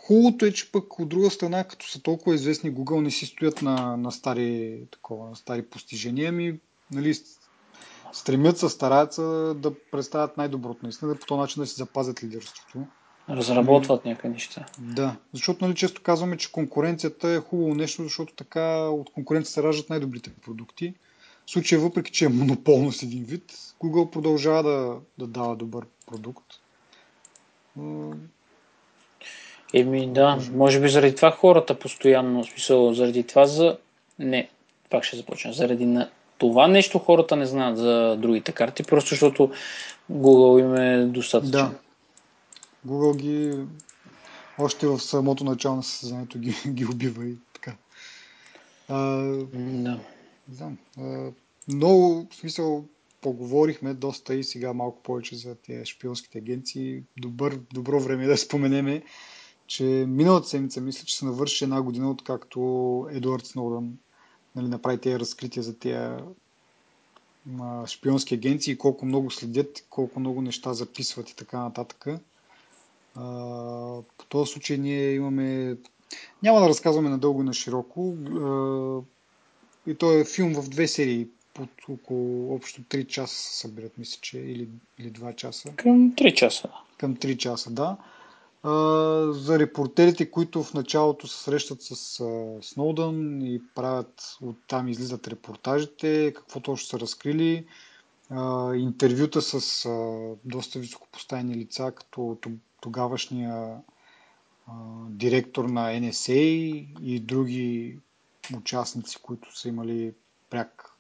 Хубавото 0.01 0.45
е, 0.47 0.53
че 0.53 0.73
пък 0.73 0.99
от 0.99 1.09
друга 1.09 1.31
страна, 1.31 1.65
като 1.65 1.89
са 1.89 2.03
толкова 2.03 2.35
известни, 2.35 2.73
Google 2.73 3.01
не 3.01 3.11
си 3.11 3.27
стоят 3.27 3.63
на, 3.63 3.97
на, 3.97 4.13
стари, 4.13 4.81
такова, 4.91 5.29
на 5.29 5.37
стари 5.37 5.63
постижения, 5.63 6.33
ми 6.33 6.59
нали, 6.93 7.15
стремят 8.13 8.59
се, 8.59 8.69
стараят 8.69 9.15
се 9.15 9.23
да 9.57 9.73
представят 9.91 10.37
най-доброто, 10.37 10.81
наистина, 10.83 11.15
да 11.15 11.21
по 11.21 11.27
този 11.27 11.39
начин 11.39 11.63
да 11.63 11.67
си 11.67 11.75
запазят 11.75 12.23
лидерството. 12.23 12.87
Разработват 13.31 14.05
някакви 14.05 14.28
неща. 14.28 14.66
Да, 14.78 15.16
защото 15.32 15.65
нали, 15.65 15.74
често 15.74 16.03
казваме, 16.03 16.36
че 16.36 16.53
конкуренцията 16.53 17.28
е 17.28 17.40
хубаво 17.40 17.74
нещо, 17.74 18.03
защото 18.03 18.35
така 18.35 18.89
от 18.89 19.11
конкуренцията 19.11 19.53
се 19.53 19.62
раждат 19.62 19.90
най-добрите 19.90 20.31
продукти. 20.44 20.94
В 21.47 21.51
случая, 21.51 21.81
въпреки 21.81 22.12
че 22.12 22.24
е 22.24 22.28
монополно 22.28 22.93
с 22.93 23.03
един 23.03 23.24
вид, 23.24 23.53
Google 23.81 24.11
продължава 24.11 24.62
да, 24.62 24.97
да 25.19 25.27
дава 25.27 25.57
добър 25.57 25.85
продукт. 26.07 26.47
Еми 29.74 30.12
да, 30.12 30.39
може 30.53 30.81
би 30.81 30.89
заради 30.89 31.16
това 31.16 31.31
хората 31.31 31.78
постоянно, 31.78 32.44
в 32.44 32.47
смисъл, 32.47 32.94
заради 32.94 33.23
това 33.23 33.47
за... 33.47 33.78
Не, 34.19 34.49
пак 34.90 35.05
ще 35.05 35.16
започна. 35.16 35.53
Заради 35.53 35.86
на 35.86 36.11
това 36.39 36.69
нещо 36.69 36.99
хората 36.99 37.36
не 37.36 37.47
знаят 37.47 37.78
за 37.78 38.16
другите 38.19 38.53
карти, 38.53 38.82
просто 38.82 39.11
защото 39.11 39.51
Google 40.12 40.61
им 40.61 40.74
е 40.77 41.07
достатъчно. 41.07 41.51
Да. 41.51 41.70
Google 42.87 43.17
ги 43.17 43.67
още 44.59 44.87
в 44.87 45.01
самото 45.01 45.45
начало 45.45 45.77
на 45.77 45.83
състезанието 45.83 46.39
ги, 46.39 46.57
ги 46.69 46.85
убива 46.85 47.27
и 47.27 47.37
така. 47.53 47.77
А, 48.89 48.99
Да. 49.55 50.01
знам. 50.53 50.79
А, 50.99 51.31
много, 51.69 52.27
в 52.31 52.35
смисъл, 52.35 52.85
поговорихме 53.21 53.95
доста 53.95 54.35
и 54.35 54.45
сега 54.45 54.73
малко 54.73 55.03
повече 55.03 55.37
за 55.37 55.55
тези 55.55 55.87
шпионските 55.87 56.39
агенции. 56.39 57.03
Добър, 57.19 57.61
добро 57.73 58.01
време 58.01 58.25
е 58.25 58.27
да 58.27 58.37
споменеме, 58.39 59.03
че 59.67 59.85
миналата 60.09 60.49
седмица 60.49 60.81
мисля, 60.81 61.05
че 61.07 61.17
се 61.17 61.25
навърши 61.25 61.65
една 61.65 61.83
година, 61.83 62.11
откакто 62.11 62.61
Едуард 63.11 63.47
Сноудън 63.47 63.99
нали, 64.57 64.69
направи 64.69 64.99
тези 64.99 65.19
разкрития 65.19 65.63
за 65.63 65.79
тези 65.79 66.25
шпионски 67.87 68.35
агенции, 68.35 68.79
колко 68.79 69.07
много 69.07 69.31
следят, 69.31 69.85
колко 69.91 70.21
много 70.21 70.43
неща 70.43 70.75
записват 70.75 71.31
и 71.31 71.37
така 71.37 71.59
нататък. 71.59 72.07
По 73.15 74.27
този 74.29 74.53
случай 74.53 74.79
ние 74.79 75.15
имаме... 75.15 75.77
Няма 76.43 76.61
да 76.61 76.69
разказваме 76.69 77.11
надълго 77.11 77.41
и 77.41 77.45
на 77.45 77.53
широко. 77.53 78.15
И 79.87 79.95
то 79.95 80.13
е 80.13 80.25
филм 80.25 80.55
в 80.55 80.69
две 80.69 80.89
серии. 80.89 81.29
Под 81.55 81.69
около 81.89 82.55
общо 82.55 82.81
3 82.81 83.07
часа 83.07 83.35
се 83.35 83.59
събират, 83.59 83.99
мисля, 83.99 84.19
че, 84.23 84.39
или, 84.39 84.69
или 84.99 85.13
2 85.13 85.35
часа. 85.35 85.73
Към 85.77 86.13
3 86.13 86.35
часа. 86.35 86.69
Към 86.99 87.17
3 87.17 87.37
часа, 87.37 87.71
да. 87.71 87.97
А, 88.63 88.73
за 89.33 89.59
репортерите, 89.59 90.31
които 90.31 90.63
в 90.63 90.75
началото 90.75 91.29
се 91.29 91.43
срещат 91.43 91.83
с 91.83 92.21
а, 92.21 92.63
Сноудън 92.63 93.41
и 93.43 93.63
правят, 93.75 94.37
оттам 94.43 94.89
излизат 94.89 95.29
репортажите, 95.29 96.33
какво 96.37 96.61
точно 96.61 96.87
са 96.87 97.01
разкрили, 97.01 97.67
а, 98.31 98.75
интервюта 98.75 99.43
с 99.43 99.89
доста 100.45 100.79
високопоставени 100.79 101.55
лица, 101.55 101.93
като 101.97 102.39
тогавашния 102.83 103.77
а, 104.67 104.73
директор 105.09 105.65
на 105.65 105.91
NSA 105.91 106.87
и 107.03 107.21
други 107.21 107.99
участници, 108.57 109.19
които 109.23 109.59
са 109.59 109.69
имали 109.69 110.13
пряк, 110.51 110.91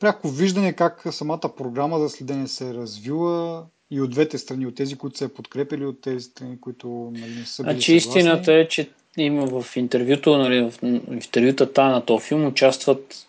пряко 0.00 0.28
виждане 0.28 0.72
как 0.72 1.02
самата 1.10 1.56
програма 1.56 1.98
за 1.98 2.08
следене 2.08 2.48
се 2.48 2.70
е 2.70 2.74
развила 2.74 3.66
и 3.90 4.00
от 4.00 4.10
двете 4.10 4.38
страни, 4.38 4.66
от 4.66 4.74
тези, 4.74 4.96
които 4.96 5.18
се 5.18 5.24
е 5.24 5.28
подкрепили, 5.28 5.86
от 5.86 6.00
тези 6.00 6.20
страни, 6.20 6.60
които 6.60 6.88
нали, 7.12 7.34
не 7.34 7.46
са 7.46 7.62
били 7.62 7.72
Значи 7.72 7.94
истината 7.94 8.52
е, 8.52 8.68
че 8.68 8.90
има 9.16 9.62
в 9.62 9.76
интервюто, 9.76 10.38
нали, 10.38 10.70
в 10.70 10.82
интервютата 11.12 11.84
на 11.84 12.04
този 12.04 12.26
филм 12.26 12.46
участват 12.46 13.26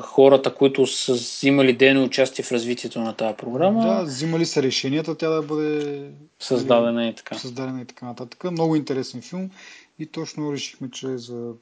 хората, 0.00 0.54
които 0.54 0.86
са 0.86 1.12
взимали 1.12 1.72
дейно 1.76 2.04
участие 2.04 2.44
в 2.44 2.52
развитието 2.52 3.00
на 3.00 3.16
тази 3.16 3.36
програма, 3.36 3.82
Да, 3.82 4.02
взимали 4.02 4.46
са 4.46 4.62
решенията 4.62 5.14
тя 5.14 5.30
да 5.30 5.42
бъде 5.42 6.04
създадена 6.40 7.08
и 7.08 7.14
така. 7.14 7.38
създадена 7.38 7.80
и 7.80 7.84
така 7.84 8.06
нататък. 8.06 8.44
Много 8.44 8.76
интересен 8.76 9.22
филм 9.22 9.50
и 9.98 10.06
точно 10.06 10.52
решихме, 10.52 10.90
че 10.90 11.18
за, 11.18 11.52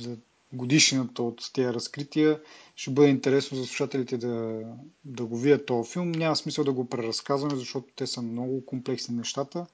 за 0.00 0.16
годишната 0.52 1.22
от 1.22 1.50
тези 1.52 1.68
разкрития 1.68 2.40
ще 2.76 2.90
бъде 2.90 3.08
интересно 3.08 3.58
за 3.58 3.66
слушателите 3.66 4.16
да, 4.16 4.60
да 5.04 5.24
го 5.24 5.38
видят 5.38 5.66
този 5.66 5.92
филм. 5.92 6.10
Няма 6.10 6.36
смисъл 6.36 6.64
да 6.64 6.72
го 6.72 6.88
преразказваме, 6.88 7.56
защото 7.56 7.86
те 7.96 8.06
са 8.06 8.22
много 8.22 8.66
комплексни 8.66 9.16
нещата. 9.16 9.66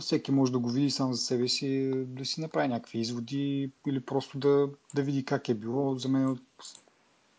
Всеки 0.00 0.32
може 0.32 0.52
да 0.52 0.58
го 0.58 0.70
види 0.70 0.90
сам 0.90 1.12
за 1.12 1.18
себе 1.18 1.48
си, 1.48 1.92
да 1.94 2.24
си 2.24 2.40
направи 2.40 2.68
някакви 2.68 2.98
изводи 2.98 3.70
или 3.88 4.00
просто 4.00 4.38
да, 4.38 4.68
да 4.94 5.02
види 5.02 5.24
как 5.24 5.48
е 5.48 5.54
било. 5.54 5.98
За 5.98 6.08
мен 6.08 6.38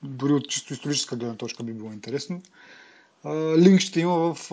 дори 0.03 0.34
от 0.34 0.49
чисто 0.49 0.73
историческа 0.73 1.15
гледна 1.15 1.35
точка 1.35 1.63
би 1.63 1.73
било 1.73 1.91
интересно. 1.91 2.41
Линк 3.57 3.80
ще 3.80 3.99
има 3.99 4.34
в, 4.34 4.51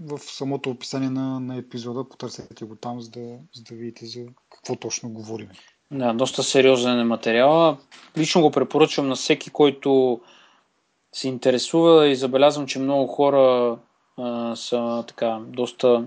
в 0.00 0.18
самото 0.18 0.70
описание 0.70 1.10
на, 1.10 1.40
на 1.40 1.56
епизода. 1.56 2.08
Потърсете 2.08 2.64
го 2.64 2.76
там, 2.76 3.00
за 3.00 3.10
да, 3.10 3.38
за 3.54 3.62
да 3.62 3.74
видите 3.74 4.06
за 4.06 4.26
какво 4.50 4.76
точно 4.76 5.08
говорим. 5.10 5.48
Да, 5.90 6.12
доста 6.12 6.42
сериозен 6.42 7.00
е 7.00 7.04
материала. 7.04 7.78
Лично 8.16 8.42
го 8.42 8.50
препоръчвам 8.50 9.08
на 9.08 9.14
всеки, 9.14 9.50
който 9.50 10.20
се 11.12 11.28
интересува 11.28 12.08
и 12.08 12.16
забелязвам, 12.16 12.66
че 12.66 12.78
много 12.78 13.06
хора 13.06 13.78
а, 14.16 14.56
са 14.56 15.04
така 15.08 15.40
доста 15.46 16.06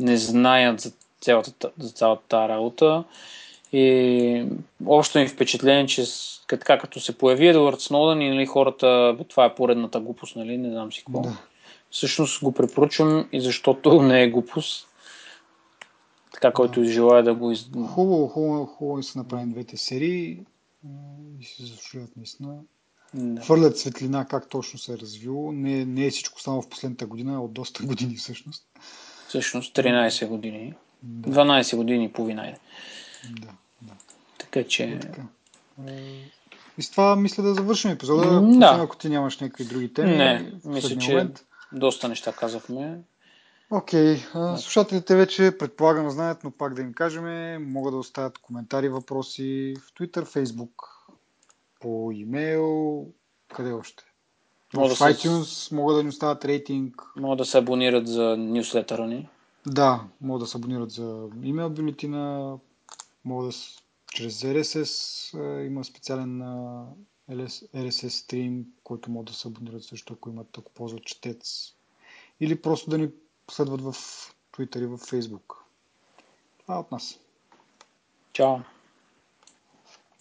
не 0.00 0.16
знаят 0.16 0.80
за 0.80 0.92
цялата, 1.20 1.70
за 1.78 1.90
цялата 1.90 2.22
тази 2.28 2.48
работа. 2.48 3.04
И 3.72 4.46
общо 4.86 5.18
ми 5.18 5.28
впечатление, 5.28 5.86
че 5.86 6.04
така 6.48 6.78
като 6.78 7.00
се 7.00 7.18
появи 7.18 7.48
Едуард 7.48 7.80
Сноудън 7.80 8.22
и 8.22 8.28
нали, 8.30 8.46
хората, 8.46 9.14
бе, 9.18 9.24
това 9.24 9.44
е 9.44 9.54
поредната 9.54 10.00
глупост, 10.00 10.36
нали, 10.36 10.58
не 10.58 10.70
знам 10.70 10.92
си 10.92 11.04
какво. 11.06 11.20
Да. 11.20 11.38
Всъщност 11.90 12.42
го 12.42 12.52
препоръчвам 12.52 13.28
и 13.32 13.40
защото 13.40 14.02
не 14.02 14.22
е 14.22 14.30
глупост. 14.30 14.88
Така, 16.32 16.52
който 16.52 16.84
желая 16.84 17.22
да 17.22 17.34
го 17.34 17.52
из... 17.52 17.70
Хубаво, 17.72 18.28
хубаво, 18.28 18.66
хубаво 18.66 19.02
са 19.02 19.18
направени 19.18 19.52
двете 19.52 19.76
серии 19.76 20.38
и 21.40 21.44
се 21.44 21.62
заслужават 21.62 22.16
наистина. 22.16 22.56
Да. 23.14 23.42
Хвърлят 23.42 23.78
светлина 23.78 24.24
как 24.24 24.48
точно 24.48 24.78
се 24.78 24.92
е 24.92 24.98
развило. 24.98 25.52
Не, 25.52 25.84
не 25.84 26.06
е 26.06 26.10
всичко 26.10 26.40
само 26.40 26.62
в 26.62 26.68
последната 26.68 27.06
година, 27.06 27.34
а 27.36 27.40
от 27.40 27.52
доста 27.52 27.82
години 27.86 28.16
всъщност. 28.16 28.66
Всъщност 29.34 29.76
13 29.76 30.26
години. 30.26 30.74
Да, 31.02 31.44
12 31.44 31.76
години 31.76 32.04
и 32.04 32.12
половина. 32.12 32.42
айде. 32.42 32.58
да, 33.40 33.48
да. 33.82 33.92
Така 34.38 34.64
че... 34.64 34.98
Така. 35.00 35.22
А, 35.86 35.92
И 36.78 36.82
с 36.82 36.90
това 36.90 37.16
мисля 37.16 37.42
да 37.42 37.54
завършим 37.54 37.90
епизода. 37.90 38.40
Да. 38.58 38.78
ако 38.82 38.96
ти 38.96 39.08
нямаш 39.08 39.38
някакви 39.38 39.64
други 39.64 39.92
теми. 39.92 40.16
Не, 40.16 40.52
в 40.64 40.68
мисля, 40.68 40.98
че 40.98 41.10
момент. 41.10 41.44
доста 41.72 42.08
неща 42.08 42.32
казахме. 42.32 42.98
Окей, 43.70 44.22
а, 44.34 44.56
слушателите 44.56 45.16
вече 45.16 45.58
предполагам 45.58 46.10
знаят, 46.10 46.44
но 46.44 46.50
пак 46.50 46.74
да 46.74 46.82
им 46.82 46.92
кажем, 46.92 47.72
могат 47.72 47.92
да 47.94 47.98
оставят 47.98 48.38
коментари, 48.38 48.88
въпроси 48.88 49.74
в 49.80 49.94
Twitter, 49.94 50.24
Facebook, 50.24 50.74
по 51.80 52.10
имейл, 52.14 53.06
къде 53.54 53.72
още? 53.72 54.04
В 54.74 54.76
Могат 54.76 54.90
да 54.90 54.96
се- 54.96 55.28
iTunes 55.28 55.72
могат 55.72 55.96
да 55.96 56.02
ни 56.02 56.08
оставят 56.08 56.44
рейтинг. 56.44 57.02
Могат 57.16 57.38
да 57.38 57.44
се 57.44 57.58
абонират 57.58 58.08
за 58.08 58.36
нюслетъра 58.36 59.06
ни. 59.06 59.28
Да, 59.66 60.04
могат 60.20 60.40
да 60.40 60.46
се 60.46 60.56
абонират 60.58 60.90
за 60.90 61.28
имейл 61.42 61.70
бюлетина, 61.70 62.54
могат 63.24 63.50
да 63.50 63.56
чрез 64.12 64.40
RSS 64.40 65.66
има 65.66 65.84
специален 65.84 66.42
RSS 67.30 68.08
стрим, 68.08 68.64
който 68.84 69.10
могат 69.10 69.26
да 69.26 69.32
се 69.32 69.48
абонират 69.48 69.84
също, 69.84 70.12
ако 70.12 70.30
имат, 70.30 70.58
ако 70.58 70.72
ползват 70.72 71.04
четец. 71.04 71.72
Или 72.40 72.62
просто 72.62 72.90
да 72.90 72.98
ни 72.98 73.08
следват 73.50 73.80
в 73.80 73.92
Twitter 74.52 74.82
и 74.82 74.86
в 74.86 74.98
Facebook. 74.98 75.54
Това 76.58 76.74
е 76.74 76.78
от 76.78 76.92
нас. 76.92 77.18
Чао! 78.32 78.56